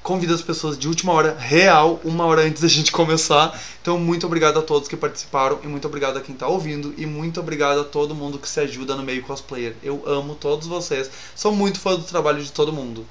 convida 0.03 0.35
as 0.35 0.41
pessoas 0.41 0.77
de 0.77 0.87
última 0.87 1.13
hora, 1.13 1.35
real, 1.39 1.99
uma 2.03 2.25
hora 2.25 2.43
antes 2.43 2.61
da 2.61 2.67
gente 2.67 2.91
começar. 2.91 3.59
Então, 3.81 3.97
muito 3.97 4.25
obrigado 4.25 4.59
a 4.59 4.61
todos 4.61 4.87
que 4.87 4.97
participaram 4.97 5.59
e 5.63 5.67
muito 5.67 5.87
obrigado 5.87 6.17
a 6.17 6.21
quem 6.21 6.35
tá 6.35 6.47
ouvindo 6.47 6.93
e 6.97 7.05
muito 7.05 7.39
obrigado 7.39 7.79
a 7.79 7.83
todo 7.83 8.13
mundo 8.13 8.37
que 8.37 8.47
se 8.47 8.59
ajuda 8.59 8.95
no 8.95 9.03
meio 9.03 9.23
cosplayer. 9.23 9.75
Eu 9.81 10.03
amo 10.05 10.35
todos 10.35 10.67
vocês, 10.67 11.09
sou 11.35 11.53
muito 11.53 11.79
fã 11.79 11.95
do 11.95 12.03
trabalho 12.03 12.43
de 12.43 12.51
todo 12.51 12.73
mundo. 12.73 13.07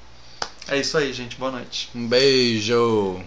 É 0.67 0.79
isso 0.79 0.97
aí, 0.97 1.11
gente, 1.11 1.35
boa 1.35 1.51
noite. 1.51 1.89
Um 1.93 2.07
beijo! 2.07 3.21